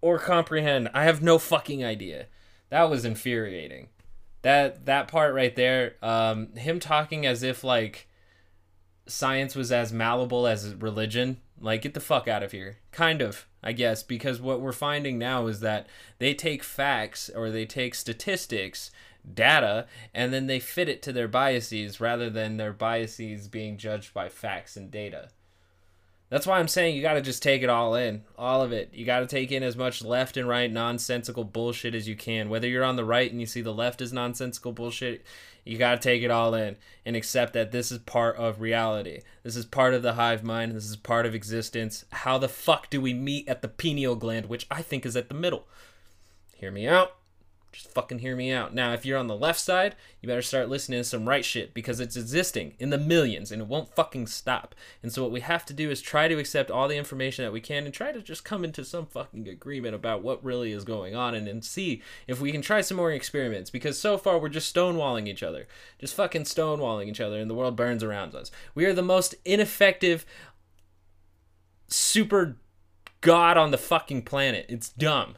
or 0.01 0.19
comprehend. 0.19 0.89
I 0.93 1.03
have 1.03 1.21
no 1.21 1.37
fucking 1.39 1.85
idea. 1.85 2.25
That 2.69 2.89
was 2.89 3.05
infuriating. 3.05 3.87
That 4.41 4.85
that 4.85 5.07
part 5.07 5.33
right 5.33 5.55
there, 5.55 5.95
um, 6.01 6.53
him 6.55 6.79
talking 6.79 7.25
as 7.25 7.43
if 7.43 7.63
like 7.63 8.07
science 9.07 9.55
was 9.55 9.71
as 9.71 9.93
malleable 9.93 10.45
as 10.45 10.75
religion. 10.75 11.37
Like, 11.59 11.81
get 11.81 11.93
the 11.93 11.99
fuck 11.99 12.27
out 12.27 12.43
of 12.43 12.51
here. 12.51 12.77
Kind 12.91 13.21
of, 13.21 13.47
I 13.63 13.71
guess, 13.71 14.03
because 14.03 14.39
what 14.39 14.61
we're 14.61 14.71
finding 14.71 15.17
now 15.17 15.47
is 15.47 15.59
that 15.61 15.87
they 16.19 16.33
take 16.33 16.63
facts 16.63 17.29
or 17.33 17.49
they 17.49 17.65
take 17.65 17.95
statistics, 17.95 18.91
data, 19.33 19.87
and 20.13 20.31
then 20.31 20.47
they 20.47 20.59
fit 20.59 20.89
it 20.89 21.01
to 21.03 21.13
their 21.13 21.27
biases 21.27 21.99
rather 21.99 22.29
than 22.29 22.57
their 22.57 22.73
biases 22.73 23.47
being 23.47 23.77
judged 23.77 24.13
by 24.13 24.29
facts 24.29 24.77
and 24.77 24.91
data. 24.91 25.29
That's 26.29 26.45
why 26.45 26.59
I'm 26.59 26.67
saying 26.67 26.95
you 26.95 27.01
got 27.01 27.13
to 27.13 27.21
just 27.21 27.41
take 27.41 27.63
it 27.63 27.69
all 27.69 27.95
in, 27.95 28.23
all 28.37 28.61
of 28.61 28.73
it. 28.73 28.89
You 28.93 29.05
got 29.05 29.21
to 29.21 29.25
take 29.25 29.51
in 29.51 29.63
as 29.63 29.77
much 29.77 30.03
left 30.03 30.35
and 30.35 30.47
right 30.47 30.71
nonsensical 30.71 31.45
bullshit 31.45 31.95
as 31.95 32.07
you 32.07 32.17
can. 32.17 32.49
Whether 32.49 32.67
you're 32.67 32.83
on 32.83 32.97
the 32.97 33.05
right 33.05 33.31
and 33.31 33.39
you 33.39 33.47
see 33.47 33.61
the 33.61 33.73
left 33.73 34.01
is 34.01 34.11
nonsensical 34.11 34.73
bullshit, 34.73 35.23
you 35.67 35.77
got 35.77 36.01
to 36.01 36.09
take 36.09 36.23
it 36.23 36.31
all 36.31 36.53
in 36.53 36.77
and 37.05 37.15
accept 37.15 37.53
that 37.53 37.71
this 37.71 37.91
is 37.91 37.99
part 37.99 38.35
of 38.37 38.61
reality. 38.61 39.21
This 39.43 39.55
is 39.55 39.65
part 39.65 39.93
of 39.93 40.01
the 40.01 40.13
hive 40.13 40.43
mind. 40.43 40.73
This 40.73 40.85
is 40.85 40.95
part 40.95 41.25
of 41.25 41.35
existence. 41.35 42.05
How 42.11 42.37
the 42.37 42.49
fuck 42.49 42.89
do 42.89 43.01
we 43.01 43.13
meet 43.13 43.47
at 43.47 43.61
the 43.61 43.67
pineal 43.67 44.15
gland, 44.15 44.47
which 44.47 44.67
I 44.71 44.81
think 44.81 45.05
is 45.05 45.15
at 45.15 45.29
the 45.29 45.35
middle? 45.35 45.67
Hear 46.55 46.71
me 46.71 46.87
out. 46.87 47.15
Just 47.71 47.93
fucking 47.93 48.19
hear 48.19 48.35
me 48.35 48.51
out. 48.51 48.73
Now, 48.73 48.93
if 48.93 49.05
you're 49.05 49.17
on 49.19 49.27
the 49.27 49.35
left 49.35 49.59
side, 49.59 49.95
you 50.21 50.27
better 50.27 50.41
start 50.41 50.69
listening 50.69 50.99
to 50.99 51.03
some 51.03 51.27
right 51.27 51.43
shit 51.43 51.73
because 51.73 51.99
it's 51.99 52.15
existing 52.15 52.73
in 52.79 52.89
the 52.89 52.97
millions 52.97 53.51
and 53.51 53.61
it 53.61 53.67
won't 53.67 53.93
fucking 53.93 54.27
stop. 54.27 54.73
And 55.03 55.11
so, 55.11 55.21
what 55.21 55.31
we 55.31 55.41
have 55.41 55.65
to 55.65 55.73
do 55.73 55.91
is 55.91 56.01
try 56.01 56.27
to 56.27 56.39
accept 56.39 56.71
all 56.71 56.87
the 56.87 56.97
information 56.97 57.43
that 57.43 57.51
we 57.51 57.61
can 57.61 57.85
and 57.85 57.93
try 57.93 58.11
to 58.11 58.21
just 58.21 58.45
come 58.45 58.63
into 58.63 58.85
some 58.85 59.05
fucking 59.05 59.47
agreement 59.47 59.95
about 59.95 60.23
what 60.23 60.43
really 60.43 60.71
is 60.71 60.85
going 60.85 61.15
on 61.15 61.35
and, 61.35 61.47
and 61.47 61.63
see 61.63 62.01
if 62.25 62.39
we 62.39 62.51
can 62.51 62.61
try 62.61 62.81
some 62.81 62.97
more 62.97 63.11
experiments 63.11 63.69
because 63.69 63.99
so 63.99 64.17
far 64.17 64.39
we're 64.39 64.49
just 64.49 64.73
stonewalling 64.73 65.27
each 65.27 65.43
other. 65.43 65.67
Just 65.99 66.15
fucking 66.15 66.43
stonewalling 66.43 67.07
each 67.07 67.21
other 67.21 67.39
and 67.39 67.49
the 67.49 67.55
world 67.55 67.75
burns 67.75 68.03
around 68.03 68.33
us. 68.33 68.49
We 68.73 68.85
are 68.85 68.93
the 68.93 69.01
most 69.01 69.35
ineffective 69.45 70.25
super 71.87 72.57
god 73.21 73.57
on 73.57 73.71
the 73.71 73.77
fucking 73.77 74.23
planet. 74.23 74.65
It's 74.69 74.89
dumb. 74.89 75.35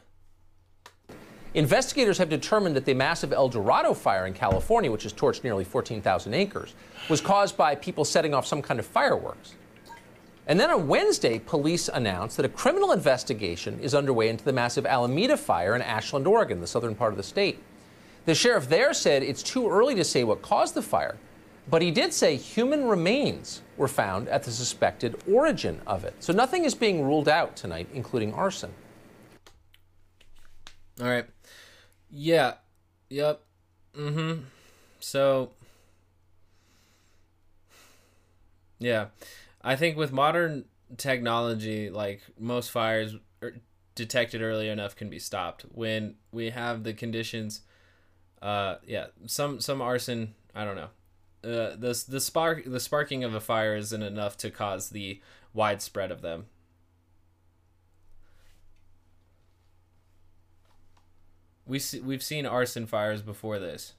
Investigators 1.55 2.19
have 2.19 2.29
determined 2.29 2.75
that 2.75 2.85
the 2.85 2.93
massive 2.93 3.33
El 3.33 3.49
Dorado 3.49 3.95
fire 3.95 4.27
in 4.27 4.33
California, 4.33 4.91
which 4.91 5.03
has 5.03 5.13
torched 5.13 5.43
nearly 5.43 5.63
14,000 5.63 6.33
acres, 6.35 6.75
was 7.09 7.21
caused 7.21 7.57
by 7.57 7.73
people 7.73 8.05
setting 8.05 8.35
off 8.35 8.45
some 8.45 8.61
kind 8.61 8.79
of 8.79 8.85
fireworks. 8.85 9.55
And 10.45 10.59
then 10.59 10.69
on 10.69 10.87
Wednesday, 10.87 11.39
police 11.39 11.89
announced 11.89 12.37
that 12.37 12.45
a 12.45 12.49
criminal 12.49 12.91
investigation 12.91 13.79
is 13.79 13.95
underway 13.95 14.29
into 14.29 14.43
the 14.43 14.53
massive 14.53 14.85
Almeda 14.85 15.37
fire 15.37 15.75
in 15.75 15.81
Ashland, 15.81 16.27
Oregon, 16.27 16.61
the 16.61 16.67
southern 16.67 16.95
part 16.95 17.13
of 17.13 17.17
the 17.17 17.23
state. 17.23 17.59
The 18.25 18.35
sheriff 18.35 18.69
there 18.69 18.93
said 18.93 19.23
it's 19.23 19.41
too 19.41 19.69
early 19.69 19.95
to 19.95 20.03
say 20.03 20.23
what 20.23 20.43
caused 20.43 20.75
the 20.75 20.81
fire, 20.83 21.17
but 21.67 21.81
he 21.81 21.89
did 21.89 22.13
say 22.13 22.35
human 22.35 22.85
remains 22.85 23.61
were 23.77 23.87
found 23.87 24.27
at 24.27 24.43
the 24.43 24.51
suspected 24.51 25.19
origin 25.31 25.81
of 25.87 26.03
it. 26.03 26.13
So 26.19 26.33
nothing 26.33 26.65
is 26.65 26.75
being 26.75 27.03
ruled 27.03 27.29
out 27.29 27.55
tonight, 27.55 27.87
including 27.93 28.33
arson. 28.33 28.71
All 31.01 31.07
right. 31.07 31.25
Yeah. 32.09 32.55
Yep. 33.09 33.41
Mm-hmm. 33.97 34.41
So 34.99 35.51
Yeah. 38.79 39.07
I 39.61 39.75
think 39.75 39.97
with 39.97 40.11
modern 40.11 40.65
technology, 40.97 41.89
like 41.89 42.21
most 42.37 42.71
fires 42.71 43.15
are 43.41 43.53
detected 43.95 44.41
early 44.41 44.69
enough 44.69 44.95
can 44.95 45.09
be 45.09 45.19
stopped. 45.19 45.63
When 45.73 46.15
we 46.31 46.49
have 46.51 46.83
the 46.83 46.93
conditions 46.93 47.61
uh 48.41 48.75
yeah, 48.87 49.07
some 49.27 49.59
some 49.61 49.81
arson, 49.81 50.33
I 50.55 50.65
don't 50.65 50.75
know. 50.77 50.89
Uh 51.43 51.75
the 51.75 52.05
the 52.07 52.21
spark 52.21 52.63
the 52.65 52.79
sparking 52.79 53.23
of 53.23 53.33
a 53.33 53.41
fire 53.41 53.75
isn't 53.75 54.01
enough 54.03 54.37
to 54.37 54.51
cause 54.51 54.89
the 54.89 55.21
widespread 55.53 56.11
of 56.11 56.21
them. 56.21 56.47
We 61.69 61.77
see, 61.77 61.99
we've 61.99 62.23
seen 62.23 62.47
arson 62.47 62.87
fires 62.87 63.21
before 63.21 63.59
this. 63.59 63.93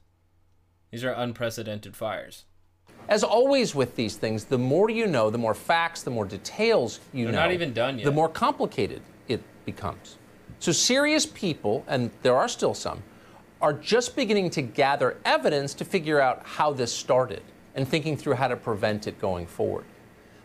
These 0.91 1.05
are 1.05 1.13
unprecedented 1.13 1.95
fires. 1.95 2.43
As 3.07 3.23
always 3.23 3.73
with 3.73 3.95
these 3.95 4.17
things, 4.17 4.43
the 4.43 4.57
more 4.57 4.89
you 4.89 5.07
know, 5.07 5.29
the 5.29 5.37
more 5.37 5.53
facts, 5.53 6.03
the 6.03 6.11
more 6.11 6.25
details 6.25 6.99
you 7.13 7.23
They're 7.23 7.31
know. 7.31 7.39
not 7.39 7.53
even 7.53 7.71
done 7.71 7.97
yet. 7.97 8.03
The 8.03 8.11
more 8.11 8.27
complicated 8.27 9.01
it 9.29 9.41
becomes. 9.65 10.17
So 10.59 10.73
serious 10.73 11.25
people, 11.25 11.85
and 11.87 12.11
there 12.23 12.35
are 12.35 12.49
still 12.49 12.73
some, 12.73 13.03
are 13.61 13.71
just 13.71 14.17
beginning 14.17 14.49
to 14.49 14.61
gather 14.61 15.17
evidence 15.23 15.73
to 15.75 15.85
figure 15.85 16.19
out 16.19 16.45
how 16.45 16.73
this 16.73 16.91
started 16.91 17.41
and 17.75 17.87
thinking 17.87 18.17
through 18.17 18.33
how 18.33 18.49
to 18.49 18.57
prevent 18.57 19.07
it 19.07 19.17
going 19.17 19.47
forward. 19.47 19.85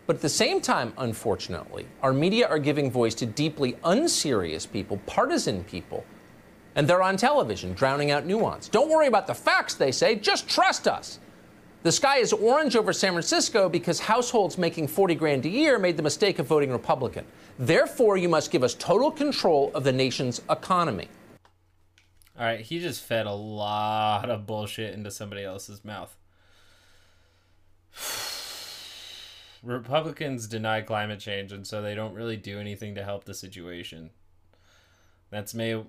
But 0.07 0.16
at 0.16 0.23
the 0.23 0.28
same 0.28 0.61
time, 0.61 0.93
unfortunately, 0.97 1.86
our 2.03 2.12
media 2.12 2.47
are 2.47 2.61
giving 2.61 2.89
voice 2.89 3.16
to 3.16 3.27
deeply 3.27 3.77
unserious 3.82 4.65
people, 4.65 4.98
partisan 5.07 5.65
people, 5.65 6.05
and 6.77 6.86
they're 6.86 7.03
on 7.03 7.16
television 7.16 7.73
drowning 7.73 8.12
out 8.12 8.24
nuance. 8.27 8.69
Don't 8.69 8.89
worry 8.90 9.09
about 9.09 9.27
the 9.27 9.35
facts, 9.35 9.74
they 9.74 9.90
say, 9.90 10.15
just 10.15 10.48
trust 10.48 10.86
us. 10.86 11.19
The 11.82 11.90
sky 11.90 12.19
is 12.19 12.32
orange 12.32 12.77
over 12.77 12.93
San 12.93 13.12
Francisco 13.12 13.69
because 13.69 13.98
households 13.98 14.59
making 14.59 14.89
40 14.89 15.15
grand 15.15 15.47
a 15.47 15.48
year 15.48 15.78
made 15.78 15.97
the 15.97 16.03
mistake 16.03 16.39
of 16.39 16.47
voting 16.47 16.70
Republican. 16.70 17.24
Therefore, 17.59 18.16
you 18.16 18.28
must 18.28 18.51
give 18.51 18.62
us 18.62 18.74
total 18.74 19.11
control 19.11 19.70
of 19.74 19.85
the 19.85 19.93
nation's 19.93 20.43
economy. 20.51 21.09
All 22.39 22.44
right, 22.44 22.61
he 22.61 22.81
just 22.81 23.03
fed 23.03 23.27
a 23.27 23.32
lot 23.32 24.28
of 24.28 24.47
bullshit 24.47 24.93
into 24.93 25.11
somebody 25.11 25.44
else's 25.44 25.85
mouth. 25.85 26.15
Republicans 29.62 30.47
deny 30.47 30.82
climate 30.82 31.20
change, 31.20 31.53
and 31.53 31.66
so 31.66 31.81
they 31.81 31.94
don't 31.94 32.12
really 32.12 32.36
do 32.36 32.59
anything 32.59 32.94
to 32.97 33.05
help 33.05 33.24
the 33.24 33.32
situation. 33.32 34.11
That's 35.31 35.55
may 35.55 35.82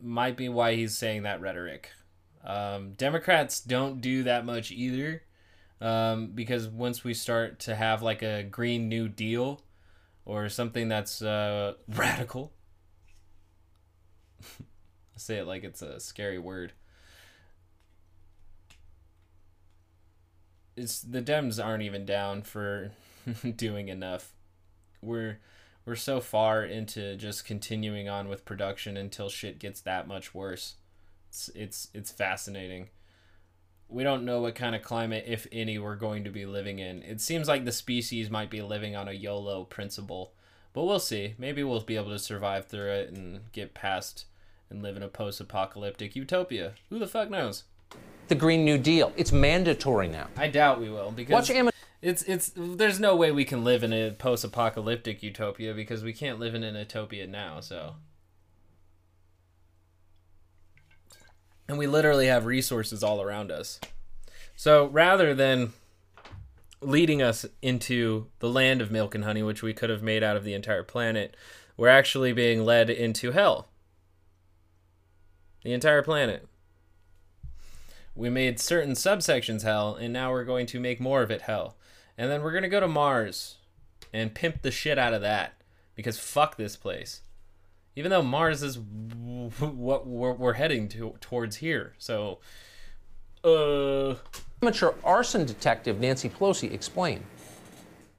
might 0.00 0.36
be 0.36 0.48
why 0.48 0.74
he's 0.74 0.96
saying 0.96 1.22
that 1.24 1.40
rhetoric. 1.40 1.90
Um, 2.44 2.92
Democrats 2.92 3.60
don't 3.60 4.00
do 4.00 4.22
that 4.22 4.46
much 4.46 4.70
either, 4.70 5.22
um, 5.80 6.28
because 6.28 6.68
once 6.68 7.04
we 7.04 7.12
start 7.14 7.58
to 7.60 7.74
have 7.74 8.02
like 8.02 8.22
a 8.22 8.42
Green 8.42 8.88
New 8.88 9.08
Deal 9.08 9.60
or 10.24 10.48
something 10.48 10.88
that's 10.88 11.20
uh, 11.20 11.74
radical, 11.88 12.52
I 14.60 15.16
say 15.16 15.38
it 15.38 15.46
like 15.46 15.64
it's 15.64 15.82
a 15.82 16.00
scary 16.00 16.38
word. 16.38 16.72
It's 20.76 21.00
the 21.00 21.20
Dems 21.20 21.62
aren't 21.62 21.82
even 21.82 22.06
down 22.06 22.42
for 22.42 22.92
doing 23.56 23.88
enough. 23.88 24.32
We're 25.02 25.40
we're 25.84 25.96
so 25.96 26.20
far 26.20 26.64
into 26.64 27.16
just 27.16 27.44
continuing 27.44 28.08
on 28.08 28.28
with 28.28 28.44
production 28.44 28.96
until 28.96 29.28
shit 29.28 29.58
gets 29.58 29.80
that 29.82 30.06
much 30.06 30.34
worse. 30.34 30.76
It's 31.28 31.50
it's 31.54 31.88
it's 31.94 32.10
fascinating. 32.10 32.88
We 33.88 34.04
don't 34.04 34.24
know 34.24 34.40
what 34.40 34.54
kind 34.54 34.76
of 34.76 34.82
climate, 34.82 35.24
if 35.26 35.48
any, 35.50 35.78
we're 35.78 35.96
going 35.96 36.22
to 36.24 36.30
be 36.30 36.46
living 36.46 36.78
in. 36.78 37.02
It 37.02 37.20
seems 37.20 37.48
like 37.48 37.64
the 37.64 37.72
species 37.72 38.30
might 38.30 38.48
be 38.48 38.62
living 38.62 38.94
on 38.94 39.08
a 39.08 39.12
YOLO 39.12 39.64
principle, 39.64 40.32
but 40.72 40.84
we'll 40.84 41.00
see. 41.00 41.34
Maybe 41.38 41.64
we'll 41.64 41.80
be 41.80 41.96
able 41.96 42.10
to 42.10 42.18
survive 42.20 42.66
through 42.66 42.90
it 42.90 43.10
and 43.10 43.50
get 43.50 43.74
past 43.74 44.26
and 44.70 44.80
live 44.80 44.96
in 44.96 45.02
a 45.02 45.08
post-apocalyptic 45.08 46.14
utopia. 46.14 46.74
Who 46.88 47.00
the 47.00 47.08
fuck 47.08 47.30
knows? 47.30 47.64
The 48.28 48.36
Green 48.36 48.64
New 48.64 48.78
Deal. 48.78 49.12
It's 49.16 49.32
mandatory 49.32 50.06
now. 50.06 50.28
I 50.36 50.46
doubt 50.46 50.80
we 50.80 50.88
will 50.88 51.10
because 51.10 51.32
Watch 51.32 51.50
Am- 51.50 51.70
it's 52.02 52.22
it's 52.22 52.52
there's 52.56 52.98
no 52.98 53.14
way 53.14 53.30
we 53.30 53.44
can 53.44 53.62
live 53.62 53.82
in 53.82 53.92
a 53.92 54.10
post-apocalyptic 54.12 55.22
utopia 55.22 55.74
because 55.74 56.02
we 56.02 56.12
can't 56.12 56.38
live 56.38 56.54
in 56.54 56.62
an 56.62 56.74
utopia 56.74 57.26
now. 57.26 57.60
So, 57.60 57.96
and 61.68 61.78
we 61.78 61.86
literally 61.86 62.26
have 62.26 62.46
resources 62.46 63.02
all 63.02 63.20
around 63.20 63.50
us. 63.50 63.80
So 64.56 64.86
rather 64.86 65.34
than 65.34 65.72
leading 66.82 67.20
us 67.20 67.44
into 67.60 68.26
the 68.38 68.48
land 68.48 68.80
of 68.80 68.90
milk 68.90 69.14
and 69.14 69.24
honey, 69.24 69.42
which 69.42 69.62
we 69.62 69.74
could 69.74 69.90
have 69.90 70.02
made 70.02 70.22
out 70.22 70.36
of 70.36 70.44
the 70.44 70.54
entire 70.54 70.82
planet, 70.82 71.36
we're 71.76 71.88
actually 71.88 72.32
being 72.32 72.64
led 72.64 72.88
into 72.88 73.32
hell. 73.32 73.68
The 75.62 75.72
entire 75.74 76.02
planet. 76.02 76.46
We 78.14 78.30
made 78.30 78.58
certain 78.58 78.92
subsections 78.92 79.62
hell, 79.62 79.94
and 79.94 80.12
now 80.12 80.30
we're 80.30 80.44
going 80.44 80.66
to 80.66 80.80
make 80.80 81.00
more 81.00 81.22
of 81.22 81.30
it 81.30 81.42
hell. 81.42 81.76
And 82.20 82.30
then 82.30 82.42
we're 82.42 82.50
going 82.50 82.64
to 82.64 82.68
go 82.68 82.80
to 82.80 82.86
Mars 82.86 83.56
and 84.12 84.34
pimp 84.34 84.60
the 84.60 84.70
shit 84.70 84.98
out 84.98 85.14
of 85.14 85.22
that. 85.22 85.54
Because 85.94 86.18
fuck 86.18 86.58
this 86.58 86.76
place. 86.76 87.22
Even 87.96 88.10
though 88.10 88.20
Mars 88.20 88.62
is 88.62 88.76
w- 88.76 89.48
what 89.60 90.06
we're, 90.06 90.34
we're 90.34 90.52
heading 90.52 90.86
to, 90.88 91.14
towards 91.22 91.56
here. 91.56 91.94
So, 91.96 92.40
uh. 93.42 94.16
Amateur 94.62 94.92
arson 95.02 95.46
detective 95.46 95.98
Nancy 95.98 96.28
Pelosi 96.28 96.70
explained. 96.70 97.24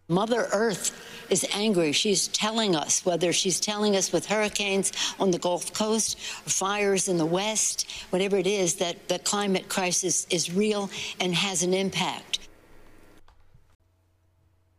Mother 0.08 0.48
Earth 0.52 1.26
is 1.30 1.46
angry. 1.54 1.92
She's 1.92 2.28
telling 2.28 2.76
us, 2.76 3.06
whether 3.06 3.32
she's 3.32 3.60
telling 3.60 3.96
us 3.96 4.12
with 4.12 4.26
hurricanes 4.26 4.92
on 5.20 5.30
the 5.30 5.38
Gulf 5.38 5.74
Coast, 5.74 6.18
or 6.46 6.50
fires 6.50 7.08
in 7.08 7.18
the 7.18 7.26
West, 7.26 7.90
whatever 8.10 8.38
it 8.38 8.48
is, 8.48 8.76
that 8.76 9.08
the 9.08 9.20
climate 9.20 9.70
crisis 9.70 10.26
is 10.32 10.52
real 10.52 10.90
and 11.20 11.36
has 11.36 11.62
an 11.62 11.76
impact. 11.76 12.31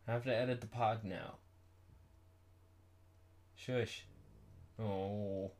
I 0.06 0.12
have 0.12 0.24
to 0.24 0.34
edit 0.34 0.60
the 0.60 0.66
pod 0.66 1.04
now. 1.04 1.34
Shush. 3.54 4.04
Oh. 4.80 5.52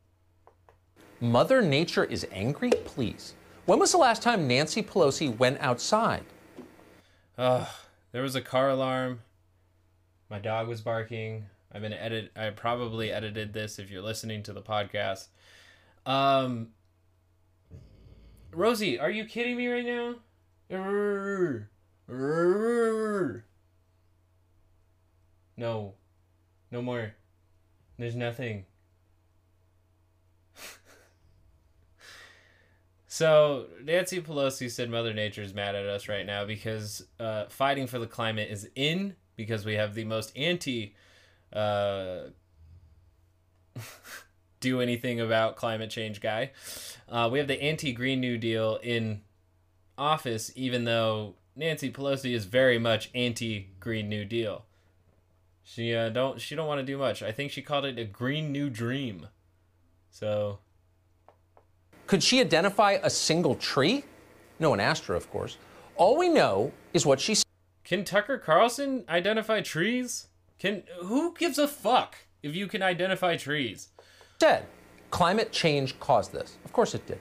Mother 1.21 1.61
Nature 1.61 2.03
is 2.03 2.27
angry? 2.31 2.71
Please. 2.83 3.33
When 3.65 3.79
was 3.79 3.93
the 3.93 3.97
last 3.97 4.21
time 4.21 4.47
Nancy 4.47 4.83
Pelosi 4.83 5.37
went 5.37 5.59
outside? 5.61 6.25
Ugh. 7.37 7.67
There 8.11 8.21
was 8.21 8.35
a 8.35 8.41
car 8.41 8.69
alarm. 8.69 9.21
My 10.29 10.39
dog 10.39 10.67
was 10.67 10.81
barking. 10.81 11.45
I've 11.71 11.81
been 11.81 11.93
edit. 11.93 12.31
I 12.35 12.49
probably 12.49 13.11
edited 13.11 13.53
this 13.53 13.79
if 13.79 13.89
you're 13.89 14.01
listening 14.01 14.43
to 14.43 14.53
the 14.53 14.61
podcast. 14.61 15.27
Um, 16.05 16.69
Rosie, 18.51 18.99
are 18.99 19.09
you 19.09 19.25
kidding 19.25 19.57
me 19.57 19.67
right 19.67 19.85
now? 19.85 20.15
No, 25.55 25.93
no 26.71 26.81
more. 26.81 27.15
There's 27.97 28.15
nothing. 28.15 28.65
So 33.05 33.67
Nancy 33.83 34.21
Pelosi 34.21 34.71
said 34.71 34.89
Mother 34.89 35.13
Nature 35.13 35.43
is 35.43 35.53
mad 35.53 35.75
at 35.75 35.85
us 35.85 36.09
right 36.09 36.25
now 36.25 36.45
because 36.45 37.05
uh, 37.19 37.45
fighting 37.45 37.85
for 37.85 37.99
the 37.99 38.07
climate 38.07 38.49
is 38.49 38.67
in 38.75 39.15
because 39.35 39.65
we 39.65 39.75
have 39.75 39.93
the 39.93 40.03
most 40.03 40.35
anti 40.35 40.95
uh, 41.53 42.29
do 44.59 44.81
anything 44.81 45.19
about 45.21 45.55
climate 45.55 45.91
change 45.91 46.21
guy. 46.21 46.53
Uh, 47.07 47.29
we 47.31 47.37
have 47.37 47.47
the 47.47 47.61
anti 47.61 47.91
Green 47.93 48.19
New 48.19 48.39
Deal 48.39 48.79
in 48.81 49.21
office, 49.95 50.51
even 50.55 50.85
though 50.85 51.35
Nancy 51.55 51.91
Pelosi 51.91 52.33
is 52.33 52.45
very 52.45 52.79
much 52.79 53.11
anti 53.13 53.69
Green 53.79 54.09
New 54.09 54.25
Deal. 54.25 54.65
She 55.63 55.95
uh, 55.95 56.09
don't 56.09 56.39
she 56.39 56.55
don't 56.55 56.67
want 56.67 56.79
to 56.79 56.85
do 56.85 56.97
much. 56.97 57.23
I 57.23 57.31
think 57.31 57.51
she 57.51 57.61
called 57.61 57.85
it 57.85 57.97
a 57.97 58.05
Green 58.05 58.51
New 58.51 58.69
Dream. 58.69 59.27
So 60.09 60.59
Could 62.05 62.21
she 62.21 62.39
identify 62.41 62.97
a 63.01 63.09
single 63.09 63.55
tree? 63.55 64.03
No 64.59 64.69
one 64.69 64.79
asked 64.79 65.05
her, 65.05 65.15
of 65.15 65.29
course. 65.31 65.57
All 65.95 66.17
we 66.17 66.29
know 66.29 66.71
is 66.93 67.05
what 67.05 67.19
she 67.19 67.35
said. 67.35 67.45
Can 67.83 68.03
Tucker 68.03 68.37
Carlson 68.37 69.03
identify 69.09 69.61
trees? 69.61 70.27
Can 70.59 70.83
who 71.01 71.33
gives 71.33 71.57
a 71.57 71.67
fuck 71.67 72.15
if 72.41 72.55
you 72.55 72.67
can 72.67 72.81
identify 72.81 73.35
trees? 73.37 73.89
said. 74.39 74.65
Climate 75.11 75.51
change 75.51 75.99
caused 75.99 76.33
this. 76.33 76.57
Of 76.65 76.73
course 76.73 76.95
it 76.95 77.05
did. 77.05 77.19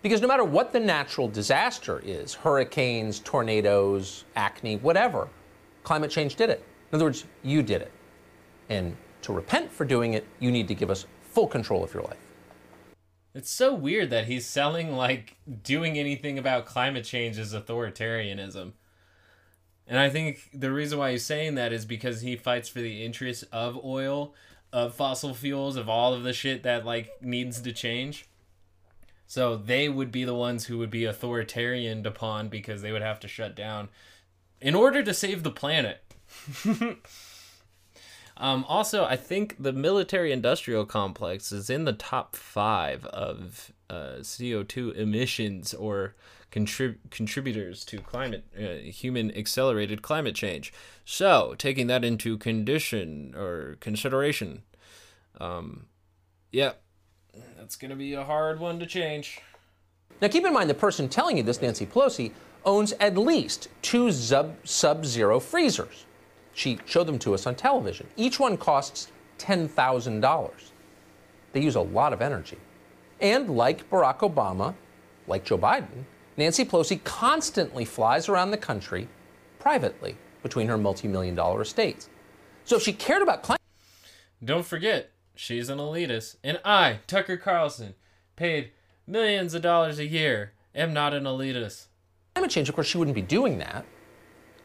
Because 0.00 0.20
no 0.20 0.28
matter 0.28 0.44
what 0.44 0.72
the 0.72 0.80
natural 0.80 1.28
disaster 1.28 2.00
is 2.04 2.34
hurricanes, 2.34 3.18
tornadoes, 3.20 4.24
acne, 4.36 4.76
whatever 4.76 5.28
climate 5.82 6.10
change 6.10 6.36
did 6.36 6.50
it. 6.50 6.64
In 6.92 6.96
other 6.96 7.06
words, 7.06 7.24
you 7.42 7.62
did 7.62 7.80
it. 7.82 7.92
And 8.68 8.96
to 9.22 9.32
repent 9.32 9.72
for 9.72 9.86
doing 9.86 10.12
it, 10.12 10.26
you 10.38 10.52
need 10.52 10.68
to 10.68 10.74
give 10.74 10.90
us 10.90 11.06
full 11.22 11.46
control 11.46 11.82
of 11.82 11.94
your 11.94 12.02
life. 12.02 12.18
It's 13.34 13.50
so 13.50 13.74
weird 13.74 14.10
that 14.10 14.26
he's 14.26 14.44
selling 14.44 14.94
like 14.94 15.36
doing 15.62 15.98
anything 15.98 16.38
about 16.38 16.66
climate 16.66 17.04
change 17.04 17.38
is 17.38 17.54
authoritarianism. 17.54 18.72
And 19.86 19.98
I 19.98 20.10
think 20.10 20.50
the 20.52 20.70
reason 20.70 20.98
why 20.98 21.12
he's 21.12 21.24
saying 21.24 21.54
that 21.54 21.72
is 21.72 21.86
because 21.86 22.20
he 22.20 22.36
fights 22.36 22.68
for 22.68 22.80
the 22.80 23.02
interests 23.04 23.44
of 23.50 23.82
oil, 23.82 24.34
of 24.70 24.94
fossil 24.94 25.32
fuels, 25.32 25.76
of 25.76 25.88
all 25.88 26.12
of 26.12 26.24
the 26.24 26.34
shit 26.34 26.62
that 26.64 26.84
like 26.84 27.22
needs 27.22 27.62
to 27.62 27.72
change. 27.72 28.28
So 29.26 29.56
they 29.56 29.88
would 29.88 30.12
be 30.12 30.24
the 30.24 30.34
ones 30.34 30.66
who 30.66 30.76
would 30.76 30.90
be 30.90 31.06
authoritarian 31.06 32.06
upon 32.06 32.48
because 32.48 32.82
they 32.82 32.92
would 32.92 33.02
have 33.02 33.18
to 33.20 33.28
shut 33.28 33.56
down 33.56 33.88
in 34.60 34.74
order 34.74 35.02
to 35.02 35.14
save 35.14 35.42
the 35.42 35.50
planet. 35.50 36.02
um, 38.36 38.64
also, 38.68 39.04
I 39.04 39.16
think 39.16 39.56
the 39.62 39.72
military 39.72 40.32
industrial 40.32 40.84
complex 40.84 41.52
is 41.52 41.70
in 41.70 41.84
the 41.84 41.92
top 41.92 42.36
five 42.36 43.04
of 43.06 43.72
uh, 43.90 44.16
CO2 44.20 44.94
emissions 44.96 45.74
or 45.74 46.14
contrib- 46.50 46.98
contributors 47.10 47.84
to 47.86 47.98
climate, 47.98 48.44
uh, 48.58 48.88
human 48.90 49.36
accelerated 49.36 50.02
climate 50.02 50.34
change. 50.34 50.72
So, 51.04 51.54
taking 51.58 51.86
that 51.88 52.04
into 52.04 52.38
condition 52.38 53.34
or 53.36 53.76
consideration, 53.80 54.62
um, 55.40 55.86
yeah, 56.50 56.72
that's 57.56 57.76
going 57.76 57.90
to 57.90 57.96
be 57.96 58.14
a 58.14 58.24
hard 58.24 58.60
one 58.60 58.78
to 58.80 58.86
change. 58.86 59.40
Now, 60.20 60.28
keep 60.28 60.44
in 60.44 60.52
mind 60.52 60.70
the 60.70 60.74
person 60.74 61.08
telling 61.08 61.36
you 61.36 61.42
this, 61.42 61.60
Nancy 61.60 61.86
Pelosi, 61.86 62.32
owns 62.64 62.92
at 63.00 63.18
least 63.18 63.68
two 63.80 64.12
sub 64.12 65.04
zero 65.04 65.40
freezers. 65.40 66.06
She 66.54 66.78
showed 66.84 67.06
them 67.06 67.18
to 67.20 67.34
us 67.34 67.46
on 67.46 67.54
television. 67.54 68.06
Each 68.16 68.38
one 68.38 68.56
costs 68.56 69.10
$10,000. 69.38 70.50
They 71.52 71.60
use 71.60 71.74
a 71.74 71.80
lot 71.80 72.12
of 72.12 72.22
energy. 72.22 72.58
And 73.20 73.50
like 73.56 73.88
Barack 73.90 74.18
Obama, 74.18 74.74
like 75.26 75.44
Joe 75.44 75.58
Biden, 75.58 76.04
Nancy 76.36 76.64
Pelosi 76.64 77.02
constantly 77.04 77.84
flies 77.84 78.28
around 78.28 78.50
the 78.50 78.56
country 78.56 79.08
privately 79.58 80.16
between 80.42 80.68
her 80.68 80.78
multi 80.78 81.08
million 81.08 81.34
dollar 81.34 81.62
estates. 81.62 82.08
So 82.64 82.76
if 82.76 82.82
she 82.82 82.92
cared 82.92 83.22
about 83.22 83.42
climate. 83.42 83.60
Don't 84.44 84.66
forget, 84.66 85.10
she's 85.34 85.68
an 85.68 85.78
elitist. 85.78 86.36
And 86.42 86.60
I, 86.64 87.00
Tucker 87.06 87.36
Carlson, 87.36 87.94
paid 88.34 88.72
millions 89.06 89.54
of 89.54 89.62
dollars 89.62 89.98
a 89.98 90.06
year, 90.06 90.52
am 90.74 90.92
not 90.92 91.14
an 91.14 91.24
elitist. 91.24 91.86
Climate 92.34 92.50
change, 92.50 92.68
of 92.68 92.74
course, 92.74 92.86
she 92.86 92.98
wouldn't 92.98 93.14
be 93.14 93.22
doing 93.22 93.58
that. 93.58 93.84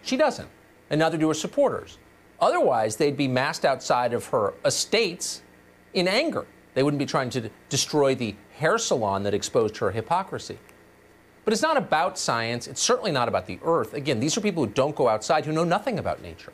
She 0.01 0.17
doesn't 0.17 0.49
and 0.89 0.99
neither 0.99 1.17
do 1.17 1.27
her 1.27 1.33
supporters. 1.33 1.97
Otherwise, 2.39 2.95
they'd 2.95 3.17
be 3.17 3.27
massed 3.27 3.65
outside 3.65 4.13
of 4.13 4.27
her 4.27 4.53
estates 4.63 5.41
in 5.93 6.07
anger. 6.07 6.45
They 6.73 6.83
wouldn't 6.83 6.99
be 6.99 7.05
trying 7.05 7.31
to 7.31 7.49
destroy 7.69 8.13
the 8.13 8.35
hair 8.53 8.77
salon 8.77 9.23
that 9.23 9.33
exposed 9.33 9.77
her 9.77 9.91
hypocrisy. 9.91 10.59
But 11.43 11.53
it's 11.53 11.61
not 11.61 11.77
about 11.77 12.19
science. 12.19 12.67
It's 12.67 12.81
certainly 12.81 13.11
not 13.11 13.27
about 13.27 13.47
the 13.47 13.57
earth. 13.63 13.93
Again, 13.93 14.19
these 14.19 14.37
are 14.37 14.41
people 14.41 14.65
who 14.65 14.71
don't 14.71 14.95
go 14.95 15.07
outside, 15.07 15.45
who 15.45 15.53
know 15.53 15.63
nothing 15.63 15.97
about 15.97 16.21
nature. 16.21 16.53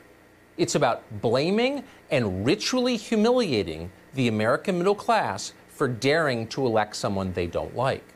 It's 0.56 0.76
about 0.76 1.02
blaming 1.20 1.82
and 2.10 2.46
ritually 2.46 2.96
humiliating 2.96 3.90
the 4.14 4.28
American 4.28 4.78
middle 4.78 4.94
class 4.94 5.52
for 5.68 5.88
daring 5.88 6.46
to 6.46 6.64
elect 6.64 6.94
someone 6.94 7.32
they 7.32 7.48
don't 7.48 7.74
like. 7.74 8.13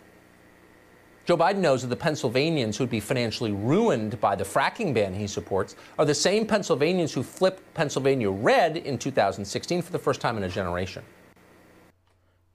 Joe 1.28 1.36
Biden 1.36 1.58
knows 1.58 1.82
that 1.82 1.88
the 1.88 1.96
Pennsylvanians 1.96 2.78
who'd 2.78 2.88
be 2.88 3.00
financially 3.00 3.52
ruined 3.52 4.18
by 4.18 4.34
the 4.34 4.44
fracking 4.44 4.94
ban 4.94 5.12
he 5.12 5.26
supports 5.26 5.76
are 5.98 6.06
the 6.06 6.14
same 6.14 6.46
Pennsylvanians 6.46 7.12
who 7.12 7.22
flipped 7.22 7.74
Pennsylvania 7.74 8.30
red 8.30 8.78
in 8.78 8.96
2016 8.96 9.82
for 9.82 9.92
the 9.92 9.98
first 9.98 10.22
time 10.22 10.38
in 10.38 10.44
a 10.44 10.48
generation. 10.48 11.04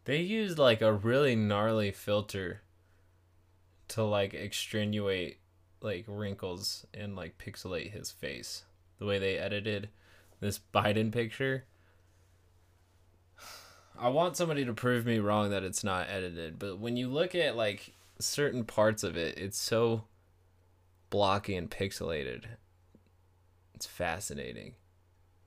They 0.05 0.21
used 0.21 0.57
like 0.57 0.81
a 0.81 0.91
really 0.91 1.35
gnarly 1.35 1.91
filter 1.91 2.61
to 3.89 4.03
like 4.03 4.33
extenuate 4.33 5.37
like 5.81 6.05
wrinkles 6.07 6.87
and 6.95 7.15
like 7.15 7.37
pixelate 7.37 7.91
his 7.91 8.09
face. 8.09 8.63
The 8.97 9.05
way 9.05 9.19
they 9.19 9.37
edited 9.37 9.89
this 10.39 10.59
Biden 10.73 11.11
picture. 11.11 11.65
I 13.99 14.07
want 14.09 14.35
somebody 14.35 14.65
to 14.65 14.73
prove 14.73 15.05
me 15.05 15.19
wrong 15.19 15.51
that 15.51 15.61
it's 15.61 15.83
not 15.83 16.09
edited, 16.09 16.57
but 16.57 16.79
when 16.79 16.97
you 16.97 17.07
look 17.07 17.35
at 17.35 17.55
like 17.55 17.93
certain 18.23 18.63
parts 18.63 19.03
of 19.03 19.17
it, 19.17 19.37
it's 19.37 19.57
so 19.57 20.05
blocky 21.09 21.55
and 21.55 21.69
pixelated. 21.69 22.45
It's 23.75 23.85
fascinating. 23.85 24.73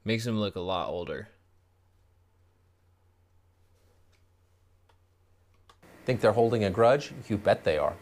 Makes 0.05 0.27
him 0.27 0.39
look 0.39 0.57
a 0.57 0.61
lot 0.61 0.89
older. 0.89 1.29
Think 6.05 6.21
they're 6.21 6.33
holding 6.33 6.65
a 6.65 6.71
grudge? 6.71 7.13
You 7.29 7.37
bet 7.37 7.65
they 7.65 7.79
are. 7.79 7.95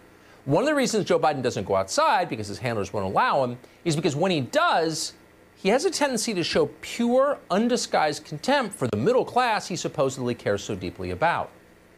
One 0.44 0.62
of 0.62 0.66
the 0.66 0.74
reasons 0.74 1.06
Joe 1.06 1.18
Biden 1.18 1.40
doesn't 1.40 1.64
go 1.64 1.74
outside 1.74 2.28
because 2.28 2.48
his 2.48 2.58
handlers 2.58 2.92
won't 2.92 3.06
allow 3.06 3.42
him 3.44 3.56
is 3.86 3.96
because 3.96 4.14
when 4.14 4.30
he 4.30 4.42
does, 4.42 5.14
he 5.56 5.70
has 5.70 5.86
a 5.86 5.90
tendency 5.90 6.34
to 6.34 6.44
show 6.44 6.66
pure, 6.82 7.38
undisguised 7.50 8.26
contempt 8.26 8.74
for 8.74 8.86
the 8.88 8.96
middle 8.98 9.24
class 9.24 9.66
he 9.66 9.76
supposedly 9.76 10.34
cares 10.34 10.62
so 10.62 10.74
deeply 10.74 11.12
about. 11.12 11.50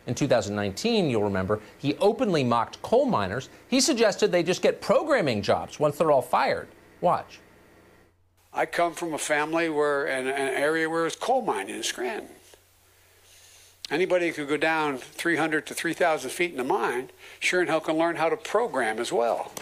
In 0.06 0.14
2019, 0.14 1.10
you'll 1.10 1.24
remember, 1.24 1.60
he 1.78 1.96
openly 1.96 2.44
mocked 2.44 2.80
coal 2.82 3.06
miners. 3.06 3.48
He 3.68 3.80
suggested 3.80 4.30
they 4.30 4.44
just 4.44 4.62
get 4.62 4.80
programming 4.80 5.42
jobs 5.42 5.80
once 5.80 5.98
they're 5.98 6.12
all 6.12 6.22
fired. 6.22 6.68
Watch. 7.00 7.40
I 8.52 8.66
come 8.66 8.94
from 8.94 9.12
a 9.14 9.18
family 9.18 9.68
where, 9.68 10.06
in 10.06 10.28
an 10.28 10.36
area 10.36 10.88
where 10.88 11.06
it's 11.06 11.16
coal 11.16 11.42
mining 11.42 11.74
in 11.74 11.82
Scranton. 11.82 12.30
Anybody 13.90 14.28
who 14.28 14.32
could 14.32 14.48
go 14.48 14.56
down 14.56 14.98
300 14.98 15.66
to 15.66 15.74
3,000 15.74 16.30
feet 16.30 16.52
in 16.52 16.56
the 16.56 16.64
mine, 16.64 17.10
sure 17.40 17.60
and 17.60 17.68
hell 17.68 17.80
can 17.80 17.96
learn 17.96 18.16
how 18.16 18.28
to 18.28 18.36
program 18.36 18.98
as 18.98 19.12
well. 19.12 19.52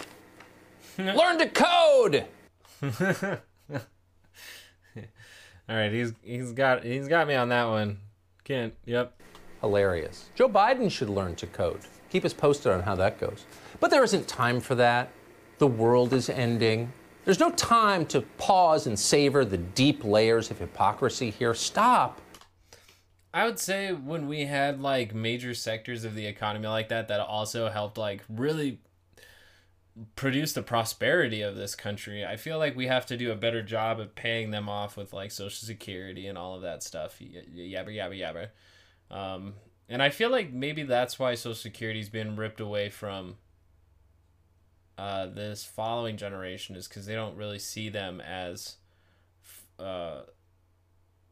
learn 0.97 1.37
to 1.39 1.49
code! 1.49 2.25
All 5.67 5.75
right, 5.75 5.91
he's 5.91 6.13
he's 6.21 6.51
got 6.51 6.83
he's 6.83 7.07
got 7.07 7.27
me 7.27 7.33
on 7.33 7.49
that 7.49 7.65
one. 7.65 7.97
Can't. 8.43 8.73
Yep 8.85 9.15
hilarious. 9.65 10.29
Joe 10.35 10.47
Biden 10.47 10.91
should 10.91 11.09
learn 11.09 11.35
to 11.37 11.47
code. 11.47 11.79
Keep 12.11 12.23
us 12.23 12.33
posted 12.33 12.71
on 12.71 12.83
how 12.83 12.95
that 12.95 13.19
goes. 13.19 13.45
But 13.79 13.89
there 13.89 14.03
isn't 14.03 14.27
time 14.27 14.59
for 14.59 14.75
that. 14.75 15.09
The 15.57 15.67
world 15.67 16.13
is 16.13 16.29
ending. 16.29 16.93
There's 17.23 17.39
no 17.39 17.49
time 17.51 18.05
to 18.07 18.21
pause 18.37 18.85
and 18.85 18.99
savor 18.99 19.43
the 19.43 19.57
deep 19.57 20.03
layers 20.03 20.51
of 20.51 20.59
hypocrisy 20.59 21.31
here. 21.31 21.55
Stop. 21.55 22.21
I 23.33 23.45
would 23.45 23.57
say 23.57 23.91
when 23.91 24.27
we 24.27 24.45
had 24.45 24.79
like 24.79 25.15
major 25.15 25.55
sectors 25.55 26.05
of 26.05 26.13
the 26.13 26.27
economy 26.27 26.67
like 26.67 26.89
that 26.89 27.07
that 27.07 27.19
also 27.19 27.69
helped 27.69 27.97
like 27.97 28.23
really 28.29 28.79
produce 30.15 30.53
the 30.53 30.61
prosperity 30.61 31.41
of 31.41 31.55
this 31.55 31.73
country. 31.73 32.23
I 32.23 32.35
feel 32.37 32.59
like 32.59 32.75
we 32.75 32.87
have 32.87 33.05
to 33.07 33.17
do 33.17 33.31
a 33.31 33.35
better 33.35 33.63
job 33.63 33.99
of 33.99 34.13
paying 34.13 34.51
them 34.51 34.69
off 34.69 34.95
with 34.95 35.11
like 35.11 35.31
social 35.31 35.65
security 35.65 36.27
and 36.27 36.37
all 36.37 36.55
of 36.55 36.61
that 36.61 36.83
stuff. 36.83 37.19
Yabba 37.19 37.89
yabba 37.89 38.19
yabba. 38.19 38.49
Um, 39.11 39.53
and 39.87 40.01
I 40.01 40.09
feel 40.09 40.29
like 40.29 40.51
maybe 40.51 40.83
that's 40.83 41.19
why 41.19 41.35
Social 41.35 41.55
Security's 41.55 42.09
been 42.09 42.35
ripped 42.35 42.59
away 42.59 42.89
from 42.89 43.37
uh, 44.97 45.27
this 45.27 45.63
following 45.63 46.17
generation 46.17 46.75
is 46.75 46.87
because 46.87 47.05
they 47.05 47.15
don't 47.15 47.35
really 47.35 47.59
see 47.59 47.89
them 47.89 48.21
as 48.21 48.77
uh, 49.77 50.21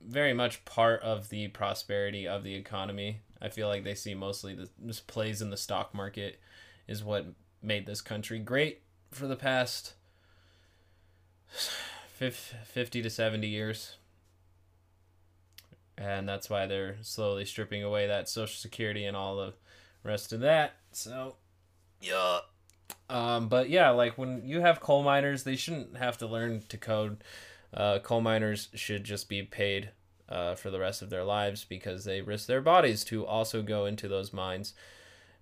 very 0.02 0.34
much 0.34 0.66
part 0.66 1.02
of 1.02 1.30
the 1.30 1.48
prosperity 1.50 2.28
of 2.28 2.44
the 2.44 2.56
economy. 2.56 3.22
I 3.41 3.50
feel 3.50 3.68
like 3.68 3.84
they 3.84 3.95
see 3.95 4.14
mostly 4.14 4.54
the 4.54 4.70
this 4.78 5.00
plays 5.00 5.41
in 5.41 5.50
the 5.50 5.58
stock 5.58 5.94
market 5.94 6.40
is 6.88 7.04
what 7.04 7.28
made 7.62 7.86
this 7.86 8.02
country 8.02 8.40
great 8.40 8.82
for 9.12 9.28
the 9.28 9.36
past 9.36 9.94
50 12.18 13.02
to 13.02 13.10
70 13.10 13.48
years 13.48 13.98
and 15.98 16.28
that's 16.28 16.49
why 16.49 16.65
they're 16.65 16.98
slowly 17.02 17.45
stripping 17.45 17.84
away 17.84 18.07
that 18.07 18.30
social 18.30 18.56
security 18.56 19.06
and 19.06 19.15
all 19.15 19.36
the 19.36 19.53
rest 20.03 20.34
of 20.34 20.40
that. 20.41 20.74
So 20.91 21.36
yeah. 22.02 22.40
Um, 23.10 23.48
but 23.48 23.70
yeah 23.70 23.90
like 23.90 24.18
when 24.18 24.41
you 24.45 24.61
have 24.61 24.80
coal 24.80 25.03
miners 25.03 25.44
they 25.44 25.56
shouldn't 25.56 25.98
have 25.98 26.18
to 26.20 26.28
learn 26.28 26.64
to 26.70 26.78
code. 26.78 27.24
Uh, 27.74 27.99
coal 27.99 28.22
miners 28.22 28.70
should 28.76 29.03
just 29.03 29.28
be 29.28 29.41
paid 29.41 29.90
uh, 30.30 30.56
for 30.56 30.70
the 30.70 30.80
rest 30.80 31.02
of 31.02 31.10
their 31.10 31.24
lives 31.24 31.64
because 31.64 32.06
they 32.06 32.22
risk 32.22 32.48
their 32.48 32.61
bodies 32.61 33.03
to 33.03 33.26
also 33.26 33.61
go 33.61 33.86
into 33.86 34.07
those 34.07 34.32
mines 34.32 34.74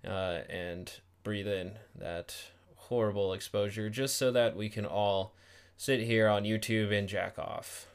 uh, 0.06 0.40
and 0.48 1.00
breathe 1.22 1.46
in 1.46 1.72
that 1.94 2.34
horrible 2.76 3.32
exposure 3.32 3.88
just 3.88 4.16
so 4.16 4.32
that 4.32 4.56
we 4.56 4.68
can 4.68 4.84
all 4.84 5.34
sit 5.76 6.00
here 6.00 6.28
on 6.28 6.44
YouTube 6.44 6.96
and 6.96 7.08
jack 7.08 7.38
off. 7.38 7.86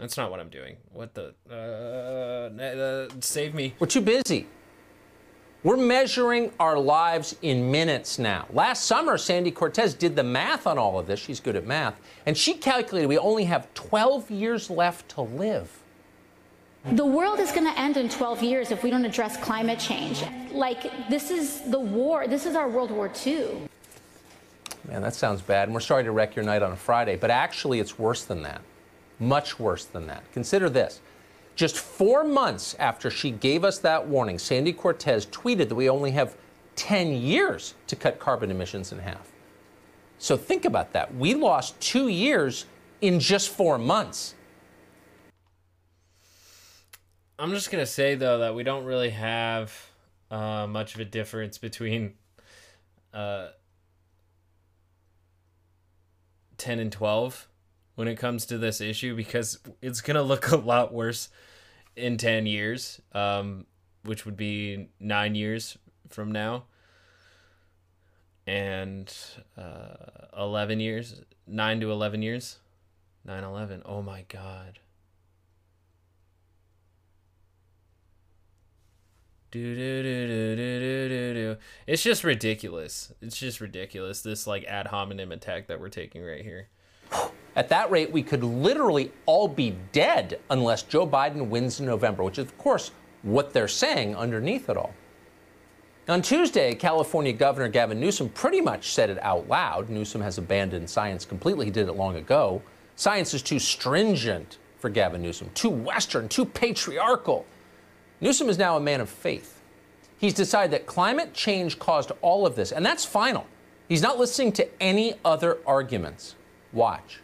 That's 0.00 0.16
not 0.16 0.30
what 0.30 0.40
I'm 0.40 0.48
doing. 0.48 0.76
What 0.92 1.14
the? 1.14 1.34
Uh, 1.48 2.62
uh, 2.62 3.08
save 3.20 3.54
me. 3.54 3.74
We're 3.78 3.86
too 3.86 4.00
busy. 4.00 4.46
We're 5.62 5.76
measuring 5.76 6.52
our 6.58 6.78
lives 6.78 7.36
in 7.42 7.70
minutes 7.70 8.18
now. 8.18 8.46
Last 8.50 8.86
summer, 8.86 9.18
Sandy 9.18 9.50
Cortez 9.50 9.92
did 9.92 10.16
the 10.16 10.22
math 10.22 10.66
on 10.66 10.78
all 10.78 10.98
of 10.98 11.06
this. 11.06 11.20
She's 11.20 11.38
good 11.38 11.54
at 11.54 11.66
math. 11.66 12.00
And 12.24 12.34
she 12.34 12.54
calculated 12.54 13.08
we 13.08 13.18
only 13.18 13.44
have 13.44 13.72
12 13.74 14.30
years 14.30 14.70
left 14.70 15.10
to 15.10 15.20
live. 15.20 15.70
The 16.92 17.04
world 17.04 17.40
is 17.40 17.52
going 17.52 17.70
to 17.70 17.78
end 17.78 17.98
in 17.98 18.08
12 18.08 18.42
years 18.42 18.70
if 18.70 18.82
we 18.82 18.88
don't 18.88 19.04
address 19.04 19.36
climate 19.36 19.78
change. 19.78 20.24
Like, 20.50 21.10
this 21.10 21.30
is 21.30 21.60
the 21.70 21.78
war, 21.78 22.26
this 22.26 22.46
is 22.46 22.56
our 22.56 22.70
World 22.70 22.90
War 22.90 23.12
II. 23.26 23.68
Man, 24.88 25.02
that 25.02 25.14
sounds 25.14 25.42
bad. 25.42 25.68
And 25.68 25.74
we're 25.74 25.80
sorry 25.80 26.04
to 26.04 26.10
wreck 26.10 26.34
your 26.34 26.44
night 26.46 26.62
on 26.62 26.72
a 26.72 26.76
Friday, 26.76 27.16
but 27.16 27.30
actually, 27.30 27.80
it's 27.80 27.98
worse 27.98 28.24
than 28.24 28.40
that. 28.44 28.62
Much 29.20 29.60
worse 29.60 29.84
than 29.84 30.06
that. 30.06 30.24
Consider 30.32 30.70
this. 30.70 31.00
Just 31.54 31.76
four 31.76 32.24
months 32.24 32.74
after 32.78 33.10
she 33.10 33.30
gave 33.30 33.64
us 33.64 33.78
that 33.78 34.06
warning, 34.06 34.38
Sandy 34.38 34.72
Cortez 34.72 35.26
tweeted 35.26 35.68
that 35.68 35.74
we 35.74 35.90
only 35.90 36.10
have 36.12 36.36
10 36.76 37.12
years 37.12 37.74
to 37.86 37.94
cut 37.94 38.18
carbon 38.18 38.50
emissions 38.50 38.92
in 38.92 38.98
half. 38.98 39.30
So 40.18 40.36
think 40.36 40.64
about 40.64 40.92
that. 40.94 41.14
We 41.14 41.34
lost 41.34 41.78
two 41.80 42.08
years 42.08 42.64
in 43.02 43.20
just 43.20 43.50
four 43.50 43.78
months. 43.78 44.34
I'm 47.38 47.52
just 47.52 47.70
gonna 47.70 47.86
say 47.86 48.14
though 48.14 48.38
that 48.38 48.54
we 48.54 48.62
don't 48.62 48.84
really 48.84 49.10
have 49.10 49.74
uh, 50.30 50.66
much 50.66 50.94
of 50.94 51.00
a 51.00 51.06
difference 51.06 51.58
between 51.58 52.14
uh, 53.14 53.48
10 56.58 56.78
and 56.78 56.92
12 56.92 57.48
when 58.00 58.08
it 58.08 58.16
comes 58.16 58.46
to 58.46 58.56
this 58.56 58.80
issue 58.80 59.14
because 59.14 59.58
it's 59.82 60.00
gonna 60.00 60.22
look 60.22 60.50
a 60.52 60.56
lot 60.56 60.90
worse 60.90 61.28
in 61.96 62.16
10 62.16 62.46
years, 62.46 62.98
um, 63.12 63.66
which 64.04 64.24
would 64.24 64.38
be 64.38 64.88
nine 64.98 65.34
years 65.34 65.76
from 66.08 66.32
now, 66.32 66.64
and 68.46 69.14
uh, 69.54 69.96
11 70.34 70.80
years, 70.80 71.20
nine 71.46 71.78
to 71.78 71.92
11 71.92 72.22
years, 72.22 72.56
9 73.26 73.44
11. 73.44 73.82
Oh 73.84 74.00
my 74.00 74.24
god. 74.28 74.78
Do, 79.50 79.74
do, 79.74 80.02
do, 80.02 80.26
do, 80.26 80.56
do, 80.56 80.80
do, 80.80 81.08
do, 81.10 81.34
do. 81.34 81.56
It's 81.86 82.02
just 82.02 82.24
ridiculous. 82.24 83.12
It's 83.20 83.36
just 83.36 83.60
ridiculous. 83.60 84.22
This 84.22 84.46
like 84.46 84.64
ad 84.64 84.86
hominem 84.86 85.32
attack 85.32 85.66
that 85.66 85.78
we're 85.78 85.90
taking 85.90 86.24
right 86.24 86.42
here. 86.42 86.68
At 87.60 87.68
that 87.68 87.90
rate, 87.90 88.10
we 88.10 88.22
could 88.22 88.42
literally 88.42 89.12
all 89.26 89.46
be 89.46 89.76
dead 89.92 90.40
unless 90.48 90.82
Joe 90.82 91.06
Biden 91.06 91.48
wins 91.48 91.78
in 91.78 91.84
November, 91.84 92.24
which 92.24 92.38
is, 92.38 92.46
of 92.46 92.56
course, 92.56 92.90
what 93.20 93.52
they're 93.52 93.68
saying 93.68 94.16
underneath 94.16 94.70
it 94.70 94.78
all. 94.78 94.94
On 96.08 96.22
Tuesday, 96.22 96.74
California 96.74 97.34
Governor 97.34 97.68
Gavin 97.68 98.00
Newsom 98.00 98.30
pretty 98.30 98.62
much 98.62 98.92
said 98.92 99.10
it 99.10 99.18
out 99.22 99.46
loud. 99.46 99.90
Newsom 99.90 100.22
has 100.22 100.38
abandoned 100.38 100.88
science 100.88 101.26
completely. 101.26 101.66
He 101.66 101.70
did 101.70 101.86
it 101.86 101.96
long 101.96 102.16
ago. 102.16 102.62
Science 102.96 103.34
is 103.34 103.42
too 103.42 103.58
stringent 103.58 104.56
for 104.78 104.88
Gavin 104.88 105.20
Newsom, 105.20 105.50
too 105.52 105.68
Western, 105.68 106.30
too 106.30 106.46
patriarchal. 106.46 107.44
Newsom 108.22 108.48
is 108.48 108.56
now 108.56 108.78
a 108.78 108.80
man 108.80 109.02
of 109.02 109.10
faith. 109.10 109.60
He's 110.16 110.32
decided 110.32 110.70
that 110.70 110.86
climate 110.86 111.34
change 111.34 111.78
caused 111.78 112.10
all 112.22 112.46
of 112.46 112.56
this, 112.56 112.72
and 112.72 112.86
that's 112.86 113.04
final. 113.04 113.46
He's 113.86 114.00
not 114.00 114.18
listening 114.18 114.52
to 114.52 114.82
any 114.82 115.16
other 115.26 115.58
arguments. 115.66 116.36
Watch. 116.72 117.20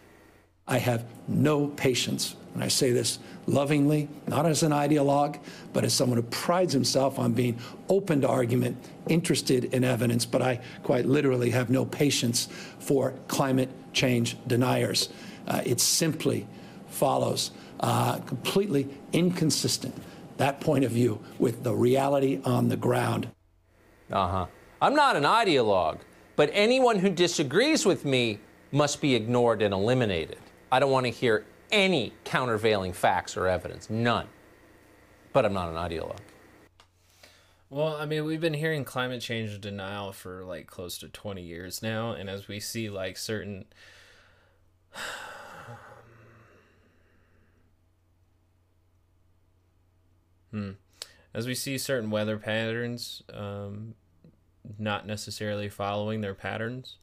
I 0.67 0.77
have 0.79 1.05
no 1.27 1.67
patience, 1.67 2.35
and 2.53 2.63
I 2.63 2.67
say 2.67 2.91
this 2.91 3.19
lovingly, 3.47 4.09
not 4.27 4.45
as 4.45 4.63
an 4.63 4.71
ideologue, 4.71 5.39
but 5.71 5.85
as 5.85 5.93
someone 5.93 6.17
who 6.17 6.23
prides 6.23 6.73
himself 6.73 7.17
on 7.17 7.31
being 7.31 7.57
open 7.87 8.21
to 8.21 8.27
argument, 8.27 8.77
interested 9.07 9.73
in 9.73 9.83
evidence, 9.85 10.25
but 10.25 10.41
I 10.41 10.59
quite 10.83 11.05
literally 11.05 11.49
have 11.51 11.69
no 11.69 11.85
patience 11.85 12.49
for 12.79 13.13
climate 13.29 13.69
change 13.93 14.37
deniers. 14.47 15.09
Uh, 15.47 15.61
it 15.65 15.79
simply 15.79 16.45
follows 16.89 17.51
uh, 17.79 18.19
completely 18.19 18.89
inconsistent 19.13 19.95
that 20.37 20.59
point 20.59 20.83
of 20.83 20.91
view 20.91 21.19
with 21.39 21.63
the 21.63 21.73
reality 21.73 22.39
on 22.43 22.69
the 22.69 22.77
ground. 22.77 23.29
Uh 24.11 24.27
huh. 24.27 24.45
I'm 24.81 24.95
not 24.95 25.15
an 25.15 25.23
ideologue, 25.23 25.99
but 26.35 26.49
anyone 26.53 26.99
who 26.99 27.09
disagrees 27.09 27.85
with 27.85 28.05
me 28.05 28.39
must 28.71 29.01
be 29.01 29.15
ignored 29.15 29.61
and 29.61 29.73
eliminated. 29.73 30.37
I 30.71 30.79
don't 30.79 30.91
want 30.91 31.05
to 31.05 31.11
hear 31.11 31.45
any 31.71 32.13
countervailing 32.23 32.93
facts 32.93 33.37
or 33.37 33.47
evidence. 33.47 33.89
None. 33.89 34.27
But 35.33 35.45
I'm 35.45 35.53
not 35.53 35.69
an 35.69 35.75
ideologue. 35.75 36.19
Well, 37.69 37.95
I 37.97 38.05
mean, 38.05 38.23
we've 38.23 38.39
been 38.39 38.53
hearing 38.53 38.85
climate 38.85 39.21
change 39.21 39.59
denial 39.59 40.13
for 40.13 40.45
like 40.45 40.67
close 40.67 40.97
to 40.99 41.09
20 41.09 41.41
years 41.41 41.81
now, 41.81 42.11
and 42.11 42.29
as 42.29 42.47
we 42.47 42.61
see 42.61 42.89
like 42.89 43.17
certain 43.17 43.65
Hmm. 50.51 50.71
As 51.33 51.45
we 51.45 51.53
see 51.55 51.77
certain 51.77 52.09
weather 52.09 52.37
patterns 52.37 53.21
um, 53.33 53.95
not 54.79 55.05
necessarily 55.05 55.67
following 55.67 56.21
their 56.21 56.33
patterns, 56.33 56.95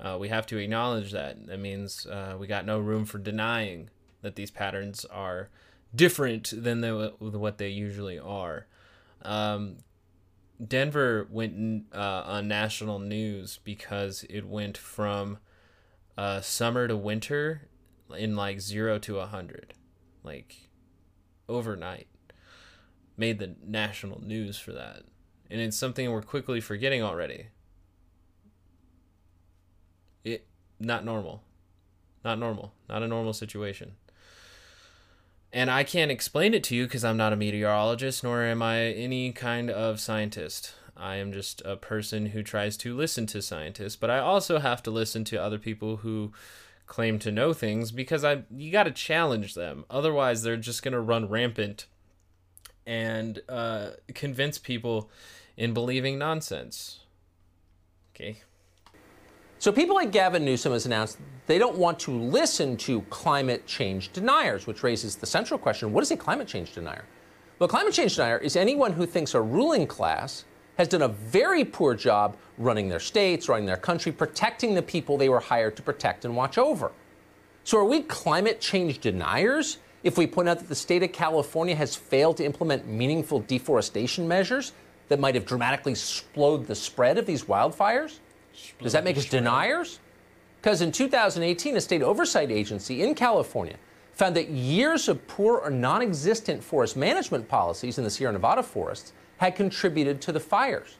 uh, 0.00 0.16
we 0.20 0.28
have 0.28 0.46
to 0.46 0.58
acknowledge 0.58 1.12
that. 1.12 1.46
That 1.46 1.60
means 1.60 2.06
uh, 2.06 2.36
we 2.38 2.46
got 2.46 2.66
no 2.66 2.78
room 2.78 3.04
for 3.04 3.18
denying 3.18 3.90
that 4.22 4.36
these 4.36 4.50
patterns 4.50 5.04
are 5.06 5.50
different 5.94 6.52
than 6.56 6.80
the, 6.80 7.14
what 7.18 7.58
they 7.58 7.68
usually 7.68 8.18
are. 8.18 8.66
Um, 9.22 9.78
Denver 10.64 11.26
went 11.30 11.86
uh, 11.94 12.22
on 12.26 12.48
national 12.48 12.98
news 12.98 13.58
because 13.64 14.24
it 14.30 14.46
went 14.46 14.78
from 14.78 15.38
uh, 16.16 16.40
summer 16.40 16.88
to 16.88 16.96
winter 16.96 17.68
in 18.16 18.36
like 18.36 18.60
zero 18.60 18.98
to 19.00 19.18
a 19.18 19.26
hundred, 19.26 19.74
like 20.22 20.68
overnight 21.48 22.08
made 23.16 23.38
the 23.38 23.54
national 23.64 24.20
news 24.22 24.58
for 24.58 24.72
that. 24.72 25.02
And 25.50 25.60
it's 25.60 25.76
something 25.76 26.10
we're 26.10 26.22
quickly 26.22 26.60
forgetting 26.60 27.02
already. 27.02 27.48
It 30.24 30.46
not 30.80 31.04
normal. 31.04 31.42
Not 32.24 32.38
normal. 32.38 32.72
Not 32.88 33.02
a 33.02 33.08
normal 33.08 33.32
situation. 33.32 33.92
And 35.52 35.70
I 35.70 35.84
can't 35.84 36.10
explain 36.10 36.52
it 36.52 36.64
to 36.64 36.74
you 36.74 36.84
because 36.84 37.04
I'm 37.04 37.16
not 37.16 37.32
a 37.32 37.36
meteorologist 37.36 38.24
nor 38.24 38.42
am 38.42 38.60
I 38.62 38.86
any 38.86 39.30
kind 39.30 39.70
of 39.70 40.00
scientist. 40.00 40.74
I 40.96 41.16
am 41.16 41.32
just 41.32 41.62
a 41.64 41.76
person 41.76 42.26
who 42.26 42.42
tries 42.42 42.76
to 42.78 42.96
listen 42.96 43.26
to 43.26 43.42
scientists, 43.42 43.96
but 43.96 44.10
I 44.10 44.18
also 44.18 44.58
have 44.58 44.82
to 44.84 44.90
listen 44.90 45.24
to 45.24 45.40
other 45.40 45.58
people 45.58 45.98
who 45.98 46.32
claim 46.86 47.18
to 47.18 47.32
know 47.32 47.52
things 47.52 47.92
because 47.92 48.24
I 48.24 48.42
you 48.54 48.70
got 48.70 48.84
to 48.84 48.90
challenge 48.90 49.54
them. 49.54 49.84
Otherwise, 49.90 50.42
they're 50.42 50.56
just 50.56 50.82
going 50.82 50.92
to 50.92 51.00
run 51.00 51.28
rampant 51.28 51.86
and 52.86 53.40
uh, 53.48 53.90
convince 54.14 54.58
people 54.58 55.10
in 55.56 55.72
believing 55.72 56.18
nonsense. 56.18 57.00
Okay. 58.14 58.38
So 59.64 59.72
people 59.72 59.94
like 59.94 60.12
Gavin 60.12 60.44
Newsom 60.44 60.72
has 60.72 60.84
announced 60.84 61.16
they 61.46 61.56
don't 61.56 61.78
want 61.78 61.98
to 62.00 62.10
listen 62.10 62.76
to 62.76 63.00
climate 63.08 63.66
change 63.66 64.12
deniers, 64.12 64.66
which 64.66 64.82
raises 64.82 65.16
the 65.16 65.24
central 65.24 65.58
question: 65.58 65.90
What 65.90 66.02
is 66.02 66.10
a 66.10 66.18
climate 66.18 66.46
change 66.46 66.74
denier? 66.74 67.06
Well, 67.58 67.64
a 67.64 67.70
climate 67.70 67.94
change 67.94 68.16
denier 68.16 68.36
is 68.36 68.56
anyone 68.56 68.92
who 68.92 69.06
thinks 69.06 69.32
a 69.32 69.40
ruling 69.40 69.86
class 69.86 70.44
has 70.76 70.86
done 70.86 71.00
a 71.00 71.08
very 71.08 71.64
poor 71.64 71.94
job 71.94 72.36
running 72.58 72.90
their 72.90 73.00
states, 73.00 73.48
running 73.48 73.64
their 73.64 73.78
country, 73.78 74.12
protecting 74.12 74.74
the 74.74 74.82
people 74.82 75.16
they 75.16 75.30
were 75.30 75.40
hired 75.40 75.76
to 75.76 75.82
protect 75.82 76.26
and 76.26 76.36
watch 76.36 76.58
over. 76.58 76.92
So 77.62 77.78
are 77.78 77.86
we 77.86 78.02
climate 78.02 78.60
change 78.60 78.98
deniers 78.98 79.78
if 80.02 80.18
we 80.18 80.26
point 80.26 80.50
out 80.50 80.58
that 80.58 80.68
the 80.68 80.74
state 80.74 81.02
of 81.02 81.12
California 81.12 81.74
has 81.74 81.96
failed 81.96 82.36
to 82.36 82.44
implement 82.44 82.86
meaningful 82.86 83.40
deforestation 83.40 84.28
measures 84.28 84.72
that 85.08 85.18
might 85.18 85.34
have 85.34 85.46
dramatically 85.46 85.94
slowed 85.94 86.66
the 86.66 86.74
spread 86.74 87.16
of 87.16 87.24
these 87.24 87.44
wildfires? 87.44 88.18
Does 88.80 88.92
that 88.92 89.04
make 89.04 89.16
us 89.16 89.26
deniers? 89.26 90.00
Because 90.60 90.80
in 90.80 90.92
2018, 90.92 91.76
a 91.76 91.80
state 91.80 92.02
oversight 92.02 92.50
agency 92.50 93.02
in 93.02 93.14
California 93.14 93.76
found 94.12 94.36
that 94.36 94.48
years 94.48 95.08
of 95.08 95.26
poor 95.26 95.58
or 95.58 95.70
non 95.70 96.00
existent 96.00 96.62
forest 96.62 96.96
management 96.96 97.48
policies 97.48 97.98
in 97.98 98.04
the 98.04 98.10
Sierra 98.10 98.32
Nevada 98.32 98.62
forests 98.62 99.12
had 99.38 99.56
contributed 99.56 100.20
to 100.22 100.32
the 100.32 100.40
fires. 100.40 100.96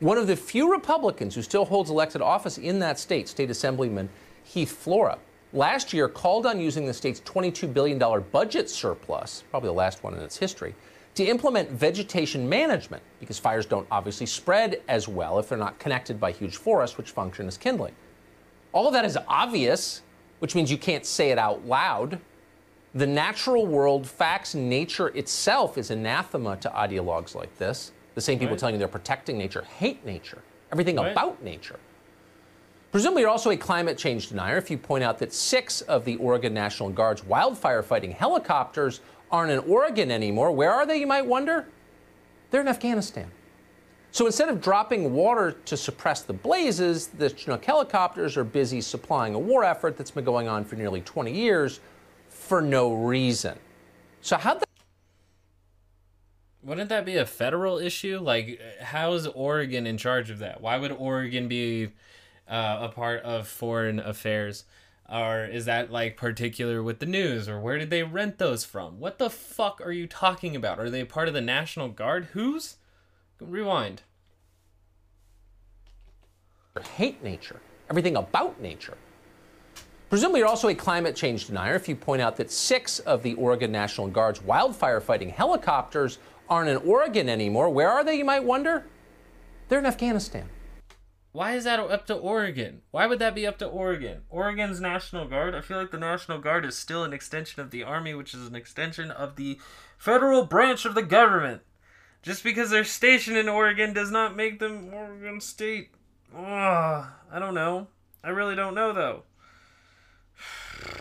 One 0.00 0.18
of 0.18 0.26
the 0.26 0.36
few 0.36 0.70
Republicans 0.70 1.34
who 1.34 1.42
still 1.42 1.64
holds 1.64 1.90
elected 1.90 2.22
office 2.22 2.58
in 2.58 2.78
that 2.80 2.98
state, 2.98 3.28
State 3.28 3.50
Assemblyman 3.50 4.08
Heath 4.44 4.72
Flora, 4.72 5.18
last 5.52 5.92
year 5.92 6.08
called 6.08 6.46
on 6.46 6.60
using 6.60 6.86
the 6.86 6.94
state's 6.94 7.20
$22 7.20 7.72
billion 7.72 7.98
budget 8.32 8.68
surplus, 8.68 9.44
probably 9.50 9.68
the 9.68 9.74
last 9.74 10.02
one 10.02 10.14
in 10.14 10.20
its 10.20 10.36
history, 10.36 10.74
to 11.14 11.24
implement 11.24 11.70
vegetation 11.70 12.48
management, 12.48 13.02
because 13.20 13.38
fires 13.38 13.66
don't 13.66 13.86
obviously 13.90 14.26
spread 14.26 14.80
as 14.88 15.08
well 15.08 15.38
if 15.38 15.48
they're 15.48 15.58
not 15.58 15.78
connected 15.78 16.18
by 16.18 16.32
huge 16.32 16.56
forests, 16.56 16.96
which 16.96 17.10
function 17.10 17.46
as 17.46 17.58
kindling. 17.58 17.94
All 18.72 18.86
of 18.86 18.94
that 18.94 19.04
is 19.04 19.18
obvious, 19.28 20.02
which 20.38 20.54
means 20.54 20.70
you 20.70 20.78
can't 20.78 21.04
say 21.04 21.30
it 21.30 21.38
out 21.38 21.66
loud. 21.66 22.18
The 22.94 23.06
natural 23.06 23.66
world, 23.66 24.06
facts, 24.06 24.54
nature 24.54 25.08
itself 25.08 25.76
is 25.76 25.90
anathema 25.90 26.56
to 26.58 26.70
ideologues 26.70 27.34
like 27.34 27.56
this. 27.58 27.92
The 28.14 28.20
same 28.20 28.38
people 28.38 28.54
Right. 28.54 28.58
telling 28.60 28.74
you 28.74 28.78
they're 28.78 28.88
protecting 28.88 29.38
nature 29.38 29.62
hate 29.78 30.04
nature, 30.04 30.42
everything 30.70 30.96
Right. 30.96 31.12
about 31.12 31.42
nature. 31.42 31.78
Presumably, 32.90 33.22
you're 33.22 33.30
also 33.30 33.48
a 33.50 33.56
climate 33.56 33.96
change 33.96 34.28
denier 34.28 34.58
if 34.58 34.70
you 34.70 34.76
point 34.76 35.02
out 35.02 35.18
that 35.18 35.32
six 35.32 35.80
of 35.82 36.04
the 36.04 36.16
Oregon 36.16 36.52
National 36.52 36.90
Guard's 36.90 37.24
wildfire 37.24 37.82
fighting 37.82 38.12
helicopters 38.12 39.00
aren't 39.32 39.50
in 39.50 39.58
Oregon 39.60 40.10
anymore. 40.10 40.52
Where 40.52 40.70
are 40.70 40.86
they, 40.86 40.98
you 40.98 41.06
might 41.06 41.26
wonder? 41.26 41.66
They're 42.50 42.60
in 42.60 42.68
Afghanistan. 42.68 43.30
So 44.12 44.26
instead 44.26 44.50
of 44.50 44.60
dropping 44.60 45.14
water 45.14 45.52
to 45.64 45.76
suppress 45.76 46.20
the 46.20 46.34
blazes, 46.34 47.08
the 47.08 47.30
Chinook 47.30 47.64
helicopters 47.64 48.36
are 48.36 48.44
busy 48.44 48.82
supplying 48.82 49.34
a 49.34 49.38
war 49.38 49.64
effort 49.64 49.96
that's 49.96 50.10
been 50.10 50.24
going 50.24 50.48
on 50.48 50.66
for 50.66 50.76
nearly 50.76 51.00
20 51.00 51.32
years 51.32 51.80
for 52.28 52.60
no 52.60 52.92
reason. 52.92 53.58
So, 54.20 54.36
how'd 54.36 54.60
that 54.60 54.68
Wouldn't 56.62 56.90
that 56.90 57.06
be 57.06 57.16
a 57.16 57.24
federal 57.24 57.78
issue? 57.78 58.18
Like, 58.20 58.60
how 58.80 59.14
is 59.14 59.26
Oregon 59.26 59.86
in 59.86 59.96
charge 59.96 60.28
of 60.28 60.40
that? 60.40 60.60
Why 60.60 60.76
would 60.76 60.92
Oregon 60.92 61.48
be 61.48 61.86
uh, 62.46 62.78
a 62.82 62.88
part 62.90 63.22
of 63.22 63.48
foreign 63.48 63.98
affairs? 63.98 64.64
Or 65.12 65.44
is 65.44 65.66
that 65.66 65.92
like 65.92 66.16
particular 66.16 66.82
with 66.82 66.98
the 66.98 67.06
news? 67.06 67.46
Or 67.48 67.60
where 67.60 67.78
did 67.78 67.90
they 67.90 68.02
rent 68.02 68.38
those 68.38 68.64
from? 68.64 68.98
What 68.98 69.18
the 69.18 69.28
fuck 69.28 69.80
are 69.84 69.92
you 69.92 70.06
talking 70.06 70.56
about? 70.56 70.80
Are 70.80 70.88
they 70.88 71.04
part 71.04 71.28
of 71.28 71.34
the 71.34 71.42
National 71.42 71.88
Guard? 71.88 72.28
Who's? 72.32 72.76
Rewind. 73.38 74.02
hate 76.96 77.22
nature, 77.22 77.60
everything 77.90 78.16
about 78.16 78.60
nature. 78.60 78.96
Presumably, 80.08 80.40
you're 80.40 80.48
also 80.48 80.68
a 80.68 80.74
climate 80.74 81.16
change 81.16 81.46
denier 81.46 81.74
if 81.74 81.88
you 81.88 81.96
point 81.96 82.22
out 82.22 82.36
that 82.36 82.50
six 82.50 82.98
of 83.00 83.22
the 83.22 83.34
Oregon 83.34 83.72
National 83.72 84.06
Guard's 84.06 84.40
wildfire 84.42 85.00
fighting 85.00 85.30
helicopters 85.30 86.18
aren't 86.48 86.68
in 86.68 86.76
Oregon 86.88 87.28
anymore. 87.28 87.68
Where 87.70 87.90
are 87.90 88.04
they, 88.04 88.14
you 88.14 88.24
might 88.24 88.44
wonder? 88.44 88.86
They're 89.68 89.78
in 89.78 89.86
Afghanistan. 89.86 90.48
Why 91.32 91.54
is 91.54 91.64
that 91.64 91.80
up 91.80 92.06
to 92.06 92.14
Oregon? 92.14 92.82
Why 92.90 93.06
would 93.06 93.18
that 93.18 93.34
be 93.34 93.46
up 93.46 93.56
to 93.58 93.66
Oregon? 93.66 94.20
Oregon's 94.28 94.82
National 94.82 95.26
Guard? 95.26 95.54
I 95.54 95.62
feel 95.62 95.78
like 95.78 95.90
the 95.90 95.98
National 95.98 96.38
Guard 96.38 96.66
is 96.66 96.76
still 96.76 97.04
an 97.04 97.14
extension 97.14 97.62
of 97.62 97.70
the 97.70 97.82
Army, 97.82 98.12
which 98.14 98.34
is 98.34 98.46
an 98.46 98.54
extension 98.54 99.10
of 99.10 99.36
the 99.36 99.58
federal 99.96 100.44
branch 100.44 100.84
of 100.84 100.94
the 100.94 101.02
government. 101.02 101.62
Just 102.20 102.44
because 102.44 102.68
they're 102.68 102.84
stationed 102.84 103.38
in 103.38 103.48
Oregon 103.48 103.94
does 103.94 104.10
not 104.10 104.36
make 104.36 104.58
them 104.58 104.92
Oregon 104.92 105.40
State. 105.40 105.92
Ugh, 106.36 106.44
I 106.44 107.38
don't 107.38 107.54
know. 107.54 107.86
I 108.22 108.28
really 108.28 108.54
don't 108.54 108.74
know, 108.74 108.92
though. 108.92 109.22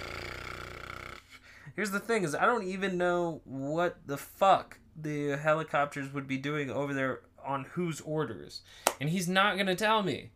Here's 1.75 1.91
the 1.91 1.99
thing 1.99 2.23
is 2.23 2.33
I 2.33 2.45
don't 2.45 2.63
even 2.63 2.97
know 2.97 3.41
what 3.43 3.97
the 4.05 4.17
fuck 4.17 4.79
the 4.95 5.37
helicopters 5.37 6.13
would 6.13 6.27
be 6.27 6.37
doing 6.37 6.69
over 6.69 6.93
there 6.93 7.21
on 7.45 7.65
whose 7.73 8.01
orders. 8.01 8.61
And 8.99 9.09
he's 9.09 9.27
not 9.27 9.55
going 9.55 9.67
to 9.67 9.75
tell 9.75 10.03
me. 10.03 10.31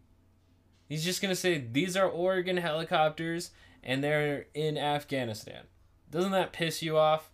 He's 0.88 1.04
just 1.04 1.22
going 1.22 1.32
to 1.32 1.40
say 1.40 1.58
these 1.58 1.98
are 1.98 2.08
Oregon 2.08 2.58
helicopters 2.58 3.52
and 3.84 4.04
they're 4.04 4.48
in 4.54 4.78
Afghanistan. 4.78 5.64
Doesn't 6.10 6.32
that 6.32 6.54
piss 6.54 6.82
you 6.82 6.98
off? 6.98 7.32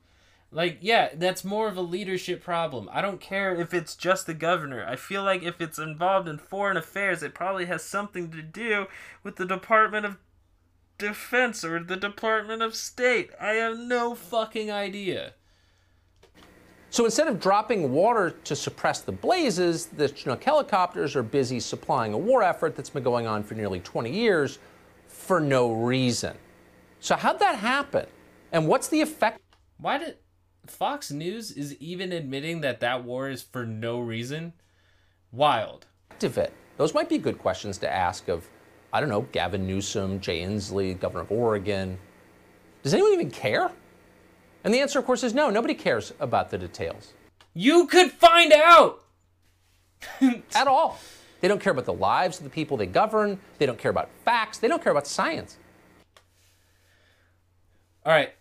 Like, 0.53 0.79
yeah, 0.81 1.09
that's 1.13 1.45
more 1.45 1.69
of 1.69 1.77
a 1.77 1.81
leadership 1.81 2.43
problem. 2.43 2.89
I 2.91 3.01
don't 3.01 3.21
care 3.21 3.55
if 3.55 3.73
it's 3.73 3.95
just 3.95 4.27
the 4.27 4.33
governor. 4.33 4.85
I 4.85 4.97
feel 4.97 5.23
like 5.23 5.43
if 5.43 5.61
it's 5.61 5.79
involved 5.79 6.27
in 6.27 6.37
foreign 6.37 6.75
affairs, 6.75 7.23
it 7.23 7.33
probably 7.33 7.65
has 7.67 7.83
something 7.83 8.31
to 8.31 8.41
do 8.41 8.87
with 9.23 9.37
the 9.37 9.45
Department 9.45 10.05
of 10.05 10.17
Defense 10.97 11.63
or 11.63 11.81
the 11.81 11.95
Department 11.95 12.61
of 12.61 12.75
State. 12.75 13.31
I 13.39 13.53
have 13.53 13.77
no 13.77 14.13
fucking 14.13 14.69
idea. 14.69 15.33
So 16.91 17.05
instead 17.05 17.29
of 17.29 17.39
dropping 17.39 17.93
water 17.93 18.31
to 18.43 18.53
suppress 18.53 18.99
the 18.99 19.13
blazes, 19.13 19.85
the 19.85 20.09
Chinook 20.09 20.43
helicopters 20.43 21.15
are 21.15 21.23
busy 21.23 21.61
supplying 21.61 22.11
a 22.11 22.17
war 22.17 22.43
effort 22.43 22.75
that's 22.75 22.89
been 22.89 23.01
going 23.01 23.25
on 23.25 23.43
for 23.43 23.55
nearly 23.55 23.79
20 23.79 24.11
years 24.11 24.59
for 25.07 25.39
no 25.39 25.71
reason. 25.71 26.35
So, 26.99 27.15
how'd 27.15 27.39
that 27.39 27.55
happen? 27.55 28.07
And 28.51 28.67
what's 28.67 28.89
the 28.89 28.99
effect? 28.99 29.39
Why 29.77 29.99
did 29.99 30.17
Fox 30.67 31.11
News 31.11 31.51
is 31.51 31.77
even 31.77 32.11
admitting 32.11 32.59
that 32.61 32.81
that 32.81 33.05
war 33.05 33.29
is 33.29 33.41
for 33.41 33.65
no 33.65 34.01
reason? 34.01 34.51
Wild. 35.31 35.87
of 36.21 36.37
it? 36.37 36.53
Those 36.75 36.93
might 36.93 37.07
be 37.07 37.17
good 37.17 37.39
questions 37.39 37.77
to 37.79 37.91
ask 37.91 38.27
of, 38.27 38.45
I 38.91 38.99
don't 38.99 39.09
know, 39.09 39.21
Gavin 39.31 39.65
Newsom, 39.65 40.19
Jay 40.19 40.41
Inslee, 40.41 40.99
governor 40.99 41.23
of 41.23 41.31
Oregon. 41.31 41.97
Does 42.83 42.93
anyone 42.93 43.13
even 43.13 43.31
care? 43.31 43.71
And 44.63 44.73
the 44.73 44.79
answer, 44.79 44.99
of 44.99 45.05
course, 45.05 45.23
is 45.23 45.33
no. 45.33 45.49
Nobody 45.49 45.73
cares 45.73 46.13
about 46.19 46.49
the 46.51 46.57
details. 46.57 47.13
You 47.53 47.87
could 47.87 48.11
find 48.11 48.53
out! 48.53 49.03
At 50.55 50.67
all. 50.67 50.99
They 51.41 51.47
don't 51.47 51.59
care 51.59 51.71
about 51.71 51.85
the 51.85 51.93
lives 51.93 52.37
of 52.37 52.43
the 52.43 52.49
people 52.49 52.77
they 52.77 52.85
govern. 52.85 53.39
They 53.57 53.65
don't 53.65 53.79
care 53.79 53.91
about 53.91 54.09
facts. 54.23 54.59
They 54.59 54.67
don't 54.67 54.83
care 54.83 54.91
about 54.91 55.07
science. 55.07 55.57
All 58.05 58.11
right. 58.11 58.33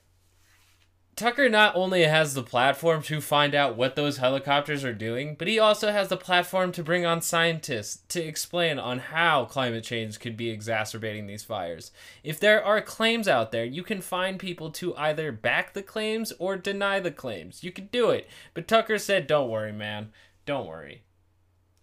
Tucker 1.21 1.51
not 1.51 1.77
only 1.77 2.05
has 2.05 2.33
the 2.33 2.43
platform 2.43 3.03
to 3.03 3.21
find 3.21 3.55
out 3.55 3.77
what 3.77 3.95
those 3.95 4.17
helicopters 4.17 4.85
are 4.85 4.95
doing, 4.95 5.35
but 5.35 5.49
he 5.49 5.59
also 5.59 5.93
has 5.93 6.09
the 6.09 6.17
platform 6.17 6.73
to 6.73 6.83
bring 6.83 7.05
on 7.05 7.21
scientists 7.21 8.01
to 8.09 8.23
explain 8.23 8.79
on 8.79 9.01
how 9.01 9.45
climate 9.45 9.85
change 9.85 10.19
could 10.19 10.35
be 10.35 10.49
exacerbating 10.49 11.27
these 11.27 11.45
fires. 11.45 11.91
If 12.25 12.41
there 12.41 12.65
are 12.65 12.81
claims 12.81 13.29
out 13.29 13.53
there, 13.53 13.67
you 13.67 13.83
can 13.83 14.01
find 14.01 14.39
people 14.39 14.71
to 14.71 14.97
either 14.97 15.31
back 15.31 15.75
the 15.75 15.83
claims 15.83 16.33
or 16.39 16.57
deny 16.57 17.01
the 17.01 17.11
claims. 17.11 17.63
You 17.63 17.71
can 17.71 17.89
do 17.89 18.09
it. 18.09 18.27
But 18.55 18.67
Tucker 18.67 18.97
said, 18.97 19.27
"Don't 19.27 19.51
worry, 19.51 19.73
man. 19.73 20.15
Don't 20.47 20.67
worry. 20.67 21.03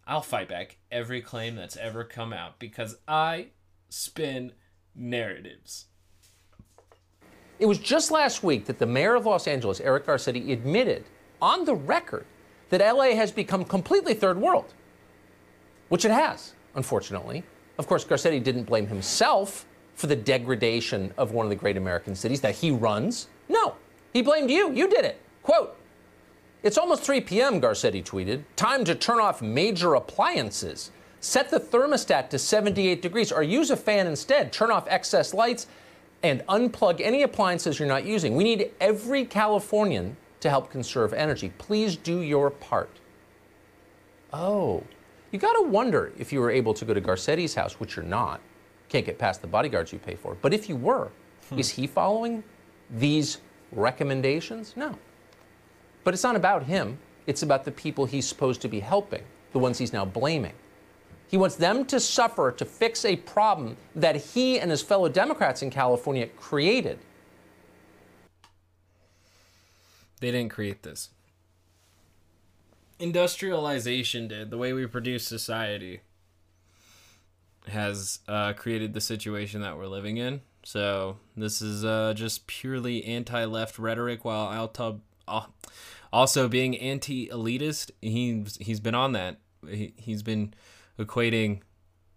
I'll 0.07 0.21
fight 0.21 0.49
back 0.49 0.79
every 0.89 1.21
claim 1.21 1.55
that's 1.55 1.77
ever 1.77 2.03
come 2.03 2.33
out 2.33 2.57
because 2.57 2.97
I 3.07 3.49
spin 3.87 4.53
narratives." 4.95 5.86
It 7.59 7.65
was 7.65 7.79
just 7.79 8.11
last 8.11 8.43
week 8.43 8.65
that 8.65 8.77
the 8.77 8.85
mayor 8.85 9.15
of 9.15 9.25
Los 9.25 9.47
Angeles, 9.47 9.79
Eric 9.79 10.05
Garcetti, 10.05 10.51
admitted 10.51 11.05
on 11.41 11.65
the 11.65 11.75
record 11.75 12.25
that 12.69 12.81
LA 12.81 13.15
has 13.15 13.31
become 13.31 13.63
completely 13.63 14.13
third 14.13 14.39
world, 14.39 14.73
which 15.89 16.05
it 16.05 16.11
has, 16.11 16.53
unfortunately. 16.75 17.43
Of 17.77 17.87
course, 17.87 18.03
Garcetti 18.05 18.43
didn't 18.43 18.63
blame 18.63 18.87
himself 18.87 19.65
for 19.95 20.07
the 20.07 20.15
degradation 20.15 21.13
of 21.17 21.31
one 21.31 21.45
of 21.45 21.49
the 21.49 21.55
great 21.55 21.77
American 21.77 22.15
cities 22.15 22.41
that 22.41 22.55
he 22.55 22.71
runs. 22.71 23.27
No, 23.49 23.75
he 24.13 24.21
blamed 24.21 24.51
you. 24.51 24.71
You 24.71 24.87
did 24.87 25.05
it. 25.05 25.19
Quote, 25.41 25.75
it's 26.63 26.77
almost 26.77 27.03
3 27.03 27.21
p.m., 27.21 27.61
Garcetti 27.61 28.03
tweeted. 28.03 28.43
Time 28.55 28.83
to 28.83 28.93
turn 28.93 29.19
off 29.19 29.41
major 29.41 29.95
appliances. 29.95 30.91
Set 31.19 31.49
the 31.49 31.59
thermostat 31.59 32.29
to 32.29 32.37
78 32.37 33.01
degrees 33.01 33.31
or 33.31 33.41
use 33.41 33.71
a 33.71 33.77
fan 33.77 34.05
instead. 34.05 34.51
Turn 34.51 34.71
off 34.71 34.87
excess 34.87 35.33
lights 35.33 35.67
and 36.23 36.41
unplug 36.47 36.99
any 36.99 37.23
appliances 37.23 37.79
you're 37.79 37.87
not 37.87 38.05
using. 38.05 38.35
We 38.35 38.43
need 38.43 38.71
every 38.79 39.25
Californian 39.25 40.17
to 40.39 40.49
help 40.49 40.69
conserve 40.69 41.13
energy. 41.13 41.51
Please 41.57 41.95
do 41.95 42.21
your 42.21 42.49
part. 42.49 42.99
Oh, 44.33 44.83
you 45.31 45.39
got 45.39 45.53
to 45.53 45.63
wonder 45.63 46.11
if 46.17 46.31
you 46.31 46.39
were 46.39 46.51
able 46.51 46.73
to 46.73 46.85
go 46.85 46.93
to 46.93 47.01
Garcetti's 47.01 47.55
house, 47.55 47.79
which 47.79 47.95
you're 47.95 48.05
not. 48.05 48.41
Can't 48.89 49.05
get 49.05 49.17
past 49.17 49.41
the 49.41 49.47
bodyguards 49.47 49.91
you 49.91 49.99
pay 49.99 50.15
for. 50.15 50.35
But 50.41 50.53
if 50.53 50.69
you 50.69 50.75
were, 50.75 51.11
hmm. 51.49 51.59
is 51.59 51.69
he 51.69 51.87
following 51.87 52.43
these 52.89 53.39
recommendations? 53.71 54.73
No. 54.75 54.97
But 56.03 56.13
it's 56.13 56.23
not 56.23 56.35
about 56.35 56.63
him, 56.63 56.97
it's 57.25 57.43
about 57.43 57.65
the 57.65 57.71
people 57.71 58.05
he's 58.05 58.25
supposed 58.25 58.61
to 58.61 58.69
be 58.69 58.79
helping, 58.79 59.23
the 59.51 59.59
ones 59.59 59.77
he's 59.77 59.91
now 59.91 60.05
blaming. 60.05 60.53
He 61.27 61.37
wants 61.37 61.55
them 61.55 61.85
to 61.85 61.99
suffer 61.99 62.51
to 62.51 62.65
fix 62.65 63.03
a 63.03 63.17
problem 63.17 63.77
that 63.95 64.15
he 64.15 64.59
and 64.59 64.71
his 64.71 64.81
fellow 64.81 65.09
Democrats 65.09 65.61
in 65.61 65.69
California 65.69 66.27
created. 66.27 66.99
They 70.19 70.31
didn't 70.31 70.49
create 70.49 70.83
this. 70.83 71.09
Industrialization 72.99 74.27
did. 74.27 74.49
The 74.49 74.57
way 74.57 74.73
we 74.73 74.87
produce 74.87 75.27
society 75.27 76.01
has 77.67 78.19
uh, 78.27 78.53
created 78.53 78.93
the 78.93 79.01
situation 79.01 79.61
that 79.61 79.77
we're 79.77 79.87
living 79.87 80.17
in. 80.17 80.41
So 80.63 81.17
this 81.35 81.61
is 81.61 81.85
uh, 81.85 82.13
just 82.15 82.47
purely 82.47 83.03
anti-left 83.05 83.77
rhetoric, 83.77 84.25
while 84.25 84.71
uh, 85.27 85.41
also 86.11 86.47
being 86.47 86.77
anti-elitist. 86.77 87.91
He's 88.01 88.57
he's 88.59 88.79
been 88.79 88.95
on 88.95 89.11
that. 89.11 89.37
He, 89.69 89.93
he's 89.97 90.23
been 90.23 90.53
equating 90.99 91.61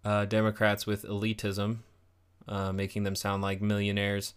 uh, 0.03 0.25
Democrats 0.25 0.85
with 0.85 1.03
elitism, 1.03 1.77
uh, 2.47 2.71
making 2.71 3.03
them 3.03 3.15
sound 3.15 3.41
like 3.41 3.61
millionaires 3.61 4.33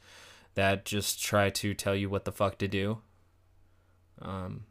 that 0.54 0.84
just 0.84 1.22
try 1.22 1.50
to 1.50 1.74
tell 1.74 1.94
you 1.94 2.08
what 2.08 2.24
the 2.24 2.32
fuck 2.32 2.58
to 2.58 2.68
do. 2.68 2.98
Um, 4.22 4.64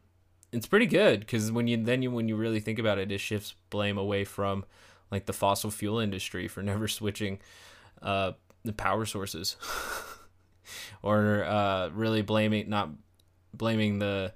it's 0.52 0.66
pretty 0.66 0.86
good 0.86 1.20
because 1.20 1.50
when 1.50 1.66
you 1.66 1.76
then 1.82 2.02
you 2.02 2.10
when 2.10 2.28
you 2.28 2.36
really 2.36 2.60
think 2.60 2.78
about 2.78 2.98
it, 2.98 3.10
it 3.10 3.18
shifts 3.18 3.54
blame 3.70 3.98
away 3.98 4.24
from 4.24 4.64
like 5.10 5.26
the 5.26 5.32
fossil 5.32 5.70
fuel 5.70 5.98
industry 5.98 6.48
for 6.48 6.62
never 6.62 6.88
switching 6.88 7.40
uh, 8.02 8.32
the 8.64 8.72
power 8.72 9.04
sources, 9.04 9.56
or 11.02 11.44
uh, 11.44 11.88
really 11.90 12.22
blaming 12.22 12.68
not 12.68 12.90
blaming 13.52 13.98
the 13.98 14.32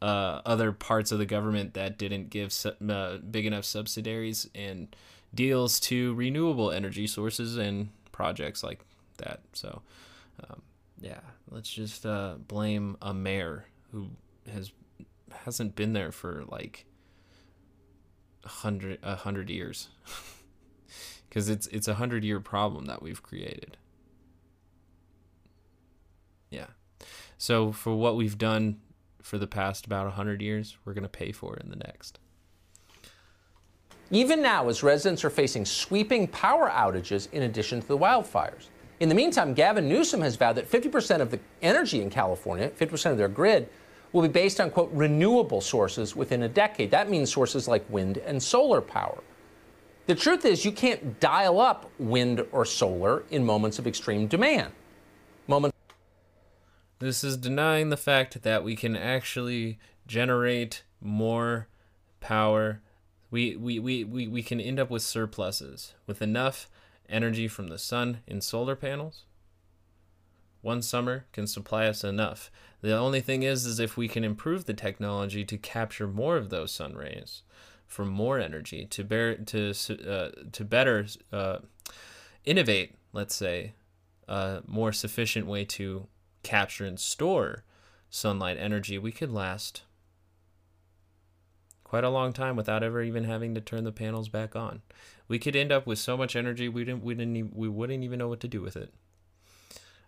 uh, 0.00 0.40
other 0.46 0.72
parts 0.72 1.10
of 1.12 1.18
the 1.18 1.26
government 1.26 1.74
that 1.74 1.98
didn't 1.98 2.30
give 2.30 2.52
su- 2.52 2.72
uh, 2.88 3.18
big 3.18 3.46
enough 3.46 3.64
subsidiaries 3.64 4.48
and 4.54 4.94
deals 5.34 5.80
to 5.80 6.14
renewable 6.14 6.70
energy 6.70 7.06
sources 7.06 7.56
and 7.56 7.88
projects 8.12 8.62
like 8.62 8.80
that. 9.18 9.40
So, 9.52 9.82
um, 10.48 10.62
yeah, 11.00 11.20
let's 11.50 11.70
just 11.70 12.06
uh, 12.06 12.34
blame 12.46 12.96
a 13.02 13.12
mayor 13.12 13.66
who 13.92 14.10
has 14.52 14.72
hasn't 15.44 15.74
been 15.74 15.92
there 15.92 16.12
for 16.12 16.44
like 16.48 16.86
a 18.44 18.48
hundred 18.48 18.98
a 19.02 19.16
hundred 19.16 19.50
years, 19.50 19.88
because 21.28 21.48
it's 21.48 21.66
it's 21.68 21.88
a 21.88 21.94
hundred 21.94 22.24
year 22.24 22.40
problem 22.40 22.86
that 22.86 23.02
we've 23.02 23.22
created. 23.22 23.76
Yeah, 26.50 26.68
so 27.36 27.72
for 27.72 27.94
what 27.94 28.16
we've 28.16 28.38
done 28.38 28.80
for 29.28 29.38
the 29.38 29.46
past 29.46 29.86
about 29.86 30.06
a 30.06 30.10
hundred 30.10 30.40
years, 30.40 30.76
we're 30.84 30.94
gonna 30.94 31.08
pay 31.08 31.30
for 31.32 31.54
it 31.56 31.62
in 31.62 31.70
the 31.70 31.76
next. 31.76 32.18
Even 34.10 34.40
now, 34.40 34.68
as 34.68 34.82
residents 34.82 35.22
are 35.22 35.30
facing 35.30 35.66
sweeping 35.66 36.26
power 36.28 36.70
outages 36.70 37.30
in 37.32 37.42
addition 37.42 37.80
to 37.82 37.86
the 37.86 37.98
wildfires. 37.98 38.68
In 39.00 39.10
the 39.10 39.14
meantime, 39.14 39.52
Gavin 39.52 39.86
Newsom 39.86 40.22
has 40.22 40.36
vowed 40.36 40.56
that 40.56 40.68
50% 40.68 41.20
of 41.20 41.30
the 41.30 41.38
energy 41.60 42.00
in 42.00 42.08
California, 42.08 42.70
50% 42.70 43.12
of 43.12 43.18
their 43.18 43.28
grid, 43.28 43.68
will 44.12 44.22
be 44.22 44.28
based 44.28 44.60
on, 44.60 44.70
quote, 44.70 44.90
renewable 44.92 45.60
sources 45.60 46.16
within 46.16 46.44
a 46.44 46.48
decade. 46.48 46.90
That 46.90 47.10
means 47.10 47.30
sources 47.30 47.68
like 47.68 47.84
wind 47.90 48.16
and 48.18 48.42
solar 48.42 48.80
power. 48.80 49.22
The 50.06 50.14
truth 50.14 50.46
is, 50.46 50.64
you 50.64 50.72
can't 50.72 51.20
dial 51.20 51.60
up 51.60 51.90
wind 51.98 52.44
or 52.50 52.64
solar 52.64 53.24
in 53.30 53.44
moments 53.44 53.78
of 53.78 53.86
extreme 53.86 54.26
demand. 54.26 54.72
This 56.98 57.22
is 57.22 57.36
denying 57.36 57.90
the 57.90 57.96
fact 57.96 58.42
that 58.42 58.64
we 58.64 58.74
can 58.74 58.96
actually 58.96 59.78
generate 60.06 60.82
more 61.00 61.68
power. 62.20 62.80
We, 63.30 63.54
we, 63.56 63.78
we, 63.78 64.04
we, 64.04 64.26
we 64.26 64.42
can 64.42 64.60
end 64.60 64.80
up 64.80 64.90
with 64.90 65.02
surpluses 65.02 65.94
with 66.06 66.20
enough 66.20 66.68
energy 67.08 67.46
from 67.46 67.68
the 67.68 67.78
sun 67.78 68.18
in 68.26 68.40
solar 68.40 68.74
panels. 68.74 69.24
One 70.60 70.82
summer 70.82 71.26
can 71.32 71.46
supply 71.46 71.86
us 71.86 72.02
enough. 72.02 72.50
The 72.80 72.96
only 72.96 73.20
thing 73.20 73.44
is, 73.44 73.64
is 73.64 73.78
if 73.78 73.96
we 73.96 74.08
can 74.08 74.24
improve 74.24 74.64
the 74.64 74.74
technology 74.74 75.44
to 75.44 75.56
capture 75.56 76.08
more 76.08 76.36
of 76.36 76.50
those 76.50 76.72
sun 76.72 76.94
rays 76.94 77.42
for 77.86 78.04
more 78.04 78.38
energy, 78.38 78.86
to 78.86 79.04
bear 79.04 79.36
to 79.36 79.70
uh, 79.70 80.30
to 80.52 80.64
better 80.64 81.06
uh, 81.32 81.58
innovate, 82.44 82.96
let's 83.12 83.34
say, 83.34 83.72
a 84.26 84.62
more 84.66 84.92
sufficient 84.92 85.46
way 85.46 85.64
to 85.64 86.06
capture 86.48 86.86
and 86.86 86.98
store 86.98 87.62
sunlight 88.08 88.56
energy, 88.58 88.96
we 88.96 89.12
could 89.12 89.30
last 89.30 89.82
quite 91.84 92.04
a 92.04 92.08
long 92.08 92.32
time 92.32 92.56
without 92.56 92.82
ever 92.82 93.02
even 93.02 93.24
having 93.24 93.54
to 93.54 93.60
turn 93.60 93.84
the 93.84 93.92
panels 93.92 94.30
back 94.30 94.56
on. 94.56 94.80
We 95.28 95.38
could 95.38 95.54
end 95.54 95.70
up 95.70 95.86
with 95.86 95.98
so 95.98 96.16
much 96.16 96.34
energy 96.34 96.66
we 96.66 96.84
didn't 96.84 97.04
we 97.04 97.14
didn't 97.14 97.54
we 97.54 97.68
wouldn't 97.68 98.02
even 98.02 98.18
know 98.18 98.28
what 98.28 98.40
to 98.40 98.48
do 98.48 98.62
with 98.62 98.76
it. 98.76 98.94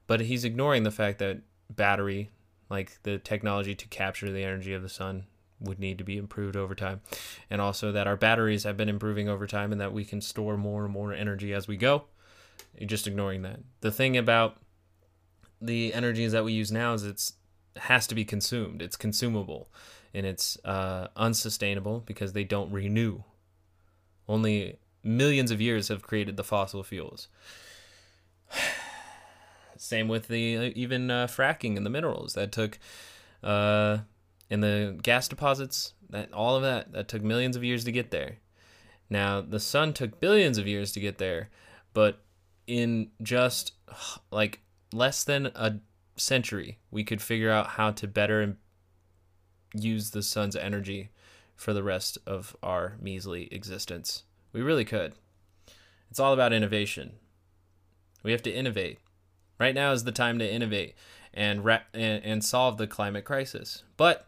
But 0.07 0.23
he's 0.23 0.45
ignoring 0.45 0.83
the 0.85 0.91
fact 0.91 1.19
that 1.19 1.43
battery, 1.69 2.31
like 2.71 3.03
the 3.03 3.19
technology 3.19 3.75
to 3.75 3.89
capture 3.89 4.33
the 4.33 4.43
energy 4.43 4.73
of 4.73 4.83
the 4.83 4.89
sun, 4.89 5.27
would 5.61 5.79
need 5.79 5.99
to 5.99 6.05
be 6.05 6.17
improved 6.17 6.57
over 6.57 6.75
time. 6.75 7.03
And 7.51 7.61
also 7.61 7.93
that 7.93 8.07
our 8.07 8.17
batteries 8.17 8.65
have 8.65 8.79
been 8.79 8.89
improving 8.89 9.29
over 9.29 9.47
time 9.47 9.73
and 9.73 9.81
that 9.81 9.93
we 9.93 10.07
can 10.07 10.23
store 10.23 10.57
more 10.57 10.85
and 10.85 10.93
more 10.93 11.13
energy 11.13 11.53
as 11.53 11.69
we 11.69 11.77
go. 11.77 12.05
You're 12.79 12.89
just 12.89 13.07
ignoring 13.07 13.43
that. 13.43 13.61
The 13.83 13.91
thing 13.91 14.17
about 14.17 14.57
the 15.61 15.93
energies 15.95 16.33
that 16.33 16.45
we 16.45 16.53
use 16.53 16.73
now 16.73 16.95
is 16.95 17.05
it's 17.05 17.35
has 17.77 18.07
to 18.09 18.15
be 18.15 18.25
consumed. 18.25 18.83
It's 18.83 18.97
consumable 18.97 19.69
and 20.13 20.27
it's 20.27 20.59
uh, 20.65 21.09
unsustainable 21.17 22.03
because 22.05 22.33
they 22.33 22.45
don't 22.45 22.73
renew. 22.73 23.23
Only 24.29 24.79
millions 25.03 25.51
of 25.51 25.61
years 25.61 25.89
have 25.89 26.03
created 26.03 26.37
the 26.37 26.45
fossil 26.45 26.83
fuels. 26.83 27.29
Same 29.77 30.09
with 30.09 30.29
the 30.29 30.57
uh, 30.57 30.71
even 30.75 31.11
uh, 31.11 31.27
fracking 31.27 31.77
and 31.77 31.87
the 31.87 31.91
minerals 31.91 32.35
that 32.35 32.53
took, 32.53 32.79
uh, 33.43 33.99
in 34.51 34.61
the 34.61 34.99
gas 35.03 35.29
deposits. 35.29 35.95
That 36.11 36.33
all 36.33 36.57
of 36.57 36.63
that 36.63 36.93
that 36.93 37.09
took 37.09 37.23
millions 37.23 37.57
of 37.57 37.65
years 37.65 37.85
to 37.85 37.93
get 37.93 38.11
there. 38.11 38.39
Now 39.09 39.41
the 39.41 39.61
sun 39.61 39.93
took 39.93 40.21
billions 40.21 40.59
of 40.59 40.67
years 40.67 40.93
to 40.93 41.01
get 41.01 41.19
there, 41.19 41.51
but 41.95 42.21
in 42.67 43.11
just 43.23 43.73
like 44.31 44.61
less 44.93 45.25
than 45.25 45.47
a 45.55 45.81
century, 46.17 46.79
we 46.91 47.05
could 47.05 47.23
figure 47.23 47.51
out 47.51 47.69
how 47.69 47.91
to 47.93 48.07
better 48.07 48.57
use 49.75 50.11
the 50.11 50.23
sun's 50.23 50.57
energy 50.57 51.11
for 51.55 51.73
the 51.73 51.83
rest 51.83 52.19
of 52.27 52.57
our 52.63 52.97
measly 53.01 53.49
existence. 53.53 54.25
We 54.53 54.63
really 54.63 54.85
could. 54.85 55.15
It's 56.11 56.19
all 56.19 56.33
about 56.33 56.53
innovation. 56.53 57.13
We 58.23 58.33
have 58.33 58.43
to 58.43 58.51
innovate. 58.51 58.99
Right 59.59 59.75
now 59.75 59.93
is 59.93 60.05
the 60.05 60.13
time 60.13 60.39
to 60.39 60.51
innovate 60.51 60.95
and 61.33 61.65
ra- 61.65 61.83
and, 61.95 62.25
and 62.25 62.45
solve 62.45 62.79
the 62.79 62.87
climate 62.87 63.25
crisis. 63.25 63.85
But 63.97 64.27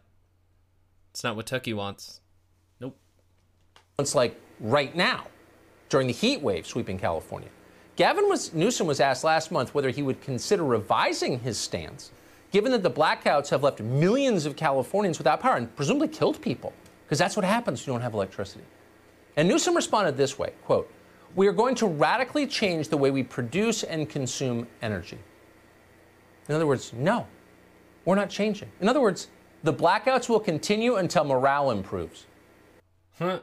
it's 1.11 1.23
not 1.23 1.35
what 1.35 1.47
Tucky 1.47 1.73
wants. 1.73 2.21
Nope. 2.79 2.97
It's 3.99 4.15
like 4.15 4.39
right 4.59 4.95
now, 4.95 5.25
during 5.89 6.07
the 6.07 6.13
heat 6.13 6.41
wave 6.41 6.65
sweeping 6.65 6.97
California. 6.97 7.49
Gavin 7.95 8.27
was, 8.27 8.53
Newsom 8.53 8.87
was 8.87 8.99
asked 8.99 9.23
last 9.23 9.51
month 9.51 9.73
whether 9.75 9.89
he 9.89 10.01
would 10.01 10.21
consider 10.21 10.63
revising 10.63 11.39
his 11.39 11.57
stance, 11.57 12.11
given 12.51 12.71
that 12.71 12.81
the 12.83 12.89
blackouts 12.89 13.49
have 13.49 13.61
left 13.61 13.79
millions 13.81 14.45
of 14.45 14.55
Californians 14.55 15.17
without 15.17 15.39
power 15.39 15.57
and 15.57 15.75
presumably 15.75 16.07
killed 16.07 16.41
people, 16.41 16.73
because 17.05 17.19
that's 17.19 17.35
what 17.35 17.45
happens 17.45 17.81
if 17.81 17.87
you 17.87 17.93
don't 17.93 18.01
have 18.01 18.13
electricity. 18.13 18.63
And 19.35 19.47
Newsom 19.47 19.75
responded 19.75 20.17
this 20.17 20.39
way, 20.39 20.53
quote, 20.65 20.91
"We 21.35 21.47
are 21.47 21.51
going 21.51 21.75
to 21.75 21.87
radically 21.87 22.47
change 22.47 22.89
the 22.89 22.97
way 22.97 23.11
we 23.11 23.23
produce 23.23 23.83
and 23.83 24.09
consume 24.09 24.67
energy." 24.81 25.19
In 26.49 26.55
other 26.55 26.67
words, 26.67 26.93
no. 26.93 27.27
We're 28.05 28.15
not 28.15 28.29
changing. 28.29 28.71
In 28.81 28.89
other 28.89 28.99
words, 29.01 29.27
the 29.63 29.73
blackouts 29.73 30.29
will 30.29 30.39
continue 30.39 30.95
until 30.95 31.23
morale 31.23 31.71
improves. 31.71 32.25
Huh. 33.17 33.39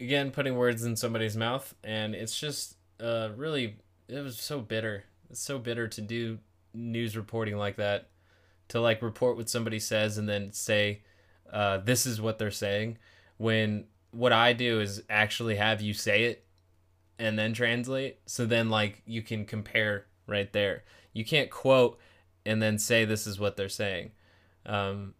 Again, 0.00 0.30
putting 0.30 0.56
words 0.56 0.84
in 0.84 0.96
somebody's 0.96 1.36
mouth, 1.36 1.74
and 1.84 2.14
it's 2.14 2.38
just 2.38 2.76
uh, 3.00 3.30
really, 3.36 3.76
it 4.08 4.20
was 4.20 4.38
so 4.38 4.60
bitter. 4.60 5.04
It's 5.30 5.40
so 5.40 5.58
bitter 5.58 5.88
to 5.88 6.00
do 6.00 6.38
news 6.72 7.16
reporting 7.16 7.56
like 7.56 7.76
that, 7.76 8.08
to 8.68 8.80
like 8.80 9.02
report 9.02 9.36
what 9.36 9.48
somebody 9.48 9.78
says 9.78 10.18
and 10.18 10.28
then 10.28 10.52
say, 10.52 11.02
uh, 11.52 11.78
this 11.78 12.06
is 12.06 12.20
what 12.20 12.38
they're 12.38 12.50
saying, 12.50 12.98
when 13.36 13.84
what 14.10 14.32
I 14.32 14.52
do 14.52 14.80
is 14.80 15.02
actually 15.08 15.56
have 15.56 15.80
you 15.80 15.92
say 15.94 16.24
it 16.24 16.44
and 17.18 17.38
then 17.38 17.52
translate. 17.52 18.18
So 18.26 18.46
then, 18.46 18.70
like, 18.70 19.02
you 19.06 19.22
can 19.22 19.44
compare 19.44 20.06
right 20.26 20.52
there. 20.52 20.84
You 21.12 21.24
can't 21.24 21.50
quote 21.50 21.98
and 22.44 22.60
then 22.60 22.78
say 22.78 23.04
this 23.04 23.26
is 23.26 23.38
what 23.38 23.56
they're 23.56 23.68
saying. 23.68 24.10
Um, 24.66 25.14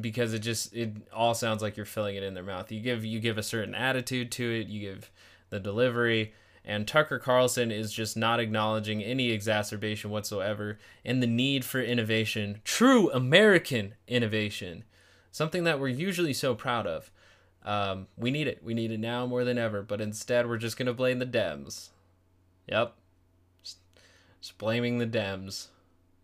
because 0.00 0.32
it 0.32 0.40
just 0.40 0.74
it 0.74 0.92
all 1.12 1.34
sounds 1.34 1.62
like 1.62 1.76
you're 1.76 1.86
filling 1.86 2.16
it 2.16 2.22
in 2.22 2.34
their 2.34 2.42
mouth. 2.42 2.70
You 2.70 2.80
give 2.80 3.04
you 3.04 3.20
give 3.20 3.38
a 3.38 3.42
certain 3.42 3.74
attitude 3.74 4.30
to 4.32 4.60
it, 4.60 4.68
you 4.68 4.80
give 4.80 5.10
the 5.50 5.60
delivery, 5.60 6.32
and 6.64 6.86
Tucker 6.86 7.18
Carlson 7.18 7.70
is 7.70 7.92
just 7.92 8.16
not 8.16 8.40
acknowledging 8.40 9.02
any 9.02 9.30
exacerbation 9.30 10.10
whatsoever 10.10 10.78
and 11.04 11.22
the 11.22 11.26
need 11.26 11.64
for 11.64 11.80
innovation, 11.80 12.60
true 12.64 13.10
American 13.10 13.94
innovation, 14.06 14.84
something 15.30 15.64
that 15.64 15.80
we're 15.80 15.88
usually 15.88 16.32
so 16.32 16.54
proud 16.54 16.86
of. 16.86 17.10
Um, 17.64 18.08
we 18.16 18.30
need 18.30 18.48
it. 18.48 18.62
We 18.62 18.74
need 18.74 18.90
it 18.90 19.00
now 19.00 19.26
more 19.26 19.44
than 19.44 19.58
ever. 19.58 19.82
But 19.82 20.00
instead, 20.00 20.48
we're 20.48 20.58
just 20.58 20.76
gonna 20.76 20.92
blame 20.92 21.18
the 21.18 21.26
Dems. 21.26 21.90
Yep, 22.68 22.94
just, 23.62 23.78
just 24.40 24.58
blaming 24.58 24.98
the 24.98 25.06
Dems. 25.06 25.68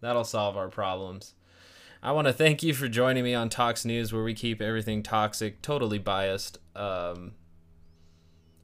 That'll 0.00 0.24
solve 0.24 0.56
our 0.56 0.68
problems. 0.68 1.34
I 2.00 2.12
want 2.12 2.28
to 2.28 2.32
thank 2.32 2.62
you 2.62 2.74
for 2.74 2.86
joining 2.86 3.24
me 3.24 3.34
on 3.34 3.48
Tox 3.48 3.84
News, 3.84 4.12
where 4.12 4.22
we 4.22 4.32
keep 4.32 4.62
everything 4.62 5.02
toxic, 5.02 5.60
totally 5.62 5.98
biased, 5.98 6.58
um, 6.76 7.32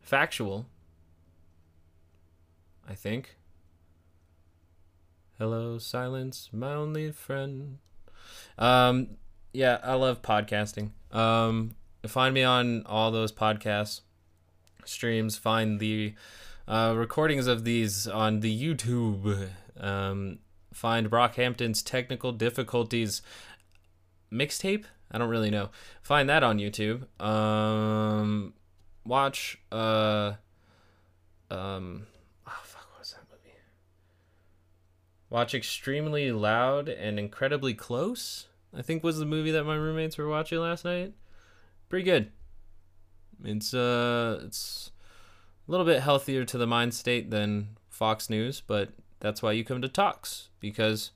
factual. 0.01 0.67
I 2.89 2.95
think. 2.95 3.37
Hello, 5.39 5.79
silence, 5.79 6.51
my 6.53 6.75
only 6.75 7.11
friend. 7.11 7.79
Um, 8.57 9.17
yeah, 9.53 9.79
I 9.83 9.95
love 9.95 10.23
podcasting. 10.23 10.91
Um, 11.11 11.75
find 12.07 12.35
me 12.35 12.45
on 12.45 12.85
all 12.87 13.11
those 13.11 13.33
podcasts, 13.33 14.03
streams. 14.85 15.37
Find 15.37 15.81
the 15.81 16.15
uh, 16.69 16.95
recordings 16.97 17.49
of 17.49 17.65
these 17.65 18.07
on 18.07 18.41
the 18.41 18.63
YouTube. 18.75 19.49
Um, 19.81 20.39
find 20.75 21.11
Brockhampton's 21.11 21.83
technical 21.83 22.33
difficulties 22.33 23.23
mixtape. 24.33 24.85
I 25.11 25.19
don't 25.19 25.29
really 25.29 25.51
know. 25.51 25.71
Find 26.03 26.29
that 26.29 26.43
on 26.43 26.59
YouTube. 26.59 27.07
Um, 27.23 28.55
watch 29.05 29.59
uh, 29.71 30.33
um, 31.51 32.07
oh 32.47 32.61
fuck, 32.63 32.89
what 32.91 33.01
was 33.01 33.13
that 33.13 33.25
movie? 33.31 33.55
Watch 35.31 35.55
Extremely 35.55 36.33
Loud 36.33 36.89
and 36.89 37.19
Incredibly 37.19 37.75
Close. 37.75 38.49
I 38.77 38.83
think 38.83 39.05
was 39.05 39.19
the 39.19 39.27
movie 39.27 39.53
that 39.53 39.65
my 39.65 39.77
roommates 39.77 40.19
were 40.19 40.29
watching 40.29 40.59
last 40.59 40.85
night. 40.85 41.13
Pretty 41.89 42.05
good. 42.05 42.33
It's 43.45 43.73
uh, 43.73 44.41
it's 44.45 44.91
a 45.69 45.71
little 45.71 45.87
bit 45.87 46.03
healthier 46.03 46.45
to 46.45 46.59
the 46.59 46.67
mind 46.67 46.95
state 46.95 47.31
than 47.31 47.77
Fox 47.89 48.29
News, 48.29 48.63
but 48.67 48.91
that's 49.25 49.43
why 49.43 49.53
you 49.53 49.65
come 49.65 49.81
to 49.81 49.89
talks 49.89 50.51
because 50.61 51.11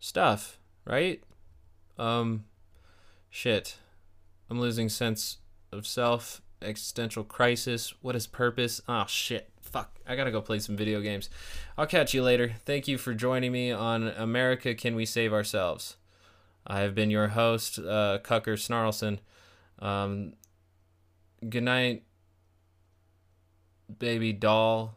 stuff, 0.00 0.58
right? 0.86 1.22
Um 1.98 2.44
shit. 3.28 3.76
I'm 4.48 4.58
losing 4.60 4.88
sense 4.88 5.38
of 5.70 5.86
self, 5.86 6.40
existential 6.62 7.24
crisis, 7.24 7.92
what 8.00 8.16
is 8.16 8.26
purpose? 8.26 8.80
Oh 8.88 9.04
shit. 9.06 9.50
Fuck. 9.60 9.98
I 10.06 10.14
got 10.14 10.24
to 10.24 10.30
go 10.30 10.40
play 10.40 10.60
some 10.60 10.76
video 10.76 11.00
games. 11.00 11.28
I'll 11.76 11.86
catch 11.86 12.14
you 12.14 12.22
later. 12.22 12.54
Thank 12.64 12.86
you 12.86 12.96
for 12.96 13.12
joining 13.12 13.50
me 13.50 13.72
on 13.72 14.06
America 14.06 14.74
Can 14.74 14.94
We 14.94 15.04
Save 15.04 15.32
Ourselves? 15.32 15.96
I 16.66 16.80
have 16.80 16.94
been 16.94 17.10
your 17.10 17.28
host, 17.28 17.78
uh, 17.78 18.18
Cucker 18.22 18.56
Snarlson. 18.56 19.18
Um, 19.80 20.34
good 21.48 21.64
night, 21.64 22.04
baby 23.98 24.32
doll. 24.32 24.96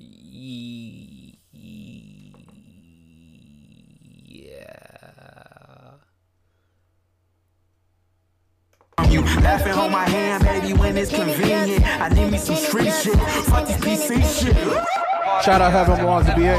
You 0.00 0.06
laughing 9.20 9.74
on 9.74 9.92
my 9.92 10.08
hand, 10.08 10.42
baby, 10.44 10.72
when 10.72 10.96
it's 10.96 11.14
convenient. 11.14 11.84
I 11.86 12.08
need 12.08 12.32
me 12.32 12.38
some 12.38 12.56
street 12.56 12.92
shit. 12.92 13.16
Fuck 13.46 13.68
this 13.68 13.76
PC 13.76 14.24
shit. 14.42 14.56
Shout 15.44 15.60
out 15.60 15.70
Heaven 15.70 16.04
Walls 16.04 16.26
to 16.26 16.34
BA. 16.34 16.56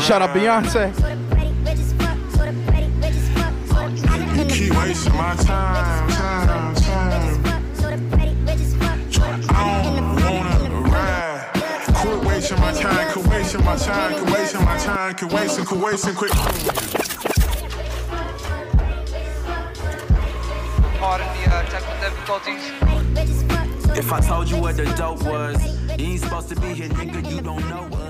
Shout 0.00 0.22
out 0.22 0.30
Beyonce. 0.30 0.94
You 4.38 4.44
keep 4.46 4.74
wasting 4.78 5.14
my 5.14 5.34
time, 5.36 6.08
time, 6.08 6.19
my 13.70 13.76
time, 13.76 14.12
quit 14.14 14.32
wasting 14.32 14.64
my 14.64 14.78
time, 14.78 15.14
quit 15.14 15.32
wasting, 15.32 15.64
quit 15.64 15.80
wasting, 15.80 16.14
quit. 16.14 16.32
Pardon 20.98 21.26
the 21.36 21.42
uh, 21.46 21.62
technical 21.70 21.96
difficulties. 22.00 23.96
If 23.96 24.12
I 24.12 24.20
told 24.20 24.50
you 24.50 24.56
what 24.56 24.76
the 24.76 24.86
dope 24.96 25.22
was, 25.22 25.56
you 25.96 26.06
ain't 26.06 26.20
supposed 26.20 26.48
to 26.48 26.56
be 26.56 26.74
here, 26.74 26.88
nigga. 26.88 27.30
You 27.30 27.40
don't 27.42 27.68
know 27.68 27.96
us. 27.96 28.09